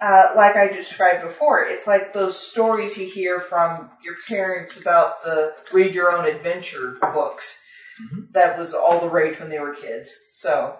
uh, 0.00 0.32
like 0.36 0.56
I 0.56 0.68
described 0.68 1.22
before, 1.22 1.64
it's 1.64 1.86
like 1.86 2.12
those 2.12 2.38
stories 2.38 2.96
you 2.98 3.06
hear 3.06 3.40
from 3.40 3.90
your 4.02 4.16
parents 4.28 4.80
about 4.80 5.22
the 5.24 5.54
read 5.72 5.94
your 5.94 6.12
own 6.12 6.26
adventure 6.26 6.96
books. 7.00 7.64
Mhm. 8.00 8.32
That 8.32 8.58
was 8.58 8.74
all 8.74 9.00
the 9.00 9.08
rage 9.08 9.38
when 9.38 9.48
they 9.48 9.58
were 9.58 9.74
kids. 9.74 10.14
So 10.32 10.78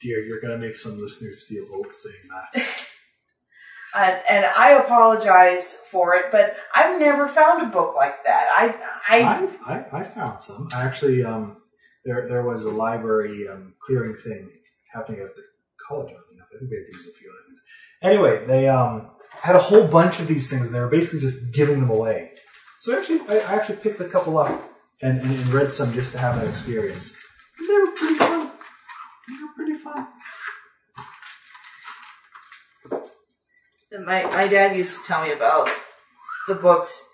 dear, 0.00 0.20
you're 0.22 0.40
going 0.40 0.58
to 0.58 0.64
make 0.64 0.76
some 0.76 1.00
listeners 1.00 1.44
feel 1.48 1.66
old 1.72 1.92
saying 1.92 2.28
that. 2.28 2.84
and, 3.96 4.20
and 4.30 4.44
I 4.44 4.72
apologize 4.72 5.74
for 5.90 6.14
it, 6.14 6.26
but 6.30 6.56
I've 6.74 6.98
never 6.98 7.26
found 7.26 7.62
a 7.62 7.66
book 7.66 7.94
like 7.96 8.24
that. 8.24 8.48
I 8.56 8.74
I 9.08 9.42
I've, 9.42 9.58
I, 9.66 10.00
I 10.00 10.02
found 10.02 10.40
some. 10.40 10.68
I 10.74 10.84
actually, 10.84 11.24
um, 11.24 11.56
there 12.04 12.28
there 12.28 12.42
was 12.42 12.64
a 12.64 12.70
library 12.70 13.48
um, 13.48 13.74
clearing 13.80 14.14
thing 14.14 14.50
happening 14.92 15.20
at 15.20 15.34
the 15.34 15.42
college. 15.88 16.12
I 16.12 16.58
think 16.58 16.70
they 16.70 16.76
did 16.76 16.86
these 16.92 17.08
a 17.08 17.12
few 17.12 17.32
things. 17.46 17.60
Anyway, 18.02 18.46
they 18.46 18.68
um, 18.68 19.10
had 19.42 19.56
a 19.56 19.58
whole 19.58 19.86
bunch 19.86 20.20
of 20.20 20.26
these 20.26 20.50
things, 20.50 20.66
and 20.66 20.74
they 20.74 20.80
were 20.80 20.88
basically 20.88 21.20
just 21.20 21.54
giving 21.54 21.80
them 21.80 21.90
away. 21.90 22.32
So 22.80 22.96
actually, 22.96 23.20
I, 23.28 23.38
I 23.40 23.54
actually 23.56 23.76
picked 23.76 24.00
a 24.00 24.08
couple 24.08 24.38
up 24.38 24.50
and, 25.02 25.20
and, 25.20 25.30
and 25.30 25.48
read 25.48 25.70
some 25.70 25.92
just 25.92 26.12
to 26.12 26.18
have 26.18 26.36
that 26.36 26.48
experience. 26.48 27.22
And 27.58 27.68
they 27.68 27.74
were 27.74 27.92
pretty 27.92 28.14
fun. 28.14 28.50
They 29.28 29.34
were 29.42 29.52
pretty 29.54 29.74
fun. 29.74 30.06
My 33.92 34.24
my 34.24 34.48
dad 34.48 34.76
used 34.76 35.00
to 35.00 35.06
tell 35.06 35.22
me 35.22 35.32
about 35.32 35.68
the 36.46 36.54
books 36.54 37.06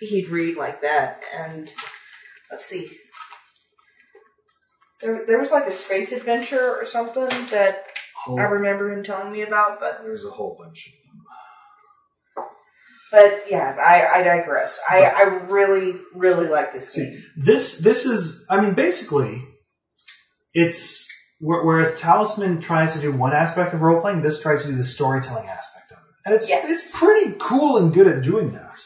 he'd 0.00 0.28
read 0.28 0.56
like 0.56 0.80
that, 0.82 1.22
and 1.36 1.72
let's 2.50 2.64
see, 2.66 2.90
there 5.00 5.24
there 5.26 5.38
was 5.38 5.52
like 5.52 5.66
a 5.66 5.72
space 5.72 6.10
adventure 6.12 6.76
or 6.76 6.86
something 6.86 7.28
that 7.50 7.84
Whole, 8.24 8.38
I 8.38 8.44
remember 8.44 8.92
him 8.92 9.02
telling 9.04 9.32
me 9.32 9.42
about, 9.42 9.78
but 9.80 10.00
there's 10.02 10.24
a 10.24 10.30
whole 10.30 10.56
bunch 10.58 10.88
of 12.36 12.44
them. 12.44 12.46
but 13.12 13.44
yeah, 13.48 13.76
I 13.80 14.20
I 14.20 14.22
digress. 14.24 14.80
I 14.90 15.04
I 15.04 15.22
really 15.50 16.00
really 16.14 16.48
like 16.48 16.72
this 16.72 16.90
See, 16.92 17.04
game. 17.04 17.22
this 17.36 17.78
this 17.78 18.06
is 18.06 18.44
i 18.50 18.60
mean 18.60 18.74
basically 18.74 19.44
it's 20.54 21.08
whereas 21.40 21.98
talisman 22.00 22.60
tries 22.60 22.94
to 22.94 23.00
do 23.00 23.10
one 23.12 23.32
aspect 23.32 23.74
of 23.74 23.82
role 23.82 24.00
playing 24.00 24.20
this 24.20 24.40
tries 24.40 24.62
to 24.64 24.70
do 24.70 24.76
the 24.76 24.84
storytelling 24.84 25.48
aspect 25.48 25.81
and 26.24 26.34
it's 26.34 26.48
Yes. 26.48 26.70
it's 26.70 26.98
pretty 26.98 27.34
cool 27.38 27.76
and 27.78 27.92
good 27.92 28.06
at 28.06 28.22
doing 28.22 28.52
that 28.52 28.78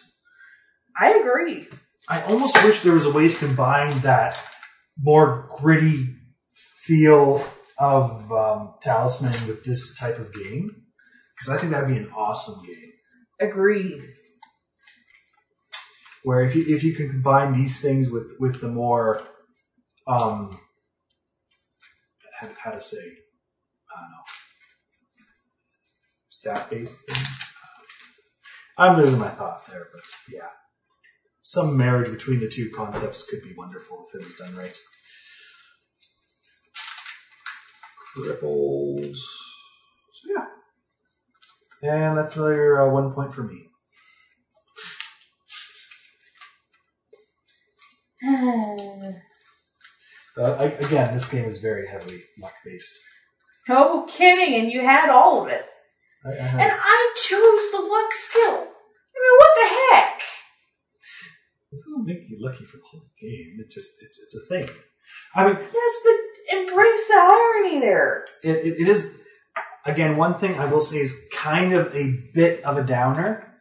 I 0.98 1.15
agree. 1.15 1.66
i 2.08 2.23
almost 2.23 2.62
wish 2.65 2.81
there 2.81 2.94
was 2.94 3.06
a 3.06 3.12
way 3.12 3.28
to 3.28 3.34
combine 3.34 3.98
that 4.00 4.39
more 5.00 5.48
gritty 5.58 6.15
feel 6.55 7.44
of 7.78 8.32
um, 8.32 8.74
talisman 8.81 9.32
with 9.47 9.65
this 9.65 9.97
type 9.98 10.18
of 10.18 10.32
game 10.32 10.70
because 11.34 11.48
i 11.55 11.58
think 11.58 11.73
that'd 11.73 11.89
be 11.89 11.97
an 11.97 12.10
awesome 12.16 12.65
game 12.65 12.92
Agreed. 13.39 14.02
where 16.23 16.40
if 16.42 16.56
you 16.56 16.65
if 16.74 16.82
you 16.82 16.94
can 16.94 17.10
combine 17.10 17.52
these 17.52 17.81
things 17.82 18.08
with 18.10 18.32
with 18.40 18.60
the 18.62 18.68
more 18.68 19.20
um 20.06 20.58
how, 22.40 22.48
how 22.58 22.70
to 22.70 22.81
say 22.81 22.97
I 22.98 24.00
don't 24.00 24.10
know 24.10 24.24
stat 26.47 26.70
based 26.70 27.00
things. 27.08 27.55
I'm 28.78 28.97
losing 28.97 29.18
my 29.18 29.31
thought 29.31 29.66
there, 29.66 29.89
but 29.92 30.02
yeah, 30.33 30.50
some 31.42 31.76
marriage 31.76 32.10
between 32.10 32.39
the 32.39 32.49
two 32.49 32.70
concepts 32.70 33.28
could 33.28 33.42
be 33.42 33.55
wonderful 33.57 34.07
if 34.08 34.15
it 34.15 34.25
was 34.25 34.36
done 34.36 34.55
right. 34.55 34.78
Crippled. 38.15 39.16
So 39.16 40.28
yeah, 41.83 41.97
and 42.08 42.16
that's 42.16 42.36
another 42.36 42.81
uh, 42.81 42.91
one 42.91 43.12
point 43.12 43.34
for 43.34 43.42
me. 43.42 43.70
Uh, 50.39 50.52
I, 50.60 50.65
again, 50.65 51.15
this 51.15 51.26
game 51.31 51.47
is 51.47 51.62
very 51.62 51.89
heavily 51.89 52.20
luck 52.39 52.52
based. 52.62 52.94
no 53.70 54.05
kidding, 54.05 54.60
and 54.60 54.70
you 54.70 54.83
had 54.83 55.08
all 55.08 55.42
of 55.42 55.50
it. 55.50 55.65
I, 56.25 56.31
I 56.31 56.33
And 56.35 56.73
I 56.75 57.15
chose 57.17 57.70
the 57.73 57.81
luck 57.89 58.12
skill. 58.12 58.69
I 59.15 59.19
mean, 59.23 59.36
what 59.39 59.51
the 59.57 59.69
heck? 59.97 60.20
it 61.73 61.81
doesn't 61.85 62.07
make 62.07 62.28
you 62.28 62.36
lucky 62.41 62.65
for 62.65 62.77
the 62.78 62.85
whole 62.91 63.05
game. 63.20 63.57
It 63.61 63.70
just 63.70 63.95
it's 64.03 64.19
it's 64.23 64.36
a 64.43 64.47
thing. 64.49 64.69
I 65.35 65.47
mean, 65.47 65.59
Yes, 65.73 65.95
but 66.05 66.59
embrace 66.59 67.07
the 67.09 67.15
irony 67.15 67.81
there. 67.81 68.25
it, 68.43 68.57
it, 68.67 68.81
it 68.81 68.89
is 68.89 69.23
again 69.85 70.17
one 70.17 70.39
thing 70.39 70.59
I 70.59 70.70
will 70.73 70.81
say 70.81 70.99
is 70.99 71.27
kind 71.35 71.73
of 71.75 71.95
a 71.95 72.31
bit 72.35 72.65
of 72.65 72.77
a 72.78 72.83
downer 72.83 73.53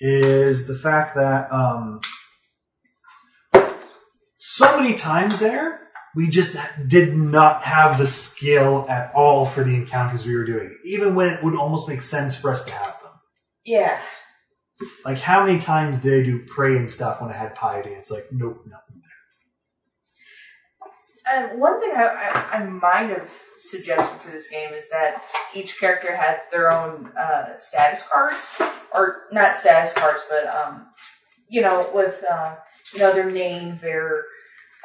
is 0.00 0.66
the 0.66 0.74
fact 0.74 1.14
that 1.14 1.50
um, 1.52 2.00
so 4.36 4.76
many 4.80 4.94
times 4.94 5.38
there 5.40 5.81
we 6.14 6.28
just 6.28 6.56
did 6.86 7.16
not 7.16 7.62
have 7.62 7.98
the 7.98 8.06
skill 8.06 8.86
at 8.88 9.14
all 9.14 9.44
for 9.44 9.64
the 9.64 9.74
encounters 9.74 10.26
we 10.26 10.36
were 10.36 10.44
doing, 10.44 10.76
even 10.84 11.14
when 11.14 11.28
it 11.28 11.42
would 11.42 11.56
almost 11.56 11.88
make 11.88 12.02
sense 12.02 12.38
for 12.38 12.50
us 12.50 12.64
to 12.66 12.72
have 12.72 13.00
them. 13.02 13.12
Yeah. 13.64 14.00
Like 15.04 15.18
how 15.18 15.44
many 15.46 15.58
times 15.58 15.98
did 15.98 16.22
I 16.22 16.24
do 16.24 16.44
pray 16.46 16.76
and 16.76 16.90
stuff 16.90 17.20
when 17.20 17.30
I 17.30 17.34
had 17.34 17.54
piety? 17.54 17.90
It's 17.90 18.10
like 18.10 18.24
nope, 18.32 18.64
nothing 18.66 19.00
there. 19.00 19.10
And 21.34 21.60
one 21.60 21.80
thing 21.80 21.92
I, 21.94 22.04
I, 22.04 22.58
I 22.58 22.64
might 22.64 23.08
have 23.10 23.32
suggested 23.58 24.18
for 24.18 24.30
this 24.30 24.50
game 24.50 24.74
is 24.74 24.90
that 24.90 25.22
each 25.54 25.78
character 25.78 26.14
had 26.14 26.40
their 26.50 26.72
own 26.72 27.12
uh, 27.16 27.56
status 27.58 28.06
cards, 28.12 28.60
or 28.92 29.22
not 29.30 29.54
status 29.54 29.92
cards, 29.92 30.24
but 30.28 30.46
um, 30.48 30.88
you 31.48 31.62
know, 31.62 31.88
with 31.94 32.24
uh, 32.28 32.56
you 32.92 32.98
know 32.98 33.12
their 33.12 33.30
name, 33.30 33.78
their 33.80 34.24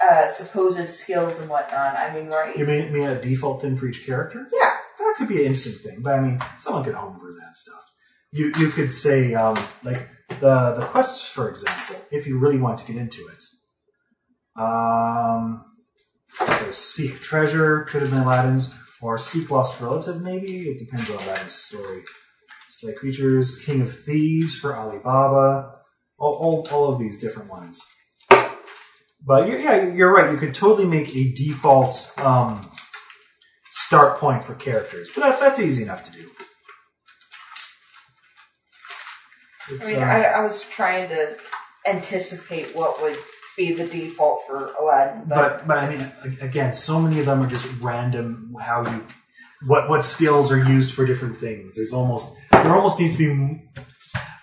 uh, 0.03 0.27
supposed 0.27 0.92
skills 0.92 1.40
and 1.40 1.50
whatnot. 1.50 1.95
I 1.95 2.14
mean, 2.14 2.27
right? 2.27 2.56
You 2.56 2.66
mean, 2.66 2.93
mean 2.93 3.03
a 3.03 3.22
default 3.22 3.61
thing 3.61 3.76
for 3.76 3.88
each 3.88 4.06
character? 4.06 4.48
Yeah. 4.51 4.76
That 5.00 5.16
could 5.17 5.27
be 5.27 5.38
an 5.38 5.48
interesting 5.48 5.92
thing, 5.92 6.01
but 6.01 6.16
I 6.16 6.22
mean, 6.22 6.40
someone 6.58 6.84
could 6.84 6.95
homebrew 6.95 7.35
that 7.40 7.56
stuff. 7.56 7.84
You 8.32 8.51
you 8.59 8.69
could 8.69 8.92
say 8.92 9.34
um, 9.35 9.58
like 9.84 10.08
the 10.40 10.76
the 10.80 10.85
quests, 10.85 11.27
for 11.27 11.50
example, 11.50 12.06
if 12.11 12.27
you 12.27 12.40
really 12.40 12.58
want 12.58 12.80
to 12.80 12.85
get 12.85 12.98
into 12.98 13.27
it. 13.27 13.43
Um, 14.61 15.64
so 16.30 16.72
seek 16.72 17.22
treasure 17.22 17.82
could 17.84 18.01
have 18.01 18.11
been 18.11 18.22
Aladdin's, 18.22 18.76
or 19.01 19.17
seek 19.17 19.50
lost 19.51 19.80
relative. 19.80 20.22
Maybe 20.22 20.69
it 20.69 20.80
depends 20.80 21.09
on 21.09 21.17
Aladdin's 21.17 21.53
story. 21.53 22.03
Slay 22.67 22.93
creatures, 22.93 23.64
King 23.64 23.82
of 23.82 23.95
Thieves 23.95 24.58
for 24.58 24.76
Alibaba. 24.76 25.74
All, 26.19 26.34
all, 26.34 26.67
all 26.72 26.93
of 26.93 27.00
these 27.00 27.22
different 27.22 27.50
ones. 27.50 27.85
But 29.28 29.50
you 29.50 29.58
yeah, 29.58 29.94
you're 29.94 30.14
right. 30.14 30.32
You 30.32 30.38
could 30.38 30.54
totally 30.54 30.88
make 30.88 31.14
a 31.14 31.34
default 31.34 32.14
um, 32.18 32.72
start 33.70 34.20
point 34.20 34.42
for 34.42 34.56
characters, 34.56 35.10
but 35.14 35.22
that, 35.22 35.40
that's 35.42 35.60
easy 35.60 35.84
enough 35.84 36.06
to 36.06 36.18
do. 36.18 36.30
I 39.70 39.86
mean, 39.86 39.98
uh, 39.98 40.06
I, 40.06 40.22
I 40.22 40.44
was 40.44 40.64
trying 40.64 41.10
to 41.10 41.36
anticipate 41.86 42.74
what 42.74 43.02
would 43.02 43.18
be 43.58 43.74
the 43.74 43.86
default 43.86 44.48
for 44.48 44.72
Aladdin, 44.80 45.24
but, 45.28 45.36
but 45.36 45.68
but 45.68 45.78
I 45.78 45.90
mean, 45.90 46.38
again, 46.40 46.74
so 46.74 47.02
many 47.02 47.20
of 47.20 47.26
them 47.26 47.44
are 47.44 47.50
just 47.50 47.70
random. 47.82 48.56
How 48.62 48.90
you 48.90 49.06
what 49.66 49.90
what 49.90 50.06
skills 50.06 50.54
are 50.54 50.64
used 50.64 50.94
for 50.96 51.06
different 51.06 51.38
things. 51.38 51.76
There's 51.76 51.92
almost 51.92 52.38
there 52.52 52.74
almost 52.74 52.98
needs 52.98 53.18
to 53.18 53.36
be 53.36 53.70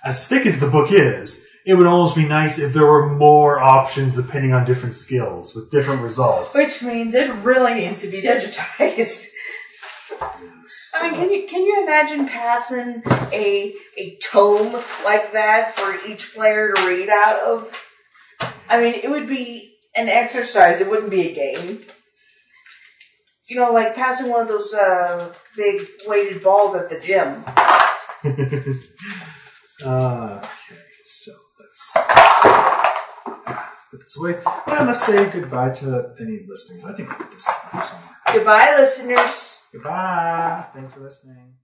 as 0.05 0.29
thick 0.29 0.45
as 0.45 0.61
the 0.61 0.69
book 0.69 0.93
is. 0.93 1.49
It 1.67 1.75
would 1.75 1.87
almost 1.87 2.15
be 2.15 2.27
nice 2.27 2.59
if 2.59 2.75
there 2.75 2.87
were 2.87 3.09
more 3.09 3.59
options 3.59 4.17
depending 4.17 4.53
on 4.53 4.67
different 4.67 4.95
skills 4.95 5.55
with 5.55 5.71
different 5.71 6.03
results. 6.03 6.55
which 6.55 6.83
means 6.83 7.15
it 7.15 7.33
really 7.37 7.75
needs 7.75 7.99
to 7.99 8.07
be 8.09 8.21
digitized. 8.21 9.29
I 10.95 11.03
mean, 11.11 11.15
can 11.15 11.31
you 11.31 11.47
can 11.47 11.65
you 11.65 11.83
imagine 11.83 12.27
passing 12.29 13.03
a 13.33 13.75
a 13.97 14.17
tome 14.23 14.73
like 15.05 15.33
that 15.33 15.75
for 15.75 15.97
each 16.09 16.35
player 16.35 16.73
to 16.73 16.87
read 16.87 17.09
out 17.09 17.41
of? 17.43 17.89
I 18.69 18.81
mean, 18.81 18.95
it 18.95 19.11
would 19.11 19.27
be 19.27 19.77
an 19.97 20.09
exercise. 20.09 20.81
It 20.81 20.89
wouldn't 20.89 21.11
be 21.11 21.29
a 21.29 21.35
game. 21.35 21.81
You 23.49 23.57
know, 23.57 23.73
like 23.73 23.95
passing 23.95 24.31
one 24.31 24.43
of 24.43 24.49
those 24.49 24.73
uh, 24.73 25.33
big 25.57 25.81
weighted 26.07 26.43
balls 26.43 26.75
at 26.75 26.89
the 26.89 26.99
gym. 26.99 27.45
uh, 29.85 30.39
okay, 30.43 30.81
so 31.05 31.31
let's 31.33 31.44
put 33.91 34.03
this 34.03 34.19
away. 34.19 34.43
And 34.67 34.89
let's 34.89 35.05
say 35.05 35.31
goodbye 35.31 35.71
to 35.71 36.15
any 36.21 36.45
listeners. 36.49 36.85
I 36.85 36.93
think 36.95 37.11
I 37.11 37.15
put 37.15 37.31
this 37.33 37.49
up 37.49 37.85
somewhere. 37.85 38.17
Goodbye, 38.33 38.77
listeners. 38.79 39.63
Goodbye. 39.73 40.67
Thanks 40.73 40.93
for 40.93 41.01
listening. 41.01 41.55